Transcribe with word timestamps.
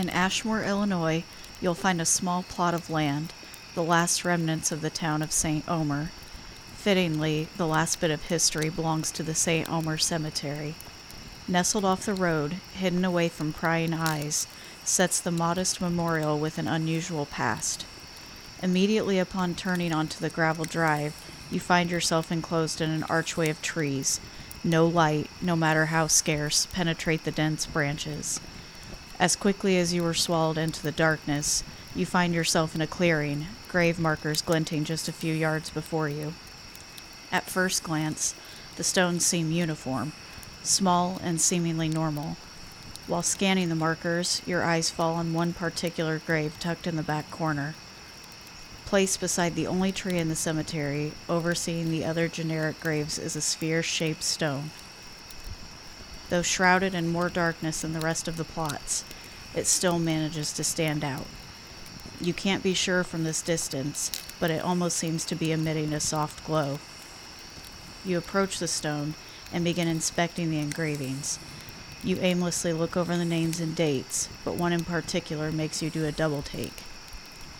In 0.00 0.08
Ashmore, 0.08 0.62
Illinois, 0.62 1.24
you'll 1.60 1.74
find 1.74 2.00
a 2.00 2.06
small 2.06 2.42
plot 2.42 2.72
of 2.72 2.88
land, 2.88 3.34
the 3.74 3.82
last 3.82 4.24
remnants 4.24 4.72
of 4.72 4.80
the 4.80 4.88
town 4.88 5.20
of 5.20 5.30
St. 5.30 5.62
Omer. 5.68 6.10
Fittingly, 6.74 7.48
the 7.58 7.66
last 7.66 8.00
bit 8.00 8.10
of 8.10 8.22
history 8.22 8.70
belongs 8.70 9.12
to 9.12 9.22
the 9.22 9.34
St. 9.34 9.68
Omer 9.68 9.98
Cemetery. 9.98 10.74
Nestled 11.46 11.84
off 11.84 12.06
the 12.06 12.14
road, 12.14 12.56
hidden 12.72 13.04
away 13.04 13.28
from 13.28 13.52
prying 13.52 13.92
eyes, 13.92 14.46
sets 14.84 15.20
the 15.20 15.30
modest 15.30 15.82
memorial 15.82 16.38
with 16.38 16.56
an 16.56 16.66
unusual 16.66 17.26
past. 17.26 17.84
Immediately 18.62 19.18
upon 19.18 19.54
turning 19.54 19.92
onto 19.92 20.18
the 20.18 20.30
gravel 20.30 20.64
drive, 20.64 21.14
you 21.50 21.60
find 21.60 21.90
yourself 21.90 22.32
enclosed 22.32 22.80
in 22.80 22.88
an 22.88 23.04
archway 23.10 23.50
of 23.50 23.60
trees. 23.60 24.18
No 24.64 24.86
light, 24.86 25.28
no 25.42 25.54
matter 25.54 25.86
how 25.86 26.06
scarce, 26.06 26.66
penetrate 26.72 27.24
the 27.24 27.30
dense 27.30 27.66
branches. 27.66 28.40
As 29.20 29.36
quickly 29.36 29.76
as 29.76 29.92
you 29.92 30.02
were 30.02 30.14
swallowed 30.14 30.56
into 30.56 30.82
the 30.82 30.90
darkness, 30.90 31.62
you 31.94 32.06
find 32.06 32.32
yourself 32.32 32.74
in 32.74 32.80
a 32.80 32.86
clearing, 32.86 33.48
grave 33.68 33.98
markers 33.98 34.40
glinting 34.40 34.82
just 34.82 35.08
a 35.08 35.12
few 35.12 35.34
yards 35.34 35.68
before 35.68 36.08
you. 36.08 36.32
At 37.30 37.50
first 37.50 37.82
glance, 37.82 38.34
the 38.76 38.82
stones 38.82 39.26
seem 39.26 39.52
uniform, 39.52 40.12
small 40.62 41.20
and 41.22 41.38
seemingly 41.38 41.86
normal. 41.86 42.38
While 43.06 43.22
scanning 43.22 43.68
the 43.68 43.74
markers, 43.74 44.40
your 44.46 44.64
eyes 44.64 44.88
fall 44.88 45.16
on 45.16 45.34
one 45.34 45.52
particular 45.52 46.22
grave 46.24 46.58
tucked 46.58 46.86
in 46.86 46.96
the 46.96 47.02
back 47.02 47.30
corner. 47.30 47.74
Placed 48.86 49.20
beside 49.20 49.54
the 49.54 49.66
only 49.66 49.92
tree 49.92 50.16
in 50.16 50.30
the 50.30 50.34
cemetery, 50.34 51.12
overseeing 51.28 51.90
the 51.90 52.06
other 52.06 52.26
generic 52.26 52.80
graves, 52.80 53.18
is 53.18 53.36
a 53.36 53.42
sphere 53.42 53.82
shaped 53.82 54.22
stone. 54.22 54.70
Though 56.30 56.42
shrouded 56.42 56.94
in 56.94 57.08
more 57.08 57.28
darkness 57.28 57.80
than 57.80 57.92
the 57.92 57.98
rest 57.98 58.28
of 58.28 58.36
the 58.36 58.44
plots, 58.44 59.04
it 59.54 59.66
still 59.66 59.98
manages 59.98 60.52
to 60.52 60.64
stand 60.64 61.04
out. 61.04 61.26
You 62.20 62.34
can't 62.34 62.62
be 62.62 62.74
sure 62.74 63.02
from 63.02 63.24
this 63.24 63.42
distance, 63.42 64.10
but 64.38 64.50
it 64.50 64.62
almost 64.62 64.96
seems 64.96 65.24
to 65.26 65.34
be 65.34 65.52
emitting 65.52 65.92
a 65.92 66.00
soft 66.00 66.44
glow. 66.44 66.78
You 68.04 68.18
approach 68.18 68.58
the 68.58 68.68
stone 68.68 69.14
and 69.52 69.64
begin 69.64 69.88
inspecting 69.88 70.50
the 70.50 70.58
engravings. 70.58 71.38
You 72.02 72.18
aimlessly 72.20 72.72
look 72.72 72.96
over 72.96 73.16
the 73.16 73.24
names 73.24 73.60
and 73.60 73.74
dates, 73.74 74.28
but 74.44 74.54
one 74.54 74.72
in 74.72 74.84
particular 74.84 75.52
makes 75.52 75.82
you 75.82 75.90
do 75.90 76.06
a 76.06 76.12
double 76.12 76.42
take. 76.42 76.82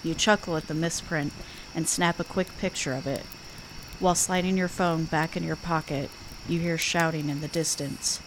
You 0.03 0.15
chuckle 0.15 0.57
at 0.57 0.67
the 0.67 0.75
misprint 0.75 1.33
and 1.75 1.89
snap 1.89 2.19
a 2.19 2.25
quick 2.25 2.57
picture 2.59 2.95
of 2.95 3.07
it. 3.07 3.25
While 3.99 4.15
sliding 4.15 4.57
your 4.57 4.69
phone 4.69 5.05
back 5.05 5.37
in 5.37 5.43
your 5.43 5.57
pocket, 5.57 6.11
you 6.49 6.59
hear 6.59 6.79
shouting 6.79 7.29
in 7.29 7.43
the 7.43 7.49
distance. 7.49 8.21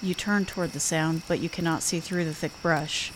You 0.00 0.14
turn 0.14 0.44
toward 0.44 0.72
the 0.72 0.80
sound, 0.80 1.22
but 1.26 1.40
you 1.40 1.48
cannot 1.48 1.82
see 1.82 1.98
through 1.98 2.24
the 2.24 2.34
thick 2.34 2.52
brush. 2.62 3.12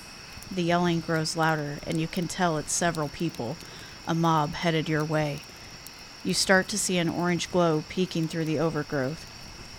The 0.50 0.64
yelling 0.64 0.98
grows 0.98 1.36
louder, 1.36 1.78
and 1.86 2.00
you 2.00 2.08
can 2.08 2.26
tell 2.26 2.58
it's 2.58 2.72
several 2.72 3.08
people, 3.08 3.56
a 4.06 4.14
mob 4.14 4.54
headed 4.54 4.88
your 4.88 5.04
way. 5.04 5.42
You 6.24 6.34
start 6.34 6.66
to 6.68 6.78
see 6.78 6.98
an 6.98 7.08
orange 7.08 7.52
glow 7.52 7.84
peeking 7.88 8.26
through 8.26 8.46
the 8.46 8.58
overgrowth. 8.58 9.26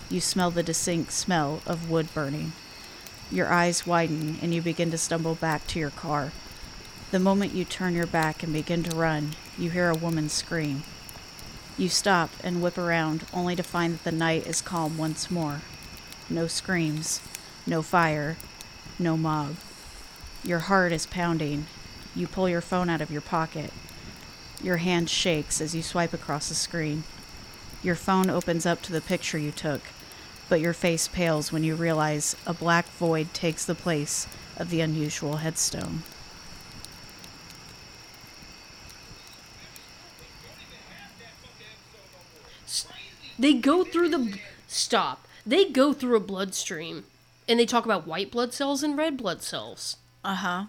You 0.08 0.20
smell 0.20 0.50
the 0.50 0.62
distinct 0.62 1.12
smell 1.12 1.60
of 1.66 1.90
wood 1.90 2.08
burning. 2.14 2.52
Your 3.30 3.52
eyes 3.52 3.86
widen, 3.86 4.38
and 4.40 4.54
you 4.54 4.62
begin 4.62 4.90
to 4.90 4.98
stumble 4.98 5.34
back 5.34 5.66
to 5.68 5.78
your 5.78 5.90
car. 5.90 6.32
The 7.10 7.18
moment 7.18 7.52
you 7.52 7.66
turn 7.66 7.94
your 7.94 8.06
back 8.06 8.42
and 8.42 8.52
begin 8.52 8.82
to 8.82 8.96
run, 8.96 9.36
you 9.58 9.68
hear 9.70 9.90
a 9.90 9.94
woman 9.94 10.30
scream. 10.30 10.84
You 11.76 11.90
stop 11.90 12.30
and 12.42 12.62
whip 12.62 12.78
around, 12.78 13.26
only 13.34 13.56
to 13.56 13.62
find 13.62 13.94
that 13.94 14.04
the 14.04 14.12
night 14.12 14.46
is 14.46 14.62
calm 14.62 14.96
once 14.96 15.30
more. 15.30 15.60
No 16.30 16.46
screams, 16.46 17.20
no 17.66 17.82
fire, 17.82 18.36
no 18.98 19.16
mob. 19.16 19.56
Your 20.42 20.60
heart 20.60 20.92
is 20.92 21.06
pounding. 21.06 21.66
You 22.14 22.26
pull 22.26 22.48
your 22.48 22.60
phone 22.60 22.88
out 22.88 23.00
of 23.00 23.10
your 23.10 23.20
pocket. 23.20 23.72
Your 24.62 24.78
hand 24.78 25.10
shakes 25.10 25.60
as 25.60 25.74
you 25.74 25.82
swipe 25.82 26.12
across 26.12 26.48
the 26.48 26.54
screen. 26.54 27.04
Your 27.82 27.94
phone 27.94 28.30
opens 28.30 28.64
up 28.64 28.80
to 28.82 28.92
the 28.92 29.00
picture 29.02 29.36
you 29.38 29.50
took, 29.50 29.82
but 30.48 30.60
your 30.60 30.72
face 30.72 31.08
pales 31.08 31.52
when 31.52 31.64
you 31.64 31.74
realize 31.74 32.34
a 32.46 32.54
black 32.54 32.86
void 32.86 33.34
takes 33.34 33.64
the 33.64 33.74
place 33.74 34.26
of 34.56 34.70
the 34.70 34.80
unusual 34.80 35.36
headstone. 35.36 36.02
They 43.38 43.52
go 43.52 43.84
through 43.84 44.10
the 44.10 44.38
stop. 44.66 45.26
They 45.46 45.66
go 45.66 45.92
through 45.92 46.16
a 46.16 46.20
bloodstream, 46.20 47.04
and 47.48 47.60
they 47.60 47.66
talk 47.66 47.84
about 47.84 48.06
white 48.06 48.30
blood 48.30 48.52
cells 48.54 48.82
and 48.82 48.96
red 48.96 49.16
blood 49.16 49.42
cells. 49.42 49.96
Uh 50.24 50.34
huh. 50.36 50.64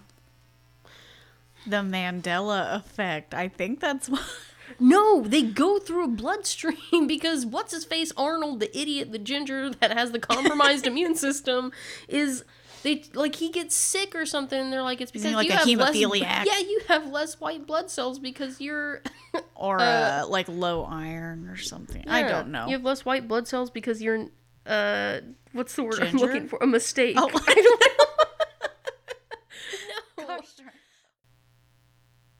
The 1.65 1.77
Mandela 1.77 2.75
effect. 2.75 3.33
I 3.33 3.47
think 3.47 3.79
that's 3.79 4.09
what. 4.09 4.21
No, 4.79 5.21
they 5.21 5.43
go 5.43 5.79
through 5.79 6.05
a 6.05 6.07
bloodstream 6.07 7.05
because 7.07 7.45
what's 7.45 7.71
his 7.73 7.85
face 7.85 8.11
Arnold, 8.17 8.59
the 8.59 8.77
idiot, 8.77 9.11
the 9.11 9.19
ginger 9.19 9.69
that 9.69 9.91
has 9.91 10.11
the 10.11 10.19
compromised 10.19 10.87
immune 10.87 11.15
system, 11.15 11.71
is 12.07 12.43
they 12.83 13.03
like 13.13 13.35
he 13.35 13.49
gets 13.49 13.75
sick 13.75 14.15
or 14.15 14.25
something. 14.25 14.59
And 14.59 14.73
they're 14.73 14.81
like 14.81 15.01
it's 15.01 15.11
because 15.11 15.33
like 15.33 15.47
you 15.47 15.53
a 15.53 15.85
have 15.85 15.95
less. 15.95 16.47
Yeah, 16.47 16.59
you 16.59 16.81
have 16.87 17.07
less 17.07 17.39
white 17.39 17.65
blood 17.65 17.89
cells 17.89 18.19
because 18.19 18.59
you're. 18.59 19.01
Or 19.53 19.79
uh, 19.79 20.25
like 20.27 20.47
low 20.49 20.83
iron 20.83 21.47
or 21.47 21.57
something. 21.57 22.03
I 22.07 22.23
don't 22.23 22.49
know. 22.49 22.67
You 22.67 22.73
have 22.73 22.83
less 22.83 23.05
white 23.05 23.27
blood 23.27 23.47
cells 23.47 23.69
because 23.69 24.01
you're. 24.01 24.27
Uh, 24.65 25.19
what's 25.51 25.75
the 25.75 25.83
word 25.83 25.99
I'm 26.01 26.17
looking 26.17 26.47
for? 26.47 26.57
A 26.61 26.67
mistake. 26.67 27.15
Oh. 27.19 27.29
I 27.47 27.53
don't 27.55 27.81
know. 30.17 30.27
no. 30.27 30.37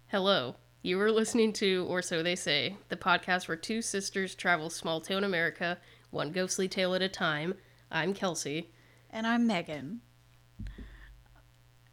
Hello. 0.08 0.56
You 0.82 0.98
were 0.98 1.12
listening 1.12 1.52
to, 1.54 1.86
or 1.90 2.02
so 2.02 2.22
they 2.22 2.36
say, 2.36 2.78
the 2.90 2.96
podcast 2.96 3.48
where 3.48 3.58
two 3.58 3.82
sisters 3.82 4.36
travel 4.36 4.70
small 4.70 5.02
town 5.02 5.24
America, 5.24 5.80
one 6.12 6.32
ghostly 6.32 6.68
tale 6.68 6.94
at 6.94 7.02
a 7.02 7.10
time. 7.10 7.56
I'm 7.92 8.14
Kelsey. 8.14 8.72
And 9.10 9.26
I'm 9.26 9.48
Megan. 9.48 10.02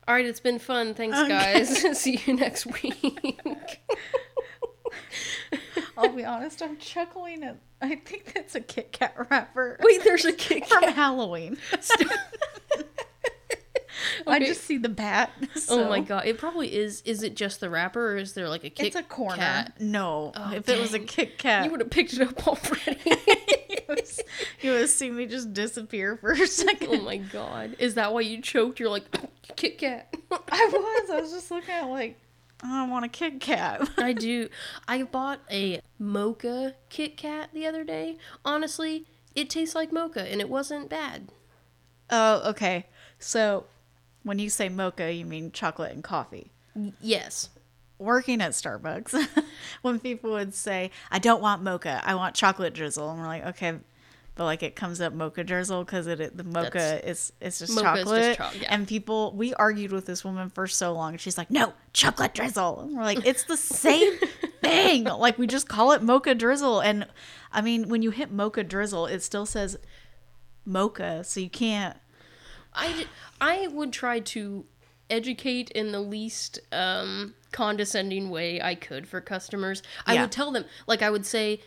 All 0.06 0.14
right, 0.14 0.26
it's 0.26 0.40
been 0.40 0.58
fun. 0.58 0.94
Thanks, 0.94 1.16
Okay. 1.16 1.28
guys. 1.28 1.98
See 1.98 2.20
you 2.26 2.34
next 2.34 2.66
week. 2.82 3.80
I'll 5.96 6.08
be 6.08 6.24
honest, 6.24 6.62
I'm 6.62 6.76
chuckling 6.78 7.42
at. 7.44 7.56
I 7.80 7.96
think 7.96 8.32
that's 8.34 8.54
a 8.54 8.60
Kit 8.60 8.92
Kat 8.92 9.14
wrapper 9.30 9.76
Wait, 9.82 10.04
there's 10.04 10.24
a 10.24 10.32
kick. 10.32 10.66
from 10.68 10.84
Halloween. 10.84 11.58
I 14.26 14.38
just 14.40 14.62
see 14.64 14.78
the 14.78 14.88
bat. 14.88 15.30
Oh 15.68 15.88
my 15.88 16.00
god! 16.00 16.26
It 16.26 16.38
probably 16.38 16.74
is. 16.74 17.02
Is 17.04 17.22
it 17.22 17.34
just 17.36 17.60
the 17.60 17.70
wrapper, 17.70 18.12
or 18.12 18.16
is 18.16 18.32
there 18.34 18.48
like 18.48 18.64
a 18.64 18.70
Kit 18.70 18.86
It's 18.88 18.96
a 18.96 19.02
corner. 19.02 19.36
Kat? 19.36 19.74
No, 19.80 20.32
Oh, 20.34 20.52
if 20.52 20.68
it 20.68 20.80
was 20.80 20.92
a. 20.94 20.98
Kit 20.98 21.38
Kat, 21.38 21.64
You 21.64 21.70
would 21.70 21.80
have 21.80 21.90
picked 21.90 22.12
it 22.14 22.20
up 22.20 22.46
already. 22.46 22.98
you 24.60 24.70
would 24.72 24.80
have 24.80 24.90
seen 24.90 25.16
me 25.16 25.26
just 25.26 25.52
disappear 25.52 26.16
for 26.16 26.32
a 26.32 26.46
second. 26.46 26.88
oh 26.90 27.02
my 27.02 27.16
god! 27.18 27.76
Is 27.78 27.94
that 27.94 28.12
why 28.12 28.20
you 28.22 28.40
choked? 28.40 28.80
You're 28.80 28.90
like 28.90 29.04
Kit 29.56 29.78
Kat. 29.78 30.14
I 30.30 30.68
was. 30.72 31.10
I 31.10 31.20
was 31.20 31.32
just 31.32 31.50
looking 31.50 31.74
at 31.74 31.88
like, 31.88 32.18
I 32.62 32.86
want 32.88 33.04
a 33.04 33.08
Kit 33.08 33.40
Kat. 33.40 33.88
I 33.98 34.12
do. 34.12 34.48
I 34.86 35.02
bought 35.02 35.40
a 35.50 35.80
mocha 35.98 36.74
Kit 36.88 37.16
Kat 37.16 37.50
the 37.52 37.66
other 37.66 37.84
day. 37.84 38.18
Honestly, 38.44 39.06
it 39.34 39.50
tastes 39.50 39.74
like 39.74 39.92
mocha, 39.92 40.30
and 40.30 40.40
it 40.40 40.48
wasn't 40.48 40.88
bad. 40.88 41.28
Oh, 42.10 42.50
okay. 42.50 42.86
So, 43.18 43.64
when 44.22 44.38
you 44.38 44.50
say 44.50 44.68
mocha, 44.68 45.12
you 45.12 45.24
mean 45.24 45.50
chocolate 45.52 45.92
and 45.92 46.04
coffee. 46.04 46.50
Yes. 47.00 47.48
Working 47.98 48.40
at 48.40 48.52
Starbucks, 48.52 49.28
when 49.82 50.00
people 50.00 50.32
would 50.32 50.54
say, 50.54 50.90
"I 51.10 51.18
don't 51.18 51.40
want 51.40 51.62
mocha, 51.62 52.02
I 52.04 52.14
want 52.14 52.34
chocolate 52.34 52.74
drizzle," 52.74 53.10
and 53.10 53.20
we're 53.20 53.26
like, 53.26 53.46
"Okay." 53.46 53.78
But 54.34 54.44
like 54.44 54.62
it 54.62 54.74
comes 54.74 55.00
up 55.02 55.12
mocha 55.12 55.44
drizzle 55.44 55.84
because 55.84 56.06
it 56.06 56.36
the 56.36 56.42
mocha 56.44 56.70
That's- 56.72 57.04
is 57.04 57.32
it's 57.40 57.58
just 57.58 57.78
chocolate, 57.78 58.38
just 58.38 58.54
cho- 58.54 58.58
yeah. 58.62 58.74
and 58.74 58.88
people 58.88 59.32
we 59.36 59.52
argued 59.54 59.92
with 59.92 60.06
this 60.06 60.24
woman 60.24 60.48
for 60.48 60.66
so 60.66 60.92
long. 60.94 61.18
She's 61.18 61.36
like, 61.36 61.50
"No, 61.50 61.74
chocolate 61.92 62.32
drizzle," 62.32 62.80
and 62.80 62.96
we're 62.96 63.02
like, 63.02 63.26
"It's 63.26 63.44
the 63.44 63.58
same 63.58 64.14
thing." 64.62 65.04
Like 65.04 65.36
we 65.36 65.46
just 65.46 65.68
call 65.68 65.92
it 65.92 66.02
mocha 66.02 66.34
drizzle, 66.34 66.80
and 66.80 67.06
I 67.52 67.60
mean 67.60 67.88
when 67.90 68.00
you 68.00 68.10
hit 68.10 68.32
mocha 68.32 68.64
drizzle, 68.64 69.04
it 69.06 69.22
still 69.22 69.44
says 69.44 69.76
mocha, 70.64 71.24
so 71.24 71.40
you 71.40 71.50
can't. 71.50 71.96
I 72.74 73.06
I 73.40 73.66
would 73.68 73.92
try 73.92 74.20
to 74.20 74.64
educate 75.10 75.70
in 75.72 75.92
the 75.92 76.00
least 76.00 76.58
um, 76.72 77.34
condescending 77.50 78.30
way 78.30 78.62
I 78.62 78.74
could 78.76 79.06
for 79.06 79.20
customers. 79.20 79.82
I 80.06 80.14
Yeah. 80.14 80.22
would 80.22 80.32
tell 80.32 80.50
them, 80.52 80.64
like, 80.86 81.02
I 81.02 81.10
would 81.10 81.26
say, 81.26 81.60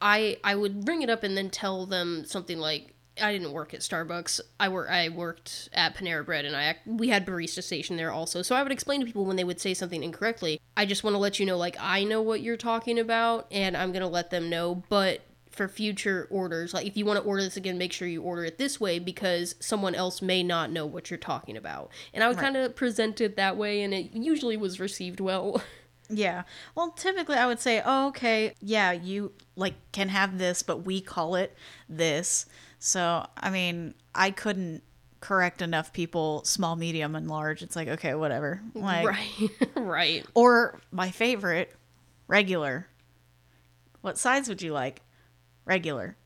I 0.00 0.38
I 0.44 0.54
would 0.54 0.84
bring 0.84 1.02
it 1.02 1.10
up 1.10 1.22
and 1.22 1.36
then 1.36 1.50
tell 1.50 1.86
them 1.86 2.24
something 2.24 2.58
like, 2.58 2.94
I 3.20 3.32
didn't 3.32 3.52
work 3.52 3.74
at 3.74 3.80
Starbucks. 3.80 4.40
I 4.60 4.68
work. 4.68 4.88
I 4.90 5.08
worked 5.08 5.68
at 5.72 5.96
Panera 5.96 6.24
Bread, 6.24 6.44
and 6.44 6.56
I 6.56 6.76
we 6.86 7.08
had 7.08 7.26
barista 7.26 7.62
station 7.62 7.96
there 7.96 8.12
also. 8.12 8.42
So 8.42 8.54
I 8.54 8.62
would 8.62 8.72
explain 8.72 9.00
to 9.00 9.06
people 9.06 9.24
when 9.24 9.36
they 9.36 9.44
would 9.44 9.60
say 9.60 9.74
something 9.74 10.02
incorrectly. 10.02 10.60
I 10.76 10.86
just 10.86 11.04
want 11.04 11.14
to 11.14 11.18
let 11.18 11.38
you 11.38 11.46
know, 11.46 11.56
like 11.56 11.76
I 11.80 12.04
know 12.04 12.22
what 12.22 12.40
you're 12.40 12.56
talking 12.56 12.98
about, 12.98 13.46
and 13.50 13.76
I'm 13.76 13.92
gonna 13.92 14.08
let 14.08 14.30
them 14.30 14.48
know. 14.48 14.82
But 14.88 15.22
for 15.50 15.66
future 15.66 16.28
orders, 16.30 16.72
like 16.72 16.86
if 16.86 16.96
you 16.96 17.04
want 17.04 17.20
to 17.20 17.24
order 17.24 17.42
this 17.42 17.56
again, 17.56 17.78
make 17.78 17.92
sure 17.92 18.06
you 18.06 18.22
order 18.22 18.44
it 18.44 18.58
this 18.58 18.78
way 18.78 18.98
because 18.98 19.56
someone 19.58 19.94
else 19.94 20.22
may 20.22 20.42
not 20.42 20.70
know 20.70 20.86
what 20.86 21.10
you're 21.10 21.18
talking 21.18 21.56
about. 21.56 21.90
And 22.14 22.22
I 22.22 22.28
would 22.28 22.38
kind 22.38 22.56
of 22.56 22.76
present 22.76 23.20
it 23.20 23.36
that 23.36 23.56
way, 23.56 23.82
and 23.82 23.92
it 23.92 24.12
usually 24.12 24.56
was 24.56 24.78
received 24.78 25.20
well. 25.20 25.62
Yeah. 26.08 26.44
Well, 26.74 26.90
typically 26.92 27.36
I 27.36 27.46
would 27.46 27.60
say, 27.60 27.82
oh, 27.84 28.08
okay, 28.08 28.54
yeah, 28.60 28.92
you 28.92 29.32
like 29.56 29.74
can 29.92 30.08
have 30.08 30.38
this, 30.38 30.62
but 30.62 30.84
we 30.84 31.00
call 31.00 31.34
it 31.34 31.54
this. 31.88 32.46
So, 32.78 33.26
I 33.36 33.50
mean, 33.50 33.94
I 34.14 34.30
couldn't 34.30 34.82
correct 35.20 35.62
enough 35.62 35.92
people 35.92 36.44
small, 36.44 36.76
medium, 36.76 37.14
and 37.14 37.28
large. 37.28 37.62
It's 37.62 37.76
like, 37.76 37.88
okay, 37.88 38.14
whatever. 38.14 38.60
Like, 38.74 39.06
right, 39.06 39.50
right. 39.76 40.26
Or 40.34 40.80
my 40.90 41.10
favorite, 41.10 41.74
regular. 42.26 42.88
What 44.00 44.16
size 44.16 44.48
would 44.48 44.62
you 44.62 44.72
like? 44.72 45.02
Regular. 45.64 46.16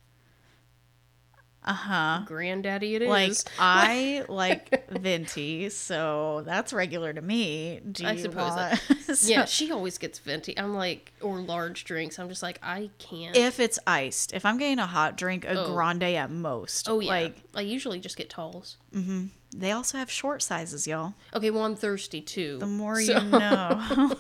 Uh-huh. 1.65 2.23
Granddaddy, 2.27 2.97
it 2.97 3.03
is. 3.03 3.09
Like 3.09 3.37
I 3.59 4.25
like 4.29 4.91
venti, 4.91 5.69
so 5.69 6.43
that's 6.45 6.73
regular 6.73 7.13
to 7.13 7.23
me. 7.23 7.81
Do 7.91 8.05
I 8.07 8.13
you 8.13 8.19
suppose 8.23 8.51
want- 8.51 8.81
So 9.17 9.29
yeah, 9.29 9.45
she 9.45 9.71
always 9.71 9.97
gets 9.99 10.19
venti. 10.19 10.59
I'm 10.59 10.75
like, 10.75 11.13
or 11.21 11.39
large 11.41 11.85
drinks. 11.85 12.19
I'm 12.19 12.29
just 12.29 12.43
like, 12.43 12.59
I 12.63 12.91
can't. 12.99 13.37
If 13.37 13.61
it's 13.61 13.79
iced, 13.87 14.33
if 14.33 14.45
I'm 14.45 14.59
getting 14.59 14.79
a 14.81 14.87
hot 14.87 15.17
drink, 15.17 15.45
a 15.45 15.61
Oh. 15.61 15.73
grande 15.73 16.03
at 16.03 16.31
most. 16.31 16.89
oh 16.89 16.99
yeah, 17.01 17.11
Like 17.11 17.37
I 17.55 17.61
usually 17.61 18.01
just 18.01 18.17
get 18.17 18.29
talls. 18.29 18.77
Mm-hmm. 18.93 19.27
they 19.55 19.71
also 19.71 19.99
have 19.99 20.11
short 20.11 20.43
sizes, 20.43 20.87
y'all. 20.87 21.15
Okay, 21.35 21.51
well 21.51 21.65
I'm 21.65 21.77
thirsty 21.77 22.21
too. 22.21 22.59
The 22.59 22.67
more 22.67 23.01
so- 23.01 23.21
you 23.21 23.29
know. 23.31 24.17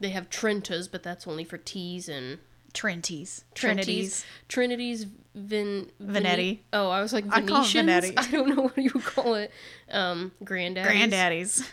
They 0.00 0.10
have 0.10 0.30
Trentas, 0.30 0.88
but 0.90 1.02
that's 1.02 1.26
only 1.26 1.44
for 1.44 1.58
teas 1.58 2.08
and 2.08 2.38
Trinities. 2.74 3.44
Trinities. 3.54 4.24
Trinities, 4.48 5.06
Vin, 5.38 5.90
Vene- 6.00 6.24
Venetti. 6.24 6.58
Oh, 6.72 6.88
I 6.90 7.00
was 7.00 7.12
like 7.12 7.24
I 7.30 7.40
Venetians. 7.40 7.88
Venetti. 7.88 8.14
I 8.16 8.30
don't 8.30 8.48
know 8.54 8.62
what 8.64 8.76
you 8.78 8.90
call 8.90 9.34
it. 9.34 9.50
Um, 9.90 10.32
granddaddies. 10.44 10.84
Granddaddies. 10.86 11.68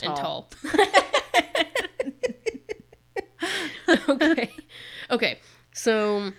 and 0.00 0.16
Tall. 0.16 0.48
tall. 0.62 0.70
okay. 4.08 4.50
Okay. 5.10 5.38
So 5.72 6.32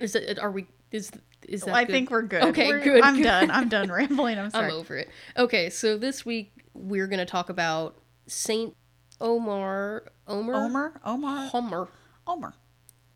is 0.00 0.14
it 0.14 0.38
are 0.38 0.50
we 0.50 0.66
is 0.90 1.10
is 1.48 1.62
that 1.62 1.74
I 1.74 1.84
good? 1.84 1.92
think 1.92 2.10
we're 2.10 2.22
good. 2.22 2.42
Okay, 2.44 2.68
We're- 2.68 2.84
good, 2.84 3.02
I'm 3.02 3.16
good. 3.16 3.24
done. 3.24 3.50
I'm 3.50 3.68
done 3.68 3.90
rambling. 3.90 4.38
I'm 4.38 4.50
sorry. 4.50 4.66
I'm 4.66 4.72
over 4.78 4.96
it. 4.96 5.08
Okay, 5.36 5.70
so 5.70 5.98
this 5.98 6.24
week 6.24 6.52
we're 6.74 7.08
going 7.08 7.18
to 7.18 7.26
talk 7.26 7.50
about 7.50 7.96
Saint 8.28 8.74
Omar 9.20 10.04
Omer 10.28 10.54
Omer? 10.54 11.00
Omar? 11.04 11.46
Homer 11.48 11.88
Omer. 12.26 12.54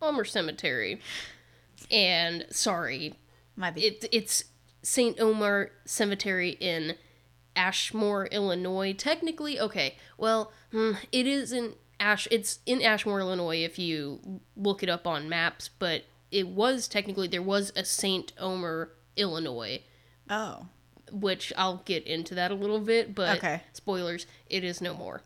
Homer 0.03 0.25
Cemetery. 0.25 1.01
And 1.91 2.47
sorry, 2.51 3.15
Might 3.57 3.75
be. 3.75 3.83
it, 3.87 4.05
it's 4.13 4.45
St. 4.83 5.19
Omer 5.21 5.73
Cemetery 5.85 6.51
in 6.61 6.97
Ashmore, 7.55 8.27
Illinois. 8.27 8.93
Technically, 8.93 9.59
okay. 9.59 9.97
Well, 10.19 10.53
hmm, 10.71 10.93
it 11.13 11.27
is 11.27 11.53
in 11.53 11.75
Ash. 11.99 12.29
It's 12.31 12.59
in 12.67 12.83
Ashmore, 12.83 13.21
Illinois. 13.21 13.63
If 13.65 13.79
you 13.79 14.41
look 14.57 14.83
it 14.83 14.89
up 14.89 15.07
on 15.07 15.29
maps, 15.29 15.71
but 15.79 16.05
it 16.31 16.49
was 16.49 16.89
technically 16.89 17.29
there 17.29 17.43
was 17.43 17.73
a 17.77 17.85
St. 17.85 18.33
Omer, 18.39 18.91
Illinois, 19.17 19.83
oh. 20.29 20.67
which 21.11 21.53
I'll 21.57 21.83
get 21.85 22.07
into 22.07 22.35
that 22.35 22.51
a 22.51 22.55
little 22.55 22.81
bit. 22.81 23.15
But 23.15 23.39
Okay. 23.39 23.63
spoilers, 23.73 24.27
it 24.51 24.65
is 24.65 24.81
no 24.81 24.95
more. 24.95 25.23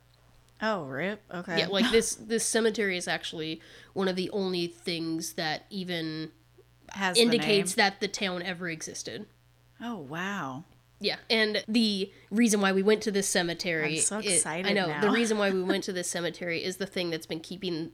Oh, 0.63 0.85
rip. 0.85 1.23
Okay. 1.35 1.59
Yeah, 1.61 1.67
like 1.69 1.91
this 1.93 2.15
this 2.15 2.45
cemetery 2.45 2.97
is 2.97 3.09
actually 3.09 3.61
one 3.93 4.09
of 4.09 4.17
the 4.17 4.31
only 4.31 4.67
things 4.67 5.33
that 5.35 5.65
even 5.71 6.31
Has 6.93 7.17
the 7.17 7.23
indicates 7.23 7.77
name. 7.77 7.85
that 7.85 8.01
the 8.01 8.09
town 8.09 8.43
ever 8.43 8.69
existed. 8.69 9.27
Oh, 9.81 9.99
wow. 9.99 10.65
Yeah, 11.03 11.17
and 11.31 11.65
the 11.67 12.13
reason 12.31 12.61
why 12.61 12.73
we 12.73 12.83
went 12.83 13.03
to 13.05 13.11
this 13.11 13.27
cemetery, 13.27 13.95
I'm 13.97 14.01
so 14.03 14.17
i- 14.19 14.21
excited 14.21 14.67
I 14.71 14.75
know 14.75 14.87
now. 14.89 15.01
the 15.01 15.11
reason 15.11 15.39
why 15.39 15.51
we 15.51 15.63
went 15.63 15.85
to 15.85 15.93
this 15.95 16.09
cemetery 16.11 16.63
is 16.63 16.77
the 16.77 16.85
thing 16.87 17.09
that's 17.09 17.25
been 17.27 17.41
keeping 17.41 17.93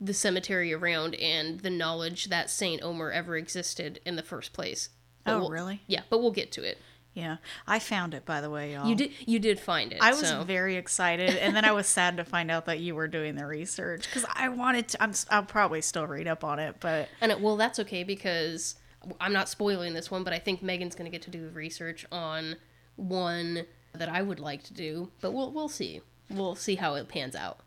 the 0.00 0.14
cemetery 0.14 0.72
around 0.72 1.14
and 1.16 1.60
the 1.60 1.68
knowledge 1.70 2.26
that 2.26 2.48
Saint 2.48 2.82
Omer 2.82 3.10
ever 3.10 3.36
existed 3.36 4.00
in 4.06 4.16
the 4.16 4.22
first 4.22 4.52
place. 4.54 4.88
But 5.24 5.34
Oh, 5.34 5.40
we'll- 5.40 5.50
really? 5.50 5.82
Yeah, 5.86 6.02
but 6.08 6.20
we'll 6.22 6.30
get 6.30 6.50
to 6.52 6.62
it. 6.62 6.78
Yeah. 7.16 7.38
I 7.66 7.78
found 7.78 8.12
it, 8.12 8.26
by 8.26 8.42
the 8.42 8.50
way, 8.50 8.74
y'all. 8.74 8.86
You 8.86 8.94
did 8.94 9.10
you 9.24 9.38
did 9.38 9.58
find 9.58 9.90
it. 9.90 10.00
I 10.02 10.10
was 10.10 10.28
so. 10.28 10.44
very 10.44 10.76
excited, 10.76 11.30
and 11.30 11.56
then 11.56 11.64
I 11.64 11.72
was 11.72 11.86
sad 11.86 12.18
to 12.18 12.24
find 12.24 12.50
out 12.50 12.66
that 12.66 12.78
you 12.78 12.94
were 12.94 13.08
doing 13.08 13.36
the 13.36 13.46
research 13.46 14.02
because 14.02 14.26
I 14.34 14.50
wanted 14.50 14.88
to. 14.88 15.02
I'm, 15.02 15.12
I'll 15.30 15.42
probably 15.42 15.80
still 15.80 16.06
read 16.06 16.28
up 16.28 16.44
on 16.44 16.58
it, 16.58 16.76
but 16.78 17.08
And 17.22 17.32
it, 17.32 17.40
well, 17.40 17.56
that's 17.56 17.78
okay 17.80 18.04
because 18.04 18.74
I'm 19.18 19.32
not 19.32 19.48
spoiling 19.48 19.94
this 19.94 20.10
one, 20.10 20.24
but 20.24 20.34
I 20.34 20.38
think 20.38 20.62
Megan's 20.62 20.94
going 20.94 21.10
to 21.10 21.10
get 21.10 21.22
to 21.22 21.30
do 21.30 21.48
research 21.54 22.04
on 22.12 22.56
one 22.96 23.64
that 23.94 24.10
I 24.10 24.20
would 24.20 24.38
like 24.38 24.62
to 24.64 24.74
do. 24.74 25.10
But 25.22 25.32
we'll 25.32 25.50
we'll 25.52 25.70
see. 25.70 26.02
We'll 26.28 26.54
see 26.54 26.74
how 26.74 26.96
it 26.96 27.08
pans 27.08 27.34
out. 27.34 27.60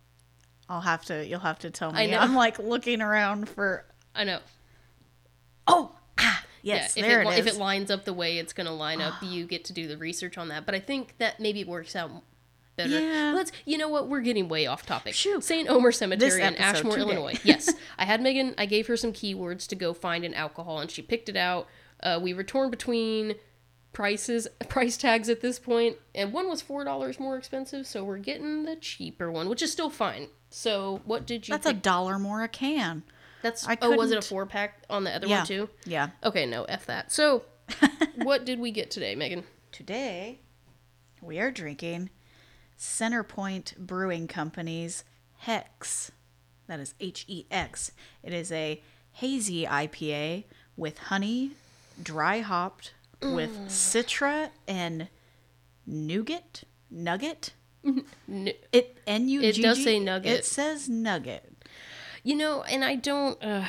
I'll 0.69 0.81
have 0.81 1.03
to. 1.05 1.25
You'll 1.25 1.39
have 1.39 1.57
to 1.59 1.71
tell 1.71 1.91
me. 1.91 2.01
I 2.01 2.05
know. 2.05 2.19
I'm 2.19 2.35
like 2.35 2.59
looking 2.59 3.01
around 3.01 3.49
for. 3.49 3.83
I 4.13 4.25
know. 4.25 4.41
Oh, 5.65 5.95
yes, 6.61 6.95
yeah, 6.95 7.03
if 7.03 7.09
there 7.09 7.21
it, 7.21 7.27
it 7.27 7.31
is. 7.31 7.39
if 7.39 7.47
it 7.47 7.59
lines 7.59 7.91
up 7.91 8.05
the 8.05 8.13
way 8.13 8.37
it's 8.37 8.53
going 8.53 8.67
to 8.67 8.73
line 8.73 9.01
up, 9.01 9.15
you 9.21 9.45
get 9.45 9.65
to 9.65 9.73
do 9.73 9.87
the 9.87 9.97
research 9.97 10.37
on 10.37 10.49
that. 10.49 10.65
But 10.65 10.75
I 10.75 10.79
think 10.79 11.15
that 11.17 11.39
maybe 11.39 11.63
works 11.63 11.95
out 11.95 12.11
better. 12.79 12.99
Yeah. 12.99 13.33
Let's. 13.35 13.51
You 13.65 13.77
know 13.77 13.89
what? 13.89 14.07
We're 14.07 14.21
getting 14.21 14.47
way 14.47 14.65
off 14.65 14.85
topic. 14.85 15.13
Shoot. 15.13 15.43
Saint 15.43 15.69
Omer 15.69 15.91
Cemetery 15.91 16.41
in 16.41 16.55
Ashmore, 16.55 16.93
today. 16.93 17.03
Illinois. 17.03 17.39
Yes, 17.43 17.73
I 17.97 18.05
had 18.05 18.21
Megan. 18.21 18.55
I 18.57 18.65
gave 18.65 18.87
her 18.87 18.97
some 18.97 19.13
keywords 19.13 19.67
to 19.67 19.75
go 19.75 19.93
find 19.93 20.23
an 20.23 20.33
alcohol, 20.33 20.79
and 20.79 20.89
she 20.89 21.01
picked 21.01 21.29
it 21.29 21.37
out. 21.37 21.67
Uh, 22.01 22.19
we 22.21 22.33
were 22.33 22.43
torn 22.43 22.69
between 22.69 23.35
prices, 23.93 24.47
price 24.69 24.97
tags 24.97 25.29
at 25.29 25.41
this 25.41 25.59
point, 25.59 25.97
and 26.15 26.33
one 26.33 26.47
was 26.47 26.61
four 26.61 26.83
dollars 26.83 27.19
more 27.19 27.37
expensive, 27.37 27.85
so 27.85 28.03
we're 28.03 28.17
getting 28.17 28.63
the 28.63 28.75
cheaper 28.75 29.31
one, 29.31 29.49
which 29.49 29.61
is 29.61 29.71
still 29.71 29.89
fine. 29.89 30.27
So, 30.49 31.01
what 31.05 31.27
did 31.27 31.47
you? 31.47 31.53
That's 31.53 31.67
a 31.67 31.73
dollar 31.73 32.17
more 32.17 32.43
a 32.43 32.47
can. 32.47 33.03
That's 33.41 33.67
I 33.67 33.77
oh, 33.81 33.95
was 33.95 34.11
it 34.11 34.17
a 34.17 34.21
four 34.21 34.45
pack 34.45 34.83
on 34.89 35.03
the 35.03 35.15
other 35.15 35.27
Yeah. 35.27 35.37
one 35.39 35.45
too? 35.47 35.69
Yeah. 35.85 36.09
Okay, 36.23 36.45
no, 36.45 36.63
f 36.65 36.85
that. 36.87 37.11
So, 37.11 37.43
what 38.15 38.45
did 38.45 38.59
we 38.59 38.71
get 38.71 38.91
today, 38.91 39.15
Megan? 39.15 39.43
Today, 39.71 40.39
we 41.21 41.39
are 41.39 41.51
drinking 41.51 42.09
Centerpoint 42.77 43.77
Brewing 43.77 44.27
Company's 44.27 45.03
Hex. 45.37 46.11
That 46.67 46.79
is 46.79 46.93
H 46.99 47.25
E 47.27 47.45
X. 47.49 47.91
It 48.23 48.33
is 48.33 48.51
a 48.51 48.81
hazy 49.13 49.65
IPA 49.65 50.45
with 50.77 50.97
honey, 50.97 51.51
dry 52.01 52.39
hopped, 52.41 52.93
with 53.21 53.57
mm. 53.57 53.65
citra 53.67 54.49
and 54.67 55.09
nougat. 55.85 56.63
Nugget. 56.91 57.53
N- 57.85 58.03
It 58.71 58.97
N 59.07 59.29
U 59.29 59.41
G 59.41 59.51
G. 59.51 59.59
It 59.61 59.63
does 59.63 59.83
say 59.83 59.99
nugget. 59.99 60.39
It 60.39 60.45
says 60.45 60.89
nugget. 60.89 61.48
You 62.29 62.35
know, 62.35 62.61
and 62.61 62.85
I 62.85 62.93
don't. 62.93 63.43
Uh, 63.43 63.65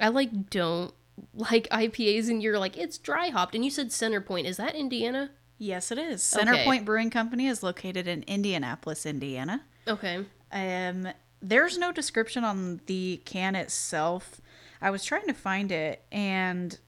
I 0.00 0.06
like 0.06 0.50
don't 0.50 0.94
like 1.34 1.68
IPAs, 1.70 2.28
and 2.28 2.40
you're 2.40 2.56
like 2.56 2.76
it's 2.76 2.96
dry 2.96 3.30
hopped, 3.30 3.56
and 3.56 3.64
you 3.64 3.72
said 3.72 3.90
Center 3.90 4.20
Point. 4.20 4.46
Is 4.46 4.56
that 4.56 4.76
Indiana? 4.76 5.32
Yes, 5.58 5.90
it 5.90 5.98
is. 5.98 6.32
Okay. 6.32 6.46
Centerpoint 6.46 6.84
Brewing 6.84 7.10
Company 7.10 7.48
is 7.48 7.64
located 7.64 8.06
in 8.06 8.22
Indianapolis, 8.22 9.04
Indiana. 9.04 9.64
Okay. 9.88 10.24
Um, 10.52 11.08
there's 11.42 11.76
no 11.76 11.90
description 11.90 12.44
on 12.44 12.80
the 12.86 13.20
can 13.24 13.56
itself. 13.56 14.40
I 14.80 14.90
was 14.90 15.04
trying 15.04 15.26
to 15.26 15.34
find 15.34 15.72
it, 15.72 16.04
and 16.12 16.78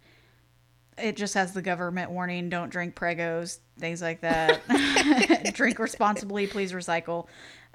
it 0.96 1.16
just 1.16 1.34
has 1.34 1.54
the 1.54 1.62
government 1.62 2.12
warning: 2.12 2.50
don't 2.50 2.70
drink 2.70 2.94
pregos, 2.94 3.58
things 3.80 4.00
like 4.00 4.20
that. 4.20 5.54
drink 5.54 5.80
responsibly, 5.80 6.46
please 6.46 6.70
recycle. 6.70 7.26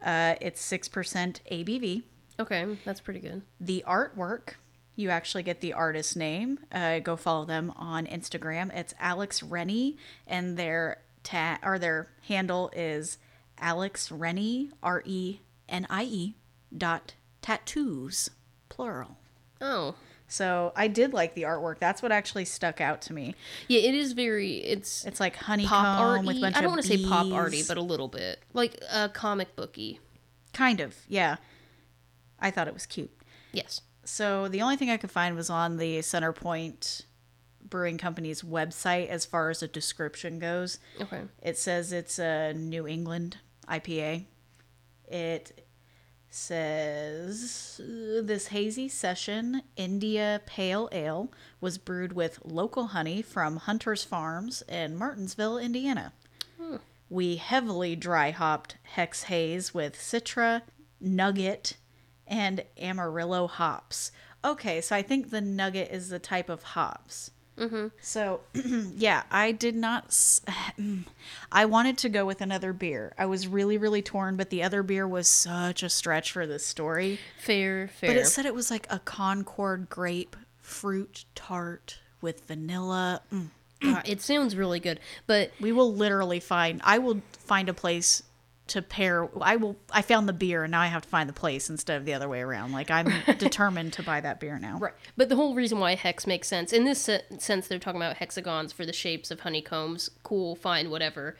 Uh, 0.02 0.36
it's 0.40 0.62
six 0.62 0.88
percent 0.88 1.42
ABV. 1.52 2.04
Okay, 2.40 2.78
that's 2.84 3.00
pretty 3.00 3.20
good. 3.20 3.42
The 3.60 3.84
artwork, 3.88 4.56
you 4.96 5.10
actually 5.10 5.44
get 5.44 5.62
the 5.62 5.74
artist 5.74 6.18
name. 6.18 6.60
Uh, 6.72 7.00
go 7.00 7.16
follow 7.16 7.46
them 7.46 7.72
on 7.76 8.06
Instagram. 8.06 8.76
It's 8.76 8.94
Alex 9.00 9.42
Renie, 9.42 9.98
and 10.28 10.58
their 10.58 10.98
ta- 11.24 11.60
or 11.64 11.80
their 11.80 12.10
handle 12.28 12.72
is 12.76 13.18
Alex 13.58 14.12
Renie 14.12 14.72
R 14.84 15.02
E 15.06 15.40
N 15.70 15.88
I 15.90 16.04
E 16.04 16.36
dot 16.78 17.14
tattoos 17.42 18.30
plural. 18.70 19.18
Oh, 19.62 19.96
So 20.28 20.74
I 20.76 20.90
did 20.90 21.14
like 21.14 21.36
the 21.36 21.44
artwork. 21.44 21.80
That's 21.80 22.02
what 22.02 22.12
actually 22.12 22.44
stuck 22.46 22.82
out 22.82 23.02
to 23.04 23.14
me. 23.14 23.34
yeah, 23.70 23.80
it 23.80 23.96
is 23.96 24.12
very. 24.12 24.58
It's 24.58 25.06
It's 25.06 25.22
like 25.22 25.38
honeycomb 25.38 25.70
pop 25.70 26.00
arty. 26.02 26.28
with 26.28 26.38
a 26.38 26.42
bunch 26.42 26.56
I 26.58 26.62
don't 26.62 26.66
of 26.72 26.72
want 26.72 26.82
to 26.82 26.88
say 26.98 27.06
pop 27.08 27.32
arty, 27.32 27.64
but 27.66 27.78
a 27.78 27.82
little 27.82 28.10
bit 28.10 28.40
like 28.54 28.78
a 28.92 29.08
comic 29.08 29.56
booky. 29.56 30.02
kind 30.52 30.82
of, 30.82 30.96
yeah. 31.08 31.38
I 32.46 32.52
thought 32.52 32.68
it 32.68 32.76
was 32.76 32.86
cute. 32.86 33.10
Yes. 33.52 33.82
So 34.04 34.48
the 34.48 34.62
only 34.62 34.76
thing 34.76 34.92
I 34.92 34.98
could 34.98 35.10
find 35.10 35.36
was 35.36 35.50
on 35.50 35.78
the 35.78 35.98
Centerpoint 35.98 37.06
Brewing 37.68 37.98
Company's 37.98 38.44
website 38.44 39.08
as 39.08 39.26
far 39.26 39.50
as 39.50 39.64
a 39.64 39.68
description 39.68 40.38
goes. 40.38 40.78
Okay. 41.02 41.22
It 41.42 41.58
says 41.58 41.92
it's 41.92 42.20
a 42.20 42.54
New 42.54 42.88
England 42.88 43.38
IPA. 43.68 44.26
It 45.08 45.66
says 46.30 47.82
this 48.24 48.48
hazy 48.50 48.90
session 48.90 49.64
India 49.76 50.42
Pale 50.46 50.90
Ale 50.92 51.32
was 51.60 51.80
brewed 51.80 52.14
with 52.14 52.46
local 52.46 52.88
honey 52.88 53.24
from 53.24 53.58
Hunter's 53.58 54.04
Farms 54.04 54.62
in 54.70 54.96
Martinsville, 54.96 55.58
Indiana. 55.58 56.14
Hmm. 56.62 56.76
We 57.10 57.38
heavily 57.38 57.96
dry 57.96 58.30
hopped 58.30 58.78
Hex 58.84 59.24
Haze 59.24 59.74
with 59.74 59.96
Citra, 59.96 60.62
Nugget, 61.02 61.78
and 62.28 62.64
Amarillo 62.80 63.48
hops. 63.48 64.12
Okay, 64.44 64.82
so 64.82 64.96
I 64.96 65.02
think 65.02 65.30
the 65.30 65.42
Nugget 65.42 65.92
is 65.92 66.10
the 66.10 66.20
type 66.20 66.50
of 66.50 66.62
hops. 66.64 67.32
Mm-hmm. 67.58 67.88
So, 68.02 68.42
yeah, 68.54 69.24
I 69.32 69.52
did 69.54 69.76
not. 69.76 70.06
s- 70.08 70.42
I 71.52 71.66
wanted 71.66 71.98
to 72.00 72.10
go 72.10 72.26
with 72.26 72.42
another 72.42 72.74
beer. 72.74 73.14
I 73.18 73.26
was 73.28 73.48
really, 73.48 73.78
really 73.78 74.02
torn, 74.02 74.36
but 74.36 74.50
the 74.50 74.62
other 74.64 74.84
beer 74.84 75.08
was 75.08 75.28
such 75.28 75.82
a 75.82 75.90
stretch 75.90 76.32
for 76.32 76.46
this 76.46 76.66
story. 76.66 77.18
Fair, 77.40 77.88
fair. 77.88 78.10
But 78.10 78.18
it 78.18 78.26
said 78.28 78.46
it 78.46 78.54
was 78.54 78.70
like 78.70 78.88
a 78.90 79.00
Concord 79.00 79.90
grape 79.90 80.36
fruit 80.62 81.26
tart 81.34 82.00
with 82.22 82.46
vanilla. 82.46 83.22
Mm. 83.34 83.50
It 84.06 84.22
sounds 84.22 84.56
really 84.56 84.80
good, 84.80 85.00
but 85.28 85.52
We 85.62 85.72
will 85.72 85.94
literally 85.94 86.40
find. 86.40 86.82
I 86.84 86.98
will 86.98 87.22
find 87.38 87.70
a 87.70 87.74
place 87.74 88.24
to 88.68 88.82
pair. 88.82 89.30
I 89.42 89.56
will. 89.58 89.76
I 89.92 90.02
found 90.02 90.28
the 90.28 90.34
beer, 90.34 90.64
and 90.64 90.72
now 90.72 90.82
I 90.82 90.88
have 90.88 91.04
to 91.04 91.10
find 91.10 91.30
the 91.30 91.34
place 91.34 91.70
instead 91.70 91.98
of 91.98 92.06
the 92.06 92.14
other 92.14 92.28
way 92.28 92.42
around. 92.42 92.72
Like 92.72 92.90
I'm 92.90 93.12
determined 93.38 93.94
to 93.94 94.04
buy 94.04 94.22
that 94.22 94.40
beer 94.40 94.58
now. 94.60 94.78
right. 94.80 94.94
But 95.16 95.30
the 95.30 95.36
whole 95.36 95.54
reason 95.56 95.80
why 95.80 95.96
hex 95.96 96.26
makes 96.26 96.48
sense 96.48 96.74
in 96.74 96.84
this 96.86 97.10
sense, 97.38 97.68
they're 97.68 97.80
talking 97.80 98.02
about 98.02 98.18
hexagons 98.18 98.74
for 98.74 98.86
the 98.86 98.94
shapes 98.94 99.30
of 99.32 99.42
honeycombs. 99.42 100.10
Cool, 100.24 100.56
fine, 100.56 100.90
whatever. 100.90 101.38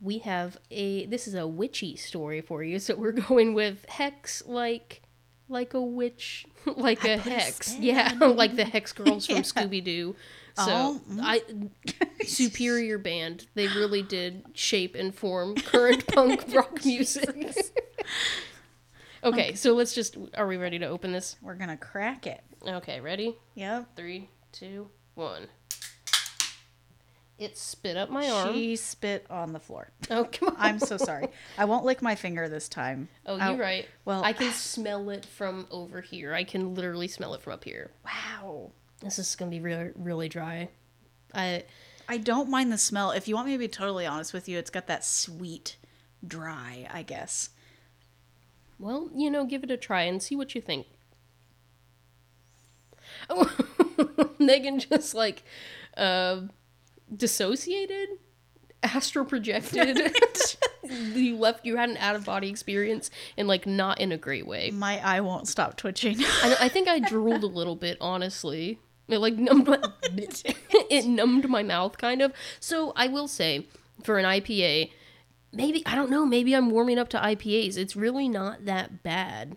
We 0.00 0.18
have 0.18 0.58
a. 0.70 1.06
This 1.06 1.26
is 1.28 1.34
a 1.34 1.46
witchy 1.46 1.96
story 1.96 2.40
for 2.40 2.62
you, 2.62 2.78
so 2.78 2.96
we're 2.96 3.12
going 3.28 3.54
with 3.54 3.84
hex 3.88 4.42
like. 4.46 5.02
Like 5.48 5.74
a 5.74 5.80
witch, 5.80 6.44
like 6.66 7.04
a 7.04 7.18
put 7.18 7.26
a 7.28 7.30
hex, 7.30 7.76
yeah, 7.78 8.14
like 8.20 8.56
the 8.56 8.64
hex 8.64 8.92
girls 8.92 9.26
from 9.26 9.36
Yeah. 9.36 9.42
Scooby 9.42 9.84
Doo. 9.84 10.16
So 10.56 10.64
Oh, 10.68 11.00
mm. 11.10 11.20
I, 11.22 11.42
superior 12.24 12.96
band. 12.98 13.46
They 13.54 13.66
really 13.68 14.02
did 14.02 14.44
shape 14.54 14.94
and 14.94 15.14
form 15.14 15.54
current 15.54 16.06
punk 16.14 16.44
rock 16.54 16.84
music. 16.84 17.28
okay, 19.24 19.54
so 19.54 19.74
let's 19.74 19.94
just. 19.94 20.16
Are 20.34 20.46
we 20.46 20.56
ready 20.56 20.78
to 20.78 20.86
open 20.86 21.12
this? 21.12 21.36
We're 21.42 21.54
gonna 21.56 21.76
crack 21.76 22.26
it. 22.26 22.40
Okay, 22.66 23.00
ready? 23.00 23.36
Yep. 23.54 23.96
Three, 23.96 24.30
two, 24.52 24.88
one. 25.14 25.48
It 27.38 27.58
spit 27.58 27.98
up 27.98 28.08
my 28.08 28.30
arm. 28.30 28.54
She 28.54 28.76
spit 28.76 29.26
on 29.28 29.52
the 29.52 29.60
floor. 29.60 29.90
Oh, 30.10 30.24
come 30.24 30.48
on. 30.50 30.56
I'm 30.58 30.78
so 30.78 30.96
sorry. 30.96 31.28
I 31.58 31.66
won't 31.66 31.84
lick 31.84 32.00
my 32.00 32.14
finger 32.14 32.48
this 32.48 32.68
time. 32.68 33.08
Oh, 33.26 33.36
you're 33.36 33.58
right. 33.60 33.86
well- 34.06 34.24
I 34.24 34.32
can 34.32 34.52
smell 34.54 35.10
it 35.10 35.26
from 35.26 35.66
over 35.70 36.00
here. 36.00 36.32
I 36.32 36.44
can 36.44 36.74
literally 36.74 37.08
smell 37.08 37.34
it 37.34 37.42
from 37.42 37.52
up 37.54 37.64
here. 37.64 37.90
Wow. 38.04 38.70
This 39.02 39.18
is 39.18 39.36
gonna 39.36 39.50
be 39.50 39.60
really, 39.60 39.90
really 39.94 40.28
dry. 40.28 40.68
I 41.34 41.64
I 42.08 42.18
don't 42.18 42.48
mind 42.48 42.72
the 42.72 42.78
smell. 42.78 43.10
If 43.10 43.28
you 43.28 43.34
want 43.34 43.46
me 43.46 43.52
to 43.54 43.58
be 43.58 43.68
totally 43.68 44.06
honest 44.06 44.32
with 44.32 44.48
you, 44.48 44.58
it's 44.58 44.70
got 44.70 44.86
that 44.86 45.04
sweet, 45.04 45.76
dry, 46.26 46.86
I 46.92 47.02
guess. 47.02 47.50
well, 48.78 49.10
you 49.14 49.30
know, 49.30 49.44
give 49.44 49.64
it 49.64 49.70
a 49.70 49.76
try 49.76 50.02
and 50.02 50.22
see 50.22 50.36
what 50.36 50.54
you 50.54 50.60
think. 50.60 50.86
Oh, 53.28 53.50
Megan 54.38 54.78
just 54.78 55.14
like 55.14 55.42
uh, 55.96 56.42
dissociated, 57.14 58.08
astral 58.82 59.24
projected. 59.24 59.98
you 60.84 61.36
left. 61.36 61.64
You 61.66 61.76
had 61.76 61.90
an 61.90 61.96
out 61.96 62.16
of 62.16 62.24
body 62.24 62.48
experience, 62.48 63.10
and 63.36 63.48
like 63.48 63.66
not 63.66 64.00
in 64.00 64.12
a 64.12 64.18
great 64.18 64.46
way. 64.46 64.70
My 64.70 64.98
eye 65.04 65.20
won't 65.20 65.48
stop 65.48 65.76
twitching. 65.76 66.18
I, 66.20 66.56
I 66.62 66.68
think 66.68 66.88
I 66.88 66.98
drooled 67.08 67.42
a 67.42 67.48
little 67.48 67.76
bit, 67.76 67.96
honestly. 68.00 68.78
It 69.08 69.18
like 69.18 69.34
numbed 69.34 69.68
my, 69.68 69.78
it 70.12 71.06
numbed 71.06 71.48
my 71.48 71.62
mouth 71.62 71.98
kind 71.98 72.22
of. 72.22 72.32
So 72.60 72.92
I 72.96 73.08
will 73.08 73.28
say, 73.28 73.66
for 74.02 74.18
an 74.18 74.24
IPA, 74.24 74.90
maybe 75.52 75.82
I 75.86 75.94
don't 75.94 76.10
know. 76.10 76.26
Maybe 76.26 76.54
I'm 76.54 76.70
warming 76.70 76.98
up 76.98 77.08
to 77.10 77.18
IPAs. 77.18 77.76
It's 77.76 77.96
really 77.96 78.28
not 78.28 78.64
that 78.64 79.02
bad. 79.02 79.56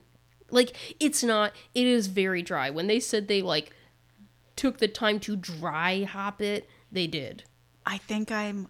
Like 0.51 0.75
it's 0.99 1.23
not. 1.23 1.53
It 1.73 1.87
is 1.87 2.07
very 2.07 2.41
dry. 2.41 2.69
When 2.69 2.87
they 2.87 2.99
said 2.99 3.27
they 3.27 3.41
like 3.41 3.71
took 4.55 4.79
the 4.79 4.87
time 4.87 5.19
to 5.21 5.35
dry 5.35 6.03
hop 6.03 6.41
it, 6.41 6.67
they 6.91 7.07
did. 7.07 7.43
I 7.85 7.97
think 7.97 8.31
I'm 8.31 8.67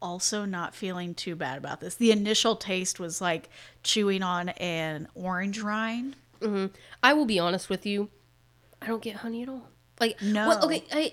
also 0.00 0.44
not 0.44 0.74
feeling 0.74 1.14
too 1.14 1.36
bad 1.36 1.58
about 1.58 1.80
this. 1.80 1.94
The 1.94 2.10
initial 2.10 2.56
taste 2.56 2.98
was 2.98 3.20
like 3.20 3.48
chewing 3.82 4.22
on 4.22 4.50
an 4.50 5.08
orange 5.14 5.60
rind. 5.60 6.16
Mm-hmm. 6.40 6.74
I 7.02 7.12
will 7.12 7.24
be 7.24 7.38
honest 7.38 7.70
with 7.70 7.86
you. 7.86 8.10
I 8.80 8.86
don't 8.86 9.02
get 9.02 9.16
honey 9.16 9.42
at 9.42 9.48
all. 9.48 9.68
Like 10.02 10.20
No. 10.20 10.48
Well, 10.48 10.64
okay. 10.64 10.84
I 10.90 11.12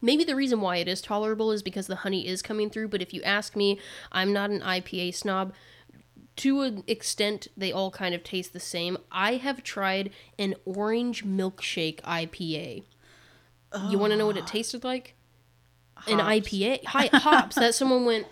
maybe 0.00 0.24
the 0.24 0.34
reason 0.34 0.62
why 0.62 0.78
it 0.78 0.88
is 0.88 1.02
tolerable 1.02 1.52
is 1.52 1.62
because 1.62 1.86
the 1.88 1.96
honey 1.96 2.26
is 2.26 2.40
coming 2.40 2.70
through. 2.70 2.88
But 2.88 3.02
if 3.02 3.12
you 3.12 3.22
ask 3.22 3.54
me, 3.54 3.78
I'm 4.10 4.32
not 4.32 4.48
an 4.48 4.60
IPA 4.62 5.14
snob. 5.14 5.52
To 6.36 6.62
an 6.62 6.84
extent, 6.86 7.48
they 7.54 7.72
all 7.72 7.90
kind 7.90 8.14
of 8.14 8.22
taste 8.22 8.54
the 8.54 8.60
same. 8.60 8.96
I 9.12 9.34
have 9.34 9.62
tried 9.62 10.10
an 10.38 10.54
orange 10.64 11.24
milkshake 11.24 12.00
IPA. 12.00 12.84
You 13.90 13.98
want 13.98 14.12
to 14.12 14.16
know 14.16 14.26
what 14.26 14.38
it 14.38 14.46
tasted 14.46 14.82
like? 14.82 15.14
An 16.06 16.18
IPA. 16.18 16.84
Hi, 16.86 17.10
hops. 17.12 17.56
that 17.56 17.74
someone 17.74 18.06
went 18.06 18.26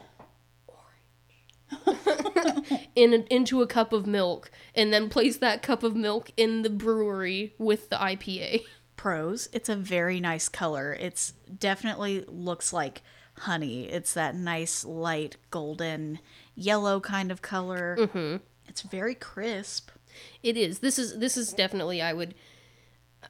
orange 1.82 2.78
in 2.94 3.12
a, 3.12 3.34
into 3.34 3.60
a 3.60 3.66
cup 3.66 3.92
of 3.92 4.06
milk 4.06 4.50
and 4.74 4.90
then 4.90 5.10
placed 5.10 5.40
that 5.40 5.60
cup 5.62 5.82
of 5.82 5.94
milk 5.94 6.30
in 6.38 6.62
the 6.62 6.70
brewery 6.70 7.54
with 7.58 7.90
the 7.90 7.96
IPA. 7.96 8.64
Pros, 8.96 9.48
it's 9.52 9.68
a 9.68 9.76
very 9.76 10.20
nice 10.20 10.48
color. 10.48 10.96
It's 10.98 11.32
definitely 11.58 12.24
looks 12.28 12.72
like 12.72 13.02
honey. 13.38 13.84
It's 13.84 14.14
that 14.14 14.34
nice 14.34 14.84
light 14.84 15.36
golden 15.50 16.20
yellow 16.54 17.00
kind 17.00 17.30
of 17.30 17.42
color. 17.42 17.96
Mm-hmm. 17.98 18.36
It's 18.68 18.82
very 18.82 19.14
crisp. 19.14 19.90
It 20.42 20.56
is. 20.56 20.78
This 20.78 20.98
is 20.98 21.18
this 21.18 21.36
is 21.36 21.52
definitely 21.52 22.00
I 22.00 22.12
would 22.12 22.34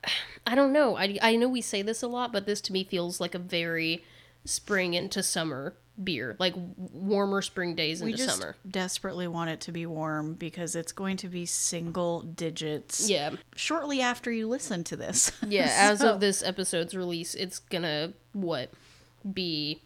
I 0.46 0.54
don't 0.54 0.72
know. 0.72 0.96
I 0.96 1.18
I 1.22 1.36
know 1.36 1.48
we 1.48 1.60
say 1.60 1.82
this 1.82 2.02
a 2.02 2.08
lot, 2.08 2.32
but 2.32 2.46
this 2.46 2.60
to 2.62 2.72
me 2.72 2.84
feels 2.84 3.20
like 3.20 3.34
a 3.34 3.38
very 3.38 4.04
spring 4.44 4.94
into 4.94 5.22
summer 5.22 5.74
beer, 6.02 6.34
like 6.40 6.54
warmer 6.76 7.40
spring 7.40 7.74
days 7.76 8.02
We 8.02 8.12
into 8.12 8.24
just 8.24 8.38
summer. 8.40 8.56
desperately 8.68 9.28
want 9.28 9.50
it 9.50 9.60
to 9.62 9.72
be 9.72 9.86
warm 9.86 10.34
because 10.34 10.74
it's 10.74 10.90
going 10.92 11.16
to 11.18 11.28
be 11.28 11.46
single 11.46 12.22
digits. 12.22 13.08
Yeah. 13.08 13.30
Shortly 13.54 14.00
after 14.00 14.32
you 14.32 14.48
listen 14.48 14.82
to 14.84 14.96
this. 14.96 15.30
Yeah, 15.46 15.68
as 15.70 16.02
of 16.02 16.18
this 16.20 16.42
episode's 16.42 16.96
release, 16.96 17.34
it's 17.34 17.58
gonna 17.60 18.12
what 18.32 18.70
be 19.32 19.82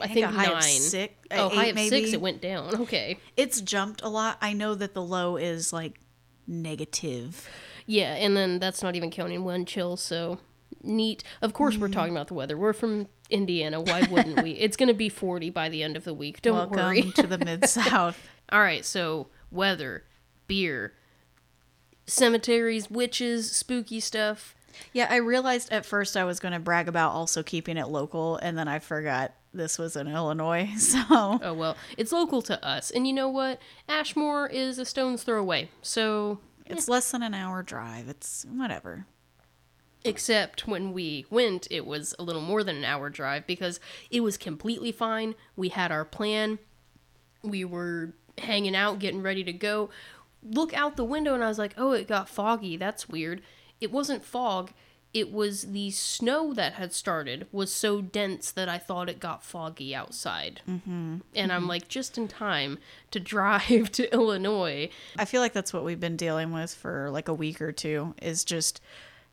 I, 0.00 0.06
think 0.06 0.26
think, 0.26 0.26
high 0.26 0.52
of 0.56 0.62
six- 0.62 1.14
oh, 1.32 1.50
eight 1.50 1.54
high 1.56 1.66
of 1.66 1.78
six. 1.78 2.12
It 2.12 2.20
went 2.20 2.40
down. 2.40 2.74
Okay. 2.82 3.18
it's 3.36 3.60
jumped 3.60 4.02
a 4.02 4.08
lot. 4.08 4.38
I 4.40 4.52
know 4.52 4.74
that 4.74 4.94
the 4.94 5.02
low 5.02 5.36
is 5.36 5.72
like 5.72 5.98
negative. 6.46 7.48
Yeah, 7.86 8.14
and 8.14 8.36
then 8.36 8.58
that's 8.60 8.82
not 8.82 8.94
even 8.96 9.10
counting 9.10 9.44
one 9.44 9.64
chill. 9.64 9.96
So 9.96 10.38
neat. 10.82 11.24
Of 11.42 11.52
course, 11.52 11.76
Mm. 11.76 11.80
we're 11.80 11.88
talking 11.88 12.12
about 12.14 12.28
the 12.28 12.34
weather. 12.34 12.56
We're 12.56 12.72
from 12.72 13.08
Indiana. 13.30 13.80
Why 13.80 14.06
wouldn't 14.10 14.42
we? 14.42 14.52
It's 14.52 14.76
gonna 14.76 14.94
be 14.94 15.08
forty 15.08 15.50
by 15.50 15.68
the 15.68 15.82
end 15.82 15.96
of 15.96 16.04
the 16.04 16.14
week. 16.14 16.42
Don't 16.42 16.56
Welcome 16.56 16.76
worry. 16.76 17.02
to 17.12 17.26
the 17.26 17.38
mid 17.38 17.68
south. 17.68 18.18
All 18.52 18.60
right, 18.60 18.84
so 18.84 19.28
weather, 19.50 20.04
beer, 20.46 20.94
cemeteries, 22.06 22.90
witches, 22.90 23.50
spooky 23.52 24.00
stuff. 24.00 24.54
Yeah, 24.92 25.08
I 25.10 25.16
realized 25.16 25.72
at 25.72 25.86
first 25.86 26.16
I 26.16 26.24
was 26.24 26.40
going 26.40 26.52
to 26.52 26.58
brag 26.58 26.88
about 26.88 27.12
also 27.12 27.42
keeping 27.42 27.76
it 27.76 27.88
local, 27.88 28.36
and 28.36 28.56
then 28.56 28.68
I 28.68 28.78
forgot 28.78 29.32
this 29.52 29.78
was 29.78 29.96
in 29.96 30.08
Illinois. 30.08 30.70
So 30.78 31.00
Oh 31.10 31.54
well, 31.54 31.76
it's 31.96 32.12
local 32.12 32.42
to 32.42 32.64
us, 32.64 32.90
and 32.90 33.06
you 33.06 33.12
know 33.12 33.28
what? 33.28 33.60
Ashmore 33.88 34.48
is 34.48 34.78
a 34.78 34.84
stone's 34.84 35.22
throw 35.22 35.40
away. 35.40 35.70
So, 35.82 36.38
it's 36.66 36.88
eh. 36.88 36.92
less 36.92 37.10
than 37.10 37.22
an 37.22 37.34
hour 37.34 37.62
drive. 37.62 38.08
It's 38.08 38.46
whatever. 38.50 39.06
Except 40.04 40.66
when 40.66 40.92
we 40.92 41.26
went, 41.30 41.66
it 41.70 41.86
was 41.86 42.14
a 42.18 42.22
little 42.22 42.42
more 42.42 42.64
than 42.64 42.76
an 42.76 42.84
hour 42.84 43.10
drive 43.10 43.46
because 43.46 43.80
it 44.10 44.20
was 44.20 44.36
completely 44.36 44.92
fine. 44.92 45.34
We 45.56 45.68
had 45.68 45.92
our 45.92 46.04
plan. 46.04 46.58
We 47.42 47.64
were 47.64 48.14
hanging 48.38 48.76
out, 48.76 48.98
getting 48.98 49.22
ready 49.22 49.44
to 49.44 49.52
go. 49.52 49.90
Look 50.42 50.72
out 50.72 50.96
the 50.96 51.04
window, 51.04 51.34
and 51.34 51.44
I 51.44 51.48
was 51.48 51.58
like, 51.58 51.74
"Oh, 51.76 51.92
it 51.92 52.08
got 52.08 52.28
foggy. 52.28 52.76
That's 52.76 53.08
weird." 53.08 53.42
It 53.80 53.92
wasn't 53.92 54.24
fog. 54.24 54.72
It 55.12 55.32
was 55.32 55.72
the 55.72 55.90
snow 55.90 56.54
that 56.54 56.74
had 56.74 56.92
started 56.92 57.48
was 57.50 57.72
so 57.72 58.00
dense 58.00 58.52
that 58.52 58.68
I 58.68 58.78
thought 58.78 59.08
it 59.08 59.18
got 59.18 59.42
foggy 59.42 59.92
outside. 59.92 60.60
Mm-hmm. 60.68 61.16
And 61.34 61.52
I'm 61.52 61.66
like, 61.66 61.88
just 61.88 62.16
in 62.16 62.28
time 62.28 62.78
to 63.10 63.18
drive 63.20 63.90
to 63.92 64.12
Illinois. 64.12 64.88
I 65.18 65.24
feel 65.24 65.40
like 65.40 65.52
that's 65.52 65.72
what 65.72 65.84
we've 65.84 65.98
been 65.98 66.16
dealing 66.16 66.52
with 66.52 66.72
for 66.72 67.10
like 67.10 67.26
a 67.26 67.34
week 67.34 67.60
or 67.60 67.72
two 67.72 68.14
is 68.22 68.44
just 68.44 68.80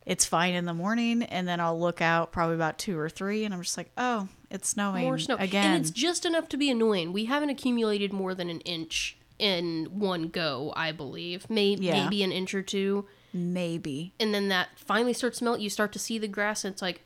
it's 0.08 0.24
fine 0.24 0.54
in 0.54 0.64
the 0.64 0.74
morning 0.74 1.22
and 1.22 1.46
then 1.46 1.60
I'll 1.60 1.78
look 1.78 2.00
out 2.00 2.32
probably 2.32 2.56
about 2.56 2.78
2 2.78 2.98
or 2.98 3.08
3 3.08 3.44
and 3.44 3.52
I'm 3.54 3.62
just 3.62 3.76
like, 3.76 3.90
"Oh, 3.96 4.28
it's 4.50 4.68
snowing 4.70 5.04
more 5.04 5.18
snow 5.18 5.36
again." 5.38 5.74
and 5.74 5.80
it's 5.82 5.90
just 5.92 6.24
enough 6.24 6.48
to 6.48 6.56
be 6.56 6.70
annoying 6.70 7.12
we 7.12 7.26
haven't 7.26 7.50
accumulated 7.50 8.12
more 8.12 8.34
than 8.34 8.48
an 8.50 8.60
inch 8.60 9.16
in 9.38 9.86
one 9.92 10.28
go, 10.28 10.72
I 10.74 10.90
believe. 10.90 11.48
May- 11.48 11.76
Yeah. 11.78 12.04
Maybe 12.04 12.22
an 12.24 12.32
inch 12.32 12.54
or 12.54 12.62
two. 12.62 13.06
Maybe. 13.32 14.12
And 14.18 14.34
then 14.34 14.48
that 14.48 14.70
finally 14.76 15.12
starts 15.12 15.38
to 15.38 15.44
melt. 15.44 15.60
You 15.60 15.70
start 15.70 15.92
to 15.92 15.98
see 16.00 16.18
the 16.18 16.26
grass, 16.26 16.64
and 16.64 16.72
it's 16.72 16.82
like, 16.82 17.02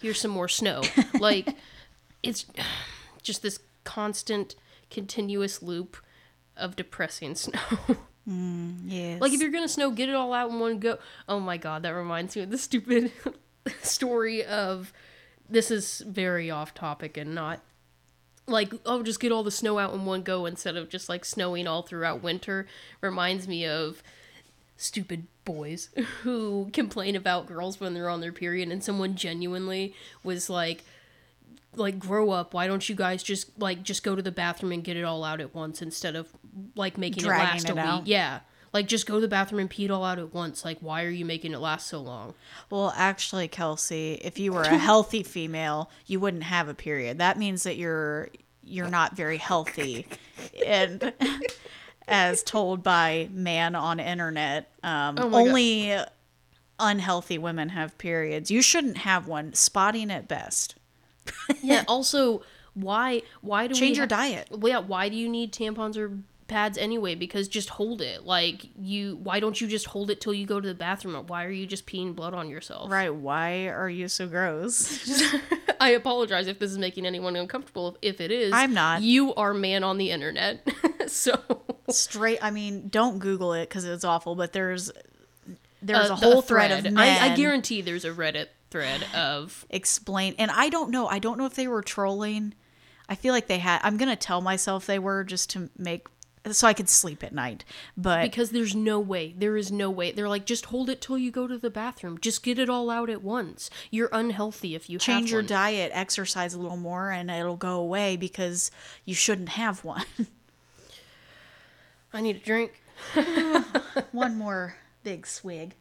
here's 0.00 0.20
some 0.20 0.30
more 0.30 0.48
snow. 0.48 0.80
like, 1.20 1.54
it's 2.22 2.46
just 3.22 3.42
this 3.42 3.58
constant, 3.84 4.54
continuous 4.90 5.60
loop 5.62 5.96
of 6.56 6.76
depressing 6.76 7.34
snow. 7.44 7.60
Mm, 8.28 8.82
yes. 8.86 9.20
Like 9.20 9.32
if 9.32 9.40
you're 9.40 9.50
gonna 9.50 9.68
snow, 9.68 9.90
get 9.90 10.08
it 10.08 10.14
all 10.14 10.32
out 10.32 10.50
in 10.50 10.60
one 10.60 10.78
go. 10.78 10.98
Oh 11.28 11.40
my 11.40 11.56
god, 11.56 11.82
that 11.82 11.90
reminds 11.90 12.36
me 12.36 12.42
of 12.42 12.50
the 12.50 12.58
stupid 12.58 13.12
story 13.82 14.44
of 14.44 14.92
this 15.48 15.70
is 15.70 16.00
very 16.06 16.50
off 16.50 16.74
topic 16.74 17.16
and 17.16 17.34
not 17.34 17.60
like 18.46 18.72
oh 18.86 19.02
just 19.02 19.20
get 19.20 19.32
all 19.32 19.42
the 19.42 19.50
snow 19.50 19.78
out 19.78 19.94
in 19.94 20.04
one 20.04 20.22
go 20.22 20.46
instead 20.46 20.76
of 20.76 20.88
just 20.88 21.08
like 21.08 21.24
snowing 21.24 21.66
all 21.66 21.82
throughout 21.82 22.22
winter. 22.22 22.66
Reminds 23.00 23.48
me 23.48 23.66
of 23.66 24.02
stupid 24.76 25.26
boys 25.44 25.88
who 26.22 26.70
complain 26.72 27.16
about 27.16 27.46
girls 27.46 27.80
when 27.80 27.94
they're 27.94 28.08
on 28.08 28.20
their 28.20 28.32
period 28.32 28.68
and 28.68 28.82
someone 28.82 29.14
genuinely 29.14 29.94
was 30.22 30.48
like 30.48 30.84
like 31.74 31.98
grow 31.98 32.30
up 32.30 32.52
why 32.52 32.66
don't 32.66 32.88
you 32.88 32.94
guys 32.94 33.22
just 33.22 33.58
like 33.58 33.82
just 33.82 34.02
go 34.02 34.14
to 34.14 34.22
the 34.22 34.30
bathroom 34.30 34.72
and 34.72 34.84
get 34.84 34.96
it 34.96 35.04
all 35.04 35.24
out 35.24 35.40
at 35.40 35.54
once 35.54 35.80
instead 35.80 36.14
of 36.14 36.28
like 36.74 36.98
making 36.98 37.22
Dragging 37.22 37.46
it 37.46 37.52
last 37.52 37.64
it 37.64 37.70
a 37.70 37.96
week 37.96 38.02
yeah 38.06 38.40
like 38.72 38.86
just 38.88 39.06
go 39.06 39.14
to 39.16 39.20
the 39.20 39.28
bathroom 39.28 39.60
and 39.60 39.70
pee 39.70 39.84
it 39.84 39.90
all 39.90 40.04
out 40.04 40.18
at 40.18 40.32
once 40.34 40.64
like 40.64 40.78
why 40.80 41.04
are 41.04 41.10
you 41.10 41.24
making 41.24 41.52
it 41.52 41.58
last 41.58 41.86
so 41.86 42.00
long 42.00 42.34
Well, 42.70 42.92
actually, 42.96 43.48
Kelsey, 43.48 44.14
if 44.22 44.38
you 44.38 44.52
were 44.52 44.62
a 44.62 44.78
healthy 44.90 45.22
female, 45.22 45.90
you 46.06 46.18
wouldn't 46.20 46.44
have 46.44 46.68
a 46.68 46.74
period. 46.74 47.18
That 47.18 47.38
means 47.38 47.64
that 47.64 47.76
you're 47.76 48.28
you're 48.64 48.88
not 48.88 49.14
very 49.16 49.36
healthy, 49.38 50.06
and 50.64 51.12
as 52.08 52.42
told 52.42 52.82
by 52.82 53.28
man 53.32 53.74
on 53.74 54.00
internet, 54.00 54.72
um, 54.82 55.16
Oh 55.18 55.28
my 55.28 55.38
God. 55.44 55.48
only 55.48 55.96
unhealthy 56.78 57.38
women 57.38 57.68
have 57.70 57.96
periods. 57.98 58.50
You 58.50 58.62
shouldn't 58.62 58.98
have 58.98 59.26
one. 59.26 59.52
Spotting 59.54 60.10
at 60.10 60.28
best. 60.28 60.76
yeah 61.62 61.84
also 61.88 62.42
why 62.74 63.22
why 63.42 63.66
do 63.68 63.74
Change 63.74 63.92
we 63.92 63.96
your 63.98 64.04
ha- 64.06 64.16
diet. 64.16 64.48
yeah 64.62 64.78
why 64.78 65.08
do 65.08 65.16
you 65.16 65.28
need 65.28 65.52
tampons 65.52 65.96
or 65.96 66.18
pads 66.52 66.76
anyway 66.78 67.14
because 67.14 67.48
just 67.48 67.70
hold 67.70 68.00
it 68.02 68.24
like 68.26 68.66
you 68.78 69.16
why 69.22 69.40
don't 69.40 69.60
you 69.60 69.66
just 69.66 69.86
hold 69.86 70.10
it 70.10 70.20
till 70.20 70.34
you 70.34 70.44
go 70.46 70.60
to 70.60 70.68
the 70.68 70.74
bathroom 70.74 71.14
why 71.26 71.44
are 71.44 71.50
you 71.50 71.66
just 71.66 71.86
peeing 71.86 72.14
blood 72.14 72.34
on 72.34 72.48
yourself 72.50 72.90
Right? 72.90 73.12
Why 73.14 73.68
are 73.68 73.88
you 73.88 74.08
so 74.08 74.26
gross? 74.26 74.74
I 75.80 75.90
apologize 75.90 76.46
if 76.46 76.58
this 76.58 76.70
is 76.70 76.78
making 76.78 77.06
anyone 77.06 77.34
uncomfortable. 77.36 77.96
If 78.02 78.20
it 78.20 78.30
is, 78.30 78.52
I'm 78.52 78.72
not. 78.72 79.02
You 79.02 79.34
are 79.34 79.52
man 79.52 79.82
on 79.82 79.98
the 79.98 80.10
internet, 80.10 80.66
so 81.08 81.34
Straight. 81.88 82.38
I 82.40 82.50
mean, 82.50 82.88
don't 82.88 83.18
Google 83.18 83.52
it 83.54 83.68
because 83.68 83.84
it's 83.84 84.04
awful. 84.04 84.34
But 84.36 84.52
there's 84.52 84.92
there's 85.82 86.10
Uh, 86.10 86.14
a 86.14 86.16
whole 86.16 86.42
thread, 86.42 86.70
of 86.70 86.84
men. 86.84 86.98
I, 86.98 87.32
I 87.32 87.36
guarantee 87.36 87.80
there's 87.82 88.04
a 88.04 88.10
Reddit 88.12 88.46
thread 88.70 89.04
of 89.14 89.66
explain 89.68 90.34
and 90.38 90.50
i 90.50 90.70
don't 90.70 90.90
know 90.90 91.06
i 91.06 91.18
don't 91.18 91.36
know 91.36 91.44
if 91.44 91.52
they 91.52 91.68
were 91.68 91.82
trolling 91.82 92.54
i 93.06 93.14
feel 93.14 93.34
like 93.34 93.46
they 93.46 93.58
had 93.58 93.78
i'm 93.84 93.98
gonna 93.98 94.16
tell 94.16 94.40
myself 94.40 94.86
they 94.86 94.98
were 94.98 95.22
just 95.24 95.50
to 95.50 95.68
make 95.76 96.06
so 96.50 96.66
i 96.66 96.72
could 96.72 96.88
sleep 96.88 97.22
at 97.22 97.32
night 97.32 97.64
but 97.96 98.22
because 98.22 98.50
there's 98.50 98.74
no 98.74 99.00
way. 99.00 99.34
There 99.36 99.56
is 99.56 99.70
no 99.70 99.90
way. 99.90 100.12
They're 100.12 100.28
like, 100.28 100.46
just 100.46 100.66
hold 100.66 100.88
it 100.88 101.00
till 101.00 101.18
you 101.18 101.30
go 101.30 101.46
to 101.46 101.58
the 101.58 101.70
bathroom. 101.70 102.18
Just 102.18 102.42
get 102.42 102.58
it 102.58 102.68
all 102.68 102.90
out 102.90 103.10
at 103.10 103.22
once. 103.22 103.70
You're 103.90 104.08
unhealthy 104.12 104.74
if 104.74 104.88
you 104.88 104.98
change 104.98 105.30
your 105.30 105.40
one. 105.40 105.46
diet 105.48 105.90
exercise 105.94 106.54
a 106.54 106.60
little 106.60 106.76
more 106.76 107.10
and 107.10 107.30
it'll 107.30 107.56
go 107.56 107.76
away 107.76 108.16
because 108.16 108.70
you 109.04 109.14
shouldn't 109.14 109.50
have 109.50 109.84
one 109.84 110.04
I 112.14 112.20
need 112.20 112.36
a 112.36 112.40
drink. 112.40 112.82
one 114.12 114.36
more 114.36 114.76
big 115.02 115.26
swig 115.26 115.74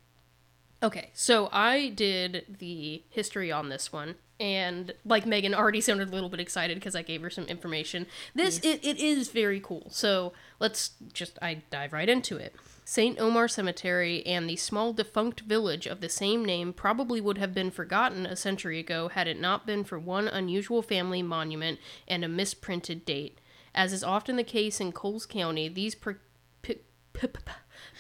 Okay, 0.84 1.12
so 1.14 1.48
I 1.52 1.90
did 1.90 2.58
the 2.60 3.04
history 3.10 3.52
on 3.52 3.70
this 3.70 3.94
one, 3.94 4.16
and 4.40 4.94
like 5.06 5.28
Megan 5.28 5.54
already 5.54 5.80
sounded 5.80 6.10
a 6.10 6.12
little 6.12 6.30
bit 6.30 6.40
excited 6.40 6.76
because 6.76 6.96
I 6.96 7.04
gave 7.04 7.22
her 7.22 7.30
some 7.30 7.46
information. 7.46 8.08
This 8.34 8.58
it, 8.60 8.84
it 8.84 8.98
is 8.98 9.30
very 9.30 9.60
cool. 9.60 9.88
So 9.92 10.34
let's 10.60 10.92
just 11.14 11.38
I 11.42 11.62
dive 11.70 11.94
right 11.94 12.10
into 12.10 12.38
it. 12.38 12.56
Saint 12.84 13.20
Omar 13.20 13.48
Cemetery 13.48 14.26
and 14.26 14.50
the 14.50 14.56
small 14.56 14.92
defunct 14.92 15.42
village 15.42 15.86
of 15.86 16.02
the 16.02 16.10
same 16.10 16.44
name 16.44 16.74
probably 16.74 17.22
would 17.22 17.38
have 17.38 17.54
been 17.54 17.70
forgotten 17.70 18.26
a 18.26 18.36
century 18.36 18.80
ago 18.80 19.08
had 19.08 19.28
it 19.28 19.40
not 19.40 19.68
been 19.68 19.84
for 19.84 20.00
one 20.00 20.28
unusual 20.28 20.82
family 20.82 21.22
monument 21.22 21.80
and 22.08 22.26
a 22.26 22.28
misprinted 22.28 23.06
date. 23.06 23.40
As 23.74 23.94
is 23.94 24.04
often 24.04 24.36
the 24.36 24.44
case 24.44 24.82
in 24.82 24.92
Coles 24.92 25.26
County, 25.26 25.70
these 25.70 25.96
per- 25.96 26.20
pe- 26.64 26.80
pe- 27.14 27.28
pe- 27.28 27.40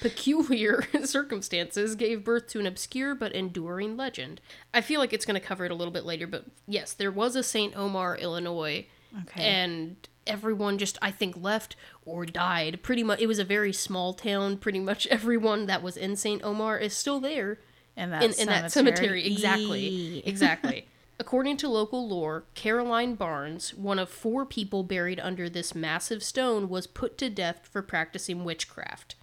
peculiar 0.01 0.83
circumstances 1.05 1.95
gave 1.95 2.23
birth 2.25 2.47
to 2.47 2.59
an 2.59 2.65
obscure 2.65 3.15
but 3.15 3.31
enduring 3.33 3.95
legend. 3.95 4.41
I 4.73 4.81
feel 4.81 4.99
like 4.99 5.13
it's 5.13 5.25
going 5.25 5.39
to 5.39 5.45
cover 5.47 5.63
it 5.65 5.71
a 5.71 5.75
little 5.75 5.93
bit 5.93 6.05
later, 6.05 6.27
but 6.27 6.45
yes, 6.67 6.91
there 6.93 7.11
was 7.11 7.35
a 7.35 7.43
St. 7.43 7.75
Omar, 7.77 8.17
Illinois, 8.17 8.85
Okay. 9.23 9.43
and 9.43 9.95
everyone 10.25 10.77
just, 10.77 10.97
I 11.01 11.11
think, 11.11 11.35
left 11.37 11.75
or 12.05 12.25
died. 12.25 12.81
Pretty 12.81 13.03
much, 13.03 13.19
it 13.19 13.27
was 13.27 13.39
a 13.39 13.43
very 13.43 13.73
small 13.73 14.13
town. 14.13 14.57
Pretty 14.57 14.79
much 14.79 15.07
everyone 15.11 15.65
that 15.67 15.83
was 15.83 15.95
in 15.97 16.15
St. 16.15 16.43
Omar 16.43 16.77
is 16.77 16.95
still 16.95 17.19
there 17.19 17.59
in 17.95 18.09
that 18.11 18.23
in, 18.23 18.33
in 18.33 18.47
that 18.47 18.71
cemetery. 18.71 19.25
Exactly. 19.25 20.23
Exactly. 20.25 20.87
According 21.19 21.57
to 21.57 21.69
local 21.69 22.07
lore, 22.07 22.45
Caroline 22.55 23.13
Barnes, 23.13 23.75
one 23.75 23.99
of 23.99 24.09
four 24.09 24.43
people 24.43 24.81
buried 24.81 25.19
under 25.19 25.49
this 25.49 25.75
massive 25.75 26.23
stone, 26.23 26.67
was 26.67 26.87
put 26.87 27.15
to 27.19 27.29
death 27.29 27.69
for 27.71 27.83
practicing 27.83 28.43
witchcraft. 28.43 29.13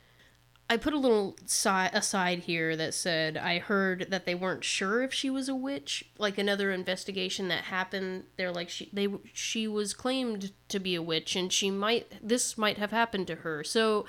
I 0.70 0.76
put 0.76 0.92
a 0.92 0.98
little 0.98 1.37
si- 1.46 1.68
aside 1.68 2.40
here 2.40 2.76
that 2.76 2.92
said 2.92 3.37
I 3.38 3.59
heard 3.59 4.09
that 4.11 4.26
they 4.26 4.35
weren't 4.35 4.64
sure 4.64 5.02
if 5.02 5.14
she 5.14 5.31
was 5.31 5.48
a 5.48 5.54
witch. 5.54 6.04
Like 6.18 6.37
another 6.37 6.70
investigation 6.70 7.48
that 7.48 7.64
happened, 7.64 8.24
they're 8.37 8.52
like 8.52 8.68
she 8.68 8.90
they 8.92 9.09
she 9.33 9.66
was 9.66 9.94
claimed 9.94 10.52
to 10.68 10.78
be 10.78 10.94
a 10.94 11.02
witch, 11.02 11.35
and 11.37 11.50
she 11.52 11.70
might 11.70 12.12
this 12.22 12.59
might 12.59 12.76
have 12.78 12.90
happened 12.90 13.26
to 13.28 13.37
her. 13.37 13.64
So 13.64 14.04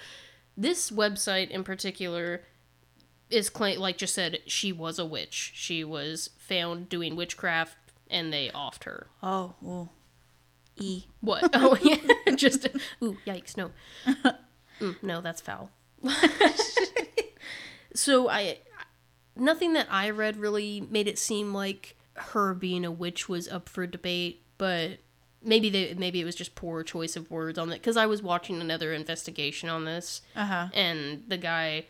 this 0.58 0.92
website 0.92 1.50
in 1.50 1.64
particular 1.64 2.42
is 3.30 3.50
claim 3.50 3.80
like 3.80 3.98
just 3.98 4.14
said 4.16 4.40
she 4.46 4.74
was 4.74 5.00
a 5.00 5.06
witch. 5.06 5.54
She 5.56 5.84
was 5.86 6.32
found 6.38 6.90
doing 6.90 7.16
witchcraft, 7.16 7.78
and 8.10 8.34
they 8.34 8.50
offed 8.50 8.84
her. 8.84 9.08
oh 9.24 9.56
well 9.62 9.94
e 10.76 11.04
What? 11.22 11.50
oh 11.54 11.78
yeah, 11.82 12.36
just 12.36 12.68
ooh 13.02 13.18
yikes! 13.26 13.56
No, 13.56 13.72
mm, 14.82 15.02
no, 15.02 15.22
that's 15.22 15.42
foul. 15.42 15.72
so 17.94 18.30
I, 18.30 18.60
nothing 19.36 19.74
that 19.74 19.88
I 19.90 20.10
read 20.10 20.38
really 20.38 20.82
made 20.82 21.08
it 21.08 21.20
seem 21.20 21.54
like 21.54 21.96
her 22.16 22.54
being 22.54 22.86
a 22.86 22.92
witch 22.92 23.30
was 23.30 23.48
up 23.48 23.70
for 23.70 23.86
debate, 23.88 24.44
but 24.58 25.00
maybe 25.42 25.70
they 25.70 25.94
maybe 25.94 26.20
it 26.20 26.26
was 26.26 26.36
just 26.36 26.56
poor 26.56 26.84
choice 26.84 27.16
of 27.16 27.32
words 27.32 27.58
on 27.58 27.72
it 27.72 27.76
because 27.76 27.98
I 27.98 28.06
was 28.06 28.22
watching 28.22 28.60
another 28.62 28.94
investigation 28.94 29.70
on 29.70 29.86
this, 29.86 30.22
uh-huh 30.36 30.70
and 30.74 31.24
the 31.28 31.38
guy 31.38 31.86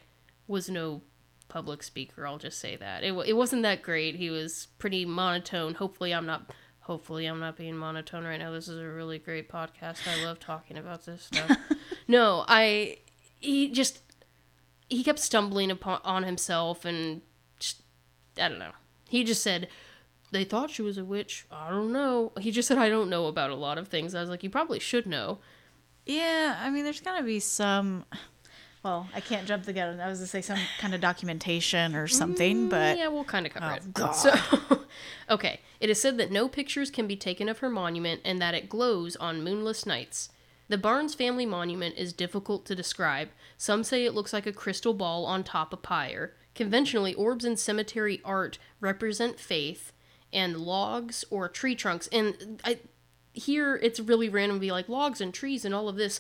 was 0.48 0.70
no 0.70 1.02
public 1.48 1.84
speaker. 1.84 2.26
I'll 2.28 2.38
just 2.38 2.60
say 2.60 2.76
that 2.78 3.04
it 3.04 3.14
it 3.28 3.34
wasn't 3.34 3.64
that 3.64 3.82
great. 3.82 4.16
He 4.16 4.30
was 4.30 4.68
pretty 4.78 5.06
monotone. 5.06 5.74
Hopefully, 5.76 6.14
I'm 6.14 6.26
not. 6.26 6.52
Hopefully, 6.82 7.26
I'm 7.28 7.40
not 7.40 7.56
being 7.56 7.76
monotone 7.78 8.24
right 8.24 8.38
now. 8.40 8.52
This 8.52 8.68
is 8.68 8.80
a 8.80 8.88
really 8.88 9.20
great 9.20 9.50
podcast. 9.50 10.08
I 10.08 10.24
love 10.26 10.40
talking 10.40 10.78
about 10.78 11.06
this 11.06 11.24
stuff. 11.24 11.58
no, 12.08 12.46
I. 12.48 12.98
He 13.40 13.70
just 13.70 14.02
he 14.90 15.04
kept 15.04 15.20
stumbling 15.20 15.72
upon 15.72 16.02
on 16.04 16.24
himself 16.24 16.86
and 16.86 17.22
just 17.60 17.82
I 18.38 18.50
don't 18.50 18.60
know. 18.60 18.72
He 19.08 19.24
just 19.24 19.42
said 19.44 19.68
they 20.32 20.44
thought 20.44 20.70
she 20.70 20.82
was 20.82 20.98
a 20.98 21.04
witch. 21.06 21.46
I 21.52 21.70
don't 21.70 21.92
know. 21.92 22.32
He 22.40 22.52
just 22.52 22.68
said 22.68 22.78
I 22.78 22.90
don't 22.90 23.10
know 23.10 23.26
about 23.28 23.50
a 23.50 23.56
lot 23.56 23.78
of 23.78 23.88
things. 23.88 24.14
I 24.14 24.22
was 24.22 24.30
like, 24.30 24.44
you 24.44 24.50
probably 24.50 24.80
should 24.80 25.06
know. 25.08 25.40
Yeah, 26.06 26.58
I 26.62 26.70
mean, 26.70 26.84
there's 26.84 27.02
gotta 27.02 27.24
be 27.24 27.40
some. 27.40 28.06
Well, 28.84 29.08
I 29.14 29.20
can't 29.20 29.46
jump 29.46 29.66
the 29.66 29.74
gun. 29.74 30.00
I 30.00 30.08
was 30.08 30.20
gonna 30.20 30.28
say 30.28 30.42
some 30.42 30.58
kind 30.80 30.96
of 30.96 31.02
documentation 31.02 31.96
or 31.96 32.08
something, 32.08 32.68
mm, 32.68 32.70
but 32.70 32.98
yeah, 32.98 33.10
we'll 33.10 33.26
kind 33.26 33.46
of 33.46 33.54
cover 33.54 33.72
Oh, 33.72 33.76
it. 33.76 33.94
God. 33.94 34.12
So, 34.14 34.34
okay, 35.30 35.60
it 35.82 35.90
is 35.90 36.02
said 36.02 36.18
that 36.18 36.32
no 36.32 36.48
pictures 36.48 36.90
can 36.90 37.06
be 37.06 37.16
taken 37.18 37.50
of 37.50 37.60
her 37.60 37.70
monument 37.70 38.22
and 38.24 38.42
that 38.42 38.54
it 38.54 38.70
glows 38.70 39.16
on 39.18 39.44
moonless 39.44 39.86
nights. 39.86 40.30
The 40.70 40.78
Barnes 40.78 41.16
family 41.16 41.46
monument 41.46 41.96
is 41.98 42.14
difficult 42.14 42.66
to 42.68 42.76
describe. 42.76 43.30
Some 43.58 43.84
say 43.84 44.06
it 44.06 44.14
looks 44.14 44.32
like 44.32 44.46
a 44.46 44.54
crystal 44.54 44.94
ball 44.94 45.26
on 45.26 45.44
top 45.44 45.74
of 45.74 45.80
a 45.80 45.82
pyre. 45.82 46.36
Conventionally, 46.56 47.14
orbs 47.14 47.44
in 47.44 47.58
cemetery 47.58 48.22
art 48.24 48.60
represent 48.80 49.40
faith, 49.40 49.92
and 50.32 50.58
logs 50.58 51.26
or 51.30 51.50
tree 51.50 51.76
trunks. 51.76 52.08
And 52.12 52.62
I, 52.64 52.80
here 53.34 53.76
it's 53.78 54.00
really 54.00 54.30
random 54.30 54.58
to 54.58 54.62
be 54.62 54.72
like 54.72 54.90
logs 54.90 55.22
and 55.22 55.34
trees 55.34 55.66
and 55.66 55.74
all 55.74 55.90
of 55.90 55.96
this. 55.96 56.20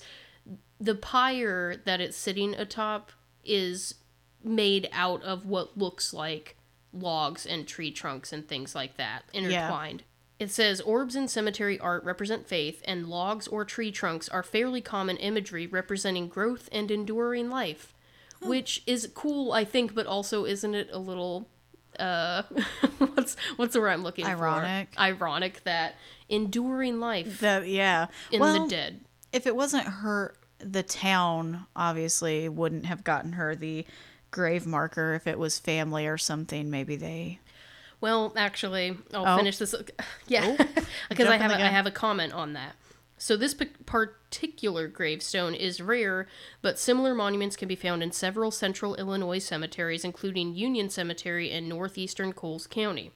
The 0.79 0.95
pyre 0.95 1.75
that 1.85 2.01
it's 2.01 2.17
sitting 2.17 2.55
atop 2.55 3.11
is 3.43 3.95
made 4.43 4.89
out 4.91 5.21
of 5.23 5.45
what 5.45 5.77
looks 5.77 6.13
like 6.13 6.55
logs 6.93 7.45
and 7.45 7.67
tree 7.67 7.91
trunks 7.91 8.33
and 8.33 8.47
things 8.47 8.73
like 8.73 8.97
that 8.97 9.23
intertwined. 9.33 10.03
It 10.39 10.49
says 10.49 10.79
orbs 10.81 11.15
in 11.15 11.27
cemetery 11.27 11.77
art 11.79 12.03
represent 12.05 12.47
faith, 12.47 12.81
and 12.85 13.07
logs 13.07 13.47
or 13.47 13.65
tree 13.65 13.91
trunks 13.91 14.29
are 14.29 14.41
fairly 14.41 14.79
common 14.81 15.17
imagery 15.17 15.67
representing 15.67 16.29
growth 16.29 16.69
and 16.71 16.89
enduring 16.89 17.49
life, 17.49 17.93
which 18.41 18.81
is 18.87 19.11
cool, 19.13 19.51
I 19.51 19.65
think, 19.65 19.93
but 19.93 20.07
also 20.07 20.45
isn't 20.45 20.73
it 20.73 20.89
a 20.93 20.97
little 20.97 21.49
uh 21.99 22.43
what's 22.99 23.35
what's 23.57 23.73
the 23.73 23.81
word 23.81 23.89
I'm 23.89 24.03
looking 24.03 24.25
Ironic. 24.25 24.93
for? 24.93 25.01
Ironic 25.01 25.63
that 25.65 25.95
enduring 26.29 27.01
life 27.01 27.41
yeah. 27.41 28.07
in 28.31 28.39
well, 28.39 28.63
the 28.63 28.69
dead. 28.69 29.01
if 29.33 29.45
it 29.45 29.55
wasn't 29.55 29.85
her, 29.85 30.35
the 30.59 30.83
town 30.83 31.65
obviously 31.75 32.47
wouldn't 32.47 32.85
have 32.85 33.03
gotten 33.03 33.33
her 33.33 33.55
the 33.55 33.85
grave 34.31 34.65
marker. 34.65 35.13
If 35.15 35.27
it 35.27 35.37
was 35.37 35.59
family 35.59 36.07
or 36.07 36.17
something, 36.17 36.69
maybe 36.69 36.95
they. 36.95 37.39
Well, 38.01 38.33
actually, 38.37 38.97
I'll 39.13 39.27
Oh. 39.27 39.37
finish 39.37 39.57
this. 39.57 39.75
Yeah, 40.27 40.55
because 41.09 41.27
I 41.27 41.37
have 41.37 41.51
a, 41.51 41.55
I 41.55 41.67
have 41.67 41.85
a 41.85 41.91
comment 41.91 42.33
on 42.33 42.53
that. 42.53 42.75
So 43.17 43.35
this 43.35 43.53
pa- 43.53 43.65
particular 43.85 44.87
gravestone 44.87 45.53
is 45.53 45.81
rare, 45.81 46.27
but 46.61 46.79
similar 46.79 47.13
monuments 47.13 47.57
can 47.57 47.67
be 47.67 47.75
found 47.75 48.01
in 48.01 48.11
several 48.13 48.51
central 48.51 48.95
Illinois 48.95 49.39
cemeteries, 49.39 50.05
including 50.05 50.55
Union 50.55 50.89
Cemetery 50.89 51.51
in 51.51 51.67
northeastern 51.67 52.31
Coles 52.31 52.65
County. 52.67 53.11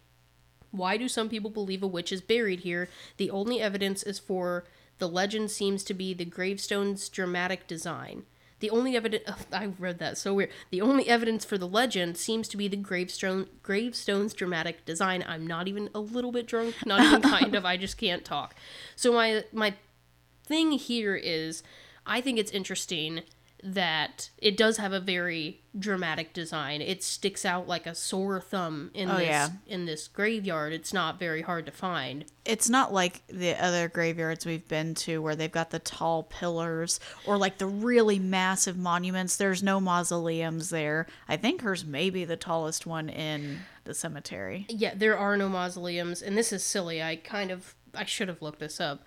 Why 0.71 0.97
do 0.97 1.07
some 1.07 1.29
people 1.29 1.49
believe 1.51 1.83
a 1.83 1.87
witch 1.87 2.11
is 2.11 2.21
buried 2.21 2.61
here? 2.61 2.89
The 3.17 3.29
only 3.29 3.61
evidence 3.61 4.03
is 4.03 4.19
for 4.19 4.65
the 4.97 5.07
legend 5.07 5.51
seems 5.51 5.83
to 5.85 5.93
be 5.93 6.13
the 6.13 6.25
gravestone's 6.25 7.07
dramatic 7.09 7.67
design. 7.67 8.23
The 8.63 8.69
only 8.69 8.95
evidence 8.95 9.29
I 9.51 9.73
read 9.77 9.99
that 9.99 10.17
so 10.17 10.33
weird. 10.35 10.49
The 10.69 10.79
only 10.79 11.09
evidence 11.09 11.43
for 11.43 11.57
the 11.57 11.67
legend 11.67 12.15
seems 12.15 12.47
to 12.47 12.55
be 12.55 12.69
the 12.69 12.77
gravestone 12.77 13.47
gravestone's 13.61 14.33
dramatic 14.33 14.85
design. 14.85 15.21
I'm 15.27 15.45
not 15.45 15.67
even 15.67 15.89
a 15.93 15.99
little 15.99 16.31
bit 16.31 16.47
drunk, 16.47 16.75
not 16.85 17.03
even 17.03 17.21
kind 17.29 17.55
of. 17.55 17.65
I 17.65 17.75
just 17.75 17.97
can't 17.97 18.23
talk. 18.23 18.55
So 18.95 19.11
my 19.11 19.43
my 19.51 19.73
thing 20.45 20.71
here 20.71 21.13
is 21.13 21.61
I 22.05 22.21
think 22.21 22.39
it's 22.39 22.51
interesting 22.51 23.23
that 23.65 24.29
it 24.37 24.57
does 24.57 24.75
have 24.77 24.91
a 24.91 24.99
very 24.99 25.61
dramatic 25.79 26.33
design. 26.33 26.81
It 26.81 27.01
sticks 27.01 27.45
out 27.45 27.67
like 27.67 27.87
a 27.87 27.95
sore 27.95 28.41
thumb 28.41 28.91
in 28.93 29.09
Oh, 29.09 29.17
this 29.17 29.25
yeah. 29.27 29.49
in 29.65 29.85
this 29.85 30.07
graveyard. 30.09 30.73
It's 30.73 30.91
not 30.93 31.17
very 31.17 31.41
hard 31.41 31.65
to 31.67 31.71
find. 31.71 32.25
It's 32.45 32.67
not 32.69 32.91
like 32.93 33.25
the 33.27 33.55
other 33.63 33.87
graveyards 33.87 34.45
we've 34.45 34.67
been 34.67 34.93
to 34.95 35.21
where 35.21 35.35
they've 35.35 35.51
got 35.51 35.71
the 35.71 35.79
tall 35.79 36.23
pillars 36.23 36.99
or 37.25 37.37
like 37.37 37.57
the 37.57 37.65
really 37.67 38.19
massive 38.19 38.77
monuments. 38.77 39.37
There's 39.37 39.63
no 39.63 39.79
mausoleums 39.79 40.69
there. 40.69 41.07
I 41.29 41.37
think 41.37 41.61
hers 41.61 41.85
may 41.85 42.09
be 42.09 42.25
the 42.25 42.35
tallest 42.37 42.85
one 42.85 43.07
in 43.07 43.59
the 43.85 43.93
cemetery. 43.93 44.65
Yeah, 44.69 44.93
there 44.95 45.17
are 45.17 45.37
no 45.37 45.47
mausoleums, 45.47 46.21
and 46.21 46.37
this 46.37 46.51
is 46.51 46.63
silly. 46.63 47.01
I 47.01 47.15
kind 47.15 47.49
of 47.49 47.75
I 47.95 48.03
should 48.05 48.27
have 48.27 48.41
looked 48.41 48.59
this 48.59 48.81
up. 48.81 49.03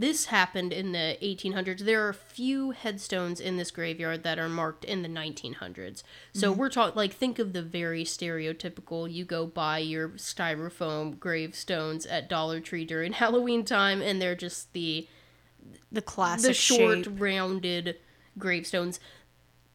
Th- 0.00 0.10
This 0.10 0.26
happened 0.26 0.72
in 0.72 0.92
the 0.92 1.16
1800s. 1.22 1.80
There 1.80 2.04
are 2.04 2.08
a 2.08 2.14
few 2.14 2.70
headstones 2.72 3.40
in 3.40 3.56
this 3.56 3.70
graveyard 3.70 4.22
that 4.24 4.38
are 4.38 4.48
marked 4.48 4.84
in 4.84 5.02
the 5.02 5.08
1900s. 5.08 6.02
So 6.32 6.50
mm-hmm. 6.50 6.60
we're 6.60 6.70
talking 6.70 6.96
like 6.96 7.12
think 7.12 7.38
of 7.38 7.52
the 7.52 7.62
very 7.62 8.04
stereotypical. 8.04 9.12
You 9.12 9.24
go 9.24 9.46
buy 9.46 9.78
your 9.78 10.10
styrofoam 10.10 11.18
gravestones 11.18 12.06
at 12.06 12.28
Dollar 12.28 12.60
Tree 12.60 12.84
during 12.84 13.12
Halloween 13.22 13.64
time, 13.64 14.00
and 14.02 14.20
they're 14.20 14.34
just 14.34 14.72
the 14.72 15.06
The 15.92 16.02
classic 16.02 16.48
the 16.48 16.54
short 16.54 17.04
shape. 17.04 17.14
rounded 17.18 17.96
gravestones 18.38 19.00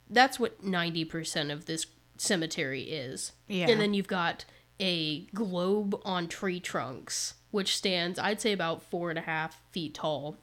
that's 0.09 0.39
what 0.39 0.63
90% 0.63 1.51
of 1.51 1.65
this 1.65 1.85
cemetery 2.17 2.83
is 2.83 3.33
Yeah. 3.47 3.67
and 3.69 3.79
then 3.81 3.93
you've 3.93 4.07
got 4.07 4.45
a 4.79 5.21
globe 5.27 5.99
on 6.05 6.27
tree 6.27 6.59
trunks 6.59 7.34
which 7.55 7.75
stands 7.75 8.19
i'd 8.19 8.41
say 8.41 8.51
about 8.51 8.83
four 8.83 9.09
and 9.09 9.17
a 9.17 9.21
half 9.23 9.61
feet 9.71 9.93
tall. 9.93 10.37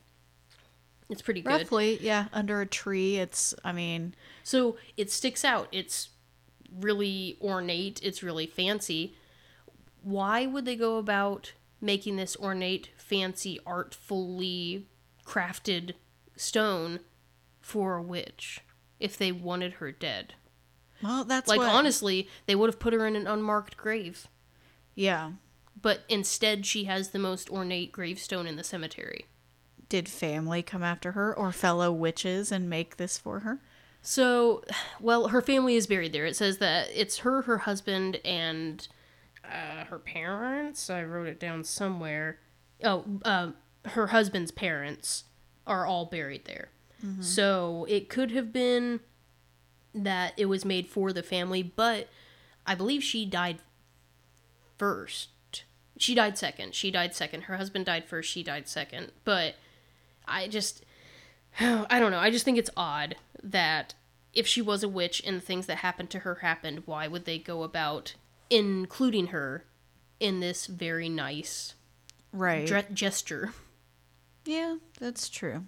It's 1.13 1.21
pretty 1.21 1.43
good. 1.43 1.51
Roughly, 1.51 1.99
yeah, 2.01 2.27
under 2.33 2.63
a 2.63 2.67
tree. 2.67 3.19
It's, 3.19 3.55
I 3.63 3.73
mean, 3.73 4.15
so 4.43 4.77
it 4.97 5.11
sticks 5.11 5.45
out. 5.45 5.69
It's 5.71 6.09
really 6.81 7.37
ornate. 7.43 8.01
It's 8.03 8.23
really 8.23 8.47
fancy. 8.47 9.15
Why 10.03 10.47
would 10.47 10.65
they 10.65 10.75
go 10.75 10.97
about 10.97 11.53
making 11.83 12.17
this 12.17 12.35
ornate 12.37 12.89
fancy 12.97 13.61
artfully 13.67 14.87
crafted 15.27 15.93
stone 16.35 17.01
for 17.61 17.97
a 17.97 18.03
witch 18.03 18.61
if 18.99 19.19
they 19.19 19.33
wanted 19.33 19.75
her 19.75 19.93
dead? 19.93 20.35
Well, 21.03 21.25
that's 21.25 21.49
like 21.49 21.59
what, 21.59 21.69
honestly 21.69 22.29
they 22.47 22.55
would 22.55 22.69
have 22.69 22.81
put 22.81 22.95
her 22.95 23.07
in 23.07 23.17
an 23.17 23.27
unmarked 23.27 23.77
grave. 23.77 24.29
Yeah. 24.95 25.33
But 25.81 26.01
instead 26.09 26.65
she 26.67 26.85
has 26.85 27.11
the 27.11 27.19
most 27.19 27.51
ornate 27.51 27.93
gravestone 27.93 28.47
in 28.47 28.57
the 28.57 28.65
cemetery 28.65 29.27
Did 29.89 30.09
family 30.09 30.63
come 30.63 30.83
after 30.83 31.13
her 31.13 31.37
or 31.37 31.53
fellow 31.53 31.93
witches 31.93 32.51
and 32.53 32.69
make 32.71 32.97
this 32.97 33.19
for 33.19 33.41
her? 33.41 33.61
So, 34.01 34.65
well, 35.01 35.29
her 35.29 35.41
family 35.41 35.77
is 35.77 35.87
buried 35.87 36.13
there. 36.13 36.27
It 36.27 36.35
says 36.35 36.59
that 36.59 36.89
it's 36.93 37.19
her, 37.19 37.43
her 37.43 37.59
husband, 37.59 38.19
and 38.25 38.89
uh, 39.45 39.85
her 39.85 39.99
parents. 39.99 40.91
I 40.91 41.05
wrote 41.05 41.29
it 41.29 41.39
down 41.39 41.63
somewhere. 41.63 42.39
Oh, 42.83 43.05
um, 43.25 43.55
her 43.85 44.09
husband's 44.09 44.51
parents 44.51 45.25
are 45.67 45.87
all 45.87 46.07
buried 46.07 46.47
there. 46.47 46.71
So 47.21 47.85
it 47.89 48.09
could 48.09 48.31
have 48.31 48.53
been 48.53 49.01
that 49.95 50.35
it 50.37 50.47
was 50.47 50.65
made 50.65 50.87
for 50.87 51.13
the 51.13 51.23
family, 51.23 51.63
but 51.63 52.09
I 52.65 52.75
believe 52.77 53.03
she 53.03 53.27
died 53.27 53.59
first. 54.79 55.29
She 55.99 56.15
died 56.15 56.39
second. 56.39 56.75
She 56.75 56.91
died 56.91 57.15
second. 57.15 57.43
Her 57.43 57.57
husband 57.57 57.87
died 57.87 58.05
first. 58.07 58.31
She 58.31 58.43
died 58.43 58.69
second. 58.69 59.13
But 59.25 59.55
I 60.27 60.49
just. 60.49 60.85
I 61.61 62.01
don't 62.01 62.11
know. 62.13 62.19
I 62.19 62.31
just 62.31 62.45
think 62.45 62.59
it's 62.59 62.71
odd 62.77 63.17
that 63.43 63.95
if 64.33 64.47
she 64.47 64.63
was 64.63 64.83
a 64.83 64.89
witch 64.89 65.23
and 65.27 65.37
the 65.37 65.41
things 65.45 65.67
that 65.67 65.79
happened 65.79 66.09
to 66.11 66.21
her 66.21 66.37
happened, 66.37 66.83
why 66.87 67.07
would 67.07 67.25
they 67.27 67.39
go 67.39 67.63
about 67.63 68.15
including 68.49 69.29
her 69.29 69.65
in 70.21 70.41
this 70.41 70.67
very 70.67 71.09
nice 71.09 71.75
Right. 72.33 72.67
dre- 72.67 72.87
gesture? 72.95 73.53
yeah, 74.47 74.77
that's 74.99 75.29
true. 75.29 75.65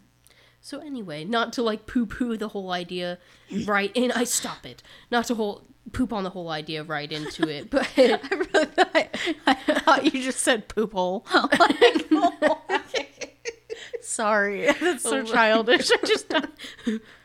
So 0.63 0.79
anyway, 0.81 1.25
not 1.25 1.53
to 1.55 1.63
like 1.63 1.87
poo-poo 1.87 2.39
the 2.39 2.49
whole 2.49 2.71
idea 2.71 3.19
right 3.67 3.93
and 3.95 4.11
I 4.13 4.25
stop 4.25 4.65
it. 4.65 4.83
Not 5.11 5.27
to 5.27 5.35
whole 5.35 5.67
poop 5.93 6.13
on 6.13 6.25
the 6.25 6.31
whole 6.31 6.49
idea 6.51 6.83
right 6.83 7.11
into 7.11 7.49
it, 7.49 7.71
but 7.71 7.89
I 7.97 8.19
really 8.31 8.67
thought, 8.67 9.09
I 9.47 9.55
thought 9.55 10.05
you 10.05 10.23
just 10.23 10.41
said 10.41 10.69
poop 10.69 10.93
hole. 10.93 11.27
Like, 11.59 12.11
Sorry, 14.01 14.67
that's 14.81 15.03
so 15.03 15.21
Oh. 15.21 15.23
childish. 15.25 15.91
I 15.91 15.97
just 16.07 16.33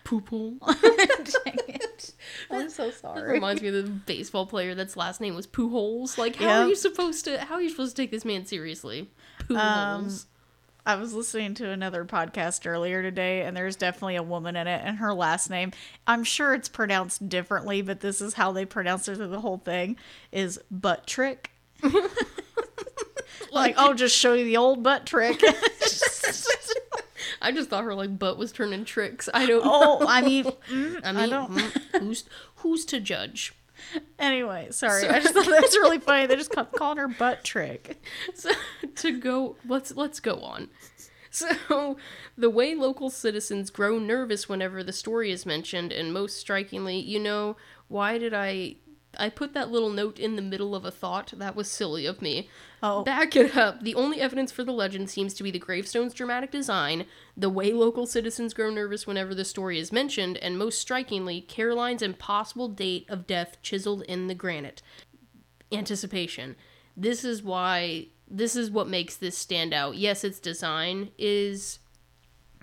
poop 0.03 0.29
hole. 0.29 0.55
Dang 0.61 1.57
it. 1.67 2.13
I'm 2.49 2.69
so 2.69 2.89
sorry. 2.89 3.33
Reminds 3.33 3.61
me 3.61 3.67
of 3.67 3.73
the 3.75 3.83
baseball 3.83 4.45
player 4.45 4.73
that's 4.75 4.95
last 4.97 5.19
name 5.21 5.35
was 5.35 5.45
Pujols. 5.45 6.17
Like, 6.17 6.37
how 6.37 6.61
are 6.61 6.67
you 6.67 6.75
supposed 6.75 7.25
to? 7.25 7.37
How 7.39 7.55
are 7.55 7.61
you 7.61 7.69
supposed 7.69 7.95
to 7.95 8.01
take 8.01 8.11
this 8.11 8.25
man 8.25 8.45
seriously? 8.45 9.09
Pooh 9.47 9.55
Um, 9.57 10.01
Holes. 10.05 10.25
I 10.85 10.95
was 10.95 11.13
listening 11.13 11.53
to 11.55 11.69
another 11.69 12.03
podcast 12.05 12.65
earlier 12.65 13.01
today, 13.03 13.41
and 13.43 13.55
there's 13.55 13.75
definitely 13.75 14.15
a 14.15 14.23
woman 14.23 14.55
in 14.55 14.65
it, 14.67 14.81
and 14.83 14.97
her 14.97 15.13
last 15.13 15.49
name, 15.49 15.71
I'm 16.07 16.23
sure 16.23 16.53
it's 16.53 16.69
pronounced 16.69 17.29
differently, 17.29 17.81
but 17.81 17.99
this 17.99 18.21
is 18.21 18.33
how 18.33 18.51
they 18.51 18.65
pronounce 18.65 19.07
it 19.07 19.17
through 19.17 19.27
the 19.27 19.41
whole 19.41 19.57
thing, 19.59 19.97
is 20.31 20.59
butt 20.71 21.05
trick. 21.05 21.51
like, 23.51 23.75
oh, 23.77 23.93
just 23.93 24.15
show 24.17 24.33
you 24.33 24.45
the 24.45 24.57
old 24.57 24.81
butt 24.81 25.05
trick. 25.05 25.41
I 27.41 27.51
just 27.51 27.69
thought 27.69 27.83
her 27.83 27.93
like 27.95 28.17
butt 28.17 28.37
was 28.37 28.51
turning 28.51 28.83
tricks. 28.85 29.29
I 29.33 29.45
don't. 29.45 29.61
oh, 29.65 30.05
I 30.07 30.21
mean, 30.21 30.45
mm, 30.45 31.01
I 31.03 31.11
mean, 31.11 31.29
don't- 31.29 31.51
mm, 31.51 31.99
who's 32.01 32.23
who's 32.57 32.85
to 32.85 32.99
judge? 32.99 33.53
anyway, 34.19 34.67
sorry. 34.71 35.07
I 35.07 35.19
just 35.19 35.33
thought 35.33 35.45
that 35.45 35.61
was 35.61 35.75
really 35.77 35.99
funny. 35.99 36.25
They 36.25 36.35
just 36.35 36.51
kept 36.51 36.73
calling 36.75 36.97
her 36.97 37.07
butt 37.07 37.43
trick. 37.43 38.01
So 38.35 38.51
to 38.95 39.19
go, 39.19 39.55
let's 39.67 39.95
let's 39.95 40.19
go 40.19 40.39
on. 40.39 40.69
So 41.31 41.97
the 42.37 42.49
way 42.49 42.73
local 42.73 43.09
citizens 43.09 43.69
grow 43.69 43.99
nervous 43.99 44.49
whenever 44.49 44.83
the 44.83 44.93
story 44.93 45.31
is 45.31 45.45
mentioned, 45.45 45.91
and 45.91 46.13
most 46.13 46.37
strikingly, 46.37 46.99
you 46.99 47.19
know, 47.19 47.55
why 47.87 48.17
did 48.17 48.33
I? 48.33 48.75
I 49.19 49.29
put 49.29 49.53
that 49.53 49.69
little 49.69 49.89
note 49.89 50.17
in 50.17 50.35
the 50.35 50.41
middle 50.41 50.73
of 50.73 50.85
a 50.85 50.91
thought. 50.91 51.33
That 51.35 51.55
was 51.55 51.69
silly 51.69 52.05
of 52.05 52.21
me. 52.21 52.49
Oh. 52.81 53.03
Back 53.03 53.35
it 53.35 53.55
up. 53.57 53.83
The 53.83 53.95
only 53.95 54.21
evidence 54.21 54.51
for 54.51 54.63
the 54.63 54.71
legend 54.71 55.09
seems 55.09 55.33
to 55.35 55.43
be 55.43 55.51
the 55.51 55.59
gravestone's 55.59 56.13
dramatic 56.13 56.51
design, 56.51 57.05
the 57.35 57.49
way 57.49 57.73
local 57.73 58.05
citizens 58.05 58.53
grow 58.53 58.69
nervous 58.69 59.05
whenever 59.05 59.35
the 59.35 59.45
story 59.45 59.77
is 59.77 59.91
mentioned, 59.91 60.37
and 60.37 60.57
most 60.57 60.79
strikingly, 60.79 61.41
Caroline's 61.41 62.01
impossible 62.01 62.69
date 62.69 63.05
of 63.09 63.27
death 63.27 63.57
chiseled 63.61 64.03
in 64.03 64.27
the 64.27 64.35
granite. 64.35 64.81
Anticipation. 65.71 66.55
This 66.95 67.23
is 67.23 67.43
why. 67.43 68.07
This 68.31 68.55
is 68.55 68.69
what 68.69 68.87
makes 68.87 69.15
this 69.15 69.37
stand 69.37 69.73
out. 69.73 69.97
Yes, 69.97 70.23
its 70.23 70.39
design 70.39 71.09
is 71.17 71.79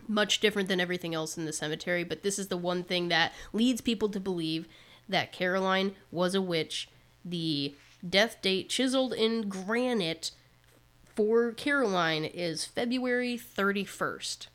much 0.08 0.40
different 0.40 0.68
than 0.68 0.80
everything 0.80 1.14
else 1.14 1.36
in 1.36 1.44
the 1.44 1.52
cemetery, 1.52 2.04
but 2.04 2.22
this 2.22 2.38
is 2.38 2.48
the 2.48 2.56
one 2.56 2.84
thing 2.84 3.08
that 3.08 3.32
leads 3.52 3.80
people 3.80 4.08
to 4.08 4.20
believe 4.20 4.68
that 5.08 5.32
Caroline 5.32 5.94
was 6.10 6.34
a 6.34 6.42
witch. 6.42 6.88
The 7.24 7.74
death 8.08 8.40
date 8.42 8.68
chiseled 8.68 9.12
in 9.12 9.48
granite 9.48 10.30
for 11.14 11.52
Caroline 11.52 12.24
is 12.24 12.64
February 12.64 13.38
31st. 13.38 14.46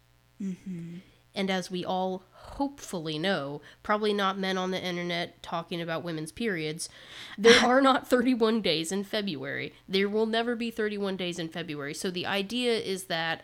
Mm-hmm. 0.42 0.96
And 1.34 1.50
as 1.50 1.72
we 1.72 1.86
all 1.86 2.24
hopefully 2.34 3.18
know, 3.18 3.62
probably 3.84 4.14
not 4.14 4.38
men 4.38 4.58
on 4.58 4.72
the 4.72 4.84
internet 4.84 5.42
talking 5.42 5.82
about 5.82 6.04
women's 6.04 6.32
periods, 6.32 6.90
there 7.38 7.60
are 7.66 7.82
not 7.82 8.08
31 8.08 8.62
days 8.62 8.92
in 8.92 9.04
February. 9.04 9.74
There 9.88 10.10
will 10.10 10.26
never 10.26 10.56
be 10.56 10.72
31 10.72 11.18
days 11.18 11.40
in 11.40 11.50
February. 11.50 11.94
So 11.94 12.12
the 12.12 12.26
idea 12.26 12.78
is 12.78 13.06
that 13.06 13.44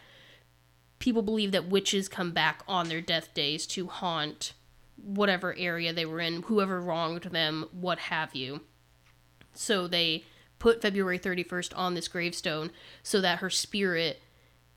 people 1.00 1.22
believe 1.22 1.52
that 1.52 1.70
witches 1.70 2.10
come 2.10 2.32
back 2.32 2.64
on 2.68 2.90
their 2.90 3.02
death 3.02 3.34
days 3.34 3.66
to 3.68 3.88
haunt 3.88 4.54
whatever 5.02 5.56
area 5.58 5.94
they 5.94 6.06
were 6.06 6.20
in, 6.20 6.44
whoever 6.44 6.82
wronged 6.82 7.24
them, 7.24 7.66
what 7.72 8.00
have 8.00 8.36
you. 8.36 8.62
So 9.54 9.88
they 9.88 10.24
put 10.60 10.82
February 10.82 11.20
31st 11.20 11.74
on 11.76 11.94
this 11.94 12.08
gravestone 12.08 12.72
so 13.04 13.22
that 13.22 13.40
her 13.40 13.50
spirit 13.50 14.22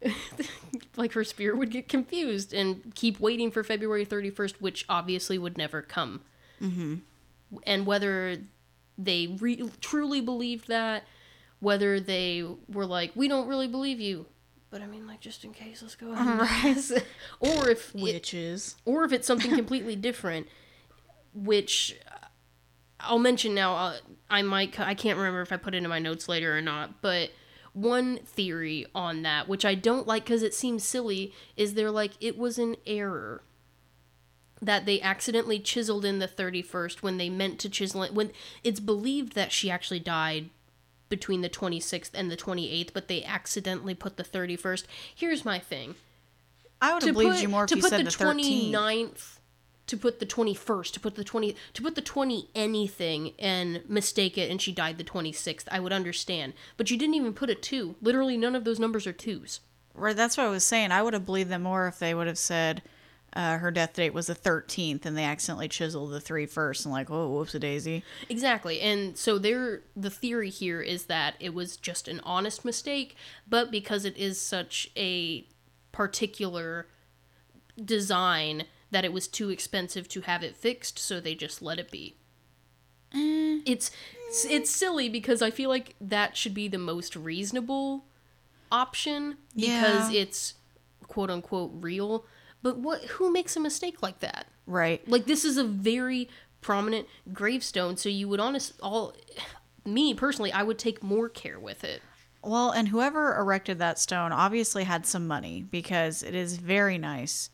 like 0.97 1.13
her 1.13 1.25
spirit 1.25 1.59
would 1.59 1.71
get 1.71 1.89
confused 1.89 2.53
and 2.55 2.95
keep 2.95 3.21
waiting 3.21 3.51
for 3.51 3.63
February 3.63 4.07
31st, 4.07 4.55
which 4.61 4.85
obviously 4.89 5.39
would 5.39 5.59
never 5.59 5.83
come. 5.83 6.23
Mm-hmm. 6.61 6.97
And 7.65 7.87
whether 7.87 8.39
they 8.97 9.37
re- 9.39 9.69
truly 9.81 10.21
believed 10.21 10.69
that, 10.69 11.05
whether 11.59 12.01
they 12.01 12.45
were 12.73 12.87
like, 12.87 13.13
we 13.15 13.29
don't 13.29 13.49
really 13.49 13.69
believe 13.69 14.01
you, 14.01 14.27
but 14.71 14.81
I 14.83 14.87
mean, 14.87 15.07
like, 15.07 15.21
just 15.21 15.45
in 15.45 15.53
case, 15.53 15.83
let's 15.83 15.95
go 15.97 16.13
ahead. 16.13 16.77
or 17.41 17.69
if 17.69 17.95
it, 17.95 18.01
Witches. 18.01 18.77
or 18.85 19.05
if 19.05 19.13
it's 19.13 19.27
something 19.27 19.51
completely 19.57 19.97
different, 19.97 20.47
which 21.35 21.97
I'll 23.01 23.19
mention 23.19 23.55
now. 23.55 23.75
Uh, 23.77 23.97
I 24.29 24.43
might, 24.43 24.79
I 24.79 24.95
can't 24.95 25.19
remember 25.19 25.43
if 25.43 25.53
I 25.53 25.57
put 25.57 25.75
it 25.75 25.79
in 25.83 25.89
my 25.89 25.99
notes 25.99 26.29
later 26.29 26.57
or 26.57 26.61
not, 26.61 27.03
but 27.03 27.31
one 27.73 28.19
theory 28.19 28.87
on 28.95 29.23
that, 29.23 29.49
which 29.49 29.65
I 29.65 29.75
don't 29.75 30.07
like 30.07 30.25
because 30.25 30.43
it 30.43 30.55
seems 30.55 30.85
silly, 30.85 31.33
is 31.57 31.75
they're 31.75 31.91
like, 31.91 32.13
it 32.21 32.39
was 32.39 32.59
an 32.59 32.77
error 32.87 33.43
that 34.63 34.87
they 34.87 35.01
accidentally 35.01 35.59
chiseled 35.59 36.05
in 36.05 36.19
the 36.19 36.29
31st 36.29 37.03
when 37.03 37.17
they 37.17 37.29
meant 37.31 37.59
to 37.61 37.69
chisel 37.69 38.03
it. 38.03 38.13
When 38.15 38.31
it's 38.63 38.79
believed 38.81 39.35
that 39.35 39.51
she 39.53 39.71
actually 39.71 40.01
died 40.01 40.51
between 41.11 41.43
the 41.43 41.51
26th 41.51 42.13
and 42.15 42.31
the 42.31 42.37
28th, 42.37 42.95
but 42.95 43.09
they 43.09 43.23
accidentally 43.23 43.95
put 43.95 44.17
the 44.17 44.25
31st. 44.25 44.85
Here's 45.15 45.45
my 45.45 45.59
thing 45.59 45.97
I 46.81 46.95
would 46.95 47.03
have 47.03 47.13
believed 47.13 47.35
put, 47.35 47.43
you 47.43 47.49
more 47.49 47.65
if 47.65 47.71
to 47.71 47.77
you 47.77 47.83
put 47.83 47.91
said 47.91 48.01
the 48.01 48.05
the 48.05 48.11
13th. 48.11 48.71
29th 48.73 49.37
to 49.87 49.97
put 49.97 50.21
the 50.21 50.27
21st 50.27 50.93
to 50.93 51.01
put 51.01 51.17
the 51.17 51.25
20 51.25 51.57
to 51.75 51.83
put 51.83 51.97
the 51.97 52.01
20 52.01 52.49
anything 52.55 53.33
and 53.41 53.83
mistake 53.89 54.39
it 54.39 54.49
and 54.49 54.63
she 54.63 54.71
died 54.71 54.97
the 54.99 55.05
26th 55.05 55.65
i 55.69 55.81
would 55.81 55.93
understand 55.93 56.53
but 56.77 56.93
you 56.93 56.97
didn't 56.97 57.17
even 57.17 57.33
put 57.33 57.51
a 57.51 57.57
2 57.57 57.97
literally 58.01 58.37
none 58.37 58.55
of 58.55 58.63
those 58.63 58.79
numbers 58.79 59.05
are 59.05 59.13
2s 59.13 59.59
Right, 59.95 60.17
that's 60.17 60.37
what 60.37 60.47
I 60.47 60.51
was 60.51 60.65
saying. 60.65 60.93
I 60.93 61.03
would 61.03 61.15
have 61.15 61.27
believed 61.27 61.51
them 61.51 61.63
more 61.63 61.87
if 61.87 61.99
they 61.99 62.15
would 62.15 62.27
have 62.27 62.39
said 62.39 62.83
uh, 63.35 63.59
her 63.59 63.71
death 63.71 63.93
date 63.95 64.13
was 64.13 64.27
the 64.27 64.35
13th 64.35 65.07
and 65.07 65.17
they 65.17 65.25
accidentally 65.25 65.69
chiseled 65.69 66.11
the 66.11 66.21
three 66.21 66.47
first 66.47 66.85
and 66.85 66.93
like, 66.93 67.11
oh, 67.11 67.29
whoops 67.29 67.55
a 67.55 67.59
daisy. 67.59 68.03
exactly 68.29 68.81
and 68.81 69.17
so 69.17 69.39
there 69.39 69.83
the 69.97 70.11
theory 70.11 70.51
here 70.51 70.81
is 70.81 71.05
that 71.05 71.35
it 71.41 71.55
was 71.55 71.77
just 71.77 72.09
an 72.09 72.21
honest 72.25 72.65
mistake 72.65 73.15
but 73.49 73.71
because 73.71 74.05
it 74.05 74.17
is 74.17 74.41
such 74.41 74.91
a 74.97 75.47
particular 75.93 76.87
design 77.83 78.65
that 78.91 79.05
it 79.05 79.13
was 79.13 79.29
too 79.29 79.51
expensive 79.51 80.09
to 80.09 80.23
have 80.23 80.43
it 80.43 80.57
fixed 80.57 80.99
so 80.99 81.21
they 81.21 81.35
just 81.35 81.63
let 81.63 81.79
it 81.79 81.91
be 81.91 82.17
it's 83.13 83.91
it's 84.49 84.71
silly 84.71 85.09
because 85.09 85.43
I 85.43 85.51
feel 85.51 85.69
like 85.69 85.97
that 86.01 86.37
should 86.37 86.55
be 86.55 86.69
the 86.69 86.79
most 86.79 87.17
reasonable 87.17 88.05
option 88.71 89.37
because 89.57 90.13
Yeah. 90.13 90.21
it's 90.21 90.55
quote 91.09 91.29
unquote 91.31 91.73
real. 91.75 92.25
But 92.63 92.79
what 92.79 93.05
who 93.05 93.33
makes 93.33 93.57
a 93.57 93.61
mistake 93.61 94.03
like 94.03 94.21
that? 94.21 94.47
Right. 94.67 95.07
Like 95.09 95.27
this 95.27 95.45
is 95.45 95.57
a 95.57 95.65
very 95.65 96.29
prominent 96.61 97.07
gravestone, 97.33 97.97
so 97.97 98.09
you 98.09 98.29
would 98.29 98.41
honest 98.41 98.75
all 98.83 99.15
me 99.85 100.15
personally, 100.15 100.53
I 100.53 100.63
would 100.63 100.79
take 100.79 101.03
more 101.03 101.29
care 101.29 101.59
with 101.59 101.85
it. 101.85 102.03
Well, 102.43 102.71
and 102.71 102.89
whoever 102.89 103.37
erected 103.37 103.79
that 103.79 103.99
stone 103.99 104.33
obviously 104.33 104.85
had 104.85 105.05
some 105.05 105.27
money 105.27 105.63
because 105.71 106.23
it 106.23 106.35
is 106.35 106.57
very 106.57 106.97
nice. 106.97 107.51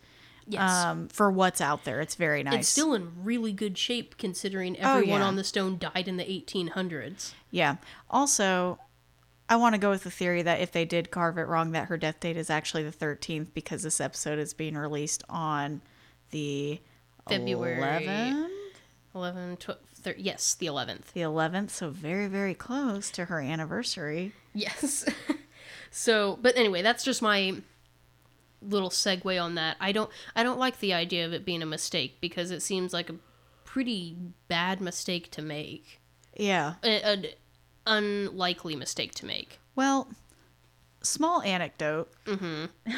Yes. 0.49 0.71
Um, 0.71 1.09
for 1.09 1.29
what's 1.29 1.61
out 1.61 1.85
there, 1.85 2.01
it's 2.01 2.15
very 2.15 2.45
nice. 2.45 2.55
it's 2.55 2.69
still 2.69 2.95
in 2.95 3.25
really 3.25 3.53
good 3.53 3.77
shape 3.77 4.17
considering 4.17 4.79
everyone 4.79 5.21
yeah. 5.21 5.27
on 5.27 5.35
the 5.35 5.43
stone 5.43 5.77
died 5.77 6.07
in 6.07 6.19
the 6.19 6.25
1800s. 6.25 7.33
Yeah. 7.51 7.77
Also, 8.09 8.79
I 9.49 9.57
want 9.57 9.75
to 9.75 9.79
go 9.79 9.91
with 9.91 10.03
the 10.03 10.11
theory 10.11 10.43
that 10.43 10.61
if 10.61 10.73
they 10.73 10.85
did 10.85 11.11
carve 11.11 11.39
it 11.39 11.43
wrong, 11.43 11.73
that 11.73 11.89
her 11.89 11.97
death 11.97 12.21
date 12.21 12.37
is 12.37 12.51
actually 12.51 12.83
the 12.83 12.91
13th 12.91 13.49
because 13.55 13.83
this 13.83 14.01
episode 14.01 14.39
is 14.39 14.55
being 14.55 14.77
released 14.77 15.23
on 15.29 15.83
the 16.31 16.81
February 17.29 17.81
11th? 17.81 18.49
11 19.15 19.57
12, 19.57 19.81
13, 19.95 20.25
yes, 20.25 20.55
the 20.55 20.67
11th. 20.67 21.13
The 21.13 21.23
11th, 21.23 21.71
so 21.71 21.91
very, 21.91 22.27
very 22.27 22.55
close 22.55 23.11
to 23.13 23.27
her 23.27 23.41
anniversary. 23.41 24.33
Yes. 24.53 25.05
so, 25.91 26.39
but 26.43 26.57
anyway, 26.57 26.83
that's 26.83 27.05
just 27.05 27.23
my 27.23 27.55
little 28.63 28.91
segue 28.91 29.43
on 29.43 29.55
that. 29.55 29.77
I 29.81 29.93
don't 29.93 30.11
I 30.35 30.43
don't 30.43 30.59
like 30.59 30.81
the 30.81 30.93
idea 30.95 31.25
of 31.25 31.33
it 31.33 31.45
being 31.45 31.63
a 31.63 31.67
mistake 31.67 32.19
because 32.21 32.51
it 32.51 32.61
seems 32.61 32.93
like 32.93 33.11
a 33.11 33.17
pretty 33.65 34.17
bad 34.49 34.81
mistake 34.81 35.31
to 35.33 35.43
make. 35.43 36.01
Yeah. 36.37 36.75
An 36.83 37.27
unlikely 37.87 38.77
mistake 38.77 39.15
to 39.17 39.27
make. 39.27 39.59
Well, 39.75 40.09
small 41.03 41.43
anecdote. 41.43 42.11
Mm-hmm. 42.27 42.65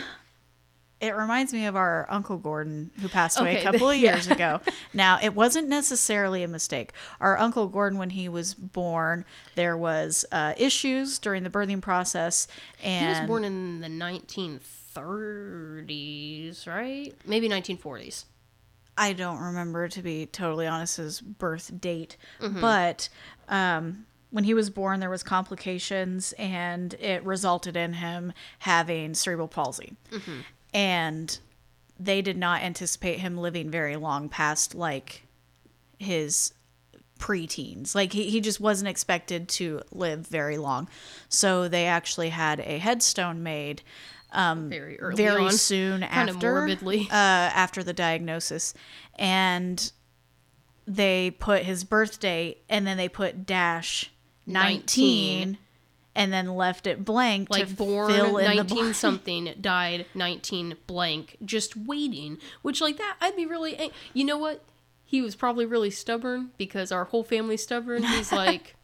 It 1.01 1.14
reminds 1.14 1.53
me 1.53 1.64
of 1.66 1.77
our 1.77 2.07
Uncle 2.11 2.38
Gordon 2.38 2.90
who 3.01 3.09
passed 3.09 3.38
away 3.38 3.51
Okay, 3.59 3.61
a 3.61 3.70
couple 3.70 3.88
of 3.90 3.96
yeah. 4.01 4.14
years 4.14 4.27
ago. 4.27 4.61
Now, 4.92 5.20
it 5.22 5.33
wasn't 5.33 5.68
necessarily 5.68 6.42
a 6.42 6.48
mistake. 6.48 6.90
Our 7.20 7.38
Uncle 7.38 7.68
Gordon, 7.68 8.01
when 8.01 8.11
he 8.11 8.29
was 8.29 8.53
born, 8.53 9.24
there 9.55 9.77
was 9.77 10.24
uh, 10.33 10.55
issues 10.57 11.20
during 11.20 11.44
the 11.44 11.51
birthing 11.51 11.81
process, 11.81 12.48
and 12.83 13.14
He 13.14 13.20
was 13.20 13.29
born 13.29 13.44
in 13.44 13.81
the 13.81 13.87
1930s, 14.96 16.66
right? 16.66 17.14
Maybe 17.24 17.48
1940s. 17.48 18.24
I 18.96 19.12
don't 19.12 19.38
remember 19.38 19.87
to 19.88 20.03
be 20.03 20.27
totally 20.27 20.66
honest 20.66 20.96
his 20.96 21.20
birth 21.20 21.81
date, 21.81 22.16
Mm-hmm. 22.40 22.61
but 22.61 23.09
um, 23.48 24.07
when 24.31 24.45
he 24.45 24.55
was 24.55 24.71
born, 24.71 25.01
there 25.01 25.11
was 25.11 25.23
complications, 25.23 26.33
and 26.38 26.95
it 26.95 27.25
resulted 27.25 27.77
in 27.77 27.95
him 27.95 28.33
having 28.61 29.14
cerebral 29.14 29.49
palsy, 29.49 29.95
Mm-hmm. 30.11 30.41
and 30.75 31.38
they 32.01 32.23
did 32.23 32.37
not 32.37 32.62
anticipate 32.62 33.19
him 33.19 33.37
living 33.38 33.71
very 33.71 33.97
long 33.97 34.29
past 34.29 34.75
like 34.75 35.25
his 35.99 36.53
preteens. 37.19 37.95
Like 37.95 38.12
he, 38.12 38.31
he 38.31 38.41
just 38.41 38.61
wasn't 38.61 38.88
expected 38.88 39.49
to 39.51 39.83
live 39.91 40.27
very 40.27 40.59
long, 40.59 40.88
so 41.29 41.67
they 41.67 41.87
actually 41.87 42.29
had 42.29 42.61
a 42.61 42.79
headstone 42.79 43.43
made 43.43 43.83
Very 44.35 45.01
early 45.01 45.17
very 45.17 45.47
on. 45.47 45.53
soon 45.53 46.01
Kinda 46.03 46.14
after 46.14 46.53
morbidly. 46.53 47.09
uh, 47.11 47.14
after 47.14 47.83
the 47.83 47.93
diagnosis, 47.95 48.75
and 49.17 49.91
they 50.87 51.31
put 51.33 51.64
his 51.64 51.83
birth 51.85 52.19
date 52.21 52.62
and 52.69 52.87
then 52.87 52.97
they 52.97 53.09
put 53.09 53.45
dash 53.45 54.11
nineteen, 54.53 55.39
19. 55.53 55.59
and 56.15 56.33
then 56.33 56.55
left 56.55 56.87
it 56.87 57.05
blank 57.05 57.49
like 57.51 57.69
to 57.69 57.75
born 57.75 58.11
fill 58.13 58.39
in 58.39 58.47
the 58.49 58.55
19 58.65 58.95
something 58.95 59.55
died 59.61 60.07
19 60.15 60.77
blank 60.87 61.37
just 61.45 61.77
waiting 61.77 62.39
which 62.63 62.81
like 62.81 62.97
that 62.97 63.17
i'd 63.21 63.37
be 63.37 63.47
really 63.47 63.77
ang- 63.77 63.91
you 64.15 64.25
know 64.25 64.39
what 64.39 64.65
he 65.05 65.21
was 65.23 65.37
probably 65.37 65.65
really 65.67 65.91
stubborn 65.91 66.51
because 66.59 66.91
our 66.91 67.05
whole 67.05 67.23
family's 67.25 67.63
stubborn 67.63 68.03
he's 68.03 68.33
like 68.45 68.75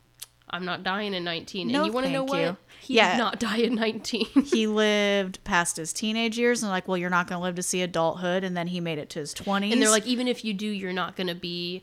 i'm 0.50 0.64
not 0.64 0.82
dying 0.84 1.12
in 1.14 1.24
19 1.24 1.68
No, 1.68 1.78
and 1.78 1.86
you 1.86 1.92
want 1.92 2.06
to 2.06 2.12
know 2.12 2.24
what 2.24 2.40
you. 2.40 2.56
he 2.80 2.94
Yeah. 2.96 3.12
did 3.12 3.18
not 3.18 3.40
die 3.40 3.56
in 3.58 3.74
19 3.74 4.26
he 4.44 4.66
lived 4.66 5.42
past 5.44 5.76
his 5.78 5.92
teenage 5.92 6.38
years 6.38 6.62
and 6.62 6.70
like, 6.70 6.86
well, 6.86 6.96
you're 6.98 7.10
not 7.10 7.26
going 7.26 7.38
to 7.38 7.42
live 7.42 7.54
to 7.56 7.62
see 7.62 7.80
adulthood, 7.82 8.44
and 8.44 8.54
then 8.56 8.66
he 8.68 8.78
made 8.80 8.98
it 8.98 9.08
to 9.10 9.18
his 9.20 9.32
twenties. 9.34 9.72
and 9.72 9.80
they're 9.82 9.90
like 9.90 10.06
even 10.06 10.28
if 10.28 10.44
you 10.44 10.52
do 10.54 10.66
you're 10.66 10.92
not 10.92 11.16
going 11.16 11.26
to 11.28 11.34
be 11.34 11.82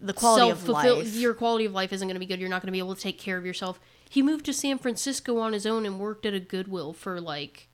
the 0.00 0.12
quality 0.12 0.50
of 0.50 0.68
life. 0.68 1.14
your 1.14 1.34
quality 1.34 1.64
of 1.64 1.72
life 1.72 1.92
isn't 1.92 2.06
going 2.06 2.14
to 2.16 2.20
be 2.20 2.26
good 2.26 2.40
you're 2.40 2.48
not 2.50 2.60
going 2.62 2.68
to 2.68 2.72
be 2.72 2.78
able 2.78 2.94
to 2.94 3.00
take 3.00 3.18
care 3.18 3.36
of 3.38 3.46
yourself 3.46 3.80
he 4.08 4.22
moved 4.22 4.44
to 4.44 4.52
san 4.52 4.78
francisco 4.78 5.38
on 5.38 5.52
his 5.52 5.64
own 5.66 5.86
and 5.86 5.98
worked 5.98 6.26
at 6.26 6.34
a 6.34 6.40
goodwill 6.40 6.92
for 6.92 7.20
like 7.20 7.68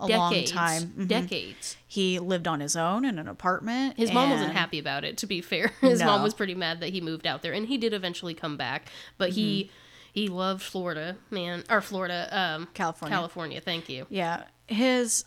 a 0.00 0.08
decades 0.08 0.52
long 0.52 0.66
time. 0.66 0.82
Mhm. 0.98 1.06
decades 1.08 1.76
He 1.86 2.18
lived 2.18 2.48
on 2.48 2.58
his 2.58 2.74
own 2.74 3.04
in 3.04 3.16
an 3.20 3.28
apartment. 3.28 3.96
His 3.96 4.10
mom 4.10 4.28
wasn't 4.30 4.52
happy 4.52 4.80
about 4.80 5.04
it, 5.04 5.16
to 5.18 5.26
be 5.28 5.40
fair. 5.40 5.68
His 5.80 6.02
mom 6.02 6.20
was 6.24 6.34
pretty 6.34 6.56
mad 6.56 6.80
that 6.80 6.88
he 6.88 7.00
moved 7.00 7.28
out 7.28 7.42
there, 7.42 7.52
and 7.52 7.68
he 7.68 7.78
did 7.78 7.92
eventually 7.94 8.34
come 8.34 8.56
back. 8.56 8.88
But 9.18 9.30
he 9.30 9.64
Mm-hmm. 9.66 9.72
he 10.12 10.26
loved 10.28 10.62
Florida, 10.62 11.16
man, 11.30 11.62
or 11.70 11.80
Florida, 11.80 12.26
um, 12.36 12.66
California. 12.74 13.14
California. 13.16 13.60
Thank 13.60 13.88
you. 13.88 14.06
Yeah, 14.10 14.42
his 14.66 15.24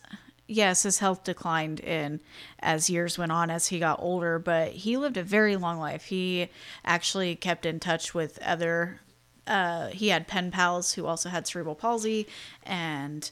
yes, 0.48 0.82
his 0.82 0.98
health 0.98 1.22
declined 1.22 1.78
in 1.78 2.18
as 2.58 2.90
years 2.90 3.16
went 3.16 3.30
on 3.30 3.50
as 3.50 3.68
he 3.68 3.78
got 3.78 4.00
older, 4.00 4.40
but 4.40 4.72
he 4.72 4.96
lived 4.96 5.16
a 5.16 5.22
very 5.22 5.54
long 5.56 5.78
life. 5.78 6.06
He 6.06 6.48
actually 6.84 7.36
kept 7.36 7.64
in 7.64 7.78
touch 7.78 8.14
with 8.14 8.38
other 8.42 8.98
uh, 9.46 9.88
he 9.88 10.08
had 10.08 10.26
pen 10.26 10.50
pals 10.50 10.94
who 10.94 11.06
also 11.06 11.28
had 11.30 11.46
cerebral 11.46 11.74
palsy, 11.74 12.26
and 12.64 13.30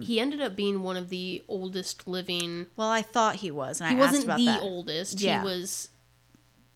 He 0.00 0.20
ended 0.20 0.40
up 0.40 0.54
being 0.54 0.82
one 0.84 0.96
of 0.96 1.08
the 1.08 1.42
oldest 1.48 2.06
living. 2.06 2.66
well, 2.76 2.88
I 2.88 3.02
thought 3.02 3.36
he 3.36 3.50
was, 3.50 3.80
and 3.80 3.90
He 3.90 3.96
I 3.96 3.98
wasn't 3.98 4.24
about 4.24 4.38
the 4.38 4.44
that. 4.46 4.62
oldest. 4.62 5.20
Yeah. 5.20 5.40
He 5.40 5.44
was 5.48 5.88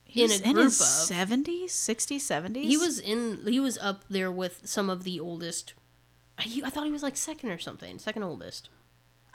He 0.05 0.23
in 0.25 0.31
was 0.31 0.41
a 0.41 0.45
in 0.49 0.53
group 0.55 0.65
his 0.65 0.81
of. 0.81 0.87
seventies, 0.87 1.73
sixties, 1.73 2.27
seventies. 2.27 2.67
He 2.67 2.77
was 2.77 2.99
in. 2.99 3.39
He 3.47 3.61
was 3.61 3.79
up 3.79 4.03
there 4.11 4.33
with 4.33 4.63
some 4.65 4.91
of 4.91 5.05
the 5.05 5.21
oldest. 5.21 5.75
I, 6.39 6.63
I 6.65 6.71
thought 6.71 6.87
he 6.87 6.91
was 6.93 7.05
like 7.05 7.17
second 7.17 7.51
or 7.51 7.59
something, 7.59 7.99
second 8.01 8.25
oldest. 8.25 8.69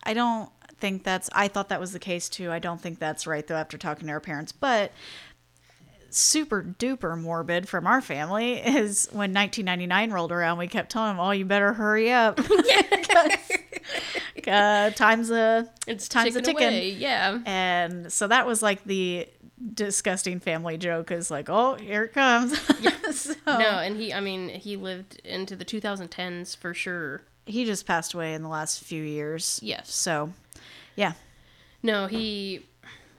I 0.07 0.13
don't 0.13 0.49
think 0.79 1.03
that's. 1.03 1.29
I 1.33 1.49
thought 1.49 1.69
that 1.69 1.79
was 1.79 1.91
the 1.91 1.99
case 1.99 2.29
too. 2.29 2.51
I 2.51 2.59
don't 2.59 2.81
think 2.81 2.97
that's 2.97 3.27
right 3.27 3.45
though. 3.45 3.55
After 3.55 3.77
talking 3.77 4.07
to 4.07 4.13
our 4.13 4.21
parents, 4.21 4.53
but 4.53 4.91
super 6.09 6.63
duper 6.63 7.19
morbid 7.19 7.67
from 7.67 7.85
our 7.85 8.01
family 8.01 8.53
is 8.65 9.07
when 9.11 9.33
1999 9.33 10.11
rolled 10.11 10.31
around. 10.31 10.57
We 10.57 10.67
kept 10.67 10.91
telling 10.91 11.17
them, 11.17 11.19
"Oh, 11.19 11.31
you 11.31 11.45
better 11.45 11.73
hurry 11.73 12.11
up." 12.11 12.39
uh, 14.47 14.89
time's 14.91 15.29
a 15.29 15.69
It's 15.85 16.07
time's 16.07 16.35
a 16.35 16.41
ticking 16.41 16.67
away, 16.67 16.89
Yeah. 16.91 17.39
And 17.45 18.11
so 18.11 18.27
that 18.27 18.47
was 18.47 18.63
like 18.63 18.83
the 18.85 19.27
disgusting 19.73 20.39
family 20.39 20.77
joke 20.77 21.11
is 21.11 21.29
like, 21.29 21.49
"Oh, 21.49 21.75
here 21.75 22.05
it 22.05 22.13
comes." 22.13 22.57
so, 23.15 23.33
No, 23.45 23.79
and 23.79 23.97
he. 23.97 24.13
I 24.13 24.21
mean, 24.21 24.49
he 24.49 24.77
lived 24.77 25.19
into 25.25 25.55
the 25.55 25.65
2010s 25.65 26.55
for 26.55 26.73
sure. 26.73 27.23
He 27.47 27.65
just 27.65 27.85
passed 27.85 28.13
away 28.13 28.33
in 28.33 28.43
the 28.43 28.49
last 28.49 28.83
few 28.83 29.01
years. 29.01 29.59
Yes. 29.63 29.93
So, 29.93 30.31
yeah. 30.95 31.13
No, 31.83 32.07
he. 32.07 32.65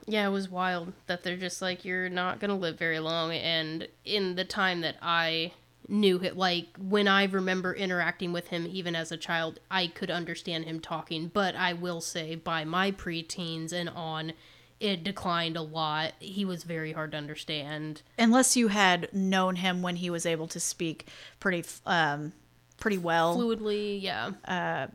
Yeah, 0.05 0.27
it 0.27 0.31
was 0.31 0.49
wild 0.49 0.93
that 1.05 1.23
they're 1.23 1.37
just 1.37 1.61
like 1.61 1.85
you're 1.85 2.09
not 2.09 2.39
gonna 2.39 2.57
live 2.57 2.79
very 2.79 2.99
long, 2.99 3.31
and 3.31 3.87
in 4.05 4.35
the 4.35 4.45
time 4.45 4.81
that 4.81 4.95
I 5.03 5.53
knew 5.87 6.19
it, 6.21 6.35
like 6.37 6.67
when 6.77 7.07
I 7.07 7.25
remember 7.25 7.73
interacting 7.73 8.31
with 8.31 8.47
him, 8.47 8.67
even 8.71 8.95
as 8.95 9.11
a 9.11 9.17
child, 9.17 9.59
I 9.69 9.87
could 9.87 10.09
understand 10.09 10.65
him 10.65 10.79
talking. 10.79 11.29
But 11.31 11.55
I 11.55 11.73
will 11.73 12.01
say, 12.01 12.35
by 12.35 12.65
my 12.65 12.91
preteens 12.91 13.71
and 13.71 13.89
on, 13.89 14.33
it 14.79 15.03
declined 15.03 15.57
a 15.57 15.61
lot. 15.61 16.13
He 16.19 16.45
was 16.45 16.63
very 16.63 16.93
hard 16.93 17.11
to 17.11 17.17
understand. 17.17 18.01
Unless 18.17 18.55
you 18.55 18.69
had 18.69 19.13
known 19.13 19.57
him 19.57 19.81
when 19.81 19.97
he 19.97 20.09
was 20.09 20.25
able 20.25 20.47
to 20.47 20.59
speak 20.59 21.07
pretty 21.39 21.67
um 21.85 22.33
pretty 22.79 22.97
well. 22.97 23.37
Fluidly, 23.37 24.01
yeah. 24.01 24.31
Uh, 24.45 24.87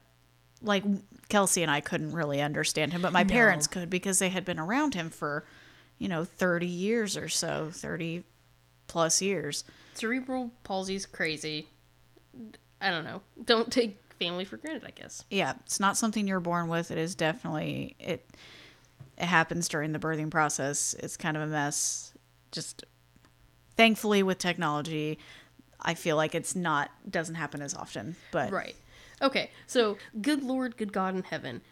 like 0.63 0.85
Kelsey 1.29 1.63
and 1.63 1.71
I 1.71 1.81
couldn't 1.81 2.13
really 2.13 2.41
understand 2.41 2.93
him, 2.93 3.03
but 3.03 3.13
my 3.13 3.25
parents 3.25 3.67
could 3.67 3.91
because 3.91 4.19
they 4.19 4.31
had 4.31 4.45
been 4.45 4.59
around 4.59 4.95
him 4.95 5.11
for, 5.11 5.45
you 5.99 6.09
know, 6.09 6.25
30 6.25 6.67
years 6.67 7.17
or 7.17 7.29
so, 7.29 7.71
30 7.73 8.25
plus 8.87 9.21
years. 9.21 9.65
Cerebral 9.95 10.51
palsy's 10.63 11.07
crazy. 11.07 11.69
I 12.81 12.91
don't 12.91 13.05
know. 13.05 13.23
Don't 13.45 13.73
take 13.73 13.99
family 14.19 14.45
for 14.45 14.57
granted, 14.57 14.85
I 14.87 14.91
guess. 14.91 15.25
Yeah, 15.31 15.55
it's 15.65 15.81
not 15.81 15.97
something 15.97 16.27
you're 16.27 16.41
born 16.41 16.69
with. 16.69 16.91
It 16.91 16.99
is 16.99 17.15
definitely 17.15 17.97
it 17.99 18.27
it 19.17 19.27
happens 19.27 19.69
during 19.69 19.93
the 19.93 19.99
birthing 19.99 20.31
process. 20.31 20.95
It's 20.99 21.17
kind 21.17 21.37
of 21.37 21.43
a 21.43 21.47
mess. 21.47 22.13
Just 22.53 22.85
thankfully 23.77 24.23
with 24.23 24.39
technology, 24.39 25.19
I 25.85 25.95
feel 25.95 26.17
like 26.17 26.35
it's 26.35 26.57
not 26.57 26.91
doesn't 27.11 27.35
happen 27.35 27.61
as 27.63 27.75
often, 27.75 28.17
but 28.31 28.51
Right. 28.51 28.77
Okay, 29.23 29.51
so 29.67 29.97
good 30.21 30.43
Lord, 30.43 30.77
good 30.77 30.93
God 30.93 31.15
in 31.15 31.23
heaven. 31.23 31.63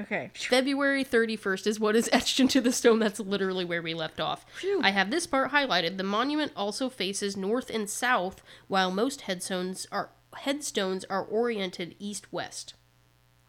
Okay. 0.00 0.30
February 0.34 1.04
31st 1.04 1.66
is 1.66 1.80
what 1.80 1.96
is 1.96 2.08
etched 2.12 2.38
into 2.40 2.60
the 2.60 2.72
stone. 2.72 2.98
That's 2.98 3.18
literally 3.18 3.64
where 3.64 3.82
we 3.82 3.94
left 3.94 4.20
off. 4.20 4.46
Phew. 4.54 4.80
I 4.82 4.90
have 4.90 5.10
this 5.10 5.26
part 5.26 5.50
highlighted. 5.50 5.96
The 5.96 6.04
monument 6.04 6.52
also 6.54 6.88
faces 6.88 7.36
north 7.36 7.68
and 7.68 7.90
south, 7.90 8.42
while 8.68 8.90
most 8.90 9.22
headstones 9.22 9.86
are 9.90 10.10
headstones 10.36 11.04
are 11.06 11.24
oriented 11.24 11.96
east-west. 11.98 12.74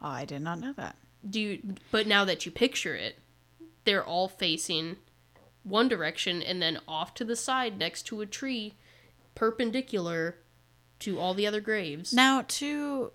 Oh, 0.02 0.08
I 0.08 0.26
did 0.26 0.42
not 0.42 0.60
know 0.60 0.74
that. 0.74 0.96
Do 1.30 1.40
you, 1.40 1.76
but 1.92 2.08
now 2.08 2.26
that 2.26 2.46
you 2.46 2.52
picture 2.52 2.96
it, 2.96 3.20
they're 3.84 4.04
all 4.04 4.28
facing 4.28 4.96
one 5.64 5.88
direction 5.88 6.42
and 6.42 6.62
then 6.62 6.80
off 6.88 7.14
to 7.16 7.26
the 7.26 7.36
side 7.36 7.78
next 7.78 8.04
to 8.04 8.22
a 8.22 8.26
tree, 8.26 8.76
perpendicular 9.36 10.38
to 11.00 11.20
all 11.20 11.34
the 11.34 11.48
other 11.48 11.62
graves. 11.62 12.14
Now, 12.14 12.44
to 12.48 13.12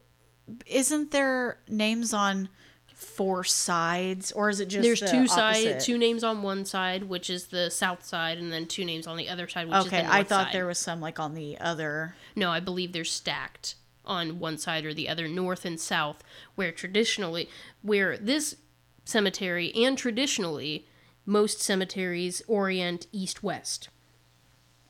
isn't 0.67 1.11
there 1.11 1.59
names 1.69 2.13
on 2.13 2.49
four 2.95 3.45
sides, 3.45 4.33
or 4.33 4.49
is 4.49 4.61
it 4.61 4.67
just 4.67 4.83
There's 4.83 5.01
the 5.01 5.07
two 5.09 5.27
sides, 5.27 5.85
two 5.85 5.99
names 5.99 6.25
on 6.25 6.43
one 6.43 6.65
side, 6.65 7.05
which 7.05 7.29
is 7.29 7.49
the 7.49 7.71
south 7.71 8.05
side, 8.05 8.39
and 8.39 8.53
then 8.53 8.67
two 8.67 8.85
names 8.85 9.07
on 9.07 9.17
the 9.17 9.29
other 9.29 9.49
side, 9.49 9.69
which 9.69 9.77
is 9.77 9.85
the 9.85 9.99
Okay, 9.99 10.07
I 10.09 10.23
thought 10.23 10.47
side. 10.47 10.55
there 10.55 10.67
was 10.67 10.79
some 10.79 11.01
like 11.01 11.19
on 11.19 11.35
the 11.35 11.59
other. 11.59 12.15
No, 12.37 12.51
I 12.51 12.61
believe 12.61 12.93
they're 12.93 13.05
stacked 13.05 13.75
on 14.05 14.39
one 14.39 14.59
side 14.59 14.85
or 14.85 14.95
the 14.95 15.09
other, 15.09 15.27
north 15.29 15.65
and 15.65 15.81
south, 15.81 16.23
where 16.55 16.73
traditionally, 16.73 17.49
where 17.83 18.17
this 18.17 18.57
cemetery 19.05 19.73
and 19.75 19.97
traditionally, 19.99 20.87
most 21.27 21.61
cemeteries 21.61 22.43
orient 22.47 23.07
east 23.13 23.43
west. 23.43 23.89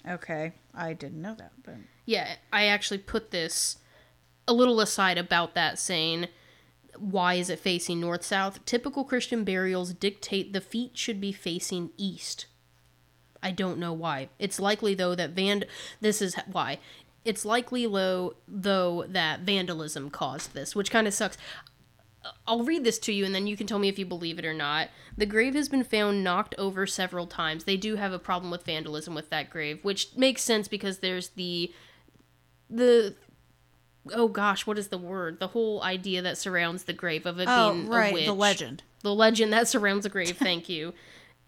Okay, 0.09 0.53
I 0.75 0.93
didn't 0.93 1.23
know 1.23 1.35
that, 1.35 1.53
but 1.63 1.75
Yeah, 2.05 2.37
I 2.53 2.67
actually 2.67 2.99
put 2.99 3.31
this 3.31 3.79
a 4.47 4.53
little 4.53 4.81
aside 4.81 5.17
about 5.17 5.55
that 5.55 5.79
saying 5.79 6.29
why 6.99 7.35
is 7.35 7.51
it 7.51 7.59
facing 7.59 8.01
north 8.01 8.23
south? 8.23 8.65
Typical 8.65 9.05
Christian 9.05 9.45
burials 9.45 9.93
dictate 9.93 10.53
the 10.53 10.61
feet 10.61 10.97
should 10.97 11.21
be 11.21 11.33
facing 11.33 11.91
east. 11.97 12.47
I 13.43 13.51
don't 13.51 13.79
know 13.79 13.93
why. 13.93 14.29
It's 14.39 14.61
likely 14.61 14.95
though 14.95 15.15
that 15.15 15.31
van 15.31 15.65
this 16.01 16.23
is 16.23 16.37
why. 16.51 16.79
It's 17.25 17.45
likely 17.45 17.87
though 17.87 18.35
though 18.47 19.05
that 19.09 19.41
vandalism 19.41 20.11
caused 20.11 20.55
this, 20.55 20.77
which 20.77 20.91
kind 20.91 21.07
of 21.07 21.15
sucks. 21.15 21.37
I'll 22.47 22.65
read 22.65 22.85
this 22.85 22.99
to 23.01 23.13
you 23.13 23.25
and 23.25 23.35
then 23.35 23.47
you 23.47 23.57
can 23.57 23.67
tell 23.67 23.79
me 23.79 23.89
if 23.89 23.99
you 23.99 24.07
believe 24.07 24.39
it 24.39 24.45
or 24.45 24.55
not. 24.55 24.89
The 25.17 25.27
grave 25.27 25.55
has 25.55 25.69
been 25.69 25.85
found 25.85 26.25
knocked 26.25 26.55
over 26.59 26.87
several 26.87 27.27
times. 27.27 27.65
They 27.65 27.77
do 27.77 27.97
have 27.97 28.13
a 28.13 28.19
problem 28.19 28.51
with 28.51 28.65
vandalism 28.65 29.15
with 29.15 29.31
that 29.31 29.51
grave, 29.51 29.81
which 29.83 30.17
makes 30.17 30.43
sense 30.43 30.69
because 30.69 30.99
there's 30.99 31.31
the 31.31 31.73
the 32.71 33.15
oh 34.13 34.29
gosh, 34.29 34.67
what 34.67 34.79
is 34.79 34.89
the 34.89 34.99
word? 34.99 35.39
The 35.41 35.49
whole 35.49 35.83
idea 35.83 36.23
that 36.23 36.39
surrounds 36.39 36.85
the 36.85 36.93
grave 36.93 37.27
of 37.27 37.39
it 37.39 37.49
oh 37.49 37.73
being 37.73 37.87
a 37.87 37.91
right, 37.91 38.15
witch. 38.15 38.27
the 38.27 38.35
legend. 38.35 38.83
The 39.03 39.15
legend 39.15 39.53
that 39.53 39.69
surrounds 39.69 40.05
the 40.05 40.11
grave, 40.11 40.37
thank 40.37 40.69
you. 40.69 40.95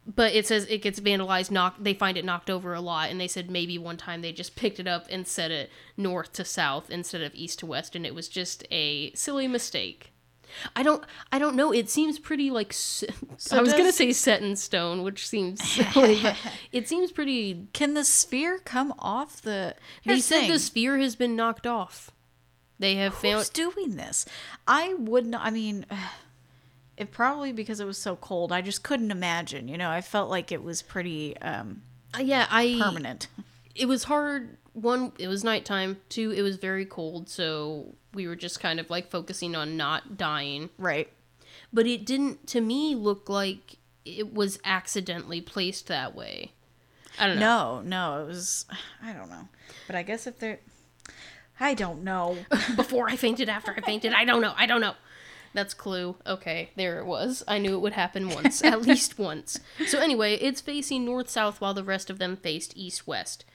But 0.09 0.35
it 0.35 0.47
says 0.47 0.67
it 0.71 0.83
gets 0.83 1.01
vandalized, 1.01 1.51
knocked 1.51 1.83
they 1.83 1.93
find 1.93 2.17
it 2.17 2.25
knocked 2.25 2.49
over 2.49 2.75
a 2.75 2.81
lot, 2.81 3.11
and 3.11 3.21
they 3.21 3.27
said 3.27 3.51
maybe 3.51 3.77
one 3.77 3.97
time 3.97 4.23
they 4.23 4.31
just 4.31 4.55
picked 4.55 4.79
it 4.79 4.87
up 4.87 5.07
and 5.11 5.27
set 5.27 5.51
it 5.51 5.69
north 5.97 6.33
to 6.35 6.45
south 6.45 6.91
instead 6.91 7.23
of 7.23 7.35
east 7.35 7.59
to 7.59 7.67
west, 7.67 7.97
and 7.97 8.07
it 8.07 8.15
was 8.15 8.29
just 8.29 8.65
a 8.71 9.13
silly 9.15 9.49
mistake. 9.49 10.13
I 10.75 10.83
don't 10.83 11.05
I 11.33 11.39
don't 11.39 11.57
know. 11.57 11.73
It 11.73 11.89
seems 11.91 12.19
pretty 12.19 12.51
like 12.51 12.73
I 13.53 13.61
was 13.61 13.73
gonna 13.73 13.93
say 13.93 14.13
set 14.13 14.43
in 14.43 14.57
stone, 14.57 15.03
which 15.03 15.27
seems 15.27 15.63
silly, 15.93 16.21
but 16.23 16.37
it 16.73 16.89
seems 16.89 17.13
pretty. 17.13 17.67
Can 17.73 17.95
the 17.95 18.05
sphere 18.05 18.59
come 18.59 18.95
off 18.99 19.43
the? 19.43 19.75
They 20.05 20.21
said 20.21 20.41
thing. 20.41 20.51
the 20.51 20.59
sphere 20.59 20.99
has 20.99 21.17
been 21.17 21.37
knocked 21.37 21.67
off. 21.67 22.11
They 22.79 22.97
have 22.97 23.15
Who's 23.15 23.49
found 23.49 23.53
doing 23.53 23.97
this? 23.97 24.27
I 24.67 24.95
would 24.95 25.27
not. 25.27 25.45
I 25.45 25.51
mean, 25.51 25.87
it 26.97 27.11
probably 27.11 27.53
because 27.53 27.81
it 27.81 27.87
was 27.87 27.99
so 27.99 28.17
cold. 28.17 28.53
I 28.53 28.61
just 28.61 28.83
couldn't 28.83 29.11
imagine. 29.11 29.69
You 29.69 29.79
know, 29.79 29.91
I 29.91 30.01
felt 30.01 30.31
like 30.31 30.53
it 30.53 30.63
was 30.63 30.83
pretty 30.83 31.37
um, 31.39 31.83
Uh, 32.15 32.21
yeah, 32.23 32.47
I 32.51 32.79
permanent. 32.83 33.29
it 33.75 33.87
was 33.87 34.05
hard 34.05 34.59
one 34.77 35.13
it 35.19 35.29
was 35.29 35.43
nighttime. 35.43 35.99
Two 36.09 36.31
it 36.33 36.43
was 36.43 36.57
very 36.57 36.85
cold 36.85 37.29
so 37.29 37.95
we 38.15 38.27
were 38.29 38.37
just 38.37 38.61
kind 38.61 38.79
of 38.79 38.91
like 38.91 39.11
focusing 39.11 39.57
on 39.57 39.77
not 39.77 40.17
dying. 40.17 40.71
Right. 40.79 41.09
but 41.73 41.87
it 41.87 42.05
didn't 42.07 42.47
to 42.49 42.61
me 42.61 42.95
look 42.95 43.29
like 43.29 43.77
it 44.05 44.33
was 44.33 44.59
accidentally 44.65 45.41
placed 45.41 45.89
that 45.89 46.15
way. 46.15 46.53
I 47.19 47.27
don't 47.27 47.39
know. 47.39 47.81
No, 47.81 48.17
no, 48.17 48.23
it 48.23 48.27
was. 48.29 48.67
I 49.03 49.13
don't 49.15 49.31
know, 49.31 49.49
but 49.87 49.97
I 49.97 50.03
guess 50.03 50.27
if 50.27 50.39
they're, 50.39 50.61
I 51.59 51.73
don't 51.73 52.05
know. 52.05 52.37
before 52.77 53.09
i 53.09 53.17
fainted 53.17 53.49
after 53.49 53.73
i 53.75 53.81
fainted 53.81 54.13
i 54.13 54.25
don't 54.25 54.43
know 54.43 54.53
i 54.57 54.67
don't 54.67 54.81
know. 54.83 54.95
That's 55.55 55.73
clue. 55.73 56.17
Okay 56.27 56.69
there 56.77 56.99
it 56.99 57.07
was. 57.07 57.43
I 57.49 57.57
knew 57.59 57.75
it 57.75 57.81
would 57.81 57.95
happen 57.95 58.29
once 58.29 58.63
at 58.63 58.83
least 58.89 59.19
once. 59.19 59.59
So 59.87 59.99
anyway 59.99 60.35
it's 60.35 60.61
facing 60.61 61.07
north 61.07 61.31
south 61.31 61.63
while 61.63 61.73
the 61.73 61.83
rest 61.85 62.11
of 62.11 62.19
them 62.19 62.37
faced 62.37 62.77
east 62.77 63.07
west 63.07 63.47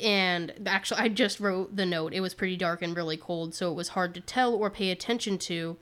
and 0.00 0.52
actually 0.66 1.00
i 1.00 1.08
just 1.08 1.40
wrote 1.40 1.76
the 1.76 1.86
note. 1.86 2.12
It 2.12 2.20
was 2.20 2.34
pretty 2.34 2.56
dark 2.56 2.82
and 2.82 2.96
really 2.96 3.16
cold 3.16 3.54
so 3.54 3.70
it 3.70 3.74
was 3.74 3.88
hard 3.88 4.14
to 4.14 4.20
tell 4.20 4.54
or 4.54 4.70
pay 4.70 4.90
attention 4.90 5.38
to. 5.38 5.76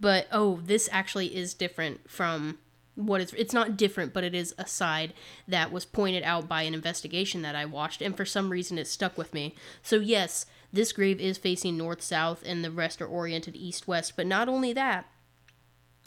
But 0.00 0.26
oh 0.32 0.60
this 0.64 0.88
actually 0.92 1.36
is 1.36 1.54
different 1.54 2.10
from 2.10 2.58
what 2.94 3.20
is 3.20 3.32
it's 3.34 3.54
not 3.54 3.76
different 3.76 4.12
but 4.12 4.24
it 4.24 4.34
is 4.34 4.54
a 4.58 4.66
side 4.66 5.14
that 5.48 5.72
was 5.72 5.86
pointed 5.86 6.22
out 6.24 6.46
by 6.46 6.62
an 6.62 6.74
investigation 6.74 7.40
that 7.40 7.56
i 7.56 7.64
watched 7.64 8.02
and 8.02 8.14
for 8.14 8.26
some 8.26 8.50
reason 8.50 8.78
it 8.78 8.86
stuck 8.86 9.16
with 9.16 9.32
me. 9.34 9.54
So 9.82 9.96
yes 9.96 10.46
this 10.72 10.92
grave 10.92 11.20
is 11.20 11.38
facing 11.38 11.76
north 11.76 12.02
south 12.02 12.42
and 12.46 12.64
the 12.64 12.70
rest 12.70 13.00
are 13.02 13.06
oriented 13.06 13.56
east 13.56 13.86
west 13.86 14.14
but 14.16 14.26
not 14.26 14.48
only 14.48 14.72
that 14.72 15.06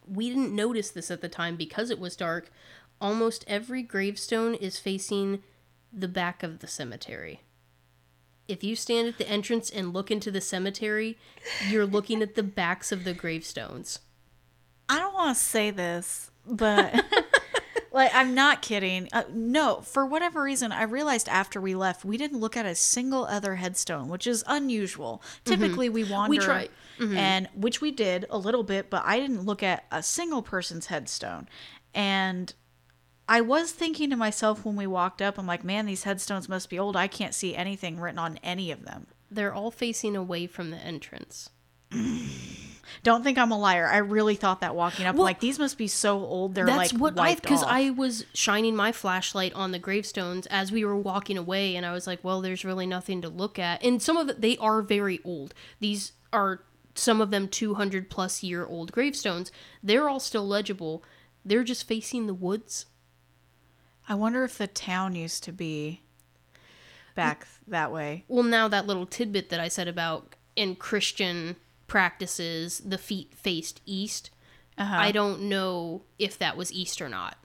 we 0.08 0.30
didn't 0.30 0.56
notice 0.56 0.90
this 0.90 1.12
at 1.12 1.22
the 1.22 1.30
time 1.30 1.56
because 1.56 1.90
it 1.90 2.00
was 2.00 2.16
dark. 2.16 2.52
Almost 3.02 3.46
every 3.48 3.82
gravestone 3.82 4.56
is 4.56 4.80
facing 4.80 5.44
the 5.98 6.08
back 6.08 6.44
of 6.44 6.60
the 6.60 6.68
cemetery 6.68 7.42
if 8.48 8.64
you 8.64 8.76
stand 8.76 9.08
at 9.08 9.18
the 9.18 9.28
entrance 9.28 9.70
and 9.70 9.94
look 9.94 10.12
into 10.12 10.32
the 10.32 10.42
cemetery, 10.42 11.18
you're 11.68 11.86
looking 11.86 12.22
at 12.22 12.36
the 12.36 12.44
backs 12.44 12.92
of 12.92 13.04
the 13.04 13.14
gravestones. 13.14 14.00
I 14.88 15.00
don't 15.00 15.14
want 15.14 15.36
to 15.36 15.44
say 15.44 15.72
this, 15.72 16.30
but 16.46 16.94
like 17.92 18.12
I'm 18.14 18.36
not 18.36 18.62
kidding. 18.62 19.10
Uh, 19.12 19.24
no, 19.32 19.82
for 19.82 20.06
whatever 20.06 20.44
reason, 20.44 20.72
I 20.72 20.84
realized 20.84 21.28
after 21.28 21.60
we 21.60 21.74
left, 21.74 22.06
we 22.06 22.18
didn't 22.18 22.40
look 22.40 22.56
at 22.56 22.66
a 22.66 22.76
single 22.76 23.26
other 23.26 23.56
headstone, 23.56 24.10
which 24.10 24.28
is 24.28 24.44
unusual. 24.46 25.24
Typically, 25.44 25.90
we 25.90 26.04
wander, 26.04 26.30
we 26.30 26.38
try. 26.38 26.70
and 27.00 27.50
which 27.56 27.82
we 27.82 27.92
did 27.92 28.28
a 28.30 28.38
little 28.38 28.64
bit, 28.64 28.92
but 28.92 29.04
I 29.06 29.20
didn't 29.20 29.44
look 29.46 29.64
at 29.64 29.86
a 29.92 30.04
single 30.04 30.44
person's 30.44 30.88
headstone. 30.88 31.50
And 31.96 32.54
I 33.28 33.42
was 33.42 33.72
thinking 33.72 34.10
to 34.12 34.16
myself 34.16 34.66
when 34.66 34.76
we 34.76 34.88
walked 34.88 35.22
up, 35.22 35.38
I'm 35.38 35.48
like, 35.48 35.64
man, 35.64 35.86
these 35.86 36.04
headstones 36.04 36.48
must 36.48 36.70
be 36.70 36.78
old. 36.78 36.96
I 36.96 37.08
can't 37.08 37.34
see 37.34 37.56
anything 37.56 38.00
written 38.00 38.20
on 38.20 38.40
any 38.44 38.72
of 38.72 38.86
them. 38.86 39.08
They're 39.32 39.54
all 39.54 39.72
facing 39.72 40.16
away 40.16 40.48
from 40.48 40.70
the 40.70 40.78
entrance. 40.78 41.50
Don't 43.04 43.24
think 43.24 43.38
I'm 43.38 43.52
a 43.52 43.58
liar. 43.58 43.88
I 43.88 43.98
really 43.98 44.36
thought 44.36 44.62
that 44.62 44.76
walking 44.76 45.06
up, 45.06 45.16
Well, 45.16 45.24
like 45.24 45.40
these 45.40 45.60
must 45.60 45.78
be 45.78 45.88
so 45.88 46.20
old. 46.20 46.56
They're 46.56 46.66
That's 46.66 46.94
like 46.94 47.02
what 47.02 47.20
I 47.20 47.36
because. 47.36 47.64
I 47.64 47.90
was 47.90 48.26
shining 48.34 48.76
my 48.76 48.92
flashlight 48.92 49.54
on 49.54 49.72
the 49.72 49.80
gravestones 49.80 50.46
as 50.48 50.72
we 50.72 50.86
were 50.86 50.96
walking 50.96 51.38
away, 51.38 51.76
and 51.76 51.86
I 51.86 51.94
was 51.94 52.06
like, 52.08 52.24
"Well, 52.24 52.42
there's 52.42 52.64
really 52.64 52.86
nothing 52.86 53.22
to 53.22 53.30
look 53.30 53.58
at." 53.58 53.84
And 53.84 54.02
some 54.02 54.18
of 54.18 54.30
it, 54.30 54.42
they 54.42 54.58
are 54.58 54.82
very 54.82 55.20
old. 55.24 55.54
These 55.80 56.14
are 56.32 56.62
some 56.94 57.22
of 57.22 57.32
them 57.32 57.48
200 57.48 58.10
plus 58.10 58.44
year 58.44 58.66
old 58.66 58.92
gravestones. 58.92 59.52
They're 59.84 60.08
all 60.08 60.20
still 60.20 60.48
legible. 60.48 61.04
They're 61.44 61.64
just 61.64 61.88
facing 61.88 62.28
the 62.28 62.34
woods. 62.34 62.86
I 64.08 64.16
wonder 64.16 64.44
if 64.44 64.58
the 64.58 64.68
town 64.68 65.16
used 65.16 65.44
to 65.46 65.52
be 65.52 66.02
back 67.16 67.48
that 67.68 67.92
way. 67.92 68.24
Well, 68.28 68.44
now 68.44 68.68
that 68.68 68.86
little 68.86 69.06
tidbit 69.06 69.50
that 69.50 69.60
I 69.60 69.68
said 69.68 69.88
about 69.88 70.36
in 70.56 70.76
Christian 70.76 71.56
practices, 71.88 72.82
the 72.86 72.98
feet 72.98 73.34
faced 73.34 73.82
east. 73.86 74.30
Uh-huh. 74.78 74.96
I 74.96 75.12
don't 75.12 75.44
know 75.44 76.04
if 76.20 76.38
that 76.38 76.58
was 76.58 76.72
east 76.72 77.02
or 77.02 77.10
not. 77.10 77.38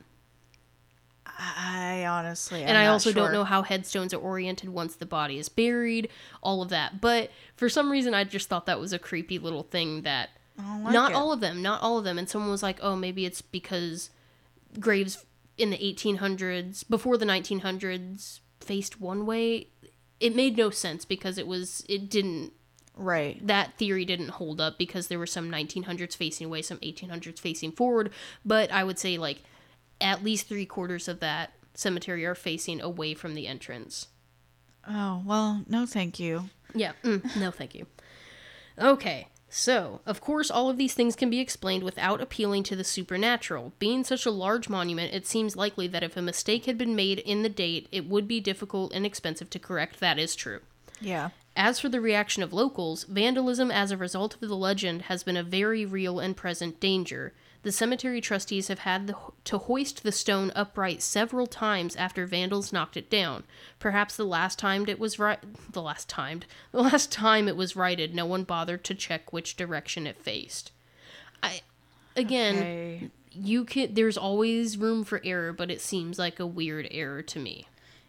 I 1.42 2.04
honestly, 2.04 2.64
and 2.64 2.76
I 2.76 2.88
also 2.88 3.12
don't 3.12 3.32
know 3.32 3.44
how 3.44 3.62
headstones 3.62 4.12
are 4.12 4.18
oriented 4.18 4.68
once 4.68 4.96
the 4.96 5.06
body 5.06 5.38
is 5.38 5.48
buried, 5.48 6.10
all 6.42 6.60
of 6.60 6.68
that. 6.68 7.00
But 7.00 7.30
for 7.56 7.70
some 7.70 7.90
reason, 7.90 8.12
I 8.12 8.24
just 8.24 8.50
thought 8.50 8.66
that 8.66 8.78
was 8.78 8.92
a 8.92 8.98
creepy 8.98 9.38
little 9.38 9.62
thing 9.62 10.02
that 10.02 10.30
like 10.58 10.92
not 10.92 11.12
it. 11.12 11.14
all 11.14 11.32
of 11.32 11.40
them, 11.40 11.62
not 11.62 11.80
all 11.80 11.96
of 11.96 12.04
them. 12.04 12.18
And 12.18 12.28
someone 12.28 12.50
was 12.50 12.62
like, 12.62 12.78
oh, 12.82 12.94
maybe 12.94 13.24
it's 13.24 13.40
because 13.40 14.10
graves 14.78 15.24
in 15.60 15.70
the 15.70 15.78
1800s, 15.78 16.88
before 16.88 17.16
the 17.16 17.24
1900s, 17.26 18.40
faced 18.60 19.00
one 19.00 19.26
way. 19.26 19.68
It 20.18 20.34
made 20.34 20.56
no 20.56 20.70
sense 20.70 21.04
because 21.04 21.38
it 21.38 21.46
was, 21.46 21.84
it 21.88 22.08
didn't, 22.10 22.52
Right. 22.96 23.44
that 23.46 23.78
theory 23.78 24.04
didn't 24.04 24.28
hold 24.30 24.60
up 24.60 24.78
because 24.78 25.08
there 25.08 25.18
were 25.18 25.26
some 25.26 25.50
1900s 25.50 26.14
facing 26.16 26.46
away, 26.46 26.62
some 26.62 26.78
1800s 26.78 27.38
facing 27.38 27.72
forward. 27.72 28.10
But 28.44 28.70
I 28.70 28.84
would 28.84 28.98
say, 28.98 29.16
like, 29.16 29.42
at 30.00 30.22
least 30.24 30.46
three 30.48 30.66
quarters 30.66 31.08
of 31.08 31.20
that 31.20 31.52
cemetery 31.74 32.26
are 32.26 32.34
facing 32.34 32.80
away 32.80 33.14
from 33.14 33.34
the 33.34 33.46
entrance. 33.46 34.08
Oh 34.88 35.22
well, 35.26 35.62
no, 35.68 35.86
thank 35.86 36.18
you. 36.18 36.48
Yeah, 36.74 36.92
mm, 37.04 37.36
no, 37.36 37.50
thank 37.50 37.74
you. 37.74 37.86
Okay, 38.78 39.28
so, 39.52 40.00
of 40.06 40.20
course, 40.20 40.48
all 40.48 40.70
of 40.70 40.76
these 40.76 40.94
things 40.94 41.16
can 41.16 41.28
be 41.28 41.40
explained 41.40 41.82
without 41.82 42.20
appealing 42.20 42.62
to 42.64 42.76
the 42.76 42.84
supernatural. 42.84 43.72
Being 43.80 44.04
such 44.04 44.24
a 44.24 44.30
large 44.30 44.68
monument, 44.68 45.12
it 45.12 45.26
seems 45.26 45.56
likely 45.56 45.88
that 45.88 46.04
if 46.04 46.16
a 46.16 46.22
mistake 46.22 46.66
had 46.66 46.78
been 46.78 46.94
made 46.94 47.18
in 47.18 47.42
the 47.42 47.48
date, 47.48 47.88
it 47.90 48.08
would 48.08 48.28
be 48.28 48.40
difficult 48.40 48.92
and 48.92 49.04
expensive 49.04 49.50
to 49.50 49.58
correct. 49.58 49.98
That 49.98 50.20
is 50.20 50.36
true. 50.36 50.60
Yeah. 51.00 51.30
As 51.56 51.80
for 51.80 51.88
the 51.88 52.00
reaction 52.00 52.44
of 52.44 52.52
locals, 52.52 53.02
vandalism 53.04 53.72
as 53.72 53.90
a 53.90 53.96
result 53.96 54.34
of 54.34 54.48
the 54.48 54.56
legend 54.56 55.02
has 55.02 55.24
been 55.24 55.36
a 55.36 55.42
very 55.42 55.84
real 55.84 56.20
and 56.20 56.36
present 56.36 56.78
danger. 56.78 57.32
The 57.62 57.72
cemetery 57.72 58.20
trustees 58.22 58.68
have 58.68 58.80
had 58.80 59.06
the, 59.06 59.16
to 59.44 59.58
hoist 59.58 60.02
the 60.02 60.12
stone 60.12 60.50
upright 60.56 61.02
several 61.02 61.46
times 61.46 61.94
after 61.94 62.24
vandals 62.24 62.72
knocked 62.72 62.96
it 62.96 63.10
down. 63.10 63.44
Perhaps 63.78 64.16
the 64.16 64.24
last 64.24 64.58
time 64.58 64.88
it 64.88 64.98
was 64.98 65.18
right, 65.18 65.38
the 65.72 65.82
last 65.82 66.08
timed, 66.08 66.46
the 66.72 66.80
last 66.82 67.12
time 67.12 67.48
it 67.48 67.56
was 67.56 67.76
righted, 67.76 68.14
no 68.14 68.24
one 68.24 68.44
bothered 68.44 68.82
to 68.84 68.94
check 68.94 69.32
which 69.32 69.56
direction 69.56 70.06
it 70.06 70.16
faced. 70.16 70.72
I, 71.42 71.60
again, 72.16 72.56
Okay. 72.56 73.10
you 73.32 73.64
can. 73.64 73.92
There's 73.94 74.16
always 74.16 74.78
room 74.78 75.04
for 75.04 75.20
error, 75.24 75.52
but 75.52 75.70
it 75.70 75.80
seems 75.82 76.18
like 76.18 76.40
a 76.40 76.46
weird 76.46 76.88
error 76.90 77.20
to 77.22 77.38
me 77.38 77.66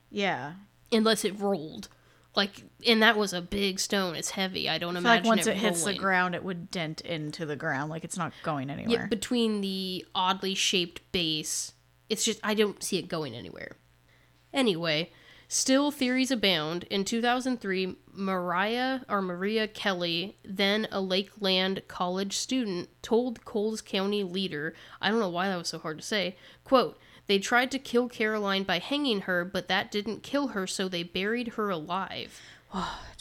Yeah. 0.09 0.53
unless 0.93 1.25
it 1.25 1.37
rolled. 1.39 1.89
Like, 2.35 2.63
and 2.87 3.03
that 3.03 3.17
was 3.17 3.33
a 3.33 3.41
big 3.41 3.79
stone. 3.79 4.15
It's 4.15 4.31
heavy. 4.31 4.69
I 4.69 4.77
don't 4.77 4.95
I 4.95 4.99
imagine 4.99 5.25
like 5.25 5.37
once 5.37 5.47
it, 5.47 5.51
it 5.51 5.57
hits 5.57 5.83
the 5.83 5.93
ground, 5.93 6.33
it 6.33 6.43
would 6.43 6.71
dent 6.71 7.01
into 7.01 7.45
the 7.45 7.57
ground. 7.57 7.89
Like 7.89 8.03
it's 8.05 8.17
not 8.17 8.31
going 8.43 8.69
Yeah, 8.69 8.75
anywhere. 8.75 9.07
between 9.07 9.59
the 9.61 10.05
oddly 10.15 10.55
shaped 10.55 11.01
base, 11.11 11.73
it's 12.09 12.23
just 12.23 12.39
I 12.43 12.53
don't 12.53 12.81
see 12.81 12.97
it 12.97 13.09
going 13.09 13.35
anywhere. 13.35 13.75
Anyway, 14.53 15.11
still 15.49 15.91
theories 15.91 16.31
abound. 16.31 16.83
In 16.85 17.03
2003, 17.03 17.95
Mariah 18.13 19.01
or 19.09 19.21
Maria 19.21 19.67
Kelly, 19.67 20.37
then 20.45 20.87
a 20.91 21.01
Lakeland 21.01 21.81
college 21.89 22.37
student, 22.37 22.89
told 23.01 23.43
Coles 23.43 23.81
County 23.81 24.23
leader, 24.23 24.73
I 25.01 25.09
don't 25.09 25.19
know 25.19 25.29
why 25.29 25.49
that 25.49 25.57
was 25.57 25.69
so 25.69 25.79
hard 25.79 25.97
to 25.99 26.03
say, 26.05 26.37
quote, 26.63 26.97
they 27.31 27.39
tried 27.39 27.71
to 27.71 27.79
kill 27.79 28.09
Caroline 28.09 28.63
by 28.63 28.79
hanging 28.79 29.21
her, 29.21 29.45
but 29.45 29.69
that 29.69 29.89
didn't 29.89 30.21
kill 30.21 30.49
her, 30.49 30.67
so 30.67 30.89
they 30.89 31.01
buried 31.01 31.53
her 31.53 31.69
alive. 31.69 32.41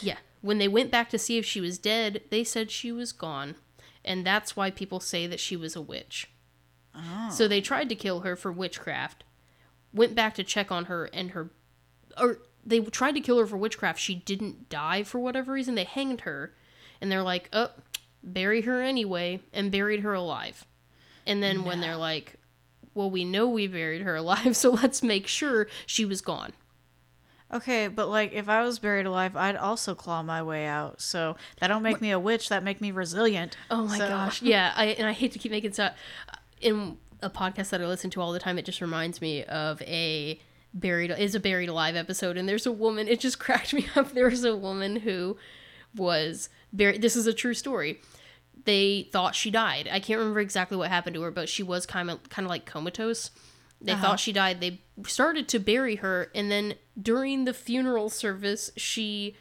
Yeah. 0.01 0.17
When 0.41 0.57
they 0.57 0.67
went 0.67 0.91
back 0.91 1.09
to 1.11 1.17
see 1.17 1.37
if 1.37 1.45
she 1.45 1.61
was 1.61 1.77
dead, 1.77 2.23
they 2.29 2.43
said 2.43 2.71
she 2.71 2.91
was 2.91 3.13
gone. 3.13 3.55
And 4.03 4.25
that's 4.25 4.53
why 4.53 4.69
people 4.69 4.99
say 4.99 5.27
that 5.27 5.39
she 5.39 5.55
was 5.55 5.77
a 5.77 5.81
witch. 5.81 6.29
Oh. 6.93 7.29
So 7.31 7.47
they 7.47 7.61
tried 7.61 7.87
to 7.87 7.95
kill 7.95 8.19
her 8.19 8.35
for 8.35 8.51
witchcraft, 8.51 9.23
went 9.93 10.13
back 10.13 10.35
to 10.35 10.43
check 10.43 10.73
on 10.73 10.85
her, 10.85 11.05
and 11.13 11.31
her. 11.31 11.51
Or 12.19 12.39
they 12.65 12.81
tried 12.81 13.13
to 13.13 13.21
kill 13.21 13.39
her 13.39 13.47
for 13.47 13.55
witchcraft. 13.55 13.97
She 13.97 14.15
didn't 14.15 14.67
die 14.67 15.03
for 15.03 15.19
whatever 15.19 15.53
reason. 15.53 15.75
They 15.75 15.85
hanged 15.85 16.21
her, 16.21 16.53
and 16.99 17.09
they're 17.09 17.23
like, 17.23 17.47
oh, 17.53 17.69
bury 18.21 18.63
her 18.63 18.81
anyway, 18.81 19.39
and 19.53 19.71
buried 19.71 20.01
her 20.01 20.13
alive. 20.13 20.65
And 21.25 21.41
then 21.41 21.63
when 21.63 21.79
they're 21.79 21.95
like, 21.95 22.35
well, 22.93 23.09
we 23.09 23.23
know 23.25 23.47
we 23.47 23.67
buried 23.67 24.01
her 24.01 24.15
alive, 24.15 24.55
so 24.57 24.71
let's 24.71 25.01
make 25.03 25.27
sure 25.27 25.67
she 25.85 26.05
was 26.05 26.21
gone. 26.21 26.53
Okay, 27.53 27.89
but 27.89 28.07
like 28.07 28.31
if 28.31 28.47
I 28.47 28.63
was 28.63 28.79
buried 28.79 29.05
alive, 29.05 29.35
I'd 29.35 29.57
also 29.57 29.93
claw 29.93 30.23
my 30.23 30.41
way 30.41 30.65
out. 30.65 31.01
So 31.01 31.35
that 31.59 31.67
don't 31.67 31.83
make 31.83 31.99
me 31.99 32.11
a 32.11 32.19
witch. 32.19 32.47
That 32.47 32.63
make 32.63 32.79
me 32.79 32.91
resilient. 32.91 33.57
Oh 33.69 33.85
my 33.87 33.97
So- 33.97 34.07
gosh. 34.07 34.41
Yeah, 34.41 34.71
I 34.75 34.85
and 34.87 35.05
I 35.07 35.11
hate 35.11 35.33
to 35.33 35.39
keep 35.39 35.51
making 35.51 35.73
so 35.73 35.89
in 36.61 36.97
a 37.21 37.29
podcast 37.29 37.69
that 37.71 37.81
I 37.81 37.87
listen 37.87 38.09
to 38.11 38.21
all 38.21 38.31
the 38.31 38.39
time, 38.39 38.57
it 38.57 38.63
just 38.65 38.79
reminds 38.79 39.19
me 39.21 39.43
of 39.43 39.81
a 39.81 40.39
buried 40.73 41.11
is 41.11 41.35
a 41.35 41.39
buried 41.41 41.67
alive 41.67 41.97
episode 41.97 42.37
and 42.37 42.47
there's 42.47 42.65
a 42.65 42.71
woman 42.71 43.09
it 43.09 43.19
just 43.19 43.37
cracked 43.45 43.73
me 43.73 43.85
up. 43.97 44.13
There's 44.13 44.45
a 44.45 44.55
woman 44.55 44.95
who 44.97 45.35
was 45.93 46.47
buried 46.71 47.01
this 47.01 47.17
is 47.17 47.27
a 47.27 47.33
true 47.33 47.53
story. 47.53 47.99
They 48.65 49.09
thought 49.11 49.35
she 49.35 49.51
died. 49.51 49.89
I 49.91 49.99
can't 49.99 50.19
remember 50.19 50.39
exactly 50.39 50.77
what 50.77 50.89
happened 50.89 51.15
to 51.15 51.21
her, 51.23 51.31
but 51.31 51.49
she 51.49 51.63
was 51.63 51.85
kind 51.85 52.09
of 52.09 52.29
kind 52.29 52.45
of 52.45 52.49
like 52.49 52.65
comatose. 52.65 53.31
They 53.83 53.93
uh-huh. 53.93 54.01
thought 54.01 54.19
she 54.19 54.31
died. 54.31 54.61
They 54.61 54.81
started 55.07 55.47
to 55.49 55.59
bury 55.59 55.97
her 55.97 56.29
and 56.35 56.51
then 56.51 56.75
during 57.01 57.45
the 57.45 57.53
funeral 57.53 58.09
service 58.09 58.71
she 58.75 59.35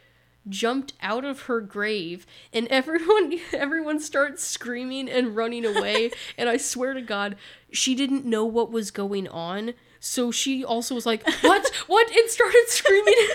jumped 0.49 0.95
out 1.03 1.25
of 1.25 1.43
her 1.43 1.61
grave 1.61 2.27
and 2.53 2.67
everyone 2.71 3.39
everyone 3.53 4.01
starts 4.01 4.43
screaming 4.43 5.09
and 5.09 5.37
running 5.37 5.65
away 5.65 6.11
and 6.39 6.49
I 6.49 6.57
swear 6.57 6.95
to 6.95 7.03
god 7.03 7.37
she 7.71 7.95
didn't 7.95 8.25
know 8.25 8.45
what 8.45 8.71
was 8.71 8.91
going 8.91 9.29
on 9.29 9.75
so 10.01 10.31
she 10.31 10.65
also 10.65 10.95
was 10.95 11.07
like 11.07 11.27
what 11.43 11.71
what 11.87 12.11
and 12.11 12.31
started 12.31 12.65
screaming 12.69 13.29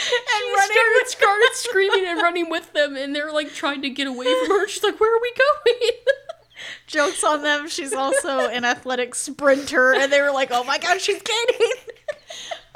and 0.00 0.56
running 0.56 0.76
started, 0.76 1.06
started 1.08 1.50
screaming 1.54 2.06
and 2.06 2.22
running 2.22 2.50
with 2.50 2.72
them 2.72 2.96
and 2.96 3.14
they're 3.14 3.32
like 3.32 3.52
trying 3.52 3.82
to 3.82 3.90
get 3.90 4.06
away 4.06 4.26
from 4.26 4.58
her 4.58 4.68
she's 4.68 4.82
like 4.82 4.98
where 5.00 5.14
are 5.14 5.20
we 5.20 5.32
going 5.36 5.90
Jokes 6.86 7.24
on 7.24 7.42
them. 7.42 7.68
She's 7.68 7.92
also 7.92 8.48
an 8.48 8.64
athletic 8.64 9.14
sprinter, 9.14 9.94
and 9.94 10.12
they 10.12 10.20
were 10.20 10.32
like, 10.32 10.48
"Oh 10.50 10.64
my 10.64 10.76
god, 10.78 11.00
she's 11.00 11.22
kidding." 11.22 11.68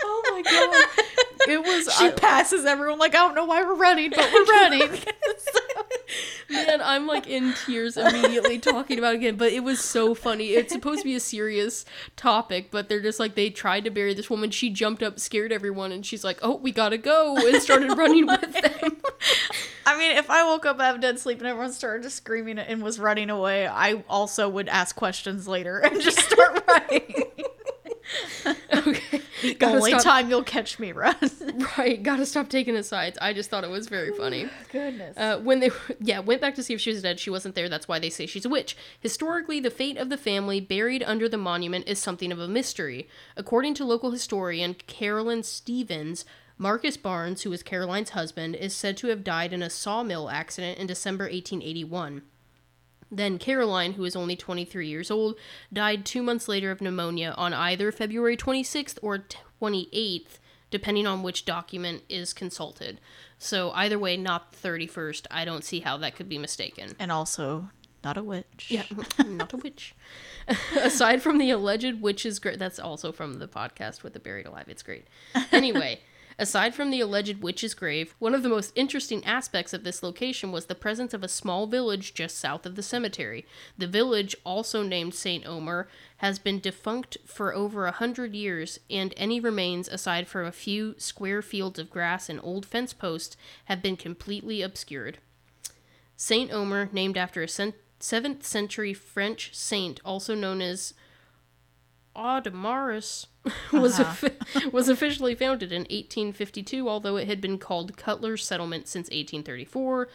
Oh 0.05 0.23
my 0.33 0.43
god 0.43 1.07
it 1.49 1.61
was 1.63 1.95
She 1.97 2.07
I- 2.07 2.11
passes 2.13 2.65
everyone 2.65 2.99
like, 2.99 3.15
"I 3.15 3.19
don't 3.19 3.35
know 3.35 3.45
why 3.45 3.63
we're 3.63 3.75
running, 3.75 4.11
but 4.11 4.31
we're 4.33 4.45
running." 4.53 4.91
Man, 6.51 6.81
I'm 6.83 7.07
like 7.07 7.27
in 7.27 7.55
tears 7.67 7.97
immediately 7.97 8.59
talking 8.59 8.99
about 8.99 9.15
it 9.15 9.19
again, 9.19 9.37
but 9.37 9.53
it 9.53 9.61
was 9.65 9.81
so 9.81 10.15
funny. 10.15 10.51
It's 10.51 10.73
supposed 10.73 11.01
to 11.01 11.05
be 11.05 11.15
a 11.15 11.21
serious 11.21 11.85
topic, 12.17 12.71
but 12.71 12.89
they're 12.89 13.03
just 13.03 13.19
like 13.21 13.35
they 13.35 13.51
tried 13.51 13.85
to 13.85 13.91
bury 13.91 14.15
this 14.15 14.31
woman. 14.31 14.51
She 14.51 14.71
jumped 14.71 15.03
up, 15.03 15.19
scared 15.21 15.53
everyone, 15.53 15.93
and 15.93 16.05
she's 16.07 16.25
like, 16.25 16.39
"Oh, 16.43 16.57
we 16.57 16.73
gotta 16.73 16.99
go!" 16.99 17.37
and 17.37 17.61
started 17.61 17.97
running 17.97 18.27
with 18.27 18.41
them. 18.53 18.97
I 19.87 19.99
mean, 19.99 20.17
if 20.17 20.31
I 20.31 20.45
woke 20.45 20.65
up 20.67 20.81
out 20.81 20.95
of 20.95 21.01
dead 21.01 21.19
sleep 21.19 21.39
and 21.39 21.47
everyone 21.47 21.73
started 21.73 22.05
just 22.05 22.17
screaming 22.17 22.59
and 22.59 22.83
was 22.83 22.99
running 22.99 23.29
away, 23.31 23.67
I 23.67 24.03
also 24.09 24.49
would 24.49 24.69
ask 24.69 24.97
questions 24.97 25.47
later 25.49 25.79
and 25.79 26.01
just 26.01 26.21
start 26.21 26.63
running. 26.69 27.25
okay. 28.75 29.21
Gotta 29.59 29.77
only 29.77 29.91
stop- 29.91 30.03
time 30.03 30.31
you'll 30.31 30.43
catch 30.43 30.79
me 30.79 30.93
run. 30.93 31.17
right, 31.79 32.03
gotta 32.03 32.27
stop 32.27 32.49
taking 32.49 32.75
his 32.75 32.89
sides. 32.89 33.19
I 33.21 33.33
just 33.33 33.51
thought 33.51 33.65
it 33.65 33.71
was 33.71 33.89
very 33.89 34.13
funny. 34.13 34.49
Goodness. 34.73 35.17
Uh, 35.17 35.39
when 35.39 35.61
they 35.61 35.71
yeah 36.01 36.21
went 36.21 36.41
back 36.41 36.55
to 36.57 36.63
see 36.63 36.75
if 36.75 36.81
she 36.81 36.91
was 36.91 37.03
dead, 37.03 37.21
she 37.21 37.31
wasn't 37.31 37.55
there. 37.55 37.69
That's 37.69 37.89
why 37.89 37.99
they 37.99 38.11
say 38.11 38.27
she's 38.27 38.45
a 38.45 38.49
witch. 38.49 38.77
Historically, 39.01 39.61
the 39.61 39.71
fate 39.71 39.97
of 39.97 40.09
the 40.09 40.17
family 40.17 40.61
buried 40.61 41.03
under 41.03 41.29
the 41.29 41.39
monument 41.39 41.89
is 41.89 41.99
something 41.99 42.33
of 42.33 42.39
a 42.39 42.49
mystery. 42.49 43.09
According 43.37 43.75
to 43.75 43.85
local 43.85 44.11
historian 44.11 44.75
Carolyn 44.75 45.43
Stevens, 45.43 46.25
Marcus 46.57 46.97
Barnes, 46.97 47.43
who 47.43 47.51
was 47.51 47.63
Caroline's 47.63 48.11
husband, 48.11 48.55
is 48.55 48.75
said 48.75 48.97
to 48.99 49.09
have 49.09 49.25
died 49.25 49.53
in 49.53 49.63
a 49.63 49.71
sawmill 49.71 50.31
accident 50.31 50.79
in 50.79 50.87
December 50.87 51.25
1881. 51.25 52.23
Then 53.17 53.39
Caroline, 53.39 53.93
who 53.93 54.05
is 54.05 54.17
only 54.17 54.37
23 54.37 54.89
years 54.89 55.11
old, 55.11 55.37
died 55.73 56.05
two 56.05 56.23
months 56.23 56.49
later 56.49 56.71
of 56.71 56.81
pneumonia 56.81 57.35
on 57.37 57.55
either 57.55 57.93
February 57.93 58.37
26th 58.37 58.99
or 59.03 59.25
28th, 59.61 60.39
depending 60.71 61.07
on 61.07 61.23
which 61.23 61.45
document 61.45 62.03
is 62.09 62.33
consulted. 62.33 63.01
So 63.39 63.71
either 63.73 63.99
way, 63.99 64.17
not 64.17 64.53
the 64.53 64.69
31st. 64.69 65.27
I 65.31 65.45
don't 65.45 65.65
see 65.65 65.81
how 65.81 65.97
that 65.99 66.17
could 66.17 66.29
be 66.29 66.39
mistaken. 66.39 66.97
and 66.99 67.13
also, 67.13 67.71
not 68.03 68.19
a 68.19 68.23
witch. 68.23 68.67
Yeah, 68.69 68.85
not 69.27 69.53
a 69.53 69.57
witch. 69.57 69.95
Aside 70.77 71.23
from 71.23 71.39
the 71.39 71.51
alleged 71.51 72.01
grave, 72.03 72.59
that's 72.59 72.79
also 72.79 73.13
from 73.13 73.39
the 73.39 73.49
podcast 73.49 74.03
with 74.03 74.13
the 74.13 74.21
buried 74.21 74.47
alive. 74.47 74.67
It's 74.69 74.83
great. 74.83 75.07
Anyway, 75.53 76.01
aside 76.39 76.75
from 76.75 76.91
the 76.91 77.01
alleged 77.01 77.43
witch's 77.43 77.75
grave, 77.75 78.15
one 78.19 78.35
of 78.35 78.43
the 78.43 78.49
most 78.49 78.73
interesting 78.75 79.25
aspects 79.25 79.73
of 79.73 79.85
this 79.85 80.03
location 80.03 80.53
was 80.53 80.67
the 80.67 80.75
presence 80.75 81.15
of 81.15 81.23
a 81.23 81.29
small 81.29 81.67
village 81.67 82.15
just 82.15 82.39
south 82.39 82.67
of 82.67 82.75
the 82.75 82.83
cemetery. 82.83 83.47
The 83.79 83.87
village, 83.87 84.37
also 84.45 84.83
named 84.83 85.15
St. 85.15 85.47
Omer, 85.47 85.89
has 86.19 86.39
been 86.39 86.61
defunct 86.61 87.17
for 87.25 87.55
over 87.55 87.87
a 87.87 87.93
hundred 87.93 88.35
years, 88.35 88.81
and 88.91 89.15
any 89.17 89.41
remains, 89.41 89.89
aside 89.89 90.29
from 90.29 90.47
a 90.47 90.53
few 90.53 90.95
square 90.99 91.43
fields 91.43 91.79
of 91.79 91.91
grass 91.91 92.29
and 92.29 92.41
old 92.43 92.67
fence 92.67 92.93
posts, 92.93 93.37
have 93.67 93.83
been 93.83 93.97
completely 93.97 94.63
obscured. 94.63 95.19
Saint 96.17 96.53
Omer, 96.53 96.89
named 96.93 97.17
after 97.17 97.43
a 97.43 97.47
7th 97.47 98.43
century 98.43 98.95
French 98.95 99.55
saint, 99.55 100.01
also 100.05 100.35
known 100.35 100.61
as 100.61 100.95
Audomarus, 102.15 103.27
was, 103.73 103.99
uh-huh. 103.99 104.29
offi- 104.29 104.69
was 104.69 104.89
officially 104.89 105.35
founded 105.35 105.73
in 105.73 105.83
1852, 105.83 106.89
although 106.89 107.17
it 107.17 107.29
had 107.29 107.41
been 107.41 107.59
called 107.59 107.97
Cutler's 107.97 108.45
Settlement 108.45 108.89
since 108.89 109.07
1834. 109.07 110.09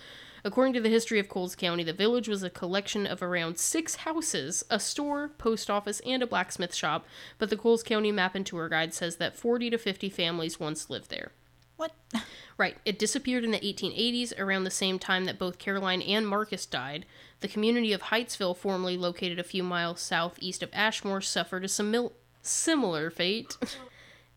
According 0.43 0.73
to 0.73 0.81
the 0.81 0.89
history 0.89 1.19
of 1.19 1.27
Coles 1.27 1.55
County, 1.55 1.83
the 1.83 1.93
village 1.93 2.27
was 2.27 2.43
a 2.43 2.49
collection 2.49 3.05
of 3.05 3.21
around 3.21 3.57
six 3.57 3.95
houses, 3.95 4.63
a 4.69 4.79
store, 4.79 5.29
post 5.37 5.69
office, 5.69 5.99
and 6.05 6.23
a 6.23 6.27
blacksmith 6.27 6.73
shop, 6.73 7.05
but 7.37 7.49
the 7.49 7.57
Coles 7.57 7.83
County 7.83 8.11
Map 8.11 8.35
and 8.35 8.45
Tour 8.45 8.69
Guide 8.69 8.93
says 8.93 9.17
that 9.17 9.35
40 9.35 9.69
to 9.71 9.77
50 9.77 10.09
families 10.09 10.59
once 10.59 10.89
lived 10.89 11.09
there. 11.09 11.31
What? 11.77 11.93
Right. 12.57 12.75
It 12.83 12.99
disappeared 12.99 13.45
in 13.45 13.51
the 13.51 13.59
1880s, 13.61 14.37
around 14.37 14.65
the 14.65 14.69
same 14.69 14.99
time 14.99 15.23
that 15.23 15.39
both 15.39 15.59
Caroline 15.59 16.01
and 16.01 16.27
Marcus 16.27 16.65
died. 16.65 17.05
The 17.39 17.47
community 17.47 17.93
of 17.93 18.01
Heightsville, 18.01 18.57
formerly 18.57 18.97
located 18.97 19.39
a 19.39 19.45
few 19.45 19.63
miles 19.63 20.01
southeast 20.01 20.61
of 20.61 20.69
Ashmore, 20.73 21.21
suffered 21.21 21.63
a 21.63 21.67
simil- 21.67 22.11
similar 22.41 23.09
fate. 23.09 23.57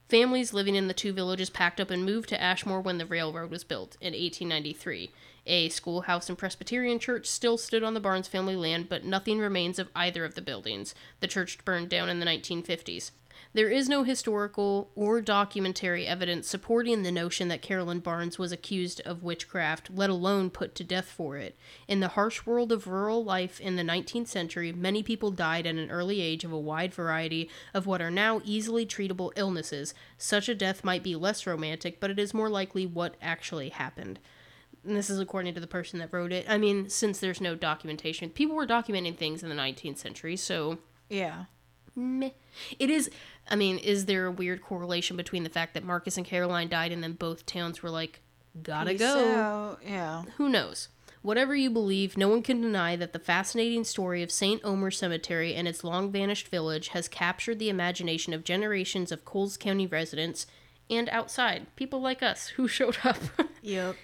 Families 0.09 0.53
living 0.53 0.74
in 0.74 0.88
the 0.88 0.94
two 0.94 1.12
villages 1.12 1.48
packed 1.48 1.80
up 1.80 1.90
and 1.90 2.05
moved 2.05 2.28
to 2.28 2.40
Ashmore 2.40 2.82
when 2.82 2.98
the 2.98 3.07
railroad 3.07 3.50
was 3.50 3.64
built 3.64 3.96
in 4.00 4.12
1893. 4.12 5.11
A 5.46 5.68
schoolhouse 5.70 6.28
and 6.28 6.36
Presbyterian 6.36 6.98
church 6.98 7.26
still 7.26 7.57
stood 7.57 7.82
on 7.82 7.94
the 7.94 8.00
Barnes 8.00 8.28
family 8.28 8.55
land, 8.55 8.88
but 8.88 9.05
nothing 9.05 9.38
remains 9.38 9.78
of 9.78 9.88
either 9.96 10.24
of 10.24 10.34
the 10.34 10.42
buildings. 10.42 10.94
The 11.20 11.28
church 11.28 11.64
burned 11.64 11.88
down 11.88 12.09
in 12.09 12.20
the 12.20 12.26
1950s. 12.26 13.11
There 13.55 13.68
is 13.68 13.86
no 13.86 14.03
historical 14.03 14.90
or 14.94 15.20
documentary 15.20 16.07
evidence 16.07 16.48
supporting 16.48 17.03
the 17.03 17.12
notion 17.12 17.48
that 17.48 17.61
Carolyn 17.61 18.00
Barnes 18.00 18.38
was 18.38 18.50
accused 18.50 19.03
of 19.03 19.22
witchcraft, 19.22 19.90
let 19.94 20.09
alone 20.09 20.48
put 20.48 20.74
to 20.76 20.84
death 20.84 21.05
for 21.05 21.36
it. 21.36 21.55
In 21.86 22.00
the 22.00 22.09
harsh 22.09 22.46
world 22.46 22.72
of 22.72 22.86
rural 22.86 23.22
life 23.22 23.61
in 23.61 23.76
the 23.76 23.82
19th 23.82 24.28
century, 24.28 24.72
many 24.72 25.03
people 25.03 25.30
died 25.30 25.66
at 25.66 25.74
an 25.74 25.90
early 25.90 26.22
age 26.22 26.44
of 26.44 26.53
a 26.53 26.59
wide 26.59 26.94
variety 26.94 27.50
of 27.74 27.86
what 27.86 28.00
are 28.00 28.11
now 28.11 28.40
easily 28.42 28.86
treatable 28.86 29.32
illnesses. 29.36 29.92
Such 30.16 30.48
a 30.48 30.55
death 30.55 30.82
might 30.82 31.03
be 31.03 31.14
less 31.14 31.46
romantic, 31.46 32.00
but 32.00 32.11
it 32.11 32.18
is 32.18 32.32
more 32.32 32.48
likely 32.48 32.86
what 32.86 33.16
actually 33.20 33.68
happened. 33.68 34.18
And 34.82 34.96
this 34.96 35.11
is 35.11 35.20
according 35.20 35.53
to 35.55 35.61
the 35.61 35.66
person 35.66 35.98
that 35.98 36.12
wrote 36.12 36.32
it. 36.32 36.46
I 36.48 36.57
mean, 36.57 36.88
since 36.88 37.18
there's 37.20 37.40
no 37.40 37.55
documentation, 37.55 38.30
people 38.30 38.57
were 38.57 38.66
documenting 38.66 39.16
things 39.16 39.42
in 39.42 39.50
the 39.50 39.55
19th 39.55 39.98
century, 39.98 40.36
so 40.36 40.78
Yeah. 41.11 41.44
meh. 41.94 42.30
It 42.78 42.88
is. 42.90 43.11
I 43.49 43.57
mean, 43.57 43.78
is 43.78 44.07
there 44.07 44.26
a 44.26 44.30
weird 44.30 44.62
correlation 44.62 45.16
between 45.16 45.43
the 45.45 45.51
fact 45.51 45.74
that 45.74 45.84
Marcus 45.84 46.16
and 46.16 46.26
Caroline 46.26 46.68
died 46.68 46.93
and 46.93 47.03
then 47.03 47.12
both 47.12 47.45
towns 47.47 47.82
were 47.82 47.90
like, 47.90 48.20
gotta 48.62 48.95
go? 48.95 49.14
So, 49.14 49.78
yeah. 49.84 50.22
Who 50.36 50.49
knows? 50.49 50.88
Whatever 51.22 51.55
you 51.55 51.70
believe, 51.70 52.16
no 52.16 52.28
one 52.28 52.43
can 52.43 52.61
deny 52.61 52.97
that 52.97 53.12
the 53.12 53.18
fascinating 53.20 53.84
story 53.84 54.22
of 54.24 54.32
St. 54.32 54.61
Omer 54.64 54.90
Cemetery 54.90 55.55
and 55.55 55.68
its 55.68 55.84
long 55.84 56.11
vanished 56.11 56.49
village 56.49 56.88
has 56.88 57.07
captured 57.07 57.61
the 57.61 57.68
imagination 57.68 58.32
of 58.32 58.43
generations 58.43 59.12
of 59.12 59.24
Coles 59.24 59.57
County 59.57 59.86
residents 59.86 60.47
and 60.90 61.09
outside 61.11 61.74
people 61.76 62.01
like 62.01 62.22
us 62.24 62.49
who 62.49 62.66
showed 62.68 62.99
up. 63.05 63.18
Yep. 63.64 63.95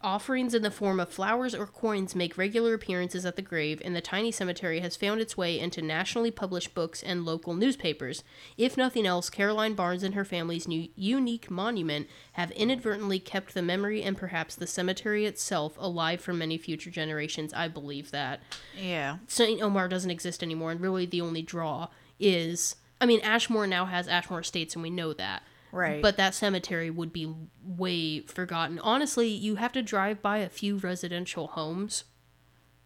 Offerings 0.00 0.54
in 0.54 0.62
the 0.62 0.70
form 0.70 1.00
of 1.00 1.08
flowers 1.08 1.54
or 1.54 1.66
coins 1.66 2.14
make 2.14 2.38
regular 2.38 2.72
appearances 2.72 3.26
at 3.26 3.34
the 3.34 3.42
grave, 3.42 3.82
and 3.84 3.96
the 3.96 4.00
tiny 4.00 4.30
cemetery 4.30 4.78
has 4.78 4.96
found 4.96 5.20
its 5.20 5.36
way 5.36 5.58
into 5.58 5.82
nationally 5.82 6.30
published 6.30 6.72
books 6.74 7.02
and 7.02 7.24
local 7.24 7.52
newspapers. 7.54 8.22
If 8.56 8.76
nothing 8.76 9.06
else, 9.06 9.28
Caroline 9.28 9.74
Barnes 9.74 10.04
and 10.04 10.14
her 10.14 10.24
family's 10.24 10.68
new 10.68 10.88
unique 10.94 11.50
monument 11.50 12.08
have 12.34 12.52
inadvertently 12.52 13.18
kept 13.18 13.54
the 13.54 13.62
memory 13.62 14.02
and 14.02 14.16
perhaps 14.16 14.54
the 14.54 14.68
cemetery 14.68 15.26
itself 15.26 15.76
alive 15.78 16.20
for 16.20 16.32
many 16.32 16.58
future 16.58 16.90
generations. 16.90 17.52
I 17.52 17.66
believe 17.66 18.12
that. 18.12 18.40
Yeah. 18.80 19.18
St. 19.26 19.60
Omer 19.60 19.88
doesn't 19.88 20.10
exist 20.10 20.42
anymore, 20.44 20.70
and 20.70 20.80
really 20.80 21.06
the 21.06 21.20
only 21.20 21.42
draw 21.42 21.88
is. 22.20 22.76
I 23.00 23.06
mean, 23.06 23.20
Ashmore 23.20 23.66
now 23.66 23.86
has 23.86 24.06
Ashmore 24.06 24.40
Estates, 24.40 24.74
and 24.74 24.82
we 24.82 24.90
know 24.90 25.12
that. 25.12 25.42
Right. 25.72 26.00
But 26.02 26.16
that 26.16 26.34
cemetery 26.34 26.90
would 26.90 27.12
be 27.12 27.32
way 27.62 28.20
forgotten. 28.20 28.78
Honestly, 28.78 29.28
you 29.28 29.56
have 29.56 29.72
to 29.72 29.82
drive 29.82 30.22
by 30.22 30.38
a 30.38 30.48
few 30.48 30.78
residential 30.78 31.48
homes 31.48 32.04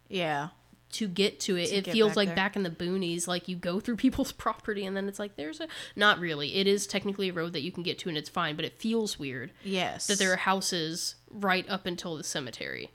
yeah. 0.08 0.48
to 0.92 1.06
get 1.08 1.38
to 1.40 1.56
it. 1.56 1.68
To 1.68 1.76
it 1.76 1.86
feels 1.86 2.10
back 2.10 2.16
like 2.16 2.28
there. 2.28 2.36
back 2.36 2.56
in 2.56 2.62
the 2.64 2.70
boonies, 2.70 3.28
like 3.28 3.48
you 3.48 3.56
go 3.56 3.78
through 3.80 3.96
people's 4.04 4.32
property 4.32 4.84
and 4.84 4.96
then 4.96 5.08
it's 5.08 5.18
like 5.18 5.36
there's 5.36 5.60
a 5.60 5.68
not 5.94 6.18
really. 6.18 6.56
It 6.56 6.66
is 6.66 6.86
technically 6.86 7.28
a 7.28 7.32
road 7.32 7.52
that 7.52 7.62
you 7.62 7.70
can 7.72 7.82
get 7.82 7.98
to 8.00 8.08
and 8.08 8.18
it's 8.18 8.28
fine, 8.28 8.56
but 8.56 8.64
it 8.64 8.78
feels 8.78 9.18
weird 9.18 9.52
Yes. 9.62 10.06
that 10.08 10.18
there 10.18 10.32
are 10.32 10.36
houses 10.36 11.14
right 11.30 11.68
up 11.68 11.86
until 11.86 12.16
the 12.16 12.24
cemetery. 12.24 12.90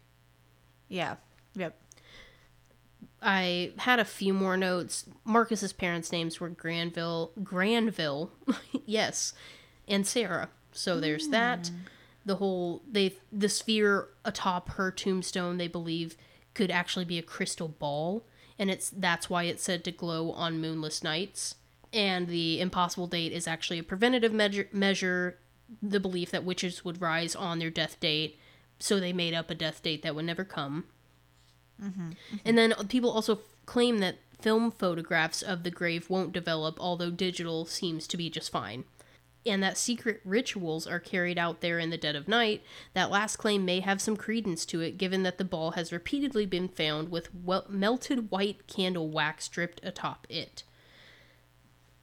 Yeah. 0.90 1.16
Yep. 1.56 1.76
I 3.22 3.72
had 3.80 4.00
a 4.00 4.06
few 4.06 4.34
more 4.34 4.58
notes. 4.58 5.06
Marcus's 5.26 5.74
parents' 5.74 6.12
names 6.12 6.40
were 6.40 6.50
Granville, 6.50 7.32
Granville, 7.44 8.32
yes, 8.86 9.34
and 9.88 10.06
Sarah. 10.06 10.50
So 10.72 11.00
there's 11.00 11.30
that. 11.30 11.68
Hmm. 11.68 11.76
The 12.26 12.36
whole 12.36 12.82
they 12.90 13.16
the 13.32 13.50
sphere 13.50 14.10
atop 14.26 14.70
her 14.72 14.92
tombstone 14.92 15.58
they 15.58 15.68
believe 15.68 16.18
could 16.54 16.72
actually 16.72 17.06
be 17.06 17.18
a 17.18 17.24
crystal 17.24 17.70
ball, 17.70 18.26
and 18.60 18.70
it's 18.70 18.90
that's 18.90 19.30
why 19.30 19.44
it's 19.44 19.64
said 19.64 19.84
to 19.86 19.92
glow 19.92 20.32
on 20.32 20.60
moonless 20.60 21.04
nights. 21.04 21.56
And 21.94 22.28
the 22.28 22.60
impossible 22.60 23.08
date 23.08 23.32
is 23.32 23.48
actually 23.48 23.80
a 23.80 23.84
preventative 23.84 24.34
measure. 24.34 24.68
Measure 24.74 25.38
the 25.82 26.00
belief 26.00 26.32
that 26.32 26.44
witches 26.44 26.84
would 26.86 27.02
rise 27.02 27.36
on 27.36 27.60
their 27.60 27.70
death 27.70 28.00
date, 28.00 28.38
so 28.80 29.00
they 29.00 29.14
made 29.14 29.34
up 29.34 29.50
a 29.50 29.56
death 29.56 29.82
date 29.84 30.02
that 30.04 30.16
would 30.16 30.26
never 30.26 30.44
come. 30.44 30.86
Mm-hmm, 31.82 32.10
mm-hmm. 32.10 32.36
And 32.46 32.58
then 32.58 32.74
people 32.88 33.12
also 33.12 33.40
claim 33.66 34.00
that 34.00 34.18
film 34.40 34.72
photographs 34.72 35.42
of 35.42 35.64
the 35.64 35.72
grave 35.72 36.10
won't 36.10 36.32
develop, 36.32 36.78
although 36.80 37.12
digital 37.12 37.66
seems 37.66 38.08
to 38.08 38.18
be 38.18 38.30
just 38.30 38.52
fine. 38.52 38.86
And 39.48 39.64
that 39.64 39.78
secret 39.78 40.22
rituals 40.26 40.86
are 40.88 41.00
carried 41.00 41.38
out 41.38 41.62
there 41.62 41.80
in 41.80 41.90
the 41.90 41.98
dead 41.98 42.16
of 42.16 42.28
night. 42.28 42.64
That 42.94 43.10
last 43.12 43.38
claim 43.38 43.66
may 43.66 43.80
have 43.80 44.02
some 44.02 44.18
credence 44.18 44.66
to 44.68 44.82
it, 44.82 44.98
given 44.98 45.24
that 45.24 45.38
the 45.38 45.46
ball 45.46 45.72
has 45.72 45.92
repeatedly 45.92 46.46
been 46.46 46.68
found 46.68 47.10
with 47.10 47.34
wel- 47.34 47.66
melted 47.70 48.30
white 48.32 48.68
candle 48.68 49.10
wax 49.10 49.48
dripped 49.48 49.80
atop 49.84 50.28
it. 50.30 50.64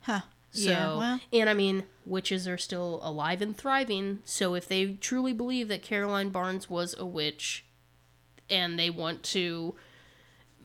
Huh. 0.03 0.21
So, 0.51 0.71
yeah. 0.71 0.97
Well. 0.97 1.21
and 1.33 1.51
I 1.51 1.55
mean, 1.55 1.85
witches 2.07 2.47
are 2.47 2.59
still 2.59 3.01
alive 3.03 3.43
and 3.43 3.57
thriving. 3.57 4.21
So, 4.25 4.55
if 4.55 4.69
they 4.69 4.95
truly 4.95 5.33
believe 5.33 5.69
that 5.69 5.83
Caroline 5.83 6.29
Barnes 6.29 6.71
was 6.71 6.95
a 6.97 7.05
witch, 7.05 7.65
and 8.49 8.79
they 8.79 8.91
want 8.91 9.23
to 9.25 9.75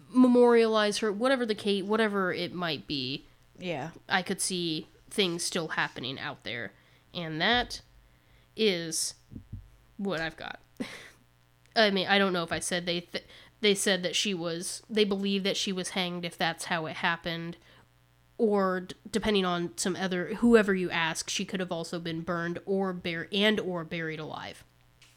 memorialize 0.09 0.99
her, 0.99 1.11
whatever 1.11 1.45
the 1.45 1.55
case, 1.55 1.83
whatever 1.83 2.33
it 2.33 2.53
might 2.53 2.85
be, 2.87 3.25
Yeah. 3.57 3.89
I 4.07 4.21
could 4.21 4.41
see 4.41 4.87
things 5.09 5.43
still 5.43 5.69
happening 5.69 6.19
out 6.19 6.43
there, 6.43 6.73
and 7.13 7.41
that 7.41 7.81
is 8.55 9.15
what 9.97 10.19
I've 10.19 10.37
got. 10.37 10.59
I 11.75 11.91
mean, 11.91 12.07
I 12.07 12.17
don't 12.17 12.33
know 12.33 12.43
if 12.43 12.51
I 12.51 12.59
said 12.59 12.85
they 12.85 13.01
th- 13.01 13.25
they 13.61 13.75
said 13.75 14.03
that 14.03 14.15
she 14.15 14.33
was 14.33 14.81
they 14.89 15.03
believe 15.03 15.43
that 15.43 15.57
she 15.57 15.71
was 15.71 15.89
hanged 15.89 16.25
if 16.25 16.37
that's 16.37 16.65
how 16.65 16.85
it 16.85 16.97
happened, 16.97 17.57
or 18.37 18.81
d- 18.81 18.95
depending 19.09 19.45
on 19.45 19.77
some 19.77 19.95
other 19.95 20.35
whoever 20.35 20.73
you 20.73 20.89
ask, 20.89 21.29
she 21.29 21.45
could 21.45 21.59
have 21.59 21.71
also 21.71 21.99
been 21.99 22.21
burned 22.21 22.59
or 22.65 22.93
bur- 22.93 23.27
and 23.31 23.59
or 23.59 23.83
buried 23.83 24.19
alive. 24.19 24.63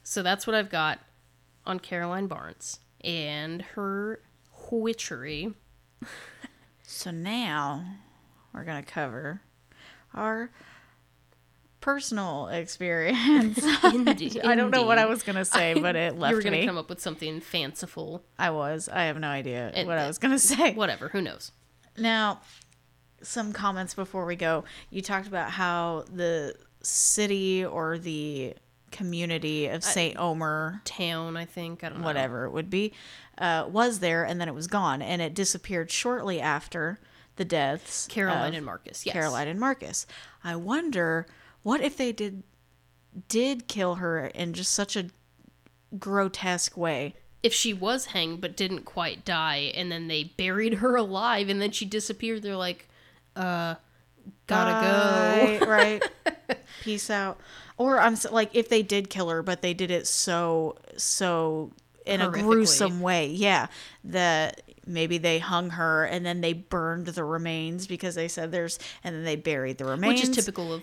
So 0.02 0.22
that's 0.22 0.46
what 0.46 0.54
I've 0.54 0.70
got 0.70 1.00
on 1.64 1.78
Caroline 1.78 2.26
Barnes 2.26 2.80
and 3.02 3.62
her 3.62 4.20
witchery. 4.70 5.54
So 6.84 7.10
now 7.10 7.86
we're 8.52 8.64
going 8.64 8.84
to 8.84 8.88
cover 8.88 9.40
our 10.14 10.50
personal 11.80 12.48
experience. 12.48 13.58
Indeed. 13.84 14.40
I 14.44 14.54
don't 14.54 14.70
know 14.70 14.84
what 14.84 14.98
I 14.98 15.06
was 15.06 15.22
going 15.22 15.36
to 15.36 15.44
say, 15.44 15.74
but 15.74 15.96
it 15.96 16.16
left 16.18 16.30
you 16.30 16.36
were 16.36 16.42
gonna 16.42 16.58
me. 16.58 16.66
come 16.66 16.78
up 16.78 16.88
with 16.88 17.00
something 17.00 17.40
fanciful. 17.40 18.24
I 18.38 18.50
was. 18.50 18.88
I 18.88 19.04
have 19.04 19.18
no 19.18 19.28
idea 19.28 19.70
And- 19.74 19.88
what 19.88 19.98
I 19.98 20.06
was 20.06 20.18
going 20.18 20.32
to 20.32 20.38
say. 20.38 20.72
Whatever. 20.74 21.08
Who 21.08 21.20
knows? 21.20 21.52
Now, 21.98 22.40
some 23.22 23.52
comments 23.52 23.94
before 23.94 24.24
we 24.26 24.36
go. 24.36 24.64
You 24.90 25.02
talked 25.02 25.26
about 25.26 25.50
how 25.50 26.04
the 26.12 26.54
city 26.82 27.64
or 27.64 27.98
the 27.98 28.54
community 28.90 29.68
of 29.68 29.82
St. 29.82 30.18
Omer, 30.18 30.82
Town, 30.84 31.36
I 31.36 31.44
think. 31.46 31.82
I 31.82 31.88
don't 31.88 32.00
know. 32.00 32.04
whatever 32.06 32.44
it 32.44 32.50
would 32.50 32.68
be, 32.70 32.92
uh, 33.38 33.66
was 33.68 34.00
there 34.00 34.24
and 34.24 34.40
then 34.40 34.48
it 34.48 34.54
was 34.54 34.66
gone. 34.66 35.00
And 35.02 35.20
it 35.22 35.34
disappeared 35.34 35.90
shortly 35.90 36.40
after 36.40 36.98
the 37.42 37.48
deaths. 37.48 38.06
Caroline 38.08 38.54
and 38.54 38.64
Marcus. 38.64 39.04
Yes. 39.04 39.12
Caroline 39.12 39.48
and 39.48 39.58
Marcus. 39.58 40.06
I 40.44 40.54
wonder 40.56 41.26
what 41.62 41.80
if 41.80 41.96
they 41.96 42.12
did 42.12 42.42
did 43.28 43.66
kill 43.68 43.96
her 43.96 44.26
in 44.28 44.52
just 44.54 44.72
such 44.72 44.96
a 44.96 45.10
grotesque 45.98 46.76
way. 46.76 47.14
If 47.42 47.52
she 47.52 47.72
was 47.74 48.06
hanged 48.06 48.40
but 48.40 48.56
didn't 48.56 48.84
quite 48.84 49.24
die, 49.24 49.72
and 49.74 49.90
then 49.90 50.06
they 50.08 50.24
buried 50.24 50.74
her 50.74 50.94
alive, 50.96 51.48
and 51.48 51.60
then 51.60 51.72
she 51.72 51.84
disappeared, 51.84 52.42
they're 52.42 52.56
like, 52.56 52.88
uh, 53.34 53.74
gotta 54.46 55.58
go. 55.60 55.66
Right. 55.66 56.02
Peace 56.82 57.10
out. 57.10 57.40
Or 57.76 57.98
I'm 57.98 58.12
s- 58.12 58.30
like, 58.30 58.50
if 58.54 58.68
they 58.68 58.82
did 58.82 59.10
kill 59.10 59.28
her, 59.30 59.42
but 59.42 59.60
they 59.60 59.74
did 59.74 59.90
it 59.90 60.06
so 60.06 60.76
so 60.96 61.72
in 62.06 62.20
a 62.20 62.30
gruesome 62.30 63.00
way, 63.00 63.26
yeah. 63.26 63.66
That 64.04 64.62
maybe 64.86 65.18
they 65.18 65.38
hung 65.38 65.70
her 65.70 66.04
and 66.04 66.24
then 66.24 66.40
they 66.40 66.52
burned 66.52 67.06
the 67.06 67.24
remains 67.24 67.86
because 67.86 68.14
they 68.14 68.28
said 68.28 68.52
there's, 68.52 68.78
and 69.04 69.14
then 69.14 69.24
they 69.24 69.36
buried 69.36 69.78
the 69.78 69.84
remains, 69.84 70.20
Which 70.20 70.28
is 70.28 70.36
typical 70.36 70.72
of. 70.72 70.82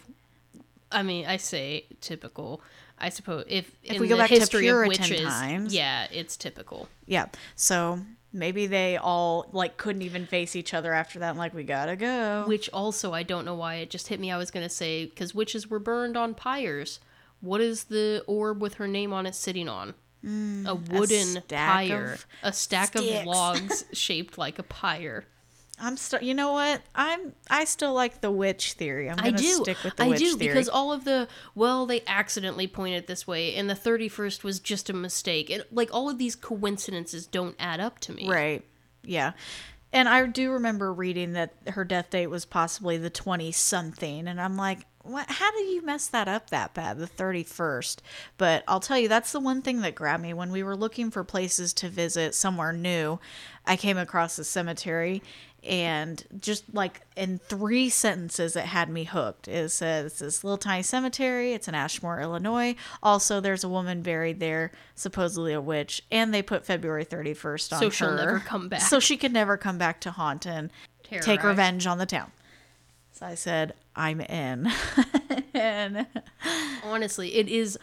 I 0.91 1.03
mean, 1.03 1.25
I 1.25 1.37
say 1.37 1.85
typical. 2.01 2.61
I 2.97 3.09
suppose 3.09 3.45
if, 3.47 3.71
in 3.83 4.01
we 4.01 4.07
go 4.07 4.15
the 4.15 4.23
back 4.23 4.29
to 4.31 4.57
Puritan 4.59 4.87
witches, 5.09 5.21
times- 5.21 5.73
yeah, 5.73 6.07
it's 6.11 6.35
typical. 6.35 6.89
Yeah. 7.05 7.27
So 7.55 7.99
maybe 8.33 8.67
they 8.67 8.97
all 8.97 9.47
like 9.51 9.77
couldn't 9.77 10.01
even 10.01 10.25
face 10.25 10.55
each 10.55 10.73
other 10.73 10.93
after 10.93 11.19
that. 11.19 11.35
Like, 11.37 11.53
we 11.53 11.63
gotta 11.63 11.95
go. 11.95 12.43
Which 12.47 12.69
also, 12.71 13.13
I 13.13 13.23
don't 13.23 13.45
know 13.45 13.55
why 13.55 13.75
it 13.75 13.89
just 13.89 14.07
hit 14.07 14.19
me. 14.19 14.31
I 14.31 14.37
was 14.37 14.51
gonna 14.51 14.69
say 14.69 15.05
because 15.05 15.33
witches 15.33 15.69
were 15.69 15.79
burned 15.79 16.17
on 16.17 16.33
pyres. 16.33 16.99
What 17.41 17.61
is 17.61 17.85
the 17.85 18.23
orb 18.27 18.61
with 18.61 18.75
her 18.75 18.87
name 18.87 19.13
on 19.13 19.25
it 19.25 19.33
sitting 19.35 19.69
on? 19.69 19.93
Mm. 20.25 20.67
a 20.67 20.75
wooden 20.75 21.41
stack 21.41 21.87
pyre, 21.87 22.17
a 22.43 22.51
stack 22.51 22.95
of 22.95 23.05
logs 23.25 23.85
shaped 23.93 24.37
like 24.37 24.59
a 24.59 24.63
pyre. 24.63 25.25
I'm 25.81 25.95
still. 25.95 26.21
You 26.21 26.33
know 26.33 26.51
what? 26.51 26.81
I'm. 26.93 27.33
I 27.49 27.63
still 27.63 27.93
like 27.93 28.19
the 28.21 28.31
witch 28.31 28.73
theory. 28.73 29.09
I'm 29.09 29.15
gonna 29.15 29.37
do. 29.37 29.63
stick 29.63 29.77
with 29.83 29.95
the 29.95 30.03
witch. 30.03 30.07
I 30.07 30.09
witch 30.09 30.19
do 30.19 30.37
theory. 30.37 30.53
because 30.53 30.67
all 30.67 30.91
of 30.91 31.05
the 31.05 31.27
well, 31.55 31.85
they 31.85 32.03
accidentally 32.05 32.67
pointed 32.67 33.07
this 33.07 33.25
way, 33.25 33.55
and 33.55 33.69
the 33.69 33.75
thirty 33.75 34.09
first 34.09 34.43
was 34.43 34.59
just 34.59 34.89
a 34.89 34.93
mistake. 34.93 35.49
It, 35.49 35.73
like 35.73 35.89
all 35.93 36.09
of 36.09 36.17
these 36.17 36.35
coincidences 36.35 37.25
don't 37.25 37.55
add 37.57 37.79
up 37.79 37.99
to 37.99 38.11
me. 38.11 38.29
Right. 38.29 38.65
Yeah. 39.03 39.31
And 39.91 40.07
I 40.07 40.25
do 40.27 40.51
remember 40.51 40.93
reading 40.93 41.33
that 41.33 41.53
her 41.69 41.83
death 41.83 42.11
date 42.11 42.27
was 42.27 42.45
possibly 42.45 42.97
the 42.97 43.09
20 43.09 43.51
something. 43.51 44.27
And 44.27 44.39
I'm 44.39 44.55
like, 44.55 44.85
what? 45.03 45.29
How 45.29 45.51
do 45.51 45.59
you 45.59 45.81
mess 45.83 46.07
that 46.07 46.27
up 46.27 46.49
that 46.49 46.73
bad? 46.73 46.97
The 46.99 47.07
31st. 47.07 47.97
But 48.37 48.63
I'll 48.67 48.79
tell 48.79 48.97
you, 48.99 49.07
that's 49.07 49.31
the 49.31 49.39
one 49.39 49.61
thing 49.61 49.81
that 49.81 49.95
grabbed 49.95 50.23
me. 50.23 50.33
When 50.33 50.51
we 50.51 50.63
were 50.63 50.75
looking 50.75 51.09
for 51.11 51.23
places 51.23 51.73
to 51.73 51.89
visit 51.89 52.35
somewhere 52.35 52.73
new, 52.73 53.19
I 53.65 53.75
came 53.75 53.97
across 53.97 54.37
a 54.39 54.43
cemetery. 54.43 55.21
And 55.61 56.23
just 56.39 56.73
like 56.73 57.01
in 57.17 57.39
three 57.39 57.89
sentences, 57.89 58.55
it 58.55 58.63
had 58.65 58.89
me 58.89 59.03
hooked. 59.03 59.49
It 59.49 59.69
says 59.71 60.05
it's 60.05 60.19
this 60.19 60.43
little 60.43 60.57
tiny 60.57 60.83
cemetery. 60.83 61.51
It's 61.51 61.67
in 61.67 61.75
Ashmore, 61.75 62.21
Illinois. 62.21 62.75
Also, 63.03 63.41
there's 63.41 63.65
a 63.65 63.69
woman 63.69 64.01
buried 64.01 64.39
there, 64.39 64.71
supposedly 64.95 65.51
a 65.51 65.59
witch, 65.59 66.01
and 66.09 66.33
they 66.33 66.41
put 66.41 66.65
February 66.65 67.03
31st 67.03 67.73
on 67.73 67.79
So 67.79 67.85
her, 67.87 67.91
she'll 67.91 68.15
never 68.15 68.39
come 68.39 68.69
back. 68.69 68.79
so 68.81 69.01
she 69.01 69.17
could 69.17 69.33
never 69.33 69.57
come 69.57 69.77
back 69.77 69.99
to 70.01 70.11
haunt 70.11 70.45
and 70.47 70.69
take 71.03 71.43
revenge 71.43 71.85
on 71.85 71.97
the 71.97 72.05
town. 72.05 72.31
So 73.19 73.25
I 73.25 73.35
said, 73.35 73.73
I'm 73.97 74.21
in. 74.21 74.71
and 75.53 76.07
honestly 76.83 77.35
it 77.35 77.49
is 77.49 77.77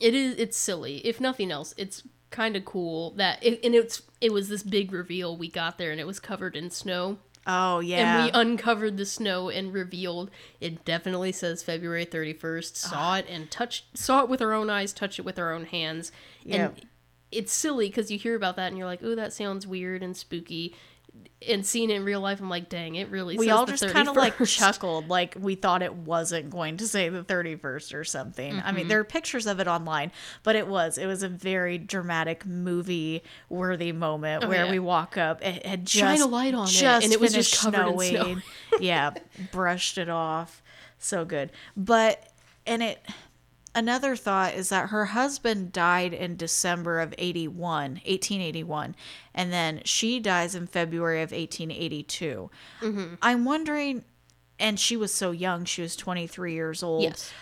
it 0.00 0.14
is 0.14 0.34
it's 0.36 0.56
silly. 0.56 0.98
If 1.06 1.20
nothing 1.20 1.52
else 1.52 1.74
it's 1.76 2.02
kind 2.30 2.56
of 2.56 2.64
cool 2.64 3.12
that 3.12 3.38
it, 3.40 3.60
and 3.62 3.72
it's 3.72 4.02
it 4.20 4.32
was 4.32 4.48
this 4.48 4.64
big 4.64 4.90
reveal 4.90 5.36
we 5.36 5.48
got 5.48 5.78
there 5.78 5.92
and 5.92 6.00
it 6.00 6.08
was 6.08 6.18
covered 6.18 6.56
in 6.56 6.70
snow. 6.70 7.18
Oh 7.46 7.78
yeah, 7.78 8.24
and 8.24 8.24
we 8.24 8.40
uncovered 8.40 8.96
the 8.96 9.06
snow 9.06 9.48
and 9.48 9.72
revealed 9.72 10.28
it 10.60 10.84
definitely 10.84 11.32
says 11.32 11.62
february 11.62 12.04
31st 12.04 12.76
saw 12.76 12.96
ah. 12.98 13.16
it 13.18 13.26
and 13.30 13.48
touched 13.50 13.96
saw 13.96 14.22
it 14.22 14.28
with 14.28 14.42
our 14.42 14.52
own 14.52 14.68
eyes 14.68 14.92
touched 14.92 15.20
it 15.20 15.24
with 15.24 15.38
our 15.38 15.52
own 15.52 15.66
hands. 15.66 16.10
Yep. 16.42 16.76
and 16.78 16.88
it's 17.30 17.52
silly 17.52 17.86
because 17.86 18.10
you 18.10 18.18
hear 18.18 18.34
about 18.34 18.56
that 18.56 18.68
and 18.68 18.76
you're 18.76 18.88
like 18.88 19.04
oh 19.04 19.14
that 19.14 19.32
sounds 19.32 19.68
weird 19.68 20.02
and 20.02 20.16
spooky 20.16 20.74
and 21.48 21.64
seeing 21.64 21.88
it 21.90 21.94
in 21.96 22.04
real 22.04 22.20
life 22.20 22.38
i'm 22.40 22.50
like 22.50 22.68
dang 22.68 22.96
it 22.96 23.08
really 23.08 23.38
we 23.38 23.48
all 23.50 23.64
just 23.64 23.86
kind 23.88 24.08
of 24.08 24.14
like 24.16 24.36
chuckled, 24.46 25.08
like 25.08 25.34
we 25.40 25.54
thought 25.54 25.82
it 25.82 25.94
wasn't 25.94 26.50
going 26.50 26.76
to 26.76 26.86
say 26.86 27.08
the 27.08 27.22
31st 27.24 27.94
or 27.94 28.04
something. 28.04 28.54
I 28.54 28.60
Mm-hmm. 28.60 28.76
mean, 28.76 28.88
there 28.88 29.00
are 29.00 29.04
pictures 29.04 29.46
of 29.46 29.58
it 29.60 29.66
online, 29.66 30.12
but 30.42 30.54
it 30.54 30.66
was 30.66 30.98
it 30.98 31.06
was 31.06 31.22
a 31.22 31.28
very 31.28 31.78
dramatic 31.78 32.44
movie 32.44 33.22
worthy 33.48 33.92
moment 33.92 34.46
where 34.48 34.62
Oh, 34.62 34.64
yeah. 34.66 34.70
we 34.70 34.78
walk 34.78 35.16
up. 35.16 35.42
It 35.42 35.64
had 35.64 35.86
just 35.86 35.98
Shine 35.98 36.20
a 36.20 36.26
light 36.26 36.52
on 36.52 36.68
it, 36.68 36.82
and 36.82 37.12
it 37.12 37.18
was 37.20 37.32
just 37.32 37.58
covered 37.58 37.86
in 37.88 37.98
snow. 37.98 38.10
snowing. 38.22 38.42
yeah, 38.80 39.12
brushed 39.50 39.96
it 39.98 40.08
off. 40.10 40.62
So 40.98 41.24
good, 41.24 41.50
but 41.76 42.22
and 42.66 42.82
it. 42.82 43.02
Another 43.74 44.16
thought 44.16 44.54
is 44.54 44.68
that 44.70 44.88
her 44.88 45.06
husband 45.06 45.72
died 45.72 46.12
in 46.12 46.36
December 46.36 46.98
of 46.98 47.14
81, 47.16 47.92
1881, 47.92 48.96
and 49.34 49.52
then 49.52 49.80
she 49.84 50.18
dies 50.18 50.54
in 50.54 50.66
February 50.66 51.22
of 51.22 51.30
1882. 51.30 52.50
Mm-hmm. 52.80 53.14
I'm 53.22 53.44
wondering, 53.44 54.04
and 54.58 54.78
she 54.78 54.96
was 54.96 55.14
so 55.14 55.30
young, 55.30 55.64
she 55.64 55.82
was 55.82 55.94
23 55.94 56.52
years 56.52 56.82
old. 56.82 57.04
yes 57.04 57.32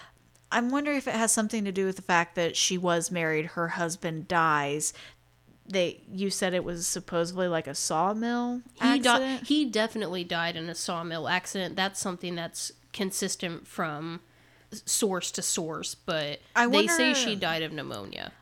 I'm 0.50 0.70
wondering 0.70 0.96
if 0.96 1.06
it 1.06 1.14
has 1.14 1.32
something 1.32 1.64
to 1.64 1.72
do 1.72 1.86
with 1.86 1.96
the 1.96 2.02
fact 2.02 2.34
that 2.36 2.56
she 2.56 2.78
was 2.78 3.10
married, 3.10 3.46
her 3.46 3.68
husband 3.68 4.28
dies. 4.28 4.92
They, 5.70 6.00
you 6.10 6.30
said 6.30 6.54
it 6.54 6.64
was 6.64 6.86
supposedly 6.86 7.48
like 7.48 7.66
a 7.66 7.74
sawmill 7.74 8.62
he 8.80 8.98
di- 9.00 9.40
he 9.44 9.66
definitely 9.66 10.24
died 10.24 10.56
in 10.56 10.70
a 10.70 10.74
sawmill 10.74 11.28
accident. 11.28 11.76
That's 11.76 12.00
something 12.00 12.34
that's 12.34 12.72
consistent 12.94 13.66
from 13.66 14.20
source 14.72 15.30
to 15.32 15.42
source, 15.42 15.94
but 15.94 16.40
I 16.54 16.66
they 16.66 16.86
say 16.86 17.14
she 17.14 17.36
died 17.36 17.62
of 17.62 17.72
pneumonia. 17.72 18.32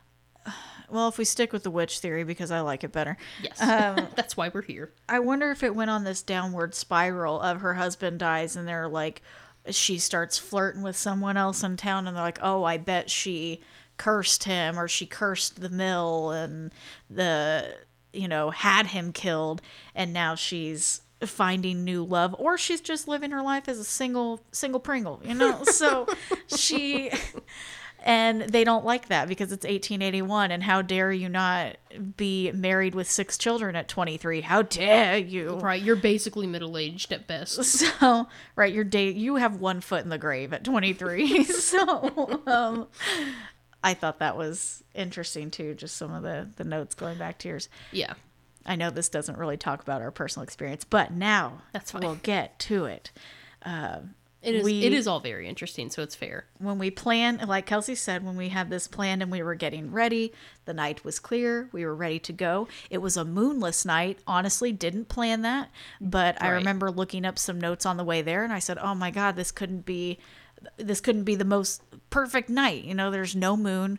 well, 0.89 1.07
if 1.07 1.17
we 1.17 1.25
stick 1.25 1.53
with 1.53 1.63
the 1.63 1.71
witch 1.71 1.99
theory 1.99 2.23
because 2.23 2.51
I 2.51 2.61
like 2.61 2.83
it 2.83 2.91
better, 2.91 3.17
Yes, 3.41 3.61
Um, 3.61 4.07
that's 4.15 4.35
why 4.37 4.49
we're 4.53 4.61
here. 4.61 4.91
I 5.07 5.19
wonder 5.19 5.51
if 5.51 5.63
it 5.63 5.75
went 5.75 5.89
on 5.89 6.03
this 6.03 6.21
downward 6.21 6.75
spiral 6.75 7.39
of 7.41 7.61
her 7.61 7.75
husband 7.75 8.19
dies 8.19 8.55
and 8.55 8.67
they're 8.67 8.87
like 8.87 9.21
she 9.69 9.97
starts 9.99 10.37
flirting 10.37 10.81
with 10.81 10.95
someone 10.95 11.35
else 11.35 11.61
in 11.61 11.75
town 11.75 12.07
and 12.07 12.15
they're 12.15 12.23
like, 12.23 12.39
"Oh, 12.41 12.63
I 12.63 12.77
bet 12.77 13.09
she 13.09 13.59
cursed 13.97 14.45
him 14.45 14.79
or 14.79 14.87
she 14.87 15.05
cursed 15.05 15.59
the 15.59 15.69
mill 15.69 16.31
and 16.31 16.71
the 17.09 17.75
you 18.13 18.27
know, 18.27 18.49
had 18.49 18.87
him 18.87 19.11
killed 19.11 19.61
and 19.93 20.13
now 20.13 20.35
she's 20.35 21.01
finding 21.25 21.83
new 21.83 22.03
love 22.03 22.35
or 22.37 22.57
she's 22.57 22.81
just 22.81 23.07
living 23.07 23.31
her 23.31 23.41
life 23.41 23.67
as 23.67 23.79
a 23.79 23.83
single 23.83 24.41
single 24.51 24.79
pringle, 24.79 25.21
you 25.23 25.33
know? 25.33 25.63
So 25.77 26.07
she 26.47 27.11
and 28.03 28.41
they 28.41 28.63
don't 28.63 28.85
like 28.85 29.07
that 29.07 29.27
because 29.27 29.51
it's 29.51 29.65
1881 29.65 30.51
and 30.51 30.63
how 30.63 30.81
dare 30.81 31.11
you 31.11 31.29
not 31.29 31.77
be 32.15 32.51
married 32.51 32.95
with 32.95 33.09
six 33.09 33.37
children 33.37 33.75
at 33.75 33.87
23 33.87 34.41
how 34.41 34.61
dare 34.61 35.17
you? 35.17 35.57
Right, 35.57 35.81
you're 35.81 35.95
basically 35.95 36.47
middle 36.47 36.77
aged 36.77 37.11
at 37.11 37.27
best. 37.27 37.63
so 37.63 38.27
right 38.55 38.73
your 38.73 38.83
day 38.83 39.09
you 39.11 39.35
have 39.37 39.59
one 39.59 39.81
foot 39.81 40.03
in 40.03 40.09
the 40.09 40.17
grave 40.17 40.53
at 40.53 40.63
23 40.63 41.43
so 41.45 42.41
um 42.47 42.87
i 43.83 43.93
thought 43.93 44.19
that 44.19 44.37
was 44.37 44.83
interesting 44.95 45.51
too 45.51 45.73
just 45.73 45.95
some 45.95 46.13
of 46.13 46.23
the 46.23 46.49
the 46.57 46.63
notes 46.63 46.95
going 46.95 47.17
back 47.17 47.37
to 47.39 47.49
yours. 47.49 47.69
Yeah, 47.91 48.13
i 48.67 48.75
know 48.75 48.89
this 48.89 49.09
doesn't 49.09 49.37
really 49.37 49.57
talk 49.57 49.81
about 49.81 50.01
our 50.01 50.11
personal 50.11 50.43
experience 50.43 50.83
but 50.83 51.11
now 51.11 51.61
That's 51.73 51.91
fine. 51.91 52.01
we'll 52.01 52.15
get 52.15 52.59
to 52.59 52.85
it 52.85 53.11
uh, 53.65 53.99
It 54.43 54.55
is. 54.55 54.63
We- 54.63 54.83
it 54.85 54.93
is 54.93 55.07
all 55.07 55.19
very 55.19 55.47
interesting, 55.47 55.89
so 55.89 56.03
it's 56.03 56.15
fair. 56.15 56.45
when 56.59 56.77
we 56.77 56.91
plan, 56.91 57.41
like 57.47 57.65
Kelsey 57.65 57.95
said, 57.95 58.23
when 58.23 58.37
we 58.37 58.49
had 58.49 58.69
this 58.69 58.87
planned 58.87 59.21
and 59.23 59.31
we 59.31 59.41
were 59.41 59.55
getting 59.55 59.91
ready, 59.91 60.31
the 60.65 60.73
night 60.75 61.03
was 61.03 61.19
clear. 61.19 61.67
We 61.73 61.83
were 61.83 61.95
ready 61.95 62.19
to 62.19 62.31
go. 62.33 62.67
It 62.91 62.99
was 62.99 63.17
a 63.17 63.25
moonless 63.25 63.83
night. 63.83 64.19
Honestly, 64.27 64.71
didn't 64.71 65.09
plan 65.09 65.41
that, 65.41 65.69
but 65.99 66.39
I 66.41 66.49
remember 66.49 66.91
looking 66.91 67.25
up 67.25 67.39
some 67.39 67.59
notes 67.59 67.85
on 67.85 67.97
the 67.97 68.03
way 68.05 68.21
there, 68.21 68.43
and 68.43 68.53
I 68.53 68.59
said, 68.59 68.77
"Oh 68.77 68.93
my 68.95 69.09
God, 69.11 69.35
this 69.35 69.51
couldn't 69.51 69.85
be, 69.85 70.19
this 70.77 71.01
couldn't 71.01 71.23
be 71.23 71.35
the 71.35 71.43
most 71.43 71.81
perfect 72.11 72.47
night." 72.47 72.83
You 72.85 72.93
know, 72.93 73.09
there's 73.11 73.35
no 73.35 73.57
moon. 73.57 73.97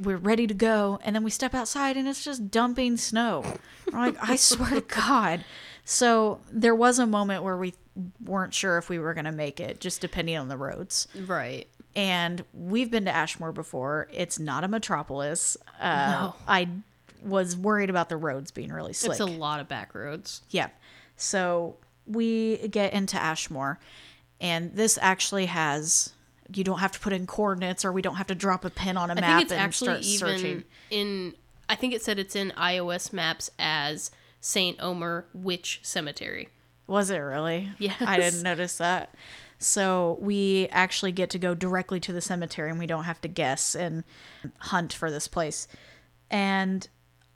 We're 0.00 0.16
ready 0.16 0.46
to 0.46 0.54
go, 0.54 0.98
and 1.04 1.14
then 1.14 1.22
we 1.24 1.30
step 1.30 1.54
outside, 1.54 1.96
and 1.96 2.08
it's 2.08 2.24
just 2.24 2.50
dumping 2.50 2.96
snow. 2.96 3.44
We're 3.92 3.98
like, 3.98 4.16
I 4.22 4.36
swear 4.36 4.70
to 4.70 4.80
God. 4.80 5.44
So 5.84 6.40
there 6.50 6.74
was 6.74 6.98
a 6.98 7.06
moment 7.06 7.42
where 7.42 7.56
we 7.56 7.74
weren't 8.24 8.54
sure 8.54 8.78
if 8.78 8.88
we 8.88 8.98
were 8.98 9.12
going 9.14 9.24
to 9.24 9.32
make 9.32 9.60
it, 9.60 9.80
just 9.80 10.00
depending 10.00 10.36
on 10.36 10.48
the 10.48 10.56
roads 10.56 11.08
Right. 11.26 11.66
and 11.96 12.44
we've 12.54 12.90
been 12.90 13.04
to 13.06 13.10
Ashmore 13.14 13.52
before. 13.52 14.08
It's 14.12 14.38
not 14.38 14.62
a 14.64 14.68
metropolis. 14.68 15.56
Uh, 15.80 16.10
No. 16.12 16.34
I 16.46 16.68
was 17.22 17.56
worried 17.56 17.90
about 17.90 18.08
the 18.08 18.16
roads 18.16 18.50
being 18.52 18.72
really 18.72 18.92
slick. 18.92 19.12
It's 19.12 19.20
a 19.20 19.26
lot 19.26 19.60
of 19.60 19.68
back 19.68 19.94
roads. 19.94 20.42
yeah. 20.50 20.68
So 21.16 21.76
we 22.06 22.68
get 22.68 22.92
into 22.94 23.16
Ashmore, 23.20 23.78
and 24.40 24.74
this 24.74 24.98
actually 25.02 25.46
has. 25.46 26.12
You 26.54 26.64
don't 26.64 26.78
have 26.80 26.92
to 26.92 27.00
put 27.00 27.12
in 27.12 27.26
coordinates, 27.26 27.84
or 27.84 27.92
we 27.92 28.02
don't 28.02 28.16
have 28.16 28.26
to 28.28 28.34
drop 28.34 28.64
a 28.64 28.70
pin 28.70 28.96
on 28.96 29.10
a 29.10 29.14
I 29.14 29.20
map 29.20 29.30
think 29.38 29.42
it's 29.42 29.52
and 29.52 29.60
actually 29.60 30.02
start 30.02 30.34
even 30.34 30.38
searching. 30.40 30.64
in. 30.90 31.34
I 31.68 31.76
think 31.76 31.94
it 31.94 32.02
said 32.02 32.18
it's 32.18 32.34
in 32.34 32.52
iOS 32.56 33.12
maps 33.12 33.50
as 33.58 34.10
Saint 34.40 34.78
Omer 34.80 35.26
Witch 35.32 35.78
Cemetery. 35.82 36.48
Was 36.86 37.10
it 37.10 37.18
really? 37.18 37.68
Yes. 37.78 38.00
I 38.00 38.16
didn't 38.18 38.42
notice 38.42 38.78
that. 38.78 39.14
So 39.58 40.18
we 40.20 40.66
actually 40.72 41.12
get 41.12 41.30
to 41.30 41.38
go 41.38 41.54
directly 41.54 42.00
to 42.00 42.12
the 42.12 42.20
cemetery 42.20 42.70
and 42.70 42.78
we 42.78 42.86
don't 42.86 43.04
have 43.04 43.20
to 43.20 43.28
guess 43.28 43.74
and 43.76 44.02
hunt 44.58 44.92
for 44.92 45.10
this 45.10 45.28
place. 45.28 45.68
And 46.30 46.88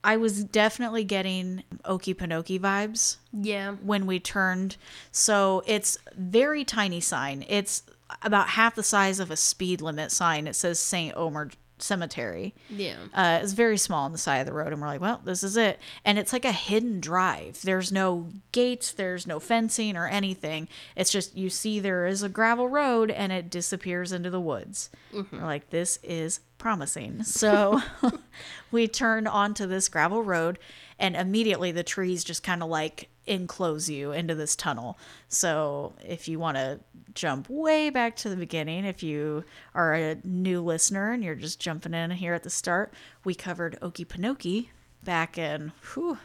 I 0.03 0.17
was 0.17 0.43
definitely 0.45 1.05
getting 1.05 1.63
Okie 1.85 2.15
Pinokie 2.17 2.59
vibes 2.61 3.17
Yeah. 3.33 3.73
when 3.83 4.07
we 4.07 4.19
turned. 4.21 4.77
So 5.13 5.63
it's 5.67 5.97
very 6.17 6.65
tiny 6.65 7.01
sign. 7.01 7.45
It's 7.49 7.83
about 8.23 8.51
half 8.51 8.75
the 8.75 8.83
size 8.83 9.21
of 9.21 9.31
a 9.31 9.37
speed 9.37 9.81
limit 9.81 10.11
sign. 10.13 10.47
It 10.47 10.55
says 10.55 10.79
St. 10.79 11.15
Omer 11.17 11.51
Cemetery. 11.79 12.55
Yeah. 12.71 12.97
Uh, 13.13 13.41
it's 13.43 13.53
very 13.53 13.77
small 13.77 14.05
on 14.05 14.13
the 14.13 14.19
side 14.19 14.39
of 14.39 14.47
the 14.47 14.53
road, 14.53 14.73
and 14.73 14.81
we're 14.81 14.87
like, 14.87 15.01
well, 15.01 15.21
this 15.25 15.43
is 15.43 15.57
it. 15.57 15.81
And 16.05 16.19
it's 16.19 16.33
like 16.33 16.45
a 16.45 16.53
hidden 16.53 17.01
drive. 17.01 17.61
There's 17.63 17.91
no 17.91 18.29
gates, 18.53 18.93
there's 18.93 19.27
no 19.27 19.41
fencing 19.41 19.97
or 19.97 20.07
anything. 20.07 20.69
It's 20.97 21.11
just 21.11 21.37
you 21.37 21.51
see 21.51 21.81
there 21.81 22.07
is 22.07 22.23
a 22.23 22.29
gravel 22.29 22.69
road, 22.69 23.11
and 23.11 23.33
it 23.33 23.51
disappears 23.51 24.13
into 24.13 24.31
the 24.31 24.41
woods. 24.41 24.89
We're 25.41 25.47
like, 25.47 25.71
this 25.71 25.99
is 26.03 26.41
promising. 26.59 27.25
So 27.25 27.83
we 28.71 28.87
turn 28.89 29.27
onto 29.27 29.67
this 29.67 29.89
gravel 29.89 30.23
road, 30.23 30.59
and 30.99 31.17
immediately 31.17 31.73
the 31.73 31.83
trees 31.83 32.23
just 32.25 32.43
kind 32.45 32.63
of 32.63 32.69
like 32.69 33.09
enclose 33.27 33.89
you 33.89 34.13
into 34.13 34.35
this 34.35 34.55
tunnel. 34.57 34.99
So 35.29 35.95
if 36.05 36.29
you 36.29 36.39
want 36.39 36.57
to 36.57 36.81
jump 37.15 37.49
way 37.49 37.91
back 37.91 38.17
to 38.17 38.29
the 38.29 38.37
beginning, 38.37 38.85
if 38.85 39.03
you 39.03 39.45
are 39.75 39.95
a 39.95 40.17
new 40.25 40.61
listener 40.63 41.13
and 41.13 41.23
you're 41.25 41.35
just 41.35 41.61
jumping 41.61 41.95
in 41.95 42.11
here 42.11 42.35
at 42.35 42.43
the 42.43 42.51
start, 42.51 42.93
we 43.25 43.35
covered 43.35 43.79
Okie 43.81 44.07
Pinokie 44.07 44.69
back 45.03 45.39
in 45.39 45.73
whew, 45.95 46.19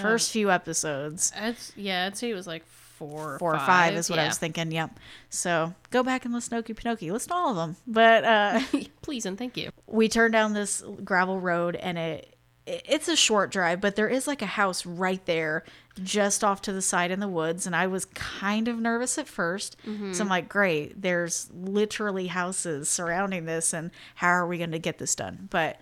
first 0.00 0.30
few 0.30 0.50
episodes. 0.50 1.32
Yeah. 1.76 2.06
I'd 2.06 2.16
say 2.16 2.30
it 2.30 2.34
was 2.34 2.46
like 2.46 2.64
four. 2.66 3.34
Or 3.34 3.38
Four 3.38 3.54
or 3.54 3.58
five, 3.58 3.66
five 3.90 3.94
is 3.94 4.10
what 4.10 4.18
I 4.18 4.26
was 4.26 4.36
thinking. 4.38 4.70
Yep. 4.72 4.98
So 5.30 5.74
go 5.90 6.02
back 6.02 6.24
and 6.26 6.34
listen 6.34 6.62
to 6.62 6.62
Okie 6.62 6.76
Pinokie. 6.76 7.10
Listen 7.10 7.30
to 7.30 7.34
all 7.34 7.50
of 7.50 7.56
them. 7.56 7.76
But 7.86 8.24
uh, 8.24 8.60
Please 9.02 9.24
and 9.26 9.38
thank 9.38 9.56
you. 9.56 9.70
we 9.86 10.08
turn 10.08 10.30
down 10.32 10.52
this 10.52 10.82
gravel 11.02 11.40
road 11.40 11.76
and 11.76 11.96
it 11.98 12.36
it's 12.66 13.08
a 13.08 13.16
short 13.16 13.50
drive 13.50 13.80
but 13.80 13.96
there 13.96 14.08
is 14.08 14.26
like 14.26 14.42
a 14.42 14.46
house 14.46 14.84
right 14.86 15.24
there 15.26 15.64
just 16.02 16.44
off 16.44 16.62
to 16.62 16.72
the 16.72 16.82
side 16.82 17.10
in 17.10 17.18
the 17.18 17.26
woods 17.28 17.66
and 17.66 17.74
i 17.74 17.86
was 17.86 18.04
kind 18.04 18.68
of 18.68 18.78
nervous 18.78 19.18
at 19.18 19.26
1st 19.26 20.14
so 20.14 20.22
i'm 20.22 20.28
like 20.28 20.48
great 20.48 21.00
there's 21.00 21.50
literally 21.52 22.28
houses 22.28 22.88
surrounding 22.88 23.44
this 23.46 23.72
and 23.72 23.90
how 24.16 24.28
are 24.28 24.46
we 24.46 24.58
going 24.58 24.70
to 24.72 24.78
get 24.78 24.98
this 24.98 25.14
done? 25.14 25.48
But 25.50 25.80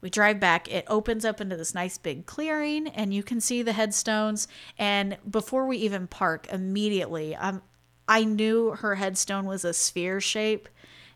we 0.00 0.10
drive 0.10 0.38
back 0.38 0.70
it 0.70 0.84
opens 0.88 1.24
up 1.24 1.40
into 1.40 1.56
this 1.56 1.74
nice 1.74 1.98
big 1.98 2.26
clearing 2.26 2.88
and 2.88 3.12
you 3.14 3.22
can 3.22 3.40
see 3.40 3.62
the 3.62 3.72
headstones 3.72 4.46
and 4.78 5.16
before 5.28 5.66
we 5.66 5.76
even 5.78 6.06
park 6.06 6.46
immediately 6.52 7.34
um, 7.36 7.62
i 8.06 8.24
knew 8.24 8.70
her 8.72 8.94
headstone 8.96 9.44
was 9.46 9.64
a 9.64 9.72
sphere 9.74 10.20
shape 10.20 10.68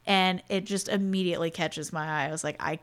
and 0.06 0.42
it 0.48 0.64
just 0.64 0.88
immediately 0.88 1.48
catches 1.50 1.92
my 1.92 2.06
eye. 2.06 2.28
I 2.28 2.30
was 2.32 2.42
like 2.42 2.56
i 2.60 2.78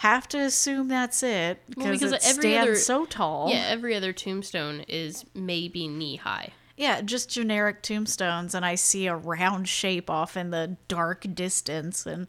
have 0.00 0.26
to 0.28 0.38
assume 0.38 0.88
that's 0.88 1.22
it 1.22 1.60
because, 1.68 2.00
because 2.00 2.12
it 2.12 2.22
every 2.26 2.42
stands 2.52 2.68
other- 2.70 2.76
so 2.76 3.04
tall 3.04 3.50
Yeah. 3.50 3.66
Every 3.68 3.94
other 3.94 4.12
tombstone 4.14 4.80
is 4.88 5.24
maybe 5.34 5.88
knee 5.88 6.16
high. 6.16 6.52
Yeah, 6.76 7.02
just 7.02 7.28
generic 7.28 7.82
tombstones, 7.82 8.54
and 8.54 8.64
I 8.64 8.74
see 8.76 9.06
a 9.06 9.14
round 9.14 9.68
shape 9.68 10.08
off 10.08 10.38
in 10.38 10.50
the 10.50 10.78
dark 10.88 11.26
distance. 11.34 12.06
And 12.06 12.26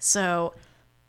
so 0.00 0.54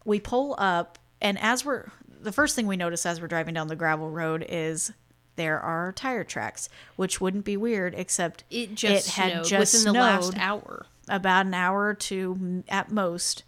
we 0.06 0.20
pull 0.20 0.54
up, 0.60 1.00
and 1.20 1.40
as 1.40 1.66
we're 1.66 1.90
the 2.22 2.32
first 2.32 2.56
thing 2.56 2.68
we 2.68 2.78
notice 2.78 3.04
as 3.06 3.20
we're 3.20 3.28
driving 3.28 3.56
down 3.56 3.68
the 3.68 3.76
gravel 3.76 4.10
road 4.12 4.46
is 4.48 4.92
there 5.36 5.60
are 5.60 5.92
tire 5.94 6.24
tracks, 6.24 6.70
which 6.96 7.20
wouldn't 7.20 7.46
be 7.46 7.58
weird 7.58 7.96
except 7.96 8.44
It 8.52 8.76
just 8.76 9.08
it 9.08 9.14
had 9.14 9.32
snowed 9.32 9.46
just 9.46 9.74
within 9.74 9.94
the 9.94 10.00
last 10.00 10.38
hour. 10.38 10.86
about 11.08 11.48
an 11.48 11.54
hour 11.56 11.86
or 11.88 11.94
two 11.96 12.64
at 12.70 12.92
most, 12.92 13.44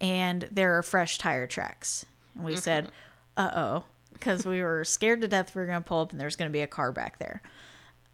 and 0.00 0.48
there 0.50 0.76
are 0.78 0.82
fresh 0.82 1.18
tire 1.18 1.46
tracks. 1.46 2.06
And 2.34 2.44
we 2.44 2.56
said, 2.56 2.90
uh 3.36 3.50
oh, 3.54 3.84
because 4.12 4.44
we 4.46 4.62
were 4.62 4.84
scared 4.84 5.20
to 5.22 5.28
death 5.28 5.54
we 5.54 5.60
were 5.60 5.66
going 5.66 5.82
to 5.82 5.88
pull 5.88 6.00
up 6.00 6.12
and 6.12 6.20
there's 6.20 6.36
going 6.36 6.48
to 6.48 6.52
be 6.52 6.60
a 6.62 6.66
car 6.66 6.92
back 6.92 7.18
there. 7.18 7.42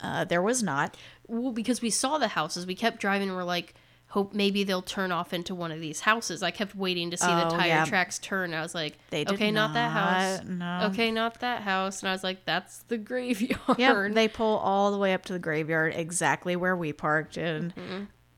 Uh, 0.01 0.25
there 0.25 0.43
was 0.43 0.63
not. 0.63 0.97
Well, 1.27 1.53
because 1.53 1.81
we 1.81 1.91
saw 1.91 2.19
the 2.19 2.29
houses, 2.29 2.67
we 2.67 2.75
kept 2.75 3.01
driving. 3.01 3.33
We're 3.35 3.45
like, 3.45 3.75
hope 4.09 4.35
maybe 4.35 4.63
they'll 4.63 4.83
turn 4.83 5.11
off 5.11 5.33
into 5.33 5.55
one 5.55 5.73
of 5.73 5.81
these 5.81 6.01
houses. 6.01 6.43
I 6.43 6.51
kept 6.51 6.77
waiting 6.77 7.11
to 7.11 7.17
see 7.17 7.27
the 7.27 7.47
Oh, 7.47 7.51
tire 7.51 7.67
yeah. 7.69 7.85
tracks 7.87 8.19
turn. 8.19 8.53
I 8.55 8.61
was 8.63 8.75
like, 8.75 8.99
They 9.11 9.25
did 9.25 9.35
okay, 9.35 9.51
not, 9.51 9.75
that 9.75 9.91
house. 9.91 10.45
no. 10.47 10.89
Okay, 10.93 11.11
not 11.11 11.41
that 11.41 11.63
house. 11.63 12.01
And 12.03 12.09
I 12.09 12.13
was 12.13 12.23
like, 12.23 12.45
that's 12.45 12.79
the 12.85 12.99
graveyard. 12.99 13.79
Yep, 13.79 14.13
they 14.13 14.29
pull 14.29 14.59
all 14.59 14.93
the 14.93 14.99
way 14.99 15.13
up 15.15 15.25
to 15.27 15.33
the 15.33 15.39
graveyard, 15.39 15.95
exactly 15.97 16.57
where 16.57 16.77
we 16.77 16.93
parked, 16.93 17.37
and 17.37 17.73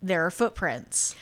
there 0.00 0.24
are 0.24 0.30
footprints. 0.30 1.14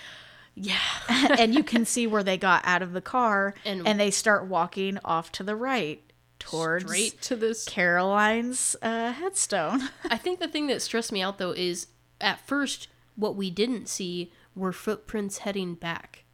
Yeah. 0.56 0.78
and 1.38 1.54
you 1.54 1.62
can 1.62 1.84
see 1.84 2.06
where 2.08 2.24
they 2.24 2.36
got 2.36 2.62
out 2.66 2.82
of 2.82 2.92
the 2.92 3.00
car, 3.00 3.54
And- 3.64 3.86
and, 3.86 4.00
they 4.00 4.10
start 4.10 4.46
walking 4.46 4.98
off 5.04 5.30
to 5.32 5.44
the 5.44 5.54
right 5.54 6.02
towards 6.40 6.84
Straight 6.84 7.20
to 7.22 7.36
this. 7.36 7.64
Caroline's 7.66 8.74
uh, 8.82 9.12
headstone. 9.12 9.88
I 10.10 10.16
think 10.16 10.40
the 10.40 10.48
thing 10.48 10.66
that 10.66 10.82
stressed 10.82 11.12
me 11.12 11.22
out 11.22 11.38
though 11.38 11.52
is 11.52 11.86
at 12.20 12.46
first 12.46 12.88
what 13.14 13.36
we 13.36 13.50
didn't 13.50 13.88
see 13.88 14.32
were 14.54 14.72
footprints 14.72 15.38
heading 15.38 15.74
back. 15.74 16.24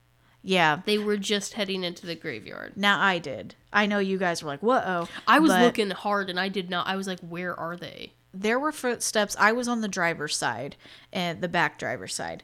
yeah. 0.43 0.81
They 0.85 0.99
were 0.99 1.17
just 1.17 1.55
heading 1.55 1.85
into 1.85 2.07
the 2.07 2.15
graveyard. 2.15 2.73
Now 2.77 3.01
I 3.01 3.19
did. 3.19 3.55
I 3.73 3.87
know 3.87 3.99
you 4.01 4.19
guys 4.19 4.43
were 4.43 4.49
like, 4.49 4.61
"Whoa!" 4.63 5.09
I 5.27 5.39
was 5.39 5.51
looking 5.53 5.91
hard 5.91 6.29
and 6.31 6.39
I 6.39 6.49
did 6.49 6.69
not. 6.69 6.87
I 6.87 6.97
was 6.97 7.07
like, 7.07 7.21
where 7.21 7.59
are 7.59 7.77
they? 7.77 8.13
There 8.35 8.59
were 8.59 8.73
footsteps. 8.73 9.37
I 9.39 9.53
was 9.53 9.69
on 9.69 9.81
the 9.83 9.89
driver's 9.89 10.37
side 10.37 10.77
and 11.13 11.41
the 11.41 11.49
back 11.49 11.79
driver's 11.79 12.15
side 12.15 12.43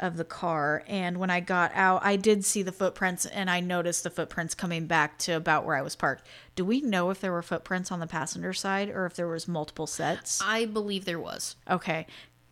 of 0.00 0.16
the 0.16 0.24
car, 0.24 0.82
and 0.86 1.18
when 1.18 1.30
I 1.30 1.40
got 1.40 1.72
out, 1.74 2.04
I 2.04 2.16
did 2.16 2.44
see 2.44 2.62
the 2.62 2.72
footprints, 2.72 3.26
and 3.26 3.50
I 3.50 3.60
noticed 3.60 4.04
the 4.04 4.10
footprints 4.10 4.54
coming 4.54 4.86
back 4.86 5.18
to 5.20 5.32
about 5.32 5.64
where 5.64 5.76
I 5.76 5.82
was 5.82 5.96
parked. 5.96 6.26
Do 6.54 6.64
we 6.64 6.80
know 6.80 7.10
if 7.10 7.20
there 7.20 7.32
were 7.32 7.42
footprints 7.42 7.92
on 7.92 8.00
the 8.00 8.06
passenger 8.06 8.52
side 8.52 8.88
or 8.88 9.06
if 9.06 9.14
there 9.14 9.28
was 9.28 9.48
multiple 9.48 9.86
sets? 9.86 10.40
I 10.44 10.64
believe 10.64 11.04
there 11.04 11.20
was. 11.20 11.56
Okay. 11.70 12.06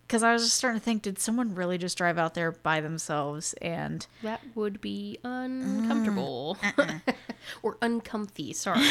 Because 0.06 0.22
I 0.24 0.32
was 0.32 0.42
just 0.42 0.56
starting 0.56 0.80
to 0.80 0.84
think, 0.84 1.02
did 1.02 1.20
someone 1.20 1.54
really 1.54 1.78
just 1.78 1.96
drive 1.96 2.18
out 2.18 2.34
there 2.34 2.50
by 2.50 2.80
themselves? 2.80 3.54
And 3.62 4.04
That 4.22 4.40
would 4.56 4.80
be 4.80 5.18
mm. 5.24 5.82
uncomfortable. 5.82 6.58
Uh-uh. 6.64 7.12
or 7.62 7.78
uncomfy, 7.80 8.52
sorry. 8.52 8.84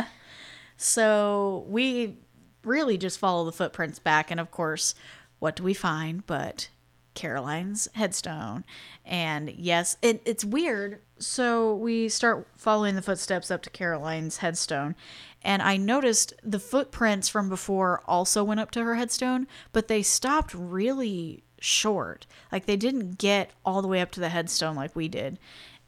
so 0.76 1.64
we 1.68 2.18
really 2.62 2.96
just 2.96 3.18
follow 3.18 3.44
the 3.44 3.52
footprints 3.52 3.98
back. 3.98 4.30
And 4.30 4.38
of 4.38 4.50
course, 4.52 4.94
what 5.38 5.56
do 5.56 5.62
we 5.62 5.74
find 5.74 6.24
but 6.26 6.68
Caroline's 7.16 7.88
headstone? 7.94 8.64
And 9.04 9.50
yes, 9.50 9.96
it, 10.02 10.22
it's 10.24 10.44
weird. 10.44 11.00
So 11.18 11.74
we 11.74 12.08
start 12.08 12.46
following 12.56 12.94
the 12.94 13.02
footsteps 13.02 13.50
up 13.50 13.62
to 13.62 13.70
Caroline's 13.70 14.36
headstone. 14.36 14.94
And 15.42 15.62
I 15.62 15.76
noticed 15.76 16.34
the 16.44 16.60
footprints 16.60 17.28
from 17.28 17.48
before 17.48 18.02
also 18.06 18.44
went 18.44 18.60
up 18.60 18.70
to 18.72 18.84
her 18.84 18.94
headstone, 18.94 19.48
but 19.72 19.88
they 19.88 20.02
stopped 20.02 20.54
really 20.54 21.42
short. 21.60 22.26
Like 22.52 22.66
they 22.66 22.76
didn't 22.76 23.18
get 23.18 23.50
all 23.64 23.82
the 23.82 23.88
way 23.88 24.00
up 24.00 24.12
to 24.12 24.20
the 24.20 24.28
headstone 24.28 24.76
like 24.76 24.94
we 24.94 25.08
did. 25.08 25.38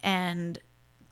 And 0.02 0.58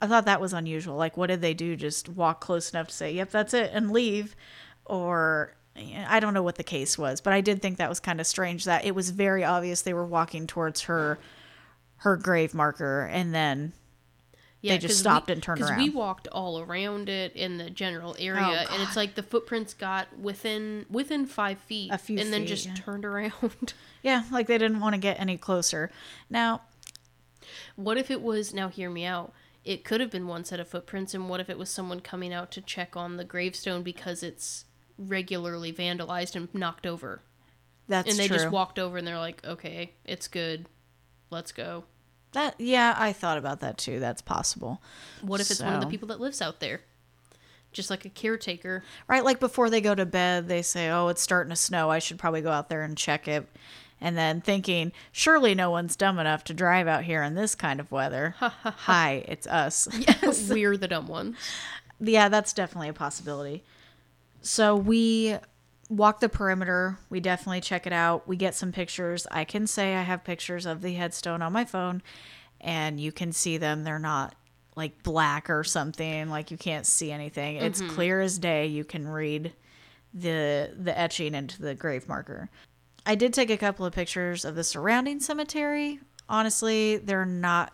I 0.01 0.07
thought 0.07 0.27
that 0.27 0.41
was 0.41 0.53
unusual. 0.53 0.97
Like, 0.97 1.17
what 1.17 1.29
did 1.29 1.41
they 1.41 1.55
do? 1.55 1.77
Just 1.77 2.09
walk 2.09 2.41
close 2.41 2.71
enough 2.71 2.89
to 2.89 2.95
say, 2.95 3.13
yep, 3.13 3.31
that's 3.31 3.55
it, 3.55 3.71
and 3.73 3.91
leave? 3.91 4.37
Or 4.85 5.57
I 6.09 6.21
don't 6.21 6.35
know 6.35 6.43
what 6.43 6.57
the 6.57 6.65
case 6.65 6.97
was, 6.97 7.21
but 7.21 7.33
I 7.33 7.41
did 7.41 7.61
think 7.61 7.79
that 7.79 7.89
was 7.89 8.01
kind 8.01 8.21
of 8.21 8.27
strange 8.27 8.65
that 8.65 8.85
it 8.85 8.95
was 8.95 9.11
very 9.11 9.45
obvious 9.45 9.83
they 9.83 9.95
were 9.95 10.07
walking 10.07 10.47
towards 10.47 10.83
her 10.83 11.19
her 11.99 12.17
grave 12.17 12.53
marker 12.55 13.09
and 13.11 13.35
then 13.35 13.73
They 14.63 14.79
just 14.79 14.99
stopped 14.99 15.29
we, 15.29 15.35
and 15.35 15.43
turned 15.43 15.61
around. 15.63 15.81
Oh, 15.81 15.83
we 15.83 15.91
walked 15.91 16.29
all 16.29 16.61
around 16.61 17.09
it 17.09 17.35
in 17.35 17.59
the 17.59 17.71
general 17.71 18.17
area, 18.19 18.67
oh, 18.69 18.75
and 18.75 18.83
it's 18.83 18.97
like 18.97 19.15
the 19.15 19.23
footprints 19.23 19.75
got 19.75 20.19
within 20.19 20.87
within 20.91 21.27
five 21.27 21.59
feet, 21.59 21.91
A 21.93 21.99
few 21.99 22.19
and 22.19 22.33
then 22.33 22.47
just 22.47 22.67
yeah. 22.67 22.75
turned 22.75 23.05
around. 23.05 23.75
yeah, 24.03 24.25
like 24.31 24.47
they 24.47 24.59
didn't 24.59 24.81
want 24.81 24.95
to 24.95 25.01
get 25.01 25.21
any 25.21 25.37
closer. 25.37 25.91
Now, 26.29 26.63
what 27.77 27.97
if 27.97 28.11
it 28.11 28.23
was? 28.23 28.53
Now, 28.53 28.69
hear 28.69 28.91
me 28.91 29.05
out. 29.05 29.33
It 29.65 29.85
could 29.85 30.01
have 30.01 30.11
been 30.11 30.29
one 30.29 30.45
set 30.45 30.61
of 30.61 30.69
footprints, 30.69 31.15
and 31.15 31.29
what 31.29 31.41
if 31.41 31.51
it 31.51 31.59
was 31.59 31.71
someone 31.71 32.01
coming 32.01 32.33
out 32.33 32.51
to 32.53 32.61
check 32.61 32.97
on 32.97 33.17
the 33.17 33.25
gravestone 33.25 33.83
because 33.83 34.23
it's 34.23 34.65
regularly 34.99 35.73
vandalized 35.73 36.37
and 36.37 36.53
knocked 36.55 36.87
over, 36.87 37.21
that's 37.89 38.09
and 38.11 38.19
they 38.19 38.29
true. 38.29 38.37
just 38.37 38.51
walked 38.51 38.79
over 38.79 38.97
and 38.97 39.07
they're 39.07 39.19
like, 39.19 39.45
"Okay, 39.45 39.93
it's 40.05 40.29
good, 40.29 40.67
let's 41.31 41.53
go." 41.53 41.85
that 42.33 42.55
yeah, 42.59 42.95
I 42.99 43.13
thought 43.13 43.39
about 43.39 43.61
that 43.61 43.79
too. 43.79 43.99
That's 43.99 44.21
possible. 44.23 44.83
What 45.23 45.41
if 45.41 45.51
it's 45.51 45.63
one 45.63 45.75
of 45.75 45.81
the 45.81 45.87
people 45.87 46.09
that 46.09 46.21
lives 46.21 46.43
out 46.43 46.61
there, 46.61 46.83
just 47.73 47.89
like 47.89 48.05
a 48.05 48.11
caretaker? 48.11 48.83
Right, 49.09 49.25
like 49.25 49.41
before 49.41 49.71
they 49.71 49.81
go 49.81 49.95
to 49.95 50.05
bed, 50.05 50.49
they 50.49 50.61
say, 50.63 50.91
"Oh, 50.91 51.09
it's 51.09 51.23
starting 51.23 51.51
to 51.51 51.57
snow. 51.57 51.91
I 51.91 51.99
should 51.99 52.19
probably 52.19 52.43
go 52.43 52.51
out 52.51 52.69
there 52.69 52.83
and 52.83 52.97
check 52.97 53.27
it." 53.27 53.49
And 53.99 54.19
then 54.19 54.43
thinking, 54.43 54.93
surely 55.11 55.55
no 55.55 55.71
one's 55.71 55.97
dumb 55.97 56.19
enough 56.19 56.45
to 56.45 56.53
drive 56.55 56.87
out 56.87 57.05
here 57.05 57.23
in 57.23 57.35
this 57.35 57.55
kind 57.55 57.81
of 57.81 57.91
weather. 57.91 58.35
Hi, 58.41 59.25
it's 59.27 59.47
us. 59.47 59.89
Yes, 59.99 60.51
We're 60.51 60.77
the 60.77 60.89
dumb 60.89 61.09
ones. 61.09 61.37
yeah, 61.99 62.29
that's 62.29 62.53
definitely 62.53 62.91
a 62.91 62.93
possibility. 62.93 63.65
So 64.47 64.77
we 64.77 65.37
walk 65.89 66.21
the 66.21 66.29
perimeter. 66.29 66.99
We 67.11 67.19
definitely 67.19 67.61
check 67.61 67.85
it 67.85 67.93
out. 67.93 68.29
We 68.29 68.37
get 68.37 68.55
some 68.55 68.71
pictures. 68.71 69.27
I 69.31 69.45
can 69.45 69.67
say 69.67 69.97
I 69.97 70.03
have 70.03 70.23
pictures 70.23 70.67
of 70.67 70.83
the 70.83 70.95
headstone 70.95 71.43
on 71.43 71.53
my 71.53 71.65
phone, 71.65 72.01
and 72.61 73.01
you 73.01 73.11
can 73.11 73.33
see 73.33 73.57
them. 73.57 73.83
They're 73.83 73.99
not 73.99 74.37
like 74.77 75.03
black 75.03 75.51
or 75.51 75.65
something. 75.65 76.31
Like 76.31 76.53
you 76.53 76.57
can't 76.57 76.87
see 76.87 77.11
anything. 77.11 77.57
It's 77.57 77.83
mm-hmm. 77.83 77.95
clear 77.95 78.21
as 78.21 78.39
day. 78.39 78.67
You 78.67 78.85
can 78.85 79.09
read 79.09 79.53
the 80.15 80.73
the 80.79 80.97
etching 80.97 81.35
into 81.35 81.61
the 81.61 81.75
grave 81.75 82.09
marker. 82.09 82.49
I 83.05 83.17
did 83.17 83.35
take 83.35 83.51
a 83.51 83.57
couple 83.57 83.85
of 83.85 83.93
pictures 83.93 84.45
of 84.45 84.55
the 84.55 84.65
surrounding 84.65 85.19
cemetery. 85.19 85.99
Honestly, 86.29 86.99
they're 86.99 87.27
not 87.27 87.73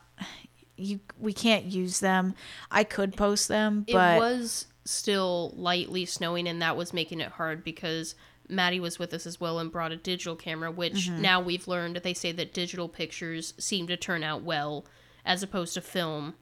you 0.78 1.00
we 1.18 1.34
can't 1.34 1.66
use 1.66 2.00
them. 2.00 2.34
I 2.70 2.84
could 2.84 3.14
post 3.14 3.48
them, 3.48 3.84
but 3.92 4.16
it 4.16 4.20
was 4.20 4.66
still 4.84 5.52
lightly 5.56 6.04
snowing, 6.04 6.46
and 6.48 6.60
that 6.62 6.76
was 6.76 6.92
making 6.92 7.20
it 7.20 7.32
hard 7.32 7.62
because 7.64 8.14
Maddie 8.48 8.80
was 8.80 8.98
with 8.98 9.14
us 9.14 9.26
as 9.26 9.40
well 9.40 9.58
and 9.58 9.70
brought 9.72 9.92
a 9.92 9.96
digital 9.96 10.36
camera, 10.36 10.70
which 10.70 11.08
Mm-hmm. 11.08 11.22
now 11.22 11.40
we've 11.40 11.68
learned 11.68 11.96
they 11.96 12.14
say 12.14 12.32
that 12.32 12.52
digital 12.52 12.88
pictures 12.88 13.54
seem 13.58 13.86
to 13.86 13.96
turn 13.96 14.22
out 14.24 14.42
well 14.42 14.84
as 15.24 15.42
opposed 15.42 15.74
to 15.74 15.80
film. 15.80 16.34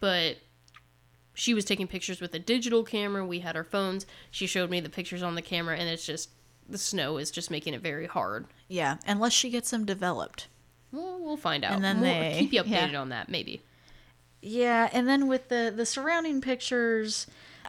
But 0.00 0.38
she 1.32 1.54
was 1.54 1.64
taking 1.64 1.86
pictures 1.88 2.20
with 2.20 2.34
a 2.34 2.38
digital 2.38 2.84
camera. 2.84 3.26
We 3.26 3.40
had 3.40 3.56
our 3.56 3.64
phones. 3.64 4.06
She 4.30 4.46
showed 4.46 4.70
me 4.70 4.80
the 4.80 4.88
pictures 4.90 5.22
on 5.22 5.34
the 5.34 5.42
camera, 5.42 5.76
and 5.76 5.88
it's 5.88 6.06
just 6.06 6.30
the 6.68 6.78
snow 6.78 7.16
is 7.16 7.30
just 7.30 7.50
making 7.50 7.74
it 7.74 7.80
very 7.82 8.06
hard. 8.06 8.46
yeah, 8.68 8.96
unless 9.06 9.32
she 9.32 9.50
gets 9.50 9.70
them 9.70 9.84
developed. 9.84 10.48
Well, 10.92 11.18
we'll 11.20 11.36
find 11.36 11.64
out. 11.64 11.72
And 11.72 11.82
then 11.82 12.00
We'll 12.00 12.10
they- 12.12 12.36
keep 12.38 12.52
you 12.52 12.62
yeah. 12.64 12.86
updated 12.88 13.00
on 13.00 13.08
that, 13.08 13.28
maybe. 13.28 13.62
Yeah, 14.40 14.88
and 14.92 15.08
then 15.08 15.26
with 15.26 15.48
the 15.48 15.72
the 15.74 15.86
surrounding 15.86 16.40
pictures, 16.40 17.26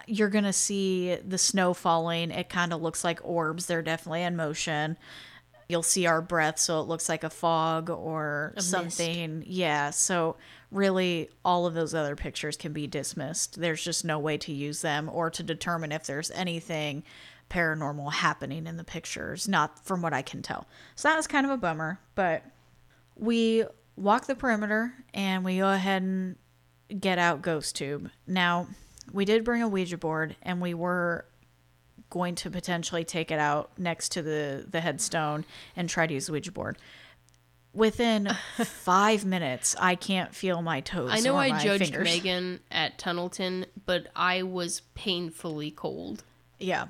you're 0.07 0.29
gonna 0.29 0.53
see 0.53 1.15
the 1.15 1.37
snow 1.37 1.73
falling. 1.73 2.31
It 2.31 2.49
kind 2.49 2.73
of 2.73 2.81
looks 2.81 3.03
like 3.03 3.19
orbs. 3.23 3.65
They're 3.65 3.81
definitely 3.81 4.23
in 4.23 4.35
motion. 4.35 4.97
You'll 5.67 5.83
see 5.83 6.05
our 6.05 6.21
breath, 6.21 6.59
so 6.59 6.79
it 6.79 6.83
looks 6.83 7.09
like 7.09 7.23
a 7.23 7.29
fog 7.29 7.89
or 7.89 8.53
mist. 8.55 8.69
something. 8.69 9.43
Yeah, 9.47 9.89
so 9.89 10.35
really, 10.71 11.29
all 11.43 11.65
of 11.65 11.73
those 11.73 11.95
other 11.95 12.15
pictures 12.15 12.55
can 12.55 12.71
be 12.71 12.85
dismissed. 12.85 13.59
There's 13.59 13.83
just 13.83 14.05
no 14.05 14.19
way 14.19 14.37
to 14.37 14.51
use 14.51 14.81
them 14.81 15.09
or 15.11 15.31
to 15.31 15.41
determine 15.41 15.91
if 15.91 16.05
there's 16.05 16.29
anything 16.31 17.03
paranormal 17.49 18.13
happening 18.13 18.67
in 18.67 18.77
the 18.77 18.83
pictures. 18.83 19.47
Not 19.47 19.83
from 19.85 20.01
what 20.03 20.13
I 20.13 20.21
can 20.21 20.43
tell. 20.43 20.67
So 20.95 21.07
that 21.07 21.15
was 21.15 21.25
kind 21.25 21.45
of 21.45 21.51
a 21.51 21.57
bummer, 21.57 21.99
but 22.13 22.43
we 23.15 23.65
walk 23.95 24.27
the 24.27 24.35
perimeter 24.35 24.93
and 25.13 25.43
we 25.43 25.57
go 25.57 25.71
ahead 25.71 26.03
and 26.03 26.35
get 26.99 27.17
out 27.17 27.41
Ghost 27.41 27.75
Tube. 27.75 28.11
Now, 28.27 28.67
we 29.11 29.25
did 29.25 29.43
bring 29.43 29.61
a 29.61 29.67
Ouija 29.67 29.97
board 29.97 30.35
and 30.41 30.61
we 30.61 30.73
were 30.73 31.25
going 32.09 32.35
to 32.35 32.49
potentially 32.49 33.03
take 33.03 33.31
it 33.31 33.39
out 33.39 33.71
next 33.77 34.09
to 34.13 34.21
the, 34.21 34.65
the 34.69 34.81
headstone 34.81 35.45
and 35.75 35.89
try 35.89 36.07
to 36.07 36.13
use 36.13 36.27
the 36.27 36.31
Ouija 36.31 36.51
board. 36.51 36.77
Within 37.73 38.29
five 38.63 39.25
minutes, 39.25 39.75
I 39.79 39.95
can't 39.95 40.33
feel 40.33 40.61
my 40.61 40.81
toes. 40.81 41.09
I 41.11 41.19
know 41.19 41.35
I 41.35 41.49
my 41.49 41.63
judged 41.63 41.85
fingers. 41.85 42.03
Megan 42.05 42.59
at 42.71 42.97
Tunnelton, 42.97 43.65
but 43.85 44.07
I 44.15 44.43
was 44.43 44.81
painfully 44.93 45.71
cold. 45.71 46.23
Yeah. 46.59 46.87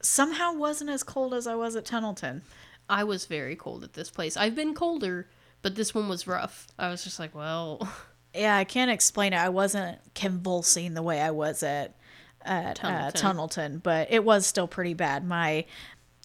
Somehow 0.00 0.54
wasn't 0.54 0.90
as 0.90 1.02
cold 1.02 1.34
as 1.34 1.46
I 1.46 1.54
was 1.54 1.74
at 1.74 1.84
Tunnelton. 1.84 2.42
I 2.88 3.04
was 3.04 3.26
very 3.26 3.56
cold 3.56 3.84
at 3.84 3.94
this 3.94 4.10
place. 4.10 4.36
I've 4.36 4.54
been 4.54 4.74
colder, 4.74 5.28
but 5.62 5.74
this 5.74 5.94
one 5.94 6.08
was 6.08 6.26
rough. 6.26 6.68
I 6.78 6.88
was 6.88 7.04
just 7.04 7.18
like, 7.18 7.34
well, 7.34 7.88
Yeah, 8.34 8.56
I 8.56 8.64
can't 8.64 8.90
explain 8.90 9.32
it. 9.32 9.38
I 9.38 9.48
wasn't 9.48 9.98
convulsing 10.14 10.94
the 10.94 11.02
way 11.02 11.20
I 11.20 11.30
was 11.30 11.62
at 11.62 11.94
at 12.42 12.82
uh, 12.84 13.10
Tunnelton. 13.10 13.12
Tunnelton, 13.14 13.82
but 13.82 14.08
it 14.10 14.24
was 14.24 14.46
still 14.46 14.68
pretty 14.68 14.94
bad. 14.94 15.26
My 15.26 15.64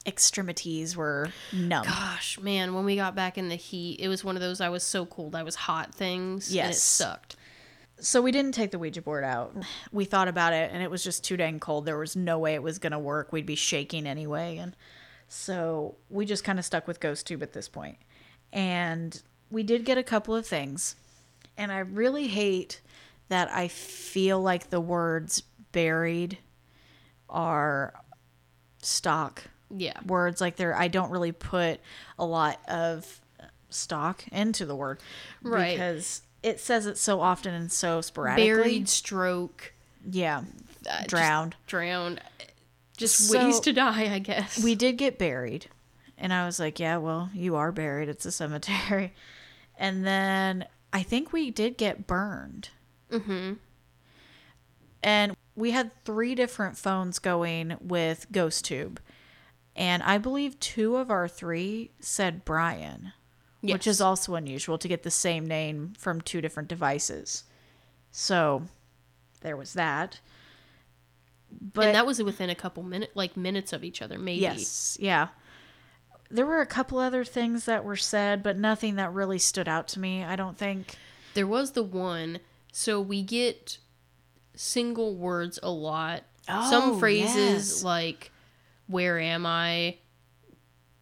extremities 0.05 0.95
were 0.95 1.29
numb. 1.51 1.85
gosh, 1.85 2.39
man, 2.39 2.73
when 2.73 2.85
we 2.85 2.95
got 2.95 3.15
back 3.15 3.37
in 3.37 3.49
the 3.49 3.55
heat, 3.55 3.99
it 3.99 4.07
was 4.09 4.23
one 4.23 4.35
of 4.35 4.41
those 4.41 4.61
I 4.61 4.69
was 4.69 4.83
so 4.83 5.05
cold, 5.05 5.33
I 5.35 5.43
was 5.43 5.55
hot 5.55 5.93
things. 5.95 6.47
And 6.49 6.55
it 6.55 6.67
Yes. 6.69 6.81
sucked. 6.83 7.35
So 7.99 8.21
we 8.21 8.31
didn't 8.31 8.53
take 8.53 8.71
the 8.71 8.79
Ouija 8.79 9.01
board 9.01 9.23
out. 9.23 9.55
We 9.91 10.03
thought 10.05 10.27
about 10.27 10.51
it, 10.53 10.71
and 10.73 10.83
it 10.83 10.91
was 10.91 11.03
just 11.03 11.23
too 11.23 11.37
dang 11.37 11.59
cold. 11.59 11.85
There 11.85 11.97
was 11.97 12.15
no 12.15 12.37
way 12.37 12.53
it 12.53 12.63
was 12.63 12.79
gonna 12.79 12.99
work. 12.99 13.31
We'd 13.31 13.45
be 13.45 13.55
shaking 13.55 14.05
anyway, 14.05 14.57
and 14.57 14.75
so 15.29 15.95
we 16.09 16.25
just 16.25 16.43
kind 16.43 16.59
of 16.59 16.65
stuck 16.65 16.85
with 16.87 16.99
Ghost 16.99 17.25
Tube 17.27 17.41
at 17.43 17.53
this 17.53 17.69
point. 17.69 17.97
And 18.51 19.21
we 19.49 19.63
did 19.63 19.85
get 19.85 19.97
a 19.97 20.03
couple 20.03 20.35
of 20.35 20.45
things, 20.45 20.95
and 21.57 21.71
I 21.71 21.79
really 21.79 22.27
hate 22.27 22.81
that 23.29 23.49
I 23.51 23.67
feel 23.67 24.41
like 24.41 24.69
the 24.69 24.81
words 24.81 25.43
"buried" 25.71 26.37
are 27.29 27.93
stock 28.81 29.43
Yeah. 29.69 29.99
words. 30.05 30.41
Like 30.41 30.55
they're 30.55 30.75
I 30.75 30.87
don't 30.87 31.09
really 31.11 31.31
put 31.31 31.79
a 32.19 32.25
lot 32.25 32.59
of 32.67 33.21
stock 33.69 34.23
into 34.31 34.65
the 34.65 34.75
word, 34.75 34.99
Right. 35.41 35.71
Because 35.73 36.21
it 36.43 36.59
says 36.59 36.85
it 36.85 36.97
so 36.97 37.21
often 37.21 37.53
and 37.53 37.71
so 37.71 38.01
sporadically. 38.01 38.45
Buried, 38.53 38.89
stroke, 38.89 39.73
Yeah. 40.09 40.43
uh, 40.89 41.03
Drowned. 41.07 41.55
drowned. 41.65 42.21
Just 42.97 43.29
So- 43.29 43.39
ways 43.45 43.59
to 43.61 43.73
die, 43.73 44.13
I 44.13 44.19
guess. 44.19 44.61
We 44.63 44.75
did 44.75 44.97
get 44.97 45.17
buried. 45.17 45.67
And 46.17 46.31
I 46.31 46.45
was 46.45 46.59
like, 46.59 46.79
yeah, 46.79 46.97
well, 46.97 47.29
you 47.33 47.55
are 47.55 47.71
buried. 47.71 48.07
It's 48.09 48.25
a 48.25 48.31
cemetery. 48.31 49.13
And 49.77 50.05
then 50.05 50.67
I 50.93 51.01
think 51.01 51.33
we 51.33 51.49
did 51.49 51.75
get 51.75 52.07
burned. 52.07 52.69
Mm-hmm. 53.11 53.53
And 55.01 55.35
we 55.55 55.71
had 55.71 55.91
three 56.05 56.35
different 56.35 56.77
phones 56.77 57.19
going 57.19 57.75
with 57.81 58.27
Ghost 58.31 58.63
Tube. 58.63 59.01
And 59.75 60.03
I 60.03 60.19
believe 60.19 60.59
two 60.59 60.95
of 60.97 61.09
our 61.09 61.27
three 61.27 61.91
said 61.99 62.45
Brian, 62.45 63.11
which 63.61 63.87
is 63.87 63.99
also 63.99 64.35
unusual 64.35 64.77
to 64.77 64.87
get 64.87 65.03
the 65.03 65.11
same 65.11 65.47
name 65.47 65.93
from 65.97 66.21
two 66.21 66.41
different 66.41 66.69
devices. 66.69 67.43
So 68.11 68.63
there 69.41 69.57
was 69.57 69.73
that. 69.73 70.19
But 71.51 71.87
and 71.87 71.95
that 71.95 72.05
was 72.05 72.21
within 72.21 72.49
a 72.49 72.55
couple 72.55 72.83
minutes, 72.83 73.11
like 73.15 73.35
minutes 73.35 73.73
of 73.73 73.83
each 73.83 74.01
other, 74.01 74.19
maybe. 74.19 74.41
Yes, 74.41 74.97
yeah. 74.99 75.29
There 76.33 76.45
were 76.47 76.61
a 76.61 76.65
couple 76.65 76.97
other 76.97 77.23
things 77.23 77.65
that 77.65 77.85
were 77.85 77.95
said, 77.95 78.41
but 78.41 78.57
nothing 78.57 78.95
that 78.95 79.13
really 79.13 79.37
stood 79.39 79.67
out 79.67 79.87
to 79.89 79.99
me, 79.99 80.23
I 80.23 80.35
don't 80.35 80.57
think. 80.57 80.95
There 81.35 81.47
was 81.47 81.71
the 81.71 81.83
one. 81.83 82.39
So 82.71 82.99
we 82.99 83.21
get 83.21 83.77
single 84.55 85.15
words 85.15 85.59
a 85.61 85.69
lot. 85.69 86.23
Oh, 86.49 86.69
Some 86.69 86.99
phrases 86.99 87.35
yes. 87.35 87.83
like 87.83 88.31
"Where 88.87 89.19
am 89.19 89.45
I?" 89.45 89.97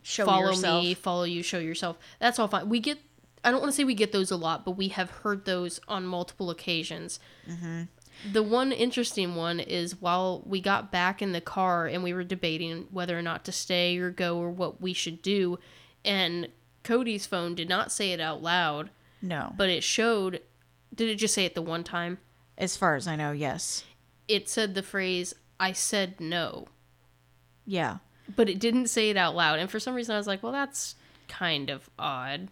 Show 0.04 0.26
follow 0.26 0.50
yourself. 0.50 0.84
me, 0.84 0.94
follow 0.96 1.24
you, 1.24 1.44
show 1.44 1.60
yourself. 1.60 1.98
That's 2.20 2.38
all 2.38 2.48
fine. 2.48 2.68
We 2.70 2.80
get. 2.80 2.98
I 3.44 3.52
don't 3.52 3.62
want 3.62 3.72
to 3.72 3.76
say 3.76 3.84
we 3.84 3.96
get 3.96 4.12
those 4.12 4.32
a 4.32 4.36
lot, 4.36 4.66
but 4.66 4.72
we 4.72 4.90
have 4.90 5.10
heard 5.10 5.46
those 5.46 5.80
on 5.88 6.06
multiple 6.06 6.50
occasions. 6.52 7.20
Mm-hmm. 7.50 7.84
The 8.30 8.44
one 8.44 8.72
interesting 8.72 9.36
one 9.36 9.60
is 9.60 10.00
while 10.02 10.44
we 10.46 10.62
got 10.62 10.92
back 10.92 11.22
in 11.22 11.32
the 11.32 11.42
car 11.42 11.88
and 11.88 12.04
we 12.04 12.14
were 12.14 12.24
debating 12.24 12.88
whether 12.92 13.18
or 13.18 13.22
not 13.22 13.46
to 13.46 13.52
stay 13.52 13.98
or 13.98 14.12
go 14.12 14.38
or 14.38 14.50
what 14.50 14.82
we 14.82 14.94
should 14.94 15.22
do, 15.22 15.58
and 16.06 16.48
Cody's 16.84 17.26
phone 17.26 17.56
did 17.56 17.70
not 17.70 17.92
say 17.92 18.12
it 18.12 18.20
out 18.20 18.42
loud, 18.42 18.90
No. 19.22 19.54
but 19.58 19.70
it 19.70 19.84
showed. 19.84 20.42
Did 20.94 21.10
it 21.10 21.16
just 21.16 21.34
say 21.34 21.46
it 21.46 21.56
the 21.56 21.62
one 21.62 21.84
time? 21.84 22.18
As 22.58 22.76
far 22.78 22.96
as 22.96 23.08
I 23.08 23.16
know, 23.16 23.32
yes. 23.32 23.84
It 24.28 24.50
said 24.50 24.76
the 24.76 24.84
phrase, 24.84 25.34
I 25.60 25.72
said 25.72 26.20
no. 26.20 26.68
Yeah. 27.66 27.98
but 28.36 28.50
it 28.50 28.60
didn't 28.60 28.88
say 28.88 29.10
it 29.10 29.18
out 29.18 29.36
loud. 29.36 29.60
And 29.60 29.70
for 29.70 29.80
some 29.80 29.94
reason, 29.96 30.14
I 30.16 30.18
was 30.18 30.28
like, 30.28 30.42
well, 30.44 30.52
that's 30.52 30.96
kind 31.28 31.70
of 31.70 31.90
odd. 32.00 32.50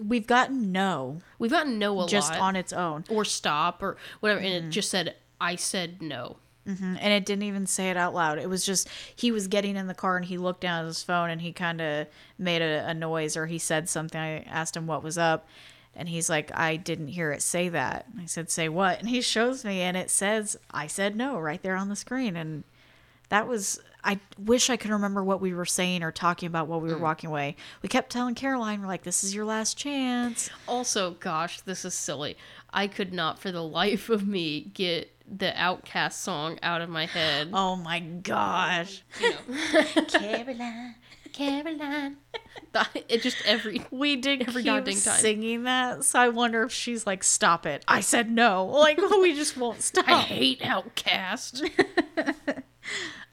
We've 0.00 0.26
gotten 0.26 0.72
no 0.72 1.18
We've 1.38 1.50
gotten 1.50 1.78
no 1.78 2.00
a 2.02 2.08
just 2.08 2.32
lot, 2.32 2.40
on 2.40 2.56
its 2.56 2.72
own. 2.72 3.04
or 3.10 3.24
stop 3.24 3.82
or 3.82 3.96
whatever, 4.20 4.40
and 4.40 4.66
it 4.66 4.70
just 4.70 4.90
said, 4.90 5.16
I 5.40 5.56
said 5.56 6.00
no. 6.00 6.36
Mhm. 6.66 6.96
And 7.00 7.12
it 7.12 7.26
didn't 7.26 7.42
even 7.42 7.66
say 7.66 7.90
it 7.90 7.96
out 7.96 8.14
loud. 8.14 8.38
It 8.38 8.48
was 8.48 8.64
just 8.64 8.88
he 9.16 9.32
was 9.32 9.48
getting 9.48 9.74
in 9.76 9.88
the 9.88 9.94
car 9.94 10.16
and 10.16 10.24
he 10.24 10.38
looked 10.38 10.60
down 10.60 10.84
at 10.84 10.86
his 10.86 11.02
phone 11.02 11.28
and 11.28 11.42
he 11.42 11.52
kind 11.52 11.80
of 11.80 12.06
made 12.38 12.62
a, 12.62 12.86
a 12.88 12.94
noise 12.94 13.36
or 13.36 13.46
he 13.46 13.58
said 13.58 13.88
something. 13.88 14.20
I 14.20 14.42
asked 14.42 14.76
him 14.76 14.86
what 14.86 15.02
was 15.02 15.18
up. 15.18 15.46
And 15.94 16.08
he's 16.08 16.30
like, 16.30 16.50
I 16.56 16.76
didn't 16.76 17.08
hear 17.08 17.32
it 17.32 17.42
say 17.42 17.68
that. 17.68 18.06
I 18.18 18.24
said, 18.26 18.48
Say 18.48 18.68
what? 18.70 19.00
And 19.00 19.08
he 19.10 19.20
shows 19.20 19.62
me 19.64 19.80
and 19.82 19.94
it 19.96 20.08
says, 20.08 20.56
I 20.70 20.86
said 20.86 21.16
no 21.16 21.38
right 21.38 21.60
there 21.62 21.76
on 21.76 21.88
the 21.90 21.96
screen. 21.96 22.34
And 22.36 22.62
that 23.28 23.46
was, 23.48 23.78
I 24.04 24.18
wish 24.38 24.68
I 24.68 24.76
could 24.76 24.90
remember 24.90 25.22
what 25.22 25.40
we 25.40 25.54
were 25.54 25.64
saying 25.64 26.02
or 26.02 26.10
talking 26.10 26.46
about 26.46 26.66
while 26.66 26.80
we 26.80 26.90
were 26.90 26.98
mm. 26.98 27.02
walking 27.02 27.30
away. 27.30 27.56
We 27.82 27.88
kept 27.88 28.10
telling 28.10 28.34
Caroline, 28.34 28.80
we're 28.80 28.86
like, 28.88 29.04
This 29.04 29.22
is 29.22 29.34
your 29.34 29.44
last 29.44 29.76
chance. 29.76 30.50
Also, 30.66 31.12
gosh, 31.12 31.60
this 31.60 31.84
is 31.84 31.94
silly. 31.94 32.36
I 32.72 32.86
could 32.86 33.12
not 33.12 33.38
for 33.38 33.52
the 33.52 33.62
life 33.62 34.08
of 34.08 34.26
me 34.26 34.60
get 34.60 35.12
the 35.26 35.52
OutKast 35.56 36.14
song 36.14 36.58
out 36.62 36.80
of 36.80 36.88
my 36.88 37.06
head. 37.06 37.50
Oh 37.54 37.76
my 37.76 38.00
gosh. 38.00 39.02
Caroline, 40.08 40.96
Caroline. 41.32 42.16
It 43.08 43.22
just 43.22 43.36
every 43.44 43.82
We 43.90 44.16
did 44.16 44.42
Every 44.42 44.62
keep 44.62 44.72
goddamn 44.72 44.94
time. 44.94 45.20
singing 45.20 45.64
that, 45.64 46.04
so 46.04 46.18
I 46.18 46.28
wonder 46.28 46.62
if 46.62 46.72
she's 46.72 47.06
like, 47.06 47.22
"Stop 47.22 47.66
it!" 47.66 47.84
I 47.86 48.00
said 48.00 48.30
no. 48.30 48.64
Like 48.82 48.98
we 48.98 49.34
just 49.34 49.56
won't 49.56 49.82
stop. 49.82 50.08
I 50.08 50.20
hate 50.20 50.60
OutKast. 50.60 51.70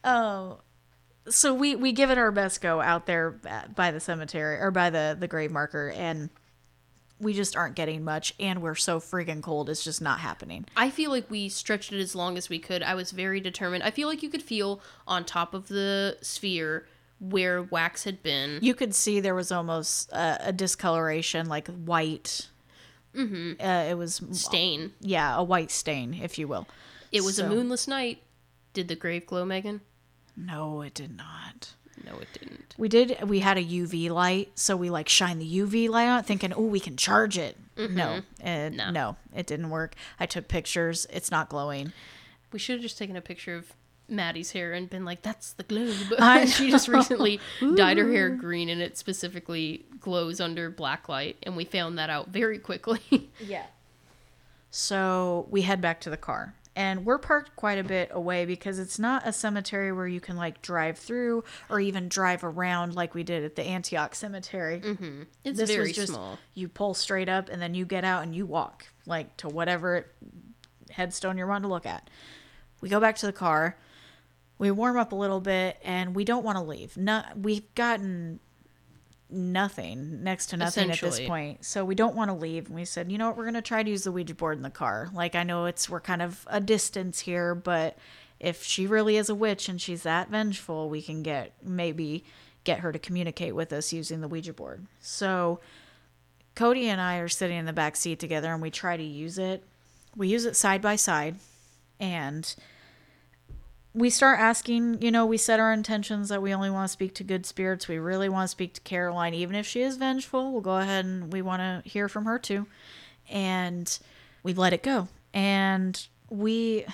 so 0.04 1.54
we 1.54 1.76
we 1.76 1.92
give 1.92 2.10
it 2.10 2.18
our 2.18 2.32
best 2.32 2.62
go 2.62 2.82
out 2.82 3.06
there 3.06 3.32
by 3.76 3.92
the 3.92 4.00
cemetery 4.00 4.58
or 4.60 4.72
by 4.72 4.90
the 4.90 5.16
the 5.20 5.28
grave 5.28 5.52
marker, 5.52 5.90
and 5.96 6.30
we 7.20 7.34
just 7.34 7.56
aren't 7.56 7.76
getting 7.76 8.04
much, 8.04 8.34
and 8.40 8.62
we're 8.62 8.76
so 8.76 9.00
freaking 9.00 9.42
cold. 9.42 9.70
It's 9.70 9.84
just 9.84 10.02
not 10.02 10.20
happening. 10.22 10.66
I 10.78 10.90
feel 10.90 11.12
like 11.12 11.30
we 11.30 11.50
stretched 11.50 11.92
it 11.92 12.00
as 12.00 12.16
long 12.16 12.38
as 12.38 12.50
we 12.50 12.60
could. 12.60 12.82
I 12.82 12.96
was 12.96 13.12
very 13.12 13.42
determined. 13.42 13.84
I 13.84 13.92
feel 13.92 14.08
like 14.08 14.24
you 14.24 14.30
could 14.30 14.42
feel 14.44 14.82
on 15.06 15.26
top 15.26 15.54
of 15.54 15.68
the 15.68 16.18
sphere 16.22 16.88
where 17.20 17.62
wax 17.62 18.06
had 18.06 18.24
been. 18.24 18.60
You 18.62 18.74
could 18.74 18.96
see 18.96 19.20
there 19.20 19.36
was 19.36 19.52
almost 19.52 20.12
uh, 20.14 20.38
a 20.40 20.54
discoloration, 20.54 21.48
like 21.50 21.68
white. 21.68 22.48
Mm-hmm. 23.14 23.54
Uh, 23.62 23.84
it 23.90 23.96
was 23.98 24.22
Stain. 24.32 24.94
yeah, 25.02 25.36
a 25.36 25.44
white 25.44 25.72
stain, 25.72 26.14
if 26.14 26.38
you 26.40 26.48
will. 26.48 26.68
It 27.12 27.22
was 27.26 27.36
So- 27.36 27.46
a 27.46 27.50
moonless 27.50 27.88
night. 27.88 28.22
Did 28.72 28.88
the 28.88 28.96
grave 28.96 29.26
glow, 29.26 29.44
Megan? 29.46 29.82
No, 30.46 30.82
it 30.82 30.94
did 30.94 31.16
not. 31.16 31.74
No, 32.06 32.18
it 32.20 32.28
didn't. 32.34 32.76
We 32.78 32.88
did. 32.88 33.18
We 33.28 33.40
had 33.40 33.58
a 33.58 33.64
UV 33.64 34.10
light, 34.10 34.52
so 34.56 34.78
we 34.78 34.90
like 34.90 35.10
shine 35.10 35.38
the 35.40 35.46
UV 35.60 35.90
light 35.90 36.08
on, 36.08 36.20
it, 36.20 36.26
thinking, 36.26 36.54
"Oh, 36.54 36.62
we 36.66 36.80
can 36.80 36.96
charge 36.96 37.38
it." 37.38 37.58
Mm-hmm. 37.76 37.96
No, 37.96 38.22
it, 38.42 38.74
No. 38.74 38.90
no, 38.92 39.16
it 39.36 39.46
didn't 39.48 39.70
work. 39.70 39.96
I 40.20 40.26
took 40.26 40.48
pictures. 40.48 41.06
It's 41.10 41.30
not 41.30 41.50
glowing. 41.50 41.92
We 42.54 42.60
should 42.60 42.76
have 42.76 42.82
just 42.82 42.98
taken 42.98 43.16
a 43.18 43.22
picture 43.22 43.56
of 43.56 43.74
Maddie's 44.08 44.54
hair 44.54 44.72
and 44.74 44.90
been 44.90 45.04
like, 45.04 45.24
"That's 45.24 45.52
the 45.52 45.64
globe." 45.64 45.94
She 46.48 46.72
just 46.72 46.88
recently 46.88 47.42
dyed 47.76 47.98
her 47.98 48.10
hair 48.10 48.30
green, 48.30 48.70
and 48.70 48.82
it 48.82 48.98
specifically 48.98 49.84
glows 50.00 50.40
under 50.40 50.70
black 50.70 51.10
light, 51.10 51.36
and 51.44 51.58
we 51.58 51.66
found 51.66 51.98
that 52.00 52.10
out 52.10 52.30
very 52.30 52.60
quickly. 52.60 53.02
Yeah. 53.46 53.66
So 54.72 55.48
we 55.50 55.64
head 55.64 55.82
back 55.82 56.00
to 56.02 56.10
the 56.10 56.18
car. 56.18 56.54
And 56.80 57.06
we're 57.06 57.18
parked 57.18 57.58
quite 57.58 57.78
a 57.78 57.84
bit 57.84 58.10
away 58.14 58.46
because 58.46 58.80
it's 58.80 58.98
not 58.98 59.28
a 59.28 59.34
cemetery 59.34 59.92
where 59.92 60.08
you 60.08 60.22
can 60.22 60.38
like 60.38 60.62
drive 60.62 60.98
through 60.98 61.44
or 61.70 61.82
even 61.82 62.08
drive 62.08 62.42
around 62.42 62.96
like 62.96 63.14
we 63.14 63.24
did 63.24 63.44
at 63.44 63.58
the 63.58 63.64
Antioch 63.64 64.16
Cemetery. 64.16 64.80
Mm-hmm. 64.80 65.24
it's 65.44 65.60
This 65.60 65.70
very 65.70 65.92
just 65.92 66.14
small. 66.14 66.40
you 66.54 66.70
pull 66.70 66.94
straight 66.94 67.28
up 67.28 67.50
and 67.50 67.62
then 67.62 67.74
you 67.74 67.86
get 67.86 68.06
out 68.06 68.24
and 68.24 68.34
you 68.34 68.46
walk 68.46 68.86
like 69.06 69.36
to 69.38 69.50
whatever 69.50 70.06
headstone 70.90 71.38
you're 71.38 71.48
wanting 71.48 71.64
to 71.64 71.74
look 71.74 71.86
at. 71.86 72.10
We 72.80 72.88
go 72.88 73.02
back 73.02 73.18
to 73.18 73.26
the 73.26 73.34
car. 73.34 73.78
We 74.58 74.72
warm 74.72 74.96
up 74.98 75.12
a 75.12 75.16
little 75.16 75.42
bit 75.42 75.78
and 75.84 76.16
we 76.16 76.24
don't 76.24 76.46
want 76.46 76.58
to 76.60 76.64
leave. 76.64 76.96
Not 76.96 77.40
we've 77.40 77.76
gotten 77.76 78.40
nothing, 79.30 80.24
next 80.24 80.48
to 80.48 80.58
nothing 80.58 80.90
at 80.92 81.00
this 81.00 81.20
point. 81.20 81.64
So 81.64 81.86
we 81.86 81.96
don't 81.96 82.16
want 82.16 82.30
to 82.30 82.36
leave. 82.36 82.68
And 82.68 82.76
we 82.76 82.86
said, 82.86 83.12
you 83.12 83.18
know 83.18 83.28
what, 83.28 83.38
we're 83.38 83.46
gonna 83.46 83.62
try 83.62 83.84
to 83.84 83.90
use 83.90 84.04
the 84.04 84.12
Ouija 84.12 84.36
board 84.36 84.58
in 84.58 84.64
the 84.64 84.70
car. 84.70 85.10
Like 85.14 85.36
I 85.36 85.44
know 85.44 85.66
it's 85.66 85.90
we're 85.90 86.00
kind 86.00 86.22
of 86.22 86.46
a 86.48 86.60
distance 86.60 87.20
here, 87.20 87.54
but 87.56 87.98
if 88.40 88.64
she 88.64 88.88
really 88.88 89.18
is 89.18 89.30
a 89.30 89.36
witch 89.36 89.70
and 89.70 89.82
she's 89.82 90.04
that 90.04 90.30
vengeful, 90.30 90.90
we 90.90 91.02
can 91.02 91.24
get 91.24 91.54
maybe 91.64 92.24
get 92.64 92.80
her 92.80 92.92
to 92.92 93.00
communicate 93.00 93.56
with 93.56 93.72
us 93.72 93.94
using 93.94 94.22
the 94.22 94.28
Ouija 94.28 94.54
board. 94.54 94.86
So 95.02 95.60
Cody 96.56 96.90
and 96.90 97.00
I 97.00 97.18
are 97.18 97.30
sitting 97.30 97.58
in 97.58 97.66
the 97.66 97.74
back 97.74 97.96
seat 97.96 98.20
together 98.20 98.52
and 98.52 98.62
we 98.62 98.72
try 98.72 98.98
to 98.98 99.04
use 99.04 99.38
it. 99.38 99.64
We 100.16 100.28
use 100.28 100.46
it 100.46 100.56
side 100.56 100.82
by 100.82 100.96
side 100.96 101.36
and 102.00 102.56
we 103.94 104.10
start 104.10 104.40
asking, 104.40 105.02
you 105.02 105.12
know, 105.12 105.26
we 105.26 105.38
set 105.38 105.60
our 105.60 105.74
intentions 105.74 106.30
that 106.30 106.42
we 106.42 106.54
only 106.54 106.70
want 106.70 106.88
to 106.88 106.92
speak 106.92 107.16
to 107.16 107.24
good 107.24 107.46
spirits. 107.46 107.88
We 107.88 107.98
really 107.98 108.30
want 108.30 108.46
to 108.46 108.50
speak 108.50 108.74
to 108.76 108.82
Caroline, 108.82 109.34
even 109.34 109.56
if 109.56 109.66
she 109.66 109.82
is 109.82 109.98
vengeful. 109.98 110.52
We'll 110.52 110.62
go 110.62 110.78
ahead 110.78 111.06
and 111.06 111.34
we 111.34 111.42
want 111.42 111.62
to 111.62 111.90
hear 111.90 112.08
from 112.08 112.26
her 112.26 112.38
too. 112.38 112.68
And 113.30 113.98
we 114.44 114.54
let 114.54 114.74
it 114.74 114.84
go. 114.84 115.08
And 115.34 116.06
we 116.30 116.86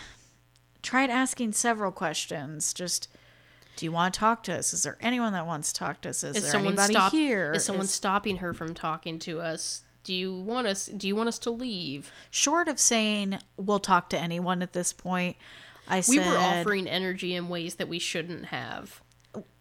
tried 0.81 1.09
asking 1.09 1.53
several 1.53 1.91
questions. 1.91 2.73
Just, 2.73 3.09
do 3.75 3.85
you 3.85 3.91
want 3.91 4.13
to 4.13 4.19
talk 4.19 4.43
to 4.43 4.53
us? 4.57 4.73
Is 4.73 4.83
there 4.83 4.97
anyone 5.01 5.33
that 5.33 5.45
wants 5.45 5.73
to 5.73 5.79
talk 5.79 6.01
to 6.01 6.09
us? 6.09 6.23
Is, 6.23 6.37
Is 6.37 6.51
there 6.51 6.61
anybody 6.61 6.93
stop? 6.93 7.11
here? 7.11 7.53
Is 7.53 7.65
someone 7.65 7.85
Is- 7.85 7.91
stopping 7.91 8.37
her 8.37 8.53
from 8.53 8.73
talking 8.73 9.19
to 9.19 9.41
us? 9.41 9.81
Do 10.05 10.13
you 10.13 10.33
want 10.39 10.67
us? 10.67 10.85
Do 10.85 11.07
you 11.07 11.15
want 11.15 11.29
us 11.29 11.39
to 11.39 11.49
leave? 11.49 12.11
short 12.29 12.67
of 12.67 12.79
saying 12.79 13.39
we'll 13.57 13.79
talk 13.79 14.07
to 14.11 14.19
anyone 14.19 14.61
at 14.61 14.71
this 14.73 14.93
point, 14.93 15.35
I 15.88 15.97
We 15.97 16.17
said, 16.17 16.27
were 16.27 16.38
offering 16.38 16.88
energy 16.88 17.36
in 17.36 17.49
ways 17.49 17.75
that 17.75 17.88
we 17.88 17.99
shouldn't 17.99 18.45
have. 18.45 19.01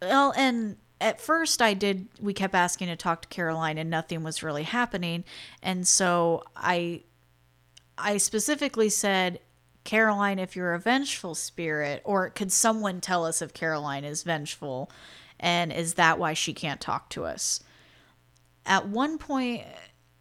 Well, 0.01 0.33
and 0.37 0.77
at 1.01 1.20
first 1.20 1.61
I 1.61 1.75
did 1.75 2.09
we 2.20 2.33
kept 2.33 2.55
asking 2.55 2.89
to 2.89 2.97
talk 2.97 3.22
to 3.22 3.29
Caroline 3.29 3.79
and 3.79 3.91
nothing 3.91 4.22
was 4.22 4.43
really 4.43 4.62
happening. 4.62 5.25
And 5.62 5.87
so 5.87 6.45
I 6.57 7.03
I 7.99 8.16
specifically 8.16 8.89
said, 8.89 9.41
Caroline, 9.85 10.39
if 10.39 10.57
you're 10.57 10.75
a 10.75 10.79
vengeful 10.79 11.35
spirit, 11.35 12.01
or 12.05 12.31
could 12.31 12.51
someone 12.51 13.01
tell 13.01 13.25
us 13.25 13.43
if 13.43 13.53
Caroline 13.53 14.05
is 14.05 14.22
vengeful? 14.22 14.91
And 15.39 15.72
is 15.72 15.95
that 15.95 16.18
why 16.18 16.33
she 16.33 16.55
can't 16.55 16.81
talk 16.81 17.11
to 17.11 17.25
us? 17.25 17.62
At 18.64 18.89
one 18.89 19.18
point, 19.18 19.62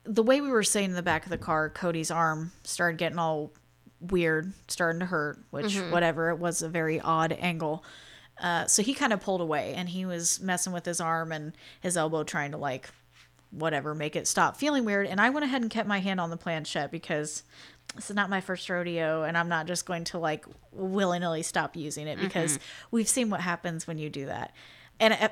the 0.04 0.24
way 0.24 0.42
we 0.42 0.50
were 0.50 0.64
sitting 0.64 0.90
in 0.90 0.96
the 0.96 1.02
back 1.02 1.24
of 1.24 1.30
the 1.30 1.38
car, 1.38 1.70
Cody's 1.70 2.12
arm 2.12 2.52
started 2.64 2.98
getting 2.98 3.20
all 3.20 3.54
weird, 4.12 4.54
starting 4.68 5.00
to 5.00 5.06
hurt, 5.06 5.40
which, 5.50 5.76
mm-hmm. 5.76 5.92
whatever, 5.92 6.30
it 6.30 6.38
was 6.38 6.62
a 6.62 6.70
very 6.70 7.00
odd 7.00 7.32
angle. 7.40 7.84
Uh, 8.42 8.66
so 8.66 8.82
he 8.82 8.94
kind 8.94 9.14
of 9.14 9.22
pulled 9.22 9.42
away 9.42 9.74
and 9.76 9.90
he 9.90 10.06
was 10.06 10.40
messing 10.40 10.74
with 10.74 10.86
his 10.86 11.00
arm 11.00 11.32
and 11.32 11.54
his 11.82 11.96
elbow, 11.96 12.24
trying 12.24 12.52
to 12.52 12.58
like, 12.58 12.90
whatever, 13.52 13.94
make 13.94 14.16
it 14.16 14.28
stop 14.28 14.58
feeling 14.58 14.86
weird. 14.86 15.08
And 15.08 15.22
I 15.22 15.30
went 15.30 15.46
ahead 15.46 15.62
and 15.62 15.70
kept 15.70 15.88
my 15.88 16.00
hand 16.00 16.20
on 16.20 16.30
the 16.30 16.38
planchette 16.38 16.92
because 16.92 17.44
this 17.96 18.10
is 18.10 18.16
not 18.16 18.30
my 18.30 18.42
first 18.42 18.68
rodeo 18.70 19.24
and 19.24 19.38
I'm 19.38 19.50
not 19.50 19.68
just 19.68 19.86
going 19.86 20.04
to 20.06 20.18
like 20.18 20.46
willy 20.72 21.20
nilly 21.20 21.44
stop 21.44 21.76
using 21.76 22.08
it 22.08 22.20
because 22.20 22.54
mm-hmm. 22.54 22.88
we've 22.92 23.08
seen 23.10 23.30
what 23.30 23.42
happens 23.42 23.86
when 23.86 23.98
you 23.98 24.10
do 24.10 24.26
that. 24.26 24.52
And 25.00 25.14
it, 25.14 25.32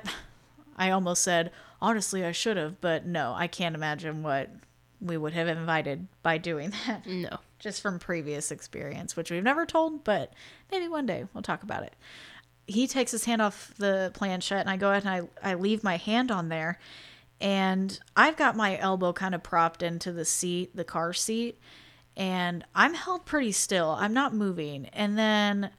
I 0.76 0.90
almost 0.90 1.22
said, 1.22 1.50
honestly, 1.80 2.24
I 2.24 2.32
should 2.32 2.56
have, 2.56 2.80
but 2.80 3.04
no, 3.04 3.34
I 3.34 3.48
can't 3.48 3.74
imagine 3.74 4.22
what 4.22 4.50
we 5.02 5.16
would 5.16 5.32
have 5.32 5.48
invited 5.48 6.06
by 6.22 6.38
doing 6.38 6.72
that 6.86 7.06
No. 7.06 7.38
just 7.58 7.82
from 7.82 7.98
previous 7.98 8.50
experience, 8.50 9.16
which 9.16 9.30
we've 9.30 9.42
never 9.42 9.66
told, 9.66 10.04
but 10.04 10.32
maybe 10.70 10.88
one 10.88 11.06
day 11.06 11.26
we'll 11.34 11.42
talk 11.42 11.62
about 11.62 11.82
it. 11.82 11.94
He 12.66 12.86
takes 12.86 13.10
his 13.10 13.24
hand 13.24 13.42
off 13.42 13.72
the 13.76 14.10
planchette, 14.14 14.60
and 14.60 14.70
I 14.70 14.76
go 14.76 14.90
ahead 14.90 15.04
and 15.04 15.28
I, 15.42 15.50
I 15.50 15.54
leave 15.54 15.82
my 15.82 15.96
hand 15.96 16.30
on 16.30 16.48
there. 16.48 16.78
And 17.40 17.98
I've 18.16 18.36
got 18.36 18.54
my 18.54 18.78
elbow 18.78 19.12
kind 19.12 19.34
of 19.34 19.42
propped 19.42 19.82
into 19.82 20.12
the 20.12 20.24
seat, 20.24 20.76
the 20.76 20.84
car 20.84 21.12
seat, 21.12 21.58
and 22.16 22.64
I'm 22.74 22.94
held 22.94 23.24
pretty 23.26 23.50
still. 23.50 23.90
I'm 23.90 24.14
not 24.14 24.32
moving. 24.32 24.86
And 24.92 25.18
then 25.18 25.70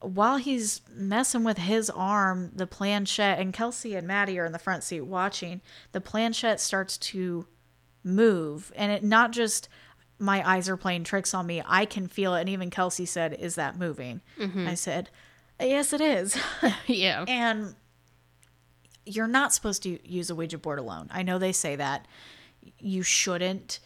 while 0.00 0.38
he's 0.38 0.80
messing 0.92 1.44
with 1.44 1.58
his 1.58 1.88
arm, 1.90 2.50
the 2.54 2.66
planchette, 2.66 3.38
and 3.38 3.52
Kelsey 3.52 3.94
and 3.94 4.06
Maddie 4.08 4.38
are 4.40 4.44
in 4.44 4.52
the 4.52 4.58
front 4.58 4.82
seat 4.82 5.02
watching, 5.02 5.60
the 5.92 6.00
planchette 6.00 6.60
starts 6.60 6.98
to 6.98 7.46
move. 8.06 8.72
And 8.76 8.92
it 8.92 9.02
not 9.02 9.32
just 9.32 9.68
my 10.18 10.48
eyes 10.48 10.68
are 10.68 10.76
playing 10.76 11.04
tricks 11.04 11.34
on 11.34 11.46
me, 11.46 11.62
I 11.66 11.84
can 11.84 12.06
feel 12.08 12.34
it. 12.34 12.40
And 12.40 12.48
even 12.48 12.70
Kelsey 12.70 13.04
said, 13.04 13.34
Is 13.34 13.56
that 13.56 13.78
moving? 13.78 14.22
Mm-hmm. 14.38 14.68
I 14.68 14.74
said, 14.74 15.10
Yes, 15.60 15.92
it 15.92 16.00
is. 16.00 16.38
yeah. 16.86 17.24
and 17.26 17.74
you're 19.04 19.28
not 19.28 19.52
supposed 19.52 19.82
to 19.84 19.98
use 20.08 20.30
a 20.30 20.34
Ouija 20.34 20.58
board 20.58 20.78
alone. 20.78 21.08
I 21.10 21.22
know 21.22 21.38
they 21.38 21.52
say 21.52 21.76
that. 21.76 22.06
You 22.78 23.02
shouldn't. 23.02 23.78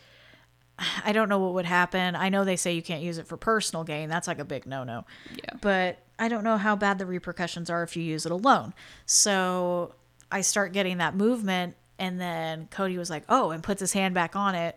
I 1.05 1.13
don't 1.13 1.29
know 1.29 1.39
what 1.39 1.53
would 1.55 1.67
happen. 1.67 2.17
I 2.17 2.31
know 2.31 2.45
they 2.45 2.57
say 2.57 2.73
you 2.73 2.83
can't 2.83 3.03
use 3.03 3.19
it 3.19 3.27
for 3.27 3.37
personal 3.37 3.85
gain. 3.85 4.09
That's 4.09 4.27
like 4.27 4.39
a 4.39 4.45
big 4.45 4.67
no 4.67 4.83
no. 4.85 5.05
Yeah. 5.35 5.57
But 5.61 5.99
I 6.19 6.29
don't 6.29 6.45
know 6.45 6.57
how 6.57 6.75
bad 6.77 6.99
the 6.99 7.07
repercussions 7.07 7.69
are 7.69 7.83
if 7.83 7.97
you 7.97 8.03
use 8.03 8.25
it 8.25 8.33
alone. 8.33 8.73
So 9.05 9.95
I 10.33 10.41
start 10.41 10.73
getting 10.73 10.99
that 10.99 11.15
movement, 11.15 11.75
and 12.01 12.21
then 12.21 12.67
Cody 12.71 12.99
was 12.99 13.11
like, 13.11 13.23
"Oh," 13.29 13.51
and 13.51 13.63
puts 13.63 13.79
his 13.79 13.93
hand 13.93 14.15
back 14.15 14.35
on 14.35 14.57
it, 14.57 14.77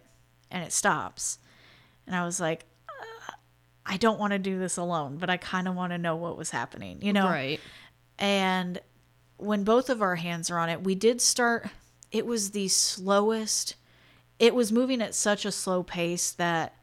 and 0.52 0.64
it 0.64 0.72
stops. 0.72 1.40
And 2.06 2.16
I 2.16 2.26
was 2.26 2.40
like, 2.40 2.66
uh, 2.90 3.32
"I 3.86 3.98
don't 3.98 4.20
want 4.20 4.34
to 4.34 4.40
do 4.40 4.60
this 4.60 4.78
alone, 4.78 5.18
but 5.18 5.30
I 5.30 5.38
kind 5.38 5.68
of 5.68 5.74
want 5.74 5.94
to 5.94 5.98
know 5.98 6.18
what 6.18 6.38
was 6.38 6.52
happening, 6.52 7.02
you 7.02 7.14
know?" 7.14 7.26
Right. 7.26 7.60
And 8.20 8.80
when 9.38 9.64
both 9.64 9.90
of 9.90 10.02
our 10.02 10.18
hands 10.18 10.52
are 10.52 10.60
on 10.60 10.70
it, 10.70 10.84
we 10.84 10.94
did 10.96 11.22
start. 11.22 11.70
It 12.12 12.26
was 12.26 12.52
the 12.52 12.68
slowest. 12.68 13.76
It 14.38 14.54
was 14.54 14.72
moving 14.72 15.02
at 15.02 15.16
such 15.16 15.46
a 15.46 15.52
slow 15.52 15.82
pace 15.82 16.32
that 16.34 16.76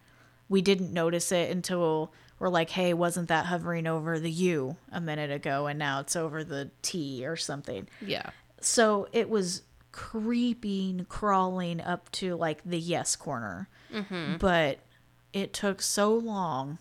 we 0.49 0.63
didn't 0.63 0.93
notice 0.93 1.31
it 1.31 1.51
until 1.51 2.13
we're 2.39 2.49
like, 2.49 2.71
hey, 2.71 2.95
wasn't 2.95 3.29
that 3.29 3.47
hovering 3.47 3.87
over 3.87 4.19
the 4.19 4.31
U 4.31 4.77
a 4.91 5.01
minute 5.01 5.31
ago 5.31 5.67
and 5.67 5.79
now 5.79 6.01
it's 6.01 6.17
over 6.17 6.43
the 6.43 6.71
T 6.83 7.25
or 7.27 7.37
something? 7.37 7.87
Yeah. 8.01 8.31
So 8.61 9.09
it 9.13 9.29
was 9.29 9.63
creeping, 9.93 11.07
crawling 11.09 11.81
up 11.81 12.11
to 12.13 12.37
like 12.37 12.63
the 12.65 12.79
yes 12.79 13.17
corner. 13.17 13.69
Mm-hmm. 13.93 14.37
But 14.39 14.79
it 15.33 15.53
took 15.53 15.83
so 15.83 16.15
long. 16.15 16.79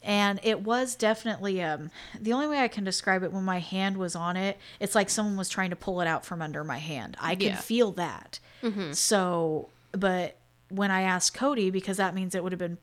And 0.00 0.38
it 0.44 0.60
was 0.62 0.94
definitely 0.94 1.60
um 1.62 1.90
the 2.18 2.32
only 2.32 2.46
way 2.46 2.58
I 2.60 2.68
can 2.68 2.84
describe 2.84 3.22
it 3.22 3.32
when 3.32 3.44
my 3.44 3.58
hand 3.58 3.96
was 3.96 4.14
on 4.14 4.36
it, 4.36 4.58
it's 4.80 4.94
like 4.94 5.10
someone 5.10 5.36
was 5.36 5.48
trying 5.48 5.70
to 5.70 5.76
pull 5.76 6.00
it 6.00 6.06
out 6.06 6.24
from 6.24 6.40
under 6.40 6.62
my 6.64 6.78
hand. 6.78 7.16
I 7.20 7.34
could 7.34 7.42
Yeah. 7.42 7.56
feel 7.56 7.92
that. 7.92 8.38
Mm-hmm. 8.62 8.92
So, 8.92 9.68
but 9.92 10.36
when 10.68 10.90
I 10.90 11.02
asked 11.02 11.34
Cody, 11.34 11.70
because 11.70 11.96
that 11.96 12.14
means 12.14 12.34
it 12.34 12.42
would 12.42 12.52
have 12.52 12.58
been 12.58 12.78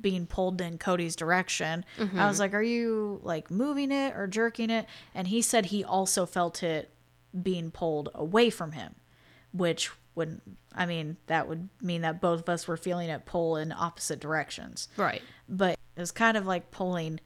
being 0.00 0.26
pulled 0.26 0.60
in 0.60 0.78
Cody's 0.78 1.16
direction, 1.16 1.84
I 1.98 2.02
mm-hmm. 2.02 2.18
was 2.18 2.40
like, 2.40 2.54
Are 2.54 2.62
you 2.62 3.20
like 3.22 3.50
moving 3.50 3.92
it 3.92 4.14
or 4.16 4.26
jerking 4.26 4.70
it? 4.70 4.86
And 5.14 5.28
he 5.28 5.42
said 5.42 5.66
he 5.66 5.84
also 5.84 6.24
felt 6.26 6.62
it 6.62 6.90
being 7.42 7.70
pulled 7.70 8.08
away 8.14 8.50
from 8.50 8.72
him, 8.72 8.94
which 9.52 9.90
would, 10.14 10.40
I 10.74 10.86
mean, 10.86 11.16
that 11.26 11.48
would 11.48 11.68
mean 11.80 12.02
that 12.02 12.20
both 12.20 12.40
of 12.40 12.48
us 12.48 12.68
were 12.68 12.76
feeling 12.76 13.08
it 13.08 13.26
pull 13.26 13.56
in 13.56 13.72
opposite 13.72 14.20
directions. 14.20 14.88
Right. 14.96 15.22
But 15.48 15.78
it 15.96 16.00
was 16.00 16.12
kind 16.12 16.36
of 16.36 16.46
like 16.46 16.70
pulling 16.70 17.20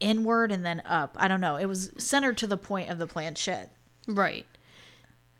inward 0.00 0.50
and 0.50 0.64
then 0.64 0.82
up. 0.84 1.16
I 1.18 1.28
don't 1.28 1.40
know. 1.40 1.56
It 1.56 1.66
was 1.66 1.92
centered 1.98 2.38
to 2.38 2.46
the 2.46 2.56
point 2.56 2.90
of 2.90 2.98
the 2.98 3.06
planchette. 3.06 3.74
Right. 4.08 4.46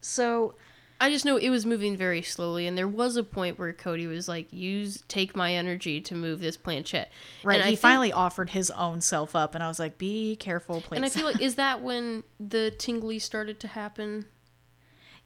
So 0.01 0.55
I 1.03 1.11
just 1.11 1.25
know 1.25 1.37
it 1.37 1.51
was 1.51 1.67
moving 1.67 1.97
very 1.97 2.23
slowly, 2.23 2.65
and 2.69 2.79
there 2.79 2.87
was 2.87 3.17
a 3.17 3.25
point 3.25 3.59
where 3.59 3.73
Cody 3.73 4.07
was 4.07 4.29
like, 4.29 4.53
"Use 4.53 5.03
take 5.09 5.35
my 5.35 5.53
energy 5.53 6.01
to 6.01 6.15
move 6.15 6.39
this 6.39 6.57
planchette." 6.57 7.11
Right. 7.43 7.55
And 7.55 7.65
I 7.65 7.71
he 7.71 7.71
think- 7.73 7.81
finally 7.81 8.13
offered 8.13 8.51
his 8.51 8.71
own 8.71 9.01
self 9.01 9.35
up, 9.35 9.57
and 9.57 9.65
I 9.65 9.69
was 9.69 9.81
like, 9.81 9.99
"Be 9.99 10.37
careful, 10.37 10.81
please." 10.81 10.97
And 10.99 11.05
I 11.05 11.09
feel 11.09 11.25
like 11.25 11.41
is 11.49 11.57
that 11.57 11.83
when 11.83 12.23
the 12.39 12.71
tingly 12.71 13.19
started 13.19 13.59
to 13.61 13.69
happen? 13.69 14.27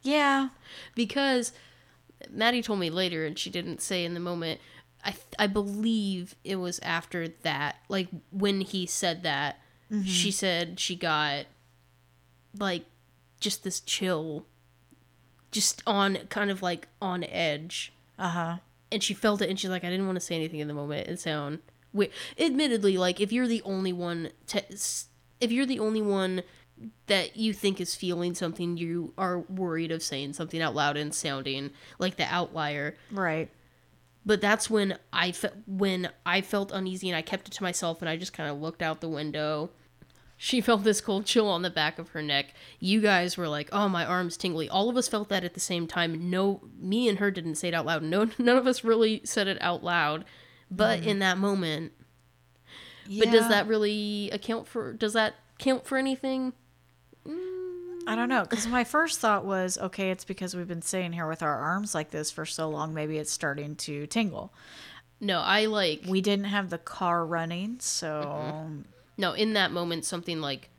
yeah, 0.03 0.49
Because 0.95 1.53
Maddie 2.31 2.63
told 2.63 2.79
me 2.79 2.89
later, 2.89 3.27
and 3.27 3.39
she 3.39 3.51
didn't 3.51 3.83
say 3.83 4.05
in 4.05 4.15
the 4.15 4.21
moment. 4.21 4.61
I 5.05 5.11
th- 5.11 5.23
I 5.39 5.47
believe 5.47 6.37
it 6.43 6.57
was 6.57 6.79
after 6.79 7.29
that, 7.43 7.77
like 7.91 8.09
when 8.31 8.63
he 8.63 8.87
said 8.87 9.25
that, 9.25 9.59
mm-hmm. 9.93 10.05
she 10.05 10.31
said 10.31 10.81
she 10.81 10.97
got 10.97 11.45
like 12.59 12.87
just 13.41 13.63
this 13.63 13.81
chill, 13.81 14.47
just 15.57 15.83
on 15.87 16.17
kind 16.29 16.51
of 16.51 16.63
like 16.63 16.87
on 17.03 17.25
edge. 17.25 17.93
uh 18.19 18.29
huh. 18.29 18.57
and 18.93 19.03
she 19.03 19.13
felt 19.15 19.41
it 19.43 19.49
and 19.51 19.59
she's 19.59 19.71
like 19.71 19.83
i 19.85 19.91
didn't 19.91 20.07
want 20.07 20.17
to 20.17 20.21
say 20.29 20.35
anything 20.37 20.61
in 20.61 20.69
the 20.69 20.75
moment 20.75 21.09
and 21.09 21.19
sound 21.19 21.59
weird 21.93 22.11
admittedly 22.39 22.97
like 22.99 23.21
if 23.21 23.33
you're 23.33 23.49
the 23.49 23.63
only 23.63 23.93
one 23.93 24.29
to, 24.47 24.63
if 25.41 25.51
you're 25.51 25.67
the 25.67 25.81
only 25.81 26.03
one 26.03 26.43
that 27.07 27.37
you 27.37 27.55
think 27.55 27.81
is 27.81 27.95
feeling 27.95 28.35
something 28.35 28.77
you 28.77 29.15
are 29.17 29.39
worried 29.41 29.91
of 29.91 30.03
saying 30.03 30.35
something 30.35 30.61
out 30.61 30.75
loud 30.75 30.97
and 30.99 31.15
sounding 31.15 31.71
like 31.99 32.17
the 32.17 32.25
outlier 32.25 32.95
Right. 33.11 33.49
but 34.27 34.43
that's 34.43 34.69
when 34.69 34.99
i 35.13 35.33
fe- 35.33 35.57
when 35.67 36.11
i 36.27 36.43
felt 36.43 36.71
uneasy 36.73 37.09
and 37.09 37.17
i 37.17 37.23
kept 37.23 37.49
it 37.49 37.53
to 37.55 37.63
myself 37.63 38.03
and 38.03 38.09
i 38.11 38.17
just 38.19 38.35
kind 38.35 38.51
of 38.51 38.61
looked 38.61 38.83
out 38.83 39.01
the 39.01 39.09
window 39.09 39.71
she 40.37 40.61
felt 40.61 40.85
this 40.85 41.01
cold 41.01 41.25
chill 41.25 41.49
on 41.49 41.63
the 41.63 41.71
back 41.71 41.99
of 41.99 42.11
her 42.11 42.23
neck. 42.23 42.55
You 42.79 43.01
guys 43.01 43.37
were 43.37 43.49
like, 43.49 43.69
"Oh, 43.73 43.89
my 43.89 44.05
arm's 44.05 44.37
tingly." 44.37 44.69
All 44.69 44.89
of 44.89 44.97
us 44.97 45.09
felt 45.09 45.29
that 45.31 45.45
at 45.45 45.55
the 45.55 45.61
same 45.61 45.87
time. 45.87 46.31
No, 46.31 46.61
me 46.79 47.09
and 47.09 47.19
her 47.19 47.31
didn't 47.31 47.55
say 47.57 47.69
it 47.69 47.75
out 47.75 47.87
loud. 47.87 48.03
No, 48.03 48.29
none 48.39 48.57
of 48.57 48.67
us 48.67 48.85
really 48.85 49.23
said 49.25 49.49
it 49.49 49.59
out 49.61 49.83
loud. 49.83 50.25
But 50.71 51.01
mm. 51.01 51.07
in 51.07 51.19
that 51.21 51.39
moment, 51.39 51.93
but 53.19 53.31
does 53.31 53.49
that 53.49 53.67
really 53.67 54.31
account 54.31 54.67
for? 54.67 54.93
Does 54.93 55.15
that 55.15 55.35
count 55.59 55.87
for 55.87 55.97
anything? 55.97 56.53
I 58.09 58.15
don't 58.15 58.29
know. 58.29 58.43
Because 58.43 58.69
my 58.69 58.85
first 58.85 59.19
thought 59.19 59.45
was, 59.45 59.79
okay, 59.79 60.11
it's 60.11 60.25
because 60.25 60.55
we've 60.55 60.69
been 60.69 60.83
sitting 60.83 61.13
here 61.13 61.29
with 61.29 61.43
our 61.43 61.57
arms 61.59 61.93
like 61.93 62.11
this 62.11 62.31
for 62.31 62.47
so 62.47 62.71
long. 62.71 62.95
Maybe 62.95 63.19
it's 63.19 63.33
starting 63.33 63.75
to 63.77 64.07
tingle. 64.07 64.55
No, 65.19 65.41
I 65.41 65.67
like 65.67 66.03
We 66.07 66.21
didn't 66.21 66.45
have 66.45 66.71
the 66.71 66.79
car 66.79 67.25
running, 67.27 67.79
so 67.81 68.85
no. 69.17 69.33
In 69.33 69.53
that 69.55 69.73
moment, 69.73 70.05
something 70.05 70.41
like 70.41 70.71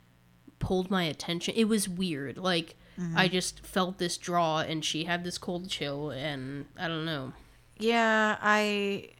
pulled 0.58 0.90
my 0.90 1.04
attention. 1.04 1.54
It 1.56 1.64
was 1.64 1.88
weird. 1.88 2.38
Like 2.38 2.76
mm-hmm. 2.98 3.16
I 3.16 3.28
just 3.28 3.64
felt 3.64 3.98
this 3.98 4.16
draw, 4.16 4.60
and 4.60 4.84
she 4.84 5.04
had 5.04 5.24
this 5.24 5.38
cold 5.38 5.68
chill, 5.68 6.10
and 6.10 6.66
I 6.78 6.88
don't 6.88 7.04
know. 7.04 7.32
yeah, 7.78 8.36
I 8.40 9.10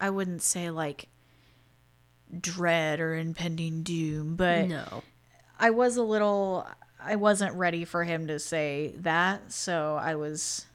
I 0.00 0.10
wouldn't 0.10 0.42
say 0.42 0.70
like 0.70 1.08
dread 2.40 3.00
or 3.00 3.14
impending 3.16 3.82
doom, 3.82 4.36
but 4.36 4.66
No. 4.68 5.02
I 5.58 5.70
was 5.70 5.96
a 5.96 6.02
little 6.02 6.66
I 7.00 7.16
wasn't 7.16 7.54
ready 7.54 7.84
for 7.84 8.04
him 8.04 8.26
to 8.28 8.38
say 8.38 8.94
that, 8.98 9.52
so 9.52 9.98
I 10.00 10.14
was 10.14 10.66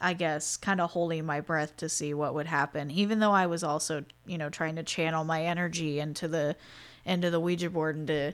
I 0.00 0.12
guess 0.12 0.56
kind 0.56 0.80
of 0.80 0.90
holding 0.90 1.24
my 1.24 1.40
breath 1.40 1.76
to 1.78 1.88
see 1.88 2.12
what 2.14 2.34
would 2.34 2.46
happen 2.46 2.90
even 2.90 3.20
though 3.20 3.32
I 3.32 3.46
was 3.46 3.64
also, 3.64 4.04
you 4.26 4.38
know, 4.38 4.50
trying 4.50 4.76
to 4.76 4.82
channel 4.82 5.24
my 5.24 5.44
energy 5.44 5.98
into 6.00 6.28
the 6.28 6.56
into 7.04 7.30
the 7.30 7.40
Ouija 7.40 7.70
board 7.70 7.96
and 7.96 8.06
to 8.08 8.32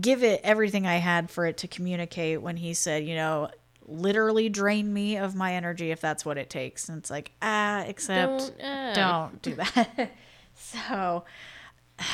give 0.00 0.22
it 0.22 0.40
everything 0.42 0.86
I 0.86 0.96
had 0.96 1.30
for 1.30 1.46
it 1.46 1.58
to 1.58 1.68
communicate 1.68 2.40
when 2.40 2.56
he 2.56 2.74
said, 2.74 3.04
you 3.06 3.14
know, 3.14 3.50
literally 3.86 4.48
drain 4.48 4.92
me 4.92 5.16
of 5.16 5.34
my 5.34 5.54
energy 5.54 5.90
if 5.90 6.00
that's 6.00 6.24
what 6.24 6.38
it 6.38 6.48
takes. 6.50 6.88
And 6.88 6.98
it's 6.98 7.10
like, 7.10 7.32
ah, 7.42 7.82
except 7.82 8.58
Don't, 8.58 8.62
uh. 8.62 8.94
don't 8.94 9.42
do 9.42 9.54
that. 9.74 10.12
so 10.54 11.24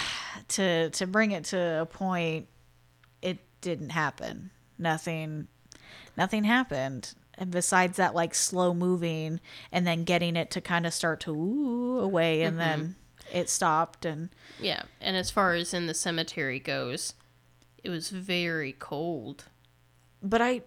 to 0.49 0.91
to 0.91 1.07
bring 1.07 1.33
it 1.33 1.45
to 1.45 1.81
a 1.83 1.87
point 1.87 2.49
it 3.23 3.39
didn't 3.61 3.91
happen. 3.91 4.51
Nothing 4.79 5.49
nothing 6.17 6.45
happened. 6.45 7.15
And 7.39 7.51
besides 7.51 7.97
that 7.97 8.15
like 8.15 8.35
slow 8.35 8.75
moving 8.75 9.41
and 9.71 9.87
then 9.87 10.05
getting 10.05 10.37
it 10.37 10.51
to 10.51 10.61
kind 10.61 10.87
of 10.87 10.93
start 10.93 11.21
to 11.21 11.31
ooh 11.33 12.01
away 12.01 12.43
and 12.43 12.59
mm-hmm. 12.59 12.81
then 12.81 12.97
it 13.33 13.49
stopped 13.49 14.05
and 14.05 14.31
Yeah, 14.61 14.83
and 15.01 15.17
as 15.17 15.31
far 15.31 15.55
as 15.55 15.73
in 15.73 15.87
the 15.87 15.95
cemetery 15.95 16.59
goes, 16.59 17.15
it 17.85 17.91
was 17.91 18.11
very 18.11 18.73
cold. 18.73 19.45
but 20.23 20.43
I 20.43 20.63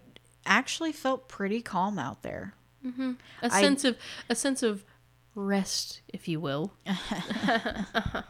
actually 0.46 0.92
felt 0.92 1.28
pretty 1.28 1.60
calm 1.60 1.98
out 1.98 2.22
there. 2.22 2.54
Mm-hmm. 2.84 3.12
A 3.42 3.54
I- 3.54 3.60
sense 3.60 3.84
of 3.84 3.96
a 4.28 4.34
sense 4.34 4.62
of 4.62 4.84
rest, 5.34 6.00
if 6.08 6.28
you 6.28 6.40
will. 6.40 6.72
I 6.86 8.24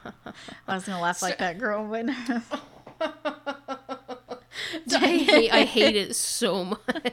was 0.68 0.84
gonna 0.84 1.00
laugh 1.00 1.22
like 1.22 1.38
that 1.38 1.58
girl 1.58 1.86
but 1.88 2.06
I 4.94 5.16
hate, 5.16 5.52
I 5.52 5.64
hate 5.64 5.96
it 5.96 6.14
so 6.14 6.64
much. 6.64 7.12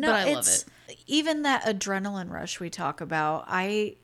No, 0.00 0.08
But 0.08 0.14
I 0.14 0.24
love 0.34 0.38
it's 0.46 0.64
even 1.06 1.42
that 1.42 1.64
adrenaline 1.64 2.30
rush 2.30 2.60
we 2.60 2.70
talk 2.70 3.00
about. 3.00 3.44
I, 3.46 3.96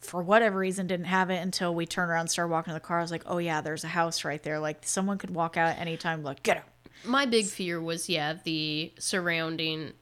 for 0.00 0.22
whatever 0.22 0.58
reason, 0.58 0.86
didn't 0.86 1.06
have 1.06 1.30
it 1.30 1.42
until 1.42 1.74
we 1.74 1.86
turned 1.86 2.10
around 2.10 2.20
and 2.22 2.30
started 2.30 2.50
walking 2.50 2.70
to 2.72 2.74
the 2.74 2.80
car. 2.80 2.98
I 2.98 3.02
was 3.02 3.10
like, 3.10 3.24
oh 3.26 3.38
yeah, 3.38 3.60
there's 3.60 3.84
a 3.84 3.88
house 3.88 4.24
right 4.24 4.42
there. 4.42 4.58
Like 4.58 4.78
someone 4.82 5.18
could 5.18 5.30
walk 5.30 5.56
out 5.56 5.70
at 5.70 5.78
any 5.78 5.96
time. 5.96 6.22
Like 6.22 6.42
get 6.42 6.58
out. 6.58 6.64
My 7.04 7.26
big 7.26 7.46
fear 7.46 7.80
was 7.80 8.08
yeah, 8.08 8.34
the 8.44 8.92
surrounding 8.98 9.92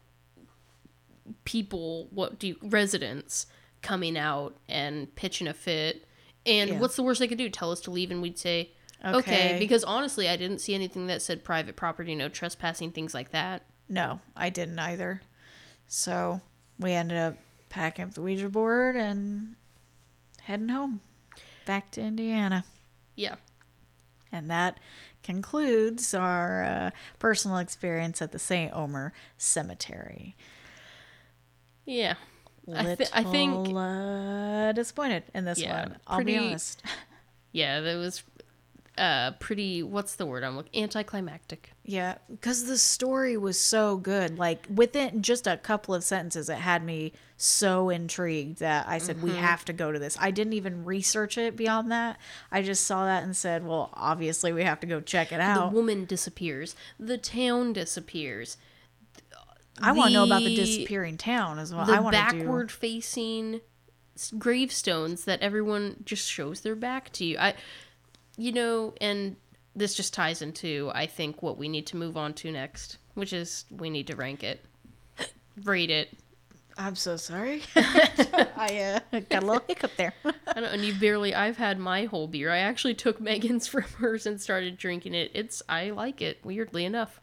people, 1.45 2.09
what 2.11 2.39
do 2.39 2.49
you, 2.49 2.57
residents 2.63 3.47
coming 3.81 4.17
out 4.17 4.57
and 4.69 5.15
pitching 5.15 5.49
a 5.49 5.55
fit. 5.55 6.05
And 6.47 6.71
Yeah. 6.71 6.79
what's 6.79 6.97
the 6.97 7.03
worst 7.03 7.21
they 7.21 7.29
could 7.29 7.39
do? 7.39 7.49
Tell 7.49 7.71
us 7.71 7.81
to 7.83 7.91
leave, 7.91 8.11
and 8.11 8.23
we'd 8.23 8.39
say, 8.39 8.73
okay. 9.05 9.19
Okay. 9.19 9.57
Because 9.59 9.85
honestly, 9.85 10.29
I 10.29 10.37
didn't 10.37 10.59
see 10.61 10.75
anything 10.75 11.07
that 11.09 11.23
said 11.23 11.45
private 11.45 11.77
property, 11.77 12.15
no 12.15 12.29
trespassing, 12.29 12.93
things 12.93 13.15
like 13.15 13.31
that. 13.31 13.65
No, 13.93 14.21
I 14.35 14.49
didn't 14.49 14.79
either. 14.79 15.21
So 15.87 16.41
we 16.79 16.93
ended 16.93 17.19
up 17.19 17.37
packing 17.69 18.07
up 18.07 18.15
the 18.15 18.23
Ouija 18.23 18.49
board 18.49 18.97
and 18.97 19.55
heading 20.41 20.71
home, 20.71 21.01
back 21.67 21.91
to 21.93 22.01
Indiana. 22.01 22.65
Yeah. 23.17 23.35
And 24.33 24.51
that 24.51 24.79
concludes 25.23 26.15
our 26.15 26.65
uh, 26.65 26.91
personal 27.19 27.59
experience 27.59 28.23
at 28.23 28.33
the 28.33 28.39
St. 28.39 28.73
Omer 28.75 29.13
Cemetery. 29.37 30.37
Yeah. 31.85 32.15
I, 32.69 32.71
Little 32.83 32.97
thi- 32.97 33.13
I 33.13 33.25
think 33.25 33.77
uh, 33.77 34.73
disappointed 34.73 35.25
in 35.35 35.45
this 35.45 35.59
Yeah, 35.61 35.81
one. 35.83 35.97
I'll 36.07 36.19
be 36.19 36.25
pretty- 36.33 36.39
honest. 36.39 36.83
Yeah, 37.55 37.81
that 37.81 37.97
was. 37.97 38.23
Uh 38.99 39.31
pretty 39.41 39.83
what's 39.83 40.17
the 40.17 40.27
word 40.27 40.45
I'm 40.45 40.57
looking 40.57 40.83
anticlimactic. 40.83 41.73
Yeah, 41.85 42.17
because 42.31 42.67
the 42.67 42.77
story 42.79 43.37
was 43.37 43.59
so 43.59 43.97
good. 43.97 44.39
Like 44.39 44.67
within 44.73 45.23
just 45.23 45.47
a 45.47 45.57
couple 45.57 45.95
of 45.95 46.05
sentences, 46.05 46.49
it 46.49 46.59
had 46.59 46.85
me 46.85 47.13
so 47.37 47.89
intrigued 47.89 48.59
that 48.59 48.87
I 48.87 48.99
said, 48.99 49.17
Mm-hmm. 49.17 49.27
We 49.27 49.35
have 49.37 49.65
to 49.65 49.73
go 49.73 49.91
to 49.93 49.99
this. 49.99 50.17
I 50.21 50.31
didn't 50.31 50.53
even 50.53 50.85
research 50.85 51.37
it 51.39 51.57
beyond 51.57 51.91
that. 51.91 52.19
I 52.53 52.63
just 52.63 52.87
saw 52.87 53.05
that 53.07 53.25
and 53.25 53.37
said, 53.37 53.67
Well, 53.67 53.91
obviously, 53.95 54.53
we 54.53 54.63
have 54.65 54.79
to 54.81 54.87
go 54.87 55.01
check 55.01 55.33
it 55.33 55.41
out. 55.41 55.71
The 55.71 55.75
woman 55.77 56.05
disappears. 56.05 56.77
The 57.01 57.19
town 57.19 57.73
disappears. 57.73 58.59
I 59.81 59.93
want 59.93 60.09
to 60.09 60.15
know 60.15 60.25
about 60.25 60.43
the 60.43 60.55
disappearing 60.55 61.17
town 61.17 61.59
as 61.59 61.75
well. 61.75 61.87
the 61.87 61.95
I 61.95 62.01
want 62.01 62.15
to 62.15 62.23
do. 62.31 62.39
backward 62.39 62.71
facing 62.71 63.63
gravestones 64.39 65.25
that 65.25 65.41
everyone 65.41 65.97
just 66.05 66.29
shows 66.31 66.61
their 66.61 66.77
back 66.77 67.11
to 67.15 67.25
you. 67.25 67.39
I, 67.39 67.55
you 68.43 68.51
know, 68.53 68.93
and 69.01 69.37
this 69.77 69.95
just 69.95 70.13
ties 70.13 70.43
into 70.43 70.91
I 70.95 71.07
think 71.07 71.43
what 71.43 71.57
we 71.57 71.69
need 71.69 71.87
to 71.89 71.97
move 71.97 72.17
on 72.17 72.35
to 72.35 72.51
next, 72.51 72.99
which 73.15 73.33
is 73.33 73.65
we 73.71 73.89
need 73.89 74.09
to 74.09 74.17
rank 74.17 74.43
it, 74.43 74.65
rate 75.65 75.91
it. 75.91 76.11
I'm 76.77 76.97
so 76.97 77.17
sorry. 77.17 77.63
I 77.77 79.01
uh, 79.13 79.21
got 79.31 79.43
a 79.43 79.47
little 79.47 79.63
hiccup 79.69 79.93
there. 79.97 80.15
I 80.25 80.55
don't, 80.55 80.65
and 80.65 80.83
you 80.83 80.95
barely. 80.95 81.35
I've 81.35 81.59
had 81.59 81.79
my 81.79 82.07
whole 82.07 82.27
beer. 82.27 82.51
I 82.51 82.59
actually 82.59 82.95
took 82.95 83.21
Megan's 83.21 83.67
from 83.73 83.83
hers 83.83 84.27
and 84.27 84.41
started 84.41 84.77
drinking 84.79 85.15
it. 85.15 85.31
It's 85.35 85.63
I 85.69 85.91
like 85.91 86.21
it. 86.23 86.39
Weirdly 86.45 86.85
enough. 86.85 87.21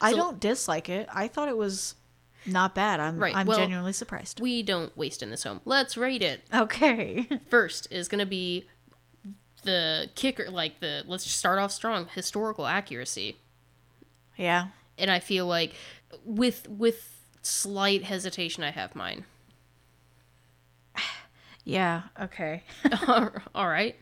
I 0.00 0.12
So- 0.12 0.16
don't 0.16 0.40
dislike 0.40 0.88
it. 0.88 1.08
I 1.12 1.28
thought 1.28 1.48
it 1.48 1.56
was 1.56 1.96
not 2.46 2.74
bad. 2.74 3.00
I'm 3.00 3.18
Right, 3.18 3.34
I'm 3.36 3.46
well- 3.46 3.58
genuinely 3.58 3.92
surprised. 3.92 4.40
We 4.40 4.62
don't 4.62 4.96
waste 4.96 5.22
in 5.22 5.30
this 5.30 5.42
home. 5.42 5.60
Let's 5.64 5.96
rate 5.96 6.22
it. 6.22 6.42
Okay. 6.54 7.28
First 7.50 7.88
is 7.90 8.06
gonna 8.08 8.26
be 8.26 8.66
the 9.66 10.08
kicker, 10.14 10.50
like 10.50 10.80
the 10.80 11.04
let's 11.06 11.24
just 11.24 11.36
start 11.36 11.58
off 11.58 11.70
strong 11.72 12.06
historical 12.14 12.66
accuracy. 12.66 13.36
yeah. 14.36 14.68
and 14.98 15.10
I 15.10 15.18
feel 15.18 15.46
like 15.46 15.74
with 16.24 16.66
with 16.68 17.12
slight 17.42 18.04
hesitation 18.04 18.64
I 18.64 18.70
have 18.70 18.94
mine. 18.96 19.24
Yeah. 21.64 22.02
Okay. 22.22 22.62
All 23.54 23.68
right. 23.68 23.96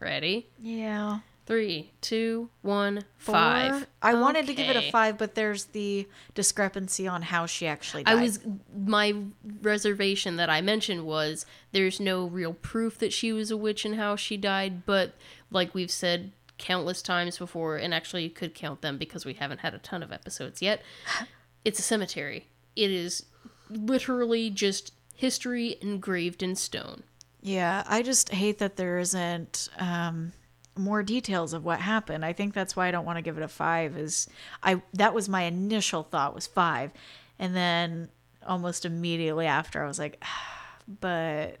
Ready? 0.00 0.48
Yeah. 0.60 1.20
Three, 1.46 1.92
two, 2.00 2.48
one, 2.62 3.04
Four. 3.18 3.34
five. 3.34 3.86
I 4.00 4.14
wanted 4.14 4.46
to 4.46 4.54
give 4.54 4.70
it 4.70 4.76
a 4.76 4.90
five, 4.90 5.18
but 5.18 5.34
there's 5.34 5.66
the 5.66 6.08
discrepancy 6.34 7.06
on 7.06 7.20
how 7.20 7.44
she 7.44 7.66
actually 7.66 8.06
I 8.06 8.14
was 8.14 8.40
my 8.74 9.14
reservation 9.60 10.36
that 10.36 10.48
I 10.48 10.62
mentioned 10.62 11.04
was 11.04 11.44
there's 11.72 12.00
no 12.00 12.24
real 12.24 12.54
proof 12.54 12.96
that 12.98 13.12
she 13.12 13.30
was 13.32 13.50
a 13.50 13.58
witch 13.58 13.84
and 13.84 13.96
how 13.96 14.16
she 14.16 14.38
died, 14.38 14.86
but 14.86 15.14
like 15.50 15.74
we've 15.74 15.90
said 15.90 16.32
countless 16.56 17.02
times 17.02 17.36
before, 17.36 17.76
and 17.76 17.92
actually 17.92 18.22
you 18.22 18.30
could 18.30 18.54
count 18.54 18.80
them 18.80 18.96
because 18.96 19.26
we 19.26 19.34
haven't 19.34 19.60
had 19.60 19.74
a 19.74 19.78
ton 19.78 20.02
of 20.02 20.12
episodes 20.12 20.62
yet. 20.62 20.82
It's 21.64 21.78
a 21.78 21.82
cemetery. 21.82 22.48
It 22.76 22.90
is 22.90 23.24
literally 23.70 24.50
just 24.50 24.92
history 25.14 25.76
engraved 25.80 26.42
in 26.42 26.56
stone. 26.56 27.04
Yeah, 27.40 27.84
I 27.86 28.02
just 28.02 28.28
hate 28.30 28.58
that 28.58 28.76
there 28.76 28.98
isn't 28.98 29.70
um, 29.78 30.32
more 30.76 31.02
details 31.02 31.52
of 31.52 31.64
what 31.64 31.80
happened. 31.80 32.24
I 32.24 32.32
think 32.32 32.54
that's 32.54 32.74
why 32.76 32.88
I 32.88 32.90
don't 32.90 33.04
want 33.04 33.18
to 33.18 33.22
give 33.22 33.36
it 33.36 33.42
a 33.42 33.48
five. 33.48 33.96
Is 33.96 34.28
I 34.62 34.82
that 34.94 35.14
was 35.14 35.28
my 35.28 35.42
initial 35.42 36.02
thought 36.02 36.34
was 36.34 36.46
five, 36.46 36.90
and 37.38 37.54
then 37.54 38.08
almost 38.46 38.84
immediately 38.84 39.46
after 39.46 39.82
I 39.82 39.86
was 39.86 39.98
like, 39.98 40.22
but 41.00 41.56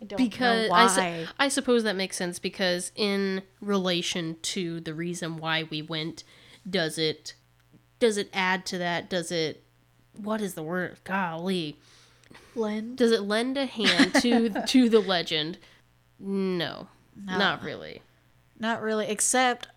I 0.00 0.04
don't 0.06 0.16
because 0.16 0.68
know 0.68 0.74
I, 0.74 0.86
why. 0.86 1.24
su- 1.24 1.30
I 1.38 1.48
suppose 1.48 1.82
that 1.84 1.96
makes 1.96 2.16
sense 2.16 2.38
because 2.38 2.92
in 2.94 3.42
relation 3.60 4.36
to 4.42 4.80
the 4.80 4.94
reason 4.94 5.36
why 5.36 5.64
we 5.64 5.82
went 5.82 6.24
does 6.68 6.98
it 6.98 7.34
does 7.98 8.16
it 8.16 8.28
add 8.32 8.64
to 8.66 8.78
that 8.78 9.10
does 9.10 9.30
it 9.30 9.62
what 10.14 10.40
is 10.40 10.54
the 10.54 10.62
word 10.62 10.98
golly 11.04 11.78
blend. 12.54 12.96
does 12.96 13.12
it 13.12 13.22
lend 13.22 13.56
a 13.58 13.66
hand 13.66 14.14
to 14.14 14.50
to 14.66 14.88
the 14.88 15.00
legend 15.00 15.58
no, 16.18 16.88
not 17.16 17.62
really 17.62 18.02
Not 18.58 18.82
really, 18.82 19.06
except 19.08 19.68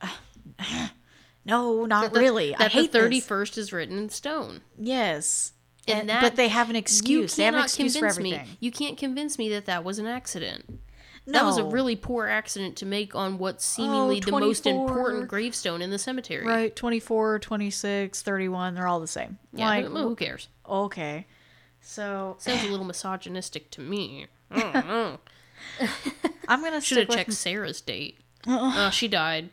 no, 1.45 1.85
not 1.85 2.13
That- 2.13 2.19
really. 2.19 2.55
I 2.55 2.59
that 2.59 2.71
hate 2.71 2.91
the 2.91 2.99
this. 3.07 3.25
31st 3.27 3.57
is 3.57 3.73
written 3.73 3.97
in 3.97 4.09
stone 4.09 4.61
Yes, 4.77 5.53
And 5.87 6.01
and, 6.01 6.09
that- 6.09 6.21
but 6.21 6.35
they 6.35 6.47
have 6.49 6.69
an 6.69 6.75
excuse. 6.75 7.35
They 7.35 7.43
have 7.43 7.55
an 7.55 7.63
excuse 7.63 7.97
for 7.97 8.05
everything. 8.07 8.41
me 8.47 8.57
you 8.59 8.71
can't 8.71 8.97
convince 8.97 9.37
me 9.37 9.49
that 9.49 9.65
that 9.65 9.83
was 9.83 9.99
an 9.99 10.05
accident 10.07 10.65
No. 11.25 11.33
That 11.33 11.45
was 11.45 11.57
a 11.57 11.63
really 11.63 11.95
poor 11.95 12.27
accident 12.27 12.75
to 12.77 12.85
make 12.85 13.15
on 13.15 13.37
what's 13.37 13.65
seemingly 13.65 14.19
the 14.19 14.31
most 14.31 14.67
oh, 14.67 14.69
important 14.85 15.27
gravestone 15.29 15.81
in 15.81 15.89
the 15.89 15.97
cemetery. 15.97 16.45
Right, 16.45 16.75
24, 16.75 17.39
26, 17.39 18.21
31, 18.21 18.75
they're 18.75 18.87
all 18.87 18.99
the 18.99 19.07
same. 19.07 19.37
Yeah, 19.53 19.67
like, 19.67 19.85
who, 19.85 19.97
who 20.09 20.15
cares? 20.17 20.49
okay. 20.67 21.25
So 21.79 22.35
Sounds 22.39 22.63
a 22.63 22.67
little 22.69 22.85
misogynistic 22.93 23.69
to 23.71 23.81
me. 23.81 24.27
I 25.79 25.85
don't 25.85 26.23
know. 26.23 26.31
I'm 26.47 26.61
going 26.61 26.73
to 26.73 26.81
Should 26.81 26.97
have 26.99 27.07
with 27.09 27.17
checked 27.17 27.33
Sarah's 27.33 27.81
date. 27.81 28.17
Oh, 28.45 28.89
she 28.91 29.07
died. 29.07 29.51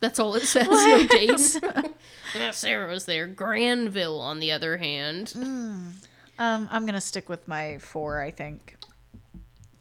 That's 0.00 0.18
all 0.18 0.34
it 0.34 0.42
says. 0.46 0.66
No 0.66 1.06
dates. 1.06 1.60
yeah, 2.34 2.50
Sarah 2.50 2.88
was 2.90 3.04
there. 3.04 3.28
Granville, 3.28 4.20
on 4.20 4.40
the 4.40 4.50
other 4.50 4.78
hand, 4.78 5.32
um 5.36 5.94
I'm 6.38 6.82
going 6.82 6.94
to 6.94 7.00
stick 7.00 7.28
with 7.28 7.46
my 7.46 7.78
4, 7.78 8.20
I 8.20 8.32
think. 8.32 8.76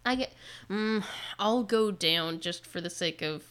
I 0.06 0.14
get. 0.14 0.34
Mm, 0.70 1.04
I'll 1.40 1.64
go 1.64 1.90
down 1.90 2.40
just 2.40 2.68
for 2.68 2.80
the 2.80 2.90
sake 2.92 3.24
of 3.24 3.44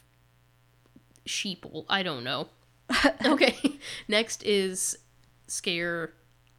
sheeple. 1.27 1.85
I 1.89 2.05
don't 2.05 2.23
know. 2.23 2.49
okay. 3.25 3.57
Next 4.07 4.45
is 4.45 4.97
scare. 5.49 6.13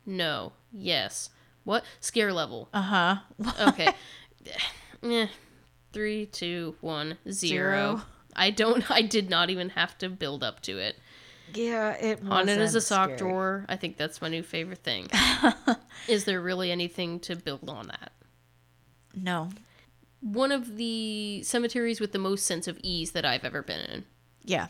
No. 0.06 0.52
Yes. 0.74 1.30
What 1.64 1.86
scare 2.02 2.34
level? 2.34 2.68
Uh-huh. 2.74 3.16
Okay. 3.70 3.94
Eh, 5.04 5.28
Three, 5.96 6.26
two, 6.26 6.76
one, 6.82 7.18
zero. 7.32 7.32
Zero. 7.32 8.02
I 8.36 8.52
don't. 8.52 8.90
I 8.92 9.02
did 9.02 9.30
not 9.30 9.50
even 9.50 9.70
have 9.70 9.98
to 10.00 10.10
build 10.10 10.44
up 10.44 10.62
to 10.64 10.78
it. 10.78 10.98
Yeah, 11.54 11.92
it 11.92 12.20
on 12.28 12.50
it 12.50 12.60
as 12.60 12.76
a 12.76 12.82
sock 12.82 13.16
drawer. 13.18 13.66
I 13.70 13.78
think 13.78 13.98
that's 13.98 14.22
my 14.22 14.28
new 14.28 14.44
favorite 14.44 14.84
thing. 14.84 15.08
Is 16.08 16.26
there 16.26 16.42
really 16.42 16.70
anything 16.70 17.20
to 17.22 17.36
build 17.36 17.70
on 17.70 17.88
that? 17.88 18.12
No. 19.16 19.50
One 20.20 20.52
of 20.52 20.76
the 20.76 21.44
cemeteries 21.44 22.02
with 22.02 22.12
the 22.12 22.20
most 22.20 22.46
sense 22.46 22.68
of 22.68 22.78
ease 22.84 23.12
that 23.12 23.26
I've 23.26 23.46
ever 23.46 23.62
been 23.62 23.80
in. 23.80 24.06
Yeah. 24.44 24.68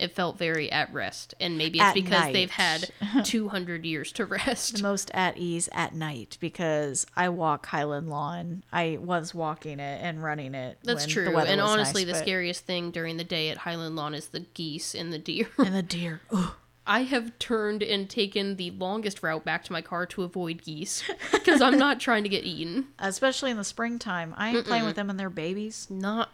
It 0.00 0.12
felt 0.14 0.38
very 0.38 0.72
at 0.72 0.92
rest, 0.92 1.34
and 1.38 1.58
maybe 1.58 1.78
it's 1.78 1.88
At 1.88 1.94
because 1.94 2.10
night. 2.10 2.32
they've 2.32 2.50
had 2.50 2.90
200 3.24 3.84
years 3.84 4.12
to 4.12 4.24
rest. 4.24 4.78
The 4.78 4.82
most 4.82 5.10
at 5.12 5.36
ease 5.36 5.68
at 5.72 5.94
night 5.94 6.38
because 6.40 7.06
I 7.16 7.28
walk 7.28 7.66
Highland 7.66 8.08
Lawn. 8.08 8.64
I 8.72 8.98
was 9.00 9.34
walking 9.34 9.78
it 9.78 10.00
and 10.02 10.22
running 10.22 10.54
it. 10.54 10.78
That's 10.82 11.06
when 11.06 11.08
the 11.08 11.30
true. 11.30 11.38
And 11.38 11.60
honestly, 11.60 12.04
nice, 12.04 12.14
the 12.14 12.18
but- 12.18 12.22
scariest 12.22 12.64
thing 12.64 12.90
during 12.90 13.18
the 13.18 13.24
day 13.24 13.50
at 13.50 13.58
Highland 13.58 13.94
Lawn 13.94 14.14
is 14.14 14.28
the 14.28 14.40
geese 14.54 14.94
and 14.94 15.12
the 15.12 15.18
deer. 15.18 15.48
And 15.58 15.74
the 15.74 15.82
deer. 15.82 16.22
Ugh. 16.32 16.54
I 16.86 17.02
have 17.02 17.38
turned 17.38 17.82
and 17.84 18.08
taken 18.10 18.56
the 18.56 18.70
longest 18.72 19.22
route 19.22 19.44
back 19.44 19.62
to 19.64 19.72
my 19.72 19.80
car 19.82 20.06
to 20.06 20.22
avoid 20.24 20.62
geese 20.64 21.04
because 21.32 21.60
I'm 21.60 21.78
not 21.78 22.00
trying 22.00 22.22
to 22.24 22.28
get 22.28 22.42
eaten. 22.44 22.88
Especially 22.98 23.50
in 23.52 23.58
the 23.58 23.64
springtime. 23.64 24.34
I 24.36 24.48
ain't 24.48 24.66
playing 24.66 24.86
with 24.86 24.96
them 24.96 25.08
and 25.10 25.20
their 25.20 25.30
babies. 25.30 25.86
Not, 25.90 26.30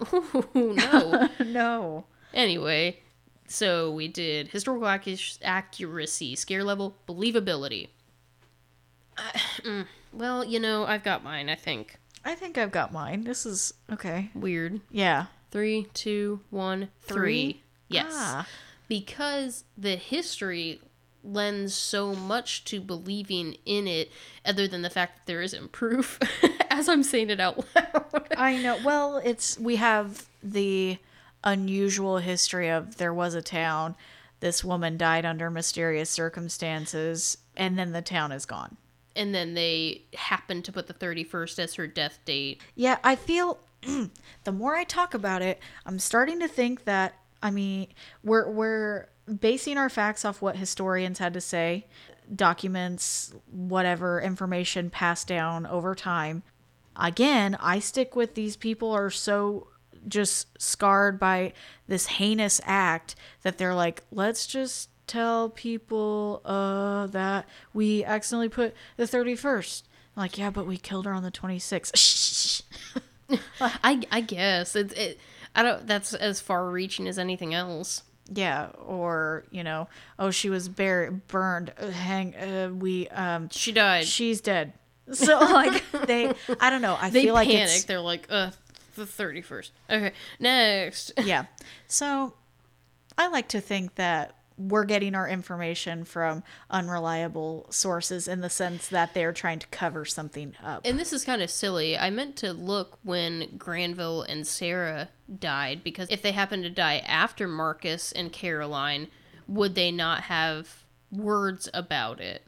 no. 0.55 1.29
no. 1.45 2.05
Anyway, 2.33 3.01
so 3.49 3.91
we 3.91 4.09
did 4.09 4.49
historical 4.49 4.87
accu- 4.87 5.39
accuracy, 5.43 6.35
scare 6.35 6.65
level, 6.65 6.97
believability. 7.09 7.89
Uh, 9.17 9.39
mm, 9.63 9.87
well, 10.13 10.45
you 10.45 10.61
know, 10.61 10.85
I've 10.85 11.03
got 11.05 11.25
mine, 11.25 11.49
I 11.49 11.55
think. 11.55 11.99
I 12.25 12.35
think 12.35 12.59
I've 12.59 12.73
got 12.73 12.93
mine. 12.93 13.25
This 13.25 13.47
is 13.47 13.73
okay. 13.93 14.31
Weird. 14.35 14.81
Yeah. 14.91 15.27
Three, 15.51 15.87
two, 15.95 16.41
one, 16.51 16.89
three. 17.01 17.15
Three? 17.15 17.63
Yes. 17.89 18.13
Ah. 18.13 18.47
Because 18.89 19.65
the 19.79 19.97
history 19.97 20.81
lends 21.23 21.75
so 21.75 22.15
much 22.15 22.65
to 22.65 22.81
believing 22.81 23.57
in 23.65 23.87
it, 23.87 24.11
other 24.45 24.69
than 24.69 24.83
the 24.83 24.91
fact 24.91 25.17
that 25.17 25.27
there 25.27 25.43
isn't 25.43 25.73
proof, 25.73 26.19
as 26.71 26.89
I'm 26.89 27.03
saying 27.03 27.31
it 27.31 27.41
out 27.41 27.65
loud. 27.75 28.29
I 28.37 28.57
know. 28.59 28.79
Well, 28.85 29.19
it's 29.19 29.59
we 29.59 29.77
have 29.77 30.27
the 30.43 30.99
unusual 31.47 32.19
history 32.19 32.69
of 32.69 32.97
there 32.99 33.15
was 33.15 33.35
a 33.35 33.41
town, 33.41 33.95
this 34.41 34.63
woman 34.63 34.99
died 34.99 35.25
under 35.25 35.49
mysterious 35.51 36.11
circumstances, 36.11 37.39
and 37.57 37.79
then 37.79 37.93
the 37.93 38.03
town 38.03 38.33
is 38.33 38.45
gone. 38.45 38.77
and 39.15 39.35
then 39.35 39.55
they 39.55 40.03
happen 40.15 40.61
to 40.63 40.71
put 40.71 40.89
the 40.89 40.93
31st 40.95 41.59
as 41.59 41.75
her 41.77 41.87
death 41.87 42.19
date. 42.27 42.61
Yeah, 42.75 42.99
I 43.03 43.17
feel 43.17 43.59
the 44.45 44.53
more 44.53 44.77
I 44.77 44.85
talk 44.85 45.15
about 45.15 45.41
it, 45.41 45.59
I'm 45.87 45.99
starting 45.99 46.39
to 46.41 46.49
think 46.49 46.85
that 46.85 47.15
I 47.43 47.51
mean, 47.51 47.89
we're 48.23 48.47
we're 48.51 49.09
basing 49.41 49.79
our 49.79 49.89
facts 49.89 50.25
off 50.25 50.43
what 50.43 50.57
historians 50.57 51.19
had 51.19 51.33
to 51.35 51.41
say, 51.41 51.87
documents, 52.35 53.33
whatever 53.51 54.21
information 54.21 54.91
passed 54.91 55.29
down 55.29 55.65
over 55.67 55.95
time. 55.95 56.43
Again, 56.97 57.57
I 57.61 57.79
stick 57.79 58.17
with 58.17 58.35
these 58.35 58.57
people 58.57 58.91
are 58.93 59.11
so 59.11 59.69
just 60.09 60.61
scarred 60.61 61.19
by 61.19 61.53
this 61.89 62.07
heinous 62.07 62.61
act 62.65 63.15
that 63.43 63.59
they're 63.59 63.75
like, 63.75 64.03
let's 64.11 64.47
just 64.47 64.89
tell 65.07 65.51
people 65.51 66.43
uh, 66.45 67.07
that 67.09 67.47
we 67.73 68.05
accidentally 68.05 68.49
put 68.49 68.75
the 68.97 69.05
31st. 69.05 69.83
I'm 70.17 70.23
like, 70.23 70.39
yeah, 70.39 70.51
but 70.51 70.67
we 70.67 70.77
killed 70.79 71.07
her 71.07 71.13
on 71.13 71.23
the 71.23 71.31
26th. 71.31 72.63
I 73.61 74.03
I 74.11 74.21
guess 74.21 74.77
it's 74.77 74.95
it. 74.95 75.19
I 75.55 75.63
don't. 75.63 75.87
That's 75.87 76.15
as 76.15 76.41
far-reaching 76.41 77.09
as 77.09 77.19
anything 77.19 77.55
else. 77.55 78.03
yeah, 78.33 78.69
or 78.85 79.45
you 79.51 79.65
know, 79.65 79.89
oh, 80.19 80.31
she 80.31 80.49
was 80.49 80.69
buried, 80.69 81.27
burned. 81.27 81.73
Uh, 81.79 81.91
hang, 81.91 82.35
uh, 82.37 82.71
we 82.73 83.09
um, 83.09 83.49
She 83.51 83.73
died. 83.73 84.07
she's 84.07 84.41
dead. 84.41 84.73
So 85.13 85.39
like 85.39 85.85
they, 86.07 86.33
I 86.61 86.69
don't 86.71 86.83
know. 86.83 86.97
I 87.01 87.11
they 87.11 87.23
feel 87.23 87.35
like 87.35 87.47
panic. 87.49 87.63
it's 87.67 87.85
They're 87.85 88.01
like, 88.01 88.27
uh, 88.29 88.51
the 88.97 89.07
thirty-first. 89.07 89.73
Okay, 89.89 90.13
next. 90.41 91.13
yeah. 91.25 91.47
So 91.87 92.35
I 93.17 93.29
like 93.29 93.49
to 93.49 93.61
think 93.61 93.95
that 93.95 94.37
we're 94.59 94.85
getting 94.85 95.15
our 95.15 95.29
information 95.29 96.05
from 96.05 96.43
unreliable 96.71 97.67
sources 97.71 98.27
in 98.27 98.41
the 98.41 98.49
sense 98.49 98.89
that 98.89 99.13
they're 99.13 99.33
trying 99.33 99.59
to 99.59 99.67
cover 99.69 100.05
something 100.05 100.55
up. 100.65 100.83
And 100.85 100.99
this 100.99 101.13
is 101.13 101.25
kind 101.25 101.43
of 101.43 101.51
silly. 101.51 101.99
I 101.99 102.11
meant 102.11 102.37
to 102.37 102.53
look 102.53 102.99
when 103.03 103.57
Granville 103.59 104.23
and 104.23 104.47
Sarah 104.47 105.11
died 105.39 105.85
because 105.85 106.09
if 106.11 106.23
they 106.23 106.33
happened 106.33 106.63
to 106.65 106.71
die 106.71 106.99
after 107.07 107.47
Marcus 107.47 108.13
and 108.13 108.33
Caroline, 108.33 109.09
would 109.47 109.75
they 109.75 109.91
not 109.91 110.23
have 110.23 110.85
words 111.11 111.69
about 111.75 112.21
it? 112.21 112.43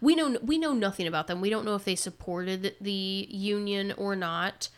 We 0.00 0.16
know 0.16 0.36
we 0.42 0.58
know 0.58 0.72
nothing 0.72 1.06
about 1.06 1.28
them. 1.28 1.40
We 1.40 1.48
don't 1.48 1.64
know 1.64 1.76
if 1.76 1.84
they 1.84 1.94
supported 1.94 2.74
the 2.80 3.26
union 3.30 3.94
or 3.96 4.16
not. 4.16 4.68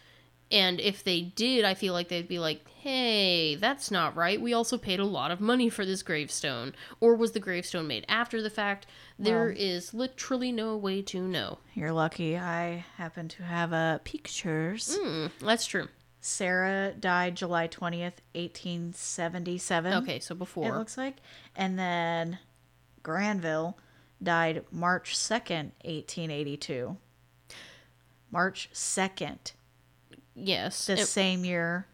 And 0.53 0.79
if 0.81 1.03
they 1.03 1.23
did, 1.23 1.65
I 1.65 1.73
feel 1.75 1.95
like 1.95 2.09
they'd 2.09 2.29
be 2.29 2.39
like, 2.39 2.69
"Hey, 2.69 3.55
that's 3.55 3.91
not 3.91 4.15
right. 4.15 4.41
We 4.41 4.53
also 4.53 4.77
paid 4.77 5.01
a 5.01 5.05
lot 5.05 5.31
of 5.31 5.41
money 5.41 5.71
for 5.71 5.87
this 5.87 6.03
gravestone." 6.03 6.75
Or 7.01 7.17
was 7.17 7.33
the 7.33 7.41
gravestone 7.41 7.87
made 7.87 8.05
after 8.07 8.43
the 8.43 8.51
fact? 8.51 8.87
There 9.19 9.51
is 9.51 9.95
literally 9.95 10.53
no 10.53 10.77
way 10.77 11.01
to 11.03 11.27
know. 11.27 11.59
You're 11.75 11.93
lucky 11.93 12.37
I 12.37 12.85
happen 12.97 13.29
to 13.29 13.43
have 13.43 13.73
uh, 13.73 13.99
pictures. 14.05 14.99
Hmm, 15.01 15.27
that's 15.41 15.65
true. 15.67 15.89
Sarah 16.21 16.93
died 16.93 17.35
July 17.35 17.67
20th, 17.67 18.21
1877. 18.35 19.93
Okay, 19.95 20.21
so 20.21 20.35
before. 20.35 20.69
It 20.69 20.79
looks 20.79 20.97
like. 20.97 21.17
And 21.57 21.79
then 21.79 22.39
Granville 23.03 23.77
died 24.23 24.65
March 24.71 25.17
2nd, 25.17 25.73
1882. 25.85 26.97
March 28.31 28.71
2nd, 28.73 29.53
yes. 30.35 30.87
the 30.87 30.95
it- 30.95 31.07
same 31.07 31.45
year 31.45 31.87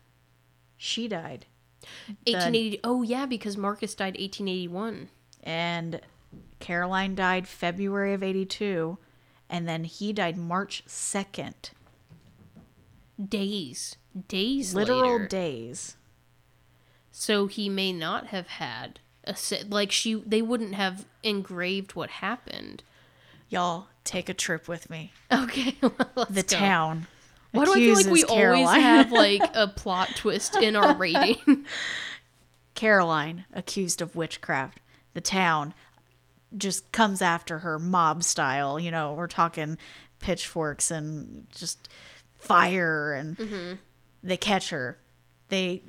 she 0.76 1.08
died. 1.08 1.46
1880. 2.26 2.80
Oh, 2.84 3.02
yeah, 3.02 3.24
because 3.26 3.56
Marcus 3.56 3.94
died 3.94 4.14
1881. 4.18 5.08
And 5.42 6.00
Caroline 6.60 7.14
died 7.14 7.48
February 7.48 8.12
of 8.12 8.22
82. 8.22 8.98
And 9.48 9.66
then 9.68 9.84
he 9.84 10.12
died 10.12 10.36
March 10.36 10.84
2nd. 10.86 11.70
Days. 13.28 13.96
Days 14.28 14.74
Literal 14.74 15.12
later. 15.12 15.26
days. 15.28 15.96
So 17.10 17.46
he 17.46 17.68
may 17.68 17.92
not 17.92 18.28
have 18.28 18.46
had 18.46 19.00
a. 19.24 19.36
Like, 19.68 19.90
she. 19.90 20.14
they 20.14 20.42
wouldn't 20.42 20.74
have 20.74 21.04
engraved 21.22 21.94
what 21.94 22.10
happened. 22.10 22.82
Y'all, 23.48 23.88
take 24.04 24.28
a 24.28 24.34
trip 24.34 24.68
with 24.68 24.88
me. 24.90 25.12
Okay, 25.32 25.76
well, 25.82 26.26
The 26.30 26.42
go. 26.42 26.56
town. 26.56 27.06
Why 27.58 27.64
do 27.64 27.72
I 27.72 27.74
feel 27.74 27.94
like 27.94 28.06
we 28.06 28.22
Caroline. 28.22 28.66
always 28.66 28.82
have, 28.82 29.12
like, 29.50 29.56
a 29.56 29.68
plot 29.68 30.10
twist 30.16 30.56
in 30.56 30.76
our 30.76 30.94
rating? 30.94 31.66
Caroline, 32.74 33.44
accused 33.52 34.00
of 34.00 34.14
witchcraft. 34.14 34.80
The 35.14 35.20
town 35.20 35.74
just 36.56 36.92
comes 36.92 37.20
after 37.20 37.58
her 37.58 37.78
mob 37.78 38.22
style. 38.22 38.78
You 38.78 38.90
know, 38.90 39.14
we're 39.14 39.26
talking 39.26 39.76
pitchforks 40.20 40.90
and 40.90 41.46
just 41.54 41.88
fire, 42.38 43.12
and 43.12 43.36
mm-hmm. 43.36 43.74
they 44.22 44.36
catch 44.36 44.70
her. 44.70 44.98
They 45.48 45.82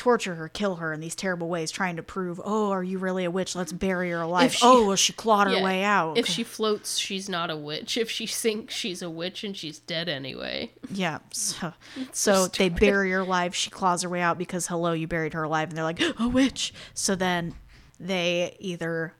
torture 0.00 0.34
her, 0.36 0.48
kill 0.48 0.76
her 0.76 0.92
in 0.92 1.00
these 1.00 1.14
terrible 1.14 1.48
ways, 1.48 1.70
trying 1.70 1.96
to 1.96 2.02
prove, 2.02 2.40
oh, 2.44 2.70
are 2.70 2.82
you 2.82 2.98
really 2.98 3.24
a 3.26 3.30
witch? 3.30 3.54
Let's 3.54 3.72
bury 3.72 4.10
her 4.10 4.22
alive. 4.22 4.54
she- 4.54 4.60
oh, 4.64 4.86
well, 4.86 4.96
she 4.96 5.12
clawed 5.12 5.46
her 5.48 5.52
Yeah. 5.54 5.62
way 5.62 5.84
out. 5.84 6.16
If 6.16 6.26
she 6.26 6.42
floats, 6.42 6.96
she's 6.96 7.28
not 7.28 7.50
a 7.50 7.56
witch. 7.56 7.96
If 7.98 8.10
she 8.10 8.26
sinks, 8.26 8.74
she's 8.74 9.02
a 9.02 9.10
witch 9.10 9.44
and 9.44 9.56
she's 9.56 9.78
dead 9.78 10.08
anyway. 10.08 10.72
Yeah. 10.90 11.18
So, 11.32 11.72
so 12.12 12.46
they 12.48 12.68
bury 12.70 13.10
her 13.12 13.20
alive. 13.20 13.54
She 13.54 13.70
claws 13.70 14.02
her 14.02 14.08
way 14.08 14.20
out 14.22 14.38
because, 14.38 14.66
hello, 14.68 14.92
you 14.92 15.06
buried 15.06 15.34
her 15.34 15.42
alive. 15.42 15.68
And 15.68 15.76
they're 15.76 15.84
like, 15.84 16.00
a 16.18 16.28
witch. 16.28 16.72
So 16.94 17.14
then 17.14 17.54
they 17.98 18.56
either 18.58 19.14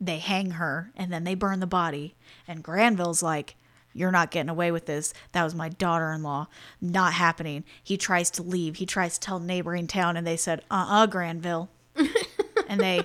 they 0.00 0.18
hang 0.18 0.52
her 0.52 0.92
and 0.96 1.12
then 1.12 1.24
they 1.24 1.34
burn 1.34 1.60
the 1.60 1.66
body. 1.66 2.14
And 2.48 2.62
Granville's 2.62 3.22
like, 3.22 3.56
you're 3.92 4.10
not 4.10 4.30
getting 4.30 4.48
away 4.48 4.70
with 4.70 4.86
this. 4.86 5.12
That 5.32 5.44
was 5.44 5.54
my 5.54 5.68
daughter-in-law. 5.68 6.46
Not 6.80 7.12
happening. 7.14 7.64
He 7.82 7.96
tries 7.96 8.30
to 8.32 8.42
leave. 8.42 8.76
He 8.76 8.86
tries 8.86 9.14
to 9.14 9.20
tell 9.20 9.40
neighboring 9.40 9.86
town, 9.86 10.16
and 10.16 10.26
they 10.26 10.36
said, 10.36 10.62
"Uh-uh, 10.70 11.06
Granville." 11.06 11.68
and 12.68 12.80
they, 12.80 13.02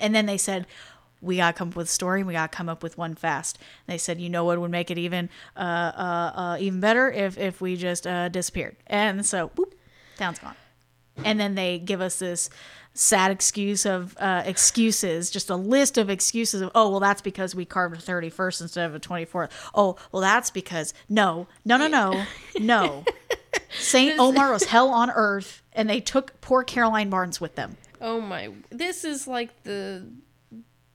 and 0.00 0.14
then 0.14 0.26
they 0.26 0.38
said, 0.38 0.66
we 1.20 1.36
gotta 1.36 1.56
come 1.56 1.68
up 1.68 1.76
with 1.76 1.88
a 1.88 1.90
story 1.90 2.20
and 2.20 2.26
we 2.28 2.34
gotta 2.34 2.48
come 2.48 2.68
up 2.68 2.82
with 2.82 2.96
one 2.96 3.14
fast. 3.14 3.58
And 3.86 3.94
they 3.94 3.98
said, 3.98 4.20
you 4.20 4.30
know 4.30 4.44
what 4.44 4.60
would 4.60 4.70
make 4.70 4.90
it 4.90 4.98
even 4.98 5.28
uh, 5.56 5.60
uh, 5.60 6.32
uh, 6.34 6.56
even 6.60 6.80
better 6.80 7.10
if 7.10 7.38
if 7.38 7.60
we 7.60 7.76
just 7.76 8.06
uh, 8.06 8.28
disappeared. 8.28 8.76
And 8.86 9.24
so, 9.24 9.48
boop, 9.48 9.72
town's 10.16 10.38
gone. 10.38 10.54
And 11.24 11.40
then 11.40 11.54
they 11.54 11.78
give 11.78 12.00
us 12.00 12.18
this 12.18 12.50
sad 12.94 13.30
excuse 13.30 13.84
of 13.86 14.16
uh, 14.18 14.42
excuses, 14.46 15.30
just 15.30 15.50
a 15.50 15.56
list 15.56 15.98
of 15.98 16.10
excuses 16.10 16.62
of, 16.62 16.70
oh, 16.74 16.90
well, 16.90 17.00
that's 17.00 17.20
because 17.20 17.54
we 17.54 17.64
carved 17.64 17.96
a 17.96 18.02
31st 18.02 18.62
instead 18.62 18.86
of 18.86 18.94
a 18.94 19.00
24th. 19.00 19.50
Oh, 19.74 19.96
well, 20.12 20.22
that's 20.22 20.50
because 20.50 20.94
no, 21.08 21.46
no, 21.64 21.76
no, 21.76 21.88
no, 21.88 22.24
no. 22.58 23.04
Saint 23.78 24.18
Omer 24.18 24.52
was 24.52 24.64
hell 24.64 24.88
on 24.88 25.10
earth, 25.10 25.62
and 25.72 25.88
they 25.88 26.00
took 26.00 26.40
poor 26.40 26.62
Caroline 26.62 27.10
Barnes 27.10 27.40
with 27.40 27.54
them. 27.54 27.76
Oh 28.00 28.20
my! 28.20 28.50
This 28.70 29.04
is 29.04 29.26
like 29.26 29.62
the 29.64 30.06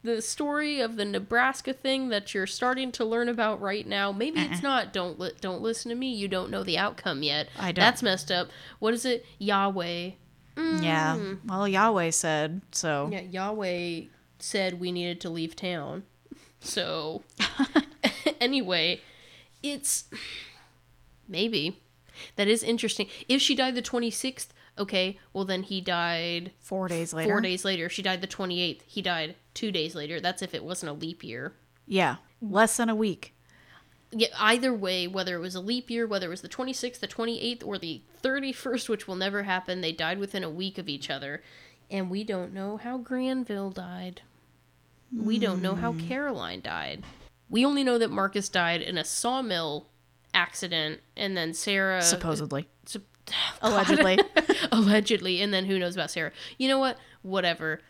the 0.04 0.22
story 0.22 0.80
of 0.80 0.96
the 0.96 1.06
Nebraska 1.06 1.74
thing 1.74 2.10
that 2.10 2.34
you're 2.34 2.48
starting 2.48 2.92
to 2.94 3.06
learn 3.06 3.30
about 3.30 3.62
right 3.62 3.86
now. 3.86 4.12
Maybe 4.12 4.40
it's 4.40 4.64
uh-uh. 4.64 4.70
not. 4.70 4.94
Don't 4.94 5.20
li- 5.20 5.34
don't 5.42 5.62
listen 5.62 5.90
to 5.90 5.96
me. 5.96 6.14
You 6.14 6.28
don't 6.28 6.50
know 6.50 6.64
the 6.64 6.78
outcome 6.78 7.24
yet. 7.24 7.50
I 7.58 7.72
don't. 7.72 7.84
That's 7.84 8.02
messed 8.02 8.32
up. 8.32 8.50
What 8.80 8.94
is 8.94 9.06
it? 9.06 9.26
Yahweh. 9.38 10.12
Mm. 10.56 10.84
Yeah. 10.84 11.36
Well, 11.46 11.68
Yahweh 11.68 12.10
said 12.12 12.62
so. 12.72 13.10
Yeah, 13.12 13.22
Yahweh 13.22 14.02
said 14.40 14.80
we 14.80 14.92
needed 14.92 15.22
to 15.22 15.30
leave 15.30 15.56
town. 15.56 16.04
So 16.64 17.24
anyway, 18.40 19.02
it's 19.64 20.06
maybe 21.28 21.82
that 22.36 22.48
is 22.48 22.62
interesting. 22.62 23.08
If 23.28 23.42
she 23.42 23.56
died 23.56 23.74
the 23.74 23.82
26th, 23.82 24.50
okay, 24.82 25.20
well 25.34 25.46
then 25.46 25.64
he 25.64 25.82
died 25.82 26.52
Four 26.60 26.88
days 26.88 27.14
later. 27.14 27.30
Four 27.30 27.42
days 27.42 27.66
later, 27.66 27.90
she 27.90 28.02
died 28.02 28.22
the 28.22 28.28
28th. 28.28 28.82
He 28.86 29.02
died 29.02 29.36
two 29.54 29.72
days 29.72 29.96
later. 29.96 30.20
That's 30.20 30.42
if 30.42 30.54
it 30.54 30.64
wasn't 30.64 30.92
a 30.92 30.94
leap 30.94 31.24
year. 31.24 31.54
Yeah. 31.88 32.18
Less 32.42 32.78
than 32.78 32.90
a 32.90 32.96
week. 32.96 33.34
Yeah, 34.12 34.28
either 34.38 34.74
way, 34.74 35.08
whether 35.08 35.36
it 35.36 35.40
was 35.40 35.56
a 35.56 35.62
leap 35.62 35.90
year, 35.90 36.06
whether 36.06 36.28
it 36.28 36.30
was 36.30 36.42
the 36.42 36.50
26th, 36.50 37.00
the 37.00 37.08
28th, 37.08 37.66
or 37.66 37.78
the 37.78 38.02
31st, 38.22 38.90
which 38.90 39.08
will 39.08 39.16
never 39.16 39.44
happen, 39.44 39.80
they 39.80 39.94
died 39.94 40.20
within 40.20 40.44
a 40.44 40.50
week 40.50 40.78
of 40.78 40.90
each 40.90 41.10
other. 41.10 41.42
And 41.90 42.10
we 42.10 42.24
don't 42.24 42.54
know 42.54 42.78
how 42.78 42.98
Granville 42.98 43.72
died. 43.72 44.22
We 45.16 45.40
don't 45.40 45.62
know 45.62 45.76
how 45.76 45.94
hmm. 45.94 46.08
Caroline 46.08 46.62
died. 46.62 47.04
We 47.50 47.66
only 47.66 47.84
know 47.84 47.98
that 47.98 48.12
Marcus 48.12 48.48
died 48.50 48.82
in 48.82 48.98
a 48.98 49.04
sawmill 49.04 49.88
accident, 50.34 51.02
and 51.18 51.36
then 51.36 51.54
Sarah. 51.54 52.02
Supposedly. 52.02 52.68
Sup- 52.86 53.04
Allegedly. 53.62 54.20
allegedly 54.72 55.42
and 55.42 55.54
then 55.54 55.66
who 55.66 55.80
knows 55.80 55.96
about 55.96 56.12
sarah. 56.12 56.32
You 56.58 56.68
know 56.68 56.80
what? 56.80 56.98
Whatever. 57.22 57.82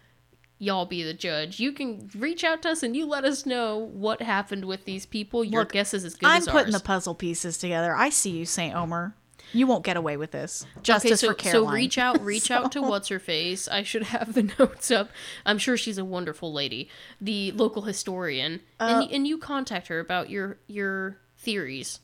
Y'all 0.58 0.86
be 0.86 1.02
the 1.02 1.14
judge. 1.14 1.60
You 1.60 1.72
can 1.72 2.10
reach 2.16 2.44
out 2.44 2.62
to 2.62 2.70
us 2.70 2.84
and 2.84 2.96
you 2.96 3.08
let 3.08 3.26
us 3.26 3.48
know 3.48 3.78
what 3.78 4.22
happened 4.22 4.66
with 4.66 4.86
these 4.86 5.08
people. 5.08 5.44
Your 5.44 5.62
Look, 5.62 5.72
guess 5.72 5.94
is 5.94 6.06
as 6.06 6.14
good 6.14 6.30
as 6.30 6.48
I'm 6.48 6.52
putting 6.52 6.74
ours. 6.74 6.82
the 6.82 6.86
puzzle 6.86 7.16
pieces 7.16 7.58
together. 7.58 7.96
I 7.96 8.10
see 8.10 8.30
you, 8.30 8.46
Saint 8.46 8.76
Omer. 8.76 9.16
You 9.54 9.68
won't 9.68 9.84
get 9.84 9.98
away 9.98 10.18
with 10.18 10.32
this. 10.32 10.66
Justice 10.82 11.12
okay, 11.12 11.16
so, 11.16 11.28
for 11.30 11.34
Caroline. 11.34 11.70
so 11.70 11.74
reach 11.74 11.98
out 11.98 12.22
reach 12.24 12.52
out 12.52 12.72
to 12.74 12.82
what's 12.82 13.08
her 13.10 13.20
face. 13.20 13.68
I 13.68 13.84
should 13.84 14.04
have 14.04 14.34
the 14.34 14.44
notes 14.60 14.92
up. 14.92 15.10
I'm 15.46 15.58
sure 15.58 15.78
she's 15.78 15.98
a 15.98 16.06
wonderful 16.06 16.54
lady. 16.54 16.90
The 17.20 17.52
local 17.54 17.82
historian. 17.82 18.62
Uh, 18.80 19.02
and, 19.04 19.12
and 19.12 19.28
you 19.28 19.38
contact 19.38 19.88
her 19.88 20.00
about 20.00 20.30
your 20.30 20.60
your 20.68 21.18
theories 21.38 22.00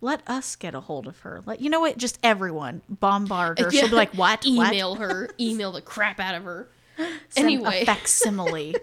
Let 0.00 0.22
us 0.28 0.54
get 0.56 0.74
a 0.74 0.80
hold 0.80 1.06
of 1.06 1.20
her. 1.20 1.42
Let 1.44 1.60
you 1.60 1.70
know 1.70 1.80
what? 1.80 1.96
Just 1.98 2.18
everyone 2.22 2.82
bombard 2.88 3.58
her. 3.58 3.70
She'll 3.70 3.88
be 3.88 3.94
like, 3.96 4.14
"What? 4.14 4.44
What?" 4.44 4.46
email 4.72 4.94
her 4.96 5.28
email 5.40 5.72
the 5.72 5.82
crap 5.82 6.20
out 6.20 6.34
of 6.34 6.44
her 6.44 6.68
Send 7.28 7.46
anyway 7.46 7.84
facsimile. 7.84 8.74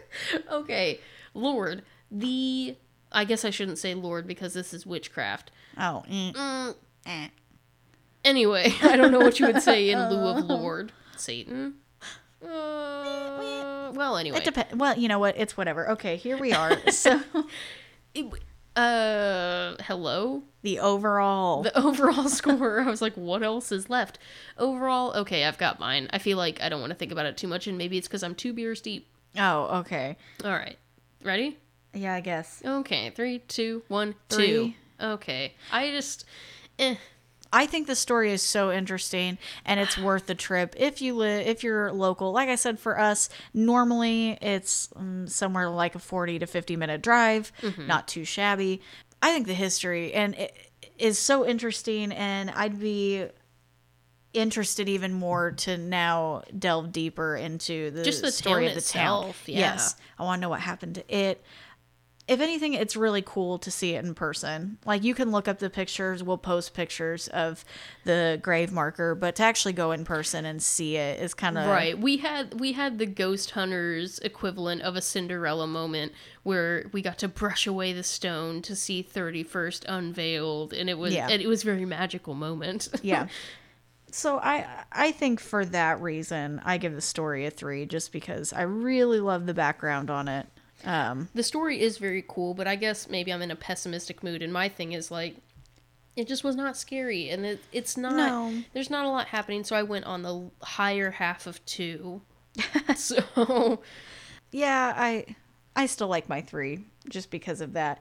okay 0.50 0.98
lord 1.34 1.82
the 2.10 2.74
I 3.12 3.24
guess 3.24 3.44
I 3.44 3.50
shouldn't 3.50 3.78
say 3.78 3.94
Lord 3.94 4.26
because 4.26 4.52
this 4.54 4.74
is 4.74 4.84
witchcraft. 4.84 5.50
Oh, 5.78 6.04
eh, 6.10 6.32
Mm, 6.32 6.74
eh. 7.06 7.28
Anyway, 8.24 8.74
I 8.82 8.96
don't 8.96 9.10
know 9.12 9.20
what 9.20 9.40
you 9.40 9.46
would 9.46 9.62
say 9.62 9.90
in 9.90 9.98
lieu 10.10 10.28
of 10.28 10.44
Lord. 10.48 10.92
Satan? 11.16 11.76
Uh, 12.42 13.92
well, 13.94 14.16
anyway. 14.18 14.38
it 14.38 14.44
depends. 14.44 14.74
Well, 14.74 14.98
you 14.98 15.08
know 15.08 15.18
what? 15.18 15.36
It's 15.38 15.56
whatever. 15.56 15.90
Okay, 15.92 16.16
here 16.16 16.36
we 16.36 16.52
are. 16.52 16.76
so 16.90 17.22
It- 18.14 18.26
uh, 18.78 19.76
hello? 19.82 20.42
the 20.62 20.78
overall. 20.80 21.62
The 21.62 21.78
overall 21.78 22.28
score, 22.28 22.80
I 22.80 22.86
was 22.86 23.00
like, 23.02 23.14
what 23.14 23.42
else 23.42 23.72
is 23.72 23.88
left? 23.88 24.18
Overall, 24.56 25.12
okay, 25.16 25.44
I've 25.44 25.58
got 25.58 25.80
mine. 25.80 26.08
I 26.12 26.18
feel 26.18 26.36
like 26.36 26.60
I 26.60 26.68
don't 26.68 26.80
want 26.80 26.90
to 26.90 26.96
think 26.96 27.12
about 27.12 27.26
it 27.26 27.36
too 27.36 27.48
much, 27.48 27.66
and 27.66 27.78
maybe 27.78 27.96
it's 27.96 28.08
because 28.08 28.22
I'm 28.22 28.34
two 28.34 28.52
beers 28.52 28.80
deep. 28.80 29.08
oh, 29.38 29.78
okay. 29.80 30.16
All 30.44 30.52
right. 30.52 30.78
Ready? 31.22 31.56
Yeah, 31.94 32.14
I 32.14 32.20
guess. 32.20 32.62
Okay, 32.64 33.10
three, 33.10 33.40
two, 33.40 33.82
one, 33.88 34.14
two. 34.28 34.36
Three. 34.36 34.76
Okay. 35.00 35.54
I 35.72 35.90
just. 35.90 36.24
Eh. 36.78 36.96
I 37.52 37.66
think 37.66 37.86
the 37.86 37.96
story 37.96 38.30
is 38.32 38.42
so 38.42 38.70
interesting 38.70 39.38
and 39.64 39.80
it's 39.80 39.96
worth 39.96 40.26
the 40.26 40.34
trip 40.34 40.74
if 40.78 41.00
you 41.00 41.14
live 41.14 41.46
if 41.46 41.64
you're 41.64 41.92
local. 41.92 42.32
Like 42.32 42.48
I 42.48 42.56
said 42.56 42.78
for 42.78 42.98
us, 43.00 43.28
normally 43.54 44.38
it's 44.42 44.90
um, 44.96 45.26
somewhere 45.26 45.70
like 45.70 45.94
a 45.94 45.98
40 45.98 46.40
to 46.40 46.46
50 46.46 46.76
minute 46.76 47.02
drive, 47.02 47.50
not 47.78 48.06
too 48.06 48.24
shabby. 48.24 48.82
I 49.22 49.32
think 49.32 49.46
the 49.46 49.54
history 49.54 50.12
and 50.12 50.34
it 50.34 50.54
is 50.98 51.18
so 51.18 51.46
interesting 51.46 52.12
and 52.12 52.50
I'd 52.50 52.78
be 52.78 53.26
interested 54.34 54.88
even 54.88 55.12
more 55.14 55.52
to 55.52 55.78
now 55.78 56.42
delve 56.56 56.92
deeper 56.92 57.34
into 57.34 57.90
the, 57.90 58.02
Just 58.04 58.22
the 58.22 58.30
story 58.30 58.66
town 58.66 58.76
of 58.76 58.84
the 58.84 58.88
town. 58.92 59.34
yeah. 59.46 59.58
Yes. 59.58 59.96
I 60.18 60.22
want 60.24 60.38
to 60.38 60.42
know 60.42 60.48
what 60.50 60.60
happened 60.60 60.96
to 60.96 61.14
it 61.14 61.42
if 62.28 62.40
anything, 62.40 62.74
it's 62.74 62.94
really 62.94 63.22
cool 63.22 63.58
to 63.58 63.70
see 63.70 63.94
it 63.94 64.04
in 64.04 64.14
person. 64.14 64.78
Like 64.84 65.02
you 65.02 65.14
can 65.14 65.30
look 65.32 65.48
up 65.48 65.58
the 65.58 65.70
pictures, 65.70 66.22
we'll 66.22 66.38
post 66.38 66.74
pictures 66.74 67.26
of 67.28 67.64
the 68.04 68.38
grave 68.42 68.70
marker, 68.70 69.14
but 69.14 69.34
to 69.36 69.42
actually 69.42 69.72
go 69.72 69.92
in 69.92 70.04
person 70.04 70.44
and 70.44 70.62
see 70.62 70.96
it 70.96 71.20
is 71.20 71.32
kind 71.34 71.56
of 71.56 71.66
Right. 71.66 71.98
We 71.98 72.18
had 72.18 72.60
we 72.60 72.72
had 72.72 72.98
the 72.98 73.06
ghost 73.06 73.52
hunters 73.52 74.18
equivalent 74.20 74.82
of 74.82 74.94
a 74.94 75.00
Cinderella 75.00 75.66
moment 75.66 76.12
where 76.42 76.86
we 76.92 77.00
got 77.02 77.18
to 77.18 77.28
brush 77.28 77.66
away 77.66 77.92
the 77.92 78.02
stone 78.02 78.60
to 78.62 78.76
see 78.76 79.02
31st 79.02 79.84
unveiled 79.88 80.72
and 80.72 80.90
it 80.90 80.98
was 80.98 81.14
Yeah. 81.14 81.28
and 81.30 81.40
it 81.42 81.46
was 81.48 81.62
a 81.62 81.64
very 81.66 81.84
magical 81.84 82.34
moment. 82.34 82.88
Yeah. 83.02 83.28
So 84.10 84.38
I 84.38 84.66
I 84.92 85.12
think 85.12 85.38
for 85.40 85.64
that 85.66 86.00
reason, 86.00 86.60
I 86.64 86.78
give 86.78 86.94
the 86.94 87.00
story 87.00 87.44
a 87.46 87.50
3 87.50 87.86
just 87.86 88.12
because 88.12 88.52
I 88.52 88.62
really 88.62 89.20
love 89.20 89.46
the 89.46 89.54
background 89.54 90.10
on 90.10 90.28
it. 90.28 90.46
Um 90.84 91.28
the 91.34 91.42
story 91.42 91.80
is 91.80 91.98
very 91.98 92.24
cool, 92.26 92.54
but 92.54 92.66
I 92.68 92.76
guess 92.76 93.08
maybe 93.08 93.32
I'm 93.32 93.42
in 93.42 93.50
a 93.50 93.56
pessimistic 93.56 94.22
mood 94.22 94.42
and 94.42 94.52
my 94.52 94.68
thing 94.68 94.92
is 94.92 95.10
like 95.10 95.36
it 96.16 96.26
just 96.26 96.42
was 96.42 96.56
not 96.56 96.76
scary 96.76 97.28
and 97.30 97.46
it, 97.46 97.60
it's 97.72 97.96
not 97.96 98.16
No. 98.16 98.62
there's 98.72 98.90
not 98.90 99.04
a 99.04 99.08
lot 99.08 99.28
happening 99.28 99.62
so 99.64 99.76
I 99.76 99.82
went 99.84 100.04
on 100.04 100.22
the 100.22 100.50
higher 100.62 101.10
half 101.12 101.46
of 101.46 101.64
2. 101.66 102.20
so 102.96 103.80
yeah, 104.50 104.92
I 104.96 105.36
I 105.76 105.86
still 105.86 106.08
like 106.08 106.28
my 106.28 106.40
3 106.40 106.84
just 107.08 107.30
because 107.30 107.60
of 107.60 107.74
that. 107.74 108.00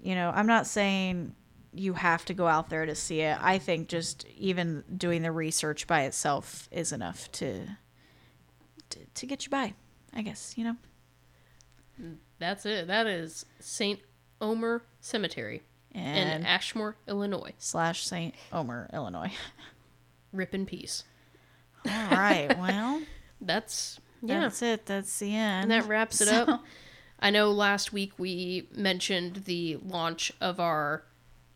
You 0.00 0.14
know, 0.16 0.32
I'm 0.34 0.46
not 0.48 0.66
saying 0.66 1.34
you 1.74 1.94
have 1.94 2.24
to 2.26 2.34
go 2.34 2.46
out 2.48 2.68
there 2.68 2.84
to 2.84 2.94
see 2.94 3.20
it. 3.20 3.38
I 3.40 3.58
think 3.58 3.88
just 3.88 4.26
even 4.36 4.82
doing 4.96 5.22
the 5.22 5.30
research 5.32 5.86
by 5.86 6.02
itself 6.02 6.68
is 6.72 6.92
enough 6.92 7.30
to 7.32 7.66
to, 8.90 8.98
to 9.14 9.26
get 9.26 9.44
you 9.44 9.50
by. 9.50 9.74
I 10.12 10.22
guess, 10.22 10.54
you 10.56 10.64
know. 10.64 10.76
That's 12.38 12.66
it. 12.66 12.86
That 12.86 13.06
is 13.06 13.46
St. 13.60 14.00
Omer 14.40 14.82
Cemetery 15.00 15.62
in 15.92 16.00
And 16.00 16.46
Ashmore, 16.46 16.96
Illinois. 17.06 17.52
slash 17.58 18.04
St. 18.04 18.34
Omer, 18.52 18.88
Illinois. 18.92 19.32
Rip 20.32 20.54
in 20.54 20.66
peace. 20.66 21.04
All 21.86 21.92
right. 22.10 22.48
Well, 22.58 23.02
That's 23.40 23.98
yeah. 24.22 24.40
that's 24.40 24.62
it. 24.62 24.86
That's 24.86 25.18
the 25.18 25.34
end. 25.34 25.64
and 25.64 25.70
that 25.72 25.86
wraps 25.88 26.20
it 26.20 26.28
So- 26.28 26.44
up. 26.44 26.64
I 27.20 27.30
know 27.30 27.50
last 27.52 27.92
week 27.92 28.12
we 28.18 28.66
mentioned 28.74 29.42
the 29.44 29.78
launch 29.84 30.32
of 30.40 30.58
our 30.58 31.04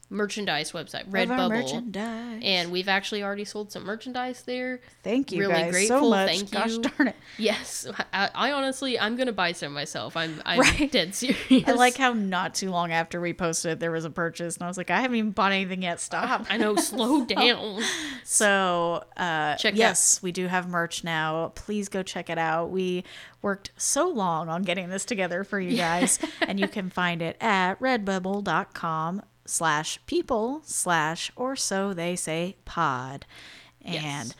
merchandise 0.09 0.71
website, 0.73 1.09
Redbubble. 1.11 1.49
merchandise. 1.49 2.41
And 2.45 2.71
we've 2.71 2.89
actually 2.89 3.25
already 3.25 3.45
sold 3.45 3.73
some 3.73 3.85
merchandise 3.85 4.43
there. 4.43 4.81
thank 5.03 5.33
you 5.33 5.41
really 5.41 5.53
guys 5.55 5.65
so 5.67 5.71
grateful. 5.73 6.11
much. 6.11 6.29
Thank 6.29 6.51
Gosh 6.53 6.71
you. 6.73 6.83
darn 6.83 7.09
it. 7.09 7.17
Yes, 7.39 7.89
I, 8.13 8.31
I 8.35 8.53
honestly, 8.53 8.99
I'm 9.01 9.17
gonna 9.17 9.33
buy 9.33 9.51
some 9.53 9.73
myself. 9.73 10.17
I'm, 10.17 10.41
I'm 10.45 10.61
Right. 10.61 10.91
dead 10.93 11.15
serious. 11.17 11.67
I 11.69 11.73
like 11.73 11.97
how 11.97 12.13
not 12.13 12.55
too 12.55 12.71
long 12.71 12.93
after 12.93 13.21
we 13.21 13.33
posted 13.33 13.73
it, 13.73 13.81
there 13.81 13.91
was 13.91 14.05
a 14.05 14.11
purchase, 14.11 14.57
and 14.57 14.63
I 14.65 14.69
was 14.69 14.77
like, 14.79 14.91
I 14.91 15.01
haven't 15.01 15.17
even 15.17 15.31
bought 15.33 15.51
anything 15.53 15.83
yet. 15.83 16.01
Stop. 16.01 16.47
I 16.49 16.57
know. 16.57 16.77
Slow 16.87 17.25
down. 17.25 17.83
So, 18.25 19.03
uh, 19.17 19.57
Check 19.57 19.75
yes, 19.77 20.23
we 20.23 20.31
do 20.31 20.47
have 20.47 20.69
merch 20.69 21.03
now. 21.05 21.53
Please 21.57 21.89
go 21.89 22.03
check 22.05 22.31
it 22.31 22.39
out. 22.39 22.71
We 22.71 23.03
worked 23.43 23.71
so 23.77 24.09
long 24.09 24.49
on 24.49 24.63
getting 24.63 24.89
this 24.89 25.05
together 25.05 25.43
for 25.43 25.59
you 25.59 25.77
guys, 25.77 26.19
and 26.43 26.61
you 26.61 26.69
can 26.69 26.91
find 26.91 27.23
it 27.23 27.37
at 27.41 27.81
redbubble.com 27.81 29.23
slash 29.47 29.99
people 30.07 30.61
slash 30.65 31.31
or 31.37 31.57
so 31.57 31.95
they 31.95 32.17
say 32.17 32.57
pod. 32.65 33.25
Yes. 33.81 34.35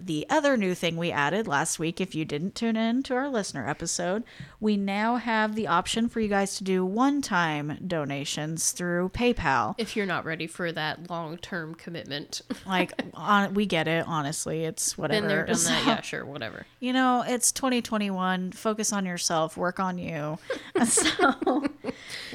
The 0.00 0.26
other 0.30 0.56
new 0.56 0.74
thing 0.74 0.96
we 0.96 1.10
added 1.10 1.46
last 1.48 1.78
week, 1.78 2.00
if 2.00 2.14
you 2.14 2.24
didn't 2.24 2.54
tune 2.54 2.76
in 2.76 3.02
to 3.04 3.14
our 3.14 3.28
listener 3.28 3.68
episode, 3.68 4.22
we 4.60 4.76
now 4.76 5.16
have 5.16 5.54
the 5.54 5.66
option 5.66 6.08
for 6.08 6.20
you 6.20 6.28
guys 6.28 6.56
to 6.56 6.64
do 6.64 6.84
one 6.84 7.20
time 7.22 7.78
donations 7.86 8.72
through 8.72 9.10
PayPal. 9.10 9.74
If 9.78 9.96
you're 9.96 10.06
not 10.06 10.24
ready 10.24 10.46
for 10.46 10.70
that 10.72 11.10
long 11.10 11.36
term 11.38 11.74
commitment, 11.74 12.42
Like, 12.66 12.92
on, 13.14 13.54
we 13.54 13.66
get 13.66 13.88
it, 13.88 14.04
honestly. 14.06 14.64
It's 14.64 14.96
whatever. 14.98 15.20
been 15.20 15.28
there, 15.28 15.46
done 15.46 15.54
that. 15.56 15.58
So, 15.58 15.88
Yeah, 15.90 16.00
sure, 16.00 16.24
whatever. 16.24 16.66
You 16.80 16.92
know, 16.92 17.24
it's 17.26 17.50
2021. 17.52 18.52
Focus 18.52 18.92
on 18.92 19.06
yourself, 19.06 19.56
work 19.56 19.80
on 19.80 19.98
you. 19.98 20.38
so, 20.84 21.64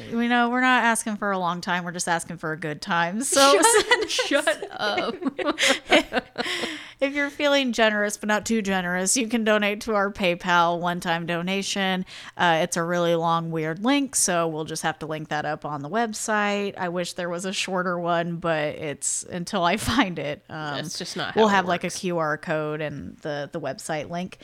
you 0.09 0.27
know, 0.27 0.49
we're 0.49 0.61
not 0.61 0.83
asking 0.83 1.17
for 1.17 1.31
a 1.31 1.37
long 1.39 1.61
time. 1.61 1.83
We're 1.83 1.91
just 1.91 2.07
asking 2.07 2.37
for 2.37 2.51
a 2.51 2.57
good 2.57 2.81
time. 2.81 3.21
So, 3.23 3.61
Shut 4.07 4.67
up. 4.71 5.15
If 6.99 7.13
you're 7.13 7.29
feeling 7.29 7.71
generous 7.71 8.17
but 8.17 8.27
not 8.27 8.45
too 8.45 8.61
generous, 8.61 9.17
you 9.17 9.27
can 9.27 9.43
donate 9.43 9.81
to 9.81 9.95
our 9.95 10.11
PayPal 10.11 10.79
one 10.79 10.99
time 10.99 11.25
donation. 11.25 12.05
Uh, 12.37 12.59
it's 12.61 12.77
a 12.77 12.83
really 12.83 13.15
long, 13.15 13.49
weird 13.49 13.83
link, 13.83 14.15
so 14.15 14.47
we'll 14.47 14.65
just 14.65 14.83
have 14.83 14.99
to 14.99 15.05
link 15.05 15.29
that 15.29 15.45
up 15.45 15.65
on 15.65 15.81
the 15.81 15.89
website. 15.89 16.77
I 16.77 16.89
wish 16.89 17.13
there 17.13 17.29
was 17.29 17.45
a 17.45 17.53
shorter 17.53 17.97
one, 17.97 18.37
but 18.37 18.75
it's 18.75 19.23
until 19.23 19.63
I 19.63 19.77
find 19.93 20.19
it. 20.19 20.43
Um, 20.49 20.75
That's 20.75 20.97
just 20.97 21.17
not 21.17 21.35
we'll 21.35 21.47
have 21.47 21.65
like 21.65 21.83
a. 21.83 21.89
QR 22.03 22.41
code 22.41 22.81
and 22.81 23.17
the 23.17 23.49
the 23.51 23.61
website 23.61 24.09
link. 24.09 24.37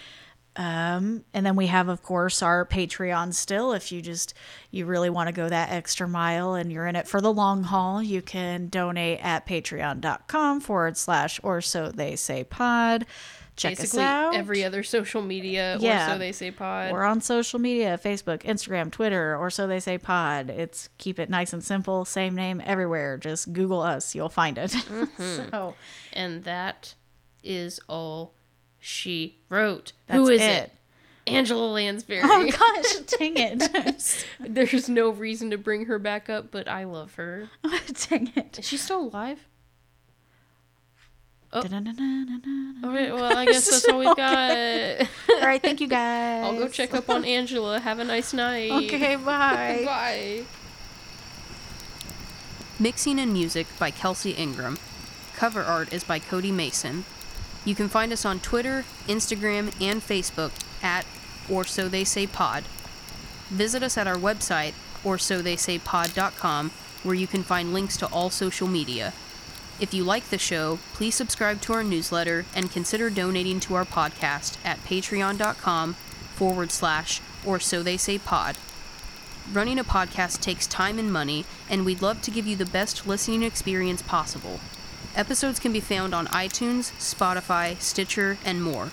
Um, 0.59 1.23
and 1.33 1.45
then 1.45 1.55
we 1.55 1.67
have, 1.67 1.87
of 1.87 2.03
course, 2.03 2.43
our 2.43 2.65
Patreon 2.65 3.33
still. 3.33 3.71
If 3.71 3.93
you 3.93 4.01
just 4.01 4.33
you 4.71 4.85
really 4.85 5.09
want 5.09 5.27
to 5.27 5.31
go 5.33 5.47
that 5.47 5.71
extra 5.71 6.05
mile 6.05 6.53
and 6.53 6.69
you're 6.69 6.85
in 6.85 6.97
it 6.97 7.07
for 7.07 7.21
the 7.21 7.31
long 7.31 7.63
haul, 7.63 8.03
you 8.03 8.21
can 8.21 8.67
donate 8.67 9.19
at 9.23 9.47
patreon.com 9.47 10.59
forward 10.59 10.97
slash 10.97 11.39
or 11.43 11.61
so 11.61 11.89
they 11.91 12.17
say 12.17 12.43
pod. 12.43 13.05
Check 13.55 13.77
Basically, 13.77 14.03
us 14.03 14.05
out. 14.05 14.35
every 14.35 14.63
other 14.65 14.83
social 14.83 15.21
media, 15.21 15.77
Yeah. 15.79 16.07
or 16.07 16.13
so 16.13 16.17
they 16.19 16.31
say 16.33 16.51
pod. 16.51 16.91
We're 16.91 17.03
on 17.05 17.21
social 17.21 17.59
media 17.59 17.97
Facebook, 18.01 18.43
Instagram, 18.43 18.91
Twitter, 18.91 19.35
or 19.37 19.49
so 19.49 19.65
they 19.65 19.79
say 19.79 19.97
pod. 19.97 20.49
It's 20.49 20.89
keep 20.97 21.19
it 21.19 21.29
nice 21.29 21.53
and 21.53 21.63
simple, 21.63 22.03
same 22.03 22.35
name 22.35 22.61
everywhere. 22.65 23.17
Just 23.17 23.53
Google 23.53 23.81
us, 23.81 24.13
you'll 24.13 24.27
find 24.29 24.57
it. 24.57 24.71
Mm-hmm. 24.89 25.49
so 25.51 25.75
and 26.13 26.43
that 26.43 26.95
is 27.43 27.79
all 27.87 28.33
she 28.79 29.37
wrote. 29.49 29.91
that's 30.07 30.17
Who 30.17 30.29
is 30.29 30.41
it. 30.41 30.45
it? 30.45 30.71
Angela 31.27 31.67
Lansbury. 31.67 32.21
Oh 32.23 32.49
gosh, 32.49 32.95
dang 33.17 33.33
it. 33.37 34.25
There's 34.39 34.89
no 34.89 35.09
reason 35.09 35.51
to 35.51 35.57
bring 35.57 35.85
her 35.85 35.99
back 35.99 36.29
up, 36.29 36.49
but 36.49 36.67
I 36.67 36.85
love 36.85 37.15
her. 37.15 37.49
Oh, 37.63 37.79
dang 38.09 38.31
it. 38.35 38.57
Is 38.59 38.67
she 38.67 38.77
still 38.77 39.01
alive? 39.05 39.45
Oh. 41.51 41.61
All 41.61 42.91
right, 42.93 43.11
well, 43.13 43.35
I 43.37 43.45
guess 43.45 43.69
that's 43.69 43.87
all 43.87 43.99
we've 43.99 44.15
got. 44.15 44.51
All 45.31 45.41
right, 45.47 45.61
thank 45.61 45.81
you 45.81 45.87
guys. 45.87 46.45
I'll 46.45 46.57
go 46.59 46.67
check 46.67 46.93
up 46.93 47.09
on 47.09 47.25
Angela. 47.25 47.79
Have 47.79 47.97
a 47.99 48.03
nice 48.03 48.33
night. 48.33 48.71
Okay, 48.71 49.15
bye. 49.15 49.81
Bye. 49.85 50.43
Mixing 52.79 53.19
and 53.19 53.33
music 53.33 53.65
by 53.79 53.89
Kelsey 53.91 54.31
Ingram. 54.31 54.77
Cover 55.35 55.63
art 55.63 55.91
is 55.91 56.03
by 56.03 56.19
Cody 56.19 56.51
Mason. 56.51 57.05
You 57.69 57.75
can 57.75 57.87
find 57.87 58.11
us 58.11 58.25
on 58.25 58.39
Twitter, 58.39 58.83
Instagram, 59.07 59.71
and 59.79 60.01
Facebook 60.01 60.49
at 60.81 61.05
or 61.47 61.63
so 61.63 61.87
they 61.87 62.03
say 62.03 62.25
pod. 62.25 62.63
Visit 63.49 63.83
us 63.83 63.95
at 63.95 64.07
our 64.07 64.15
website 64.15 64.73
or 65.03 65.19
so 65.19 65.43
they 65.43 65.55
say 65.55 65.77
pod.com 65.77 66.71
where 67.03 67.13
you 67.13 67.27
can 67.27 67.43
find 67.43 67.71
links 67.71 67.95
to 67.97 68.07
all 68.07 68.31
social 68.31 68.67
media. 68.67 69.13
If 69.79 69.93
you 69.93 70.03
like 70.03 70.29
the 70.29 70.39
show, 70.39 70.79
please 70.95 71.13
subscribe 71.13 71.61
to 71.61 71.73
our 71.73 71.83
newsletter 71.83 72.47
and 72.55 72.71
consider 72.71 73.11
donating 73.11 73.59
to 73.59 73.75
our 73.75 73.85
podcast 73.85 74.57
at 74.65 74.83
patreon.com 74.83 75.93
forward 75.93 76.71
slash 76.71 77.21
or 77.45 77.59
so 77.59 77.83
they 77.83 77.97
say 77.97 78.17
pod. 78.17 78.57
running 79.53 79.77
a 79.77 79.83
podcast 79.83 80.41
takes 80.41 80.65
time 80.65 80.97
and 80.97 81.13
money, 81.13 81.45
and 81.69 81.85
we'd 81.85 82.01
love 82.01 82.23
to 82.23 82.31
give 82.31 82.47
you 82.47 82.55
the 82.55 82.65
best 82.65 83.05
listening 83.05 83.43
experience 83.43 84.01
possible. 84.01 84.59
Episodes 85.15 85.59
can 85.59 85.73
be 85.73 85.79
found 85.79 86.13
on 86.13 86.27
iTunes, 86.27 86.91
Spotify, 86.97 87.79
Stitcher, 87.81 88.37
and 88.45 88.63
more. 88.63 88.91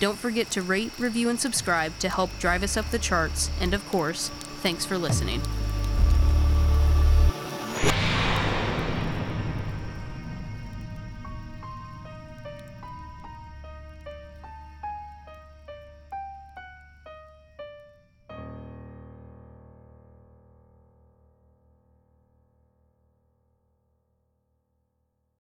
Don't 0.00 0.18
forget 0.18 0.50
to 0.52 0.62
rate, 0.62 0.92
review, 0.98 1.28
and 1.28 1.38
subscribe 1.38 1.98
to 1.98 2.08
help 2.08 2.30
drive 2.38 2.62
us 2.62 2.76
up 2.76 2.90
the 2.90 2.98
charts, 2.98 3.50
and 3.60 3.74
of 3.74 3.86
course, 3.88 4.30
thanks 4.62 4.84
for 4.84 4.96
listening. 4.96 5.42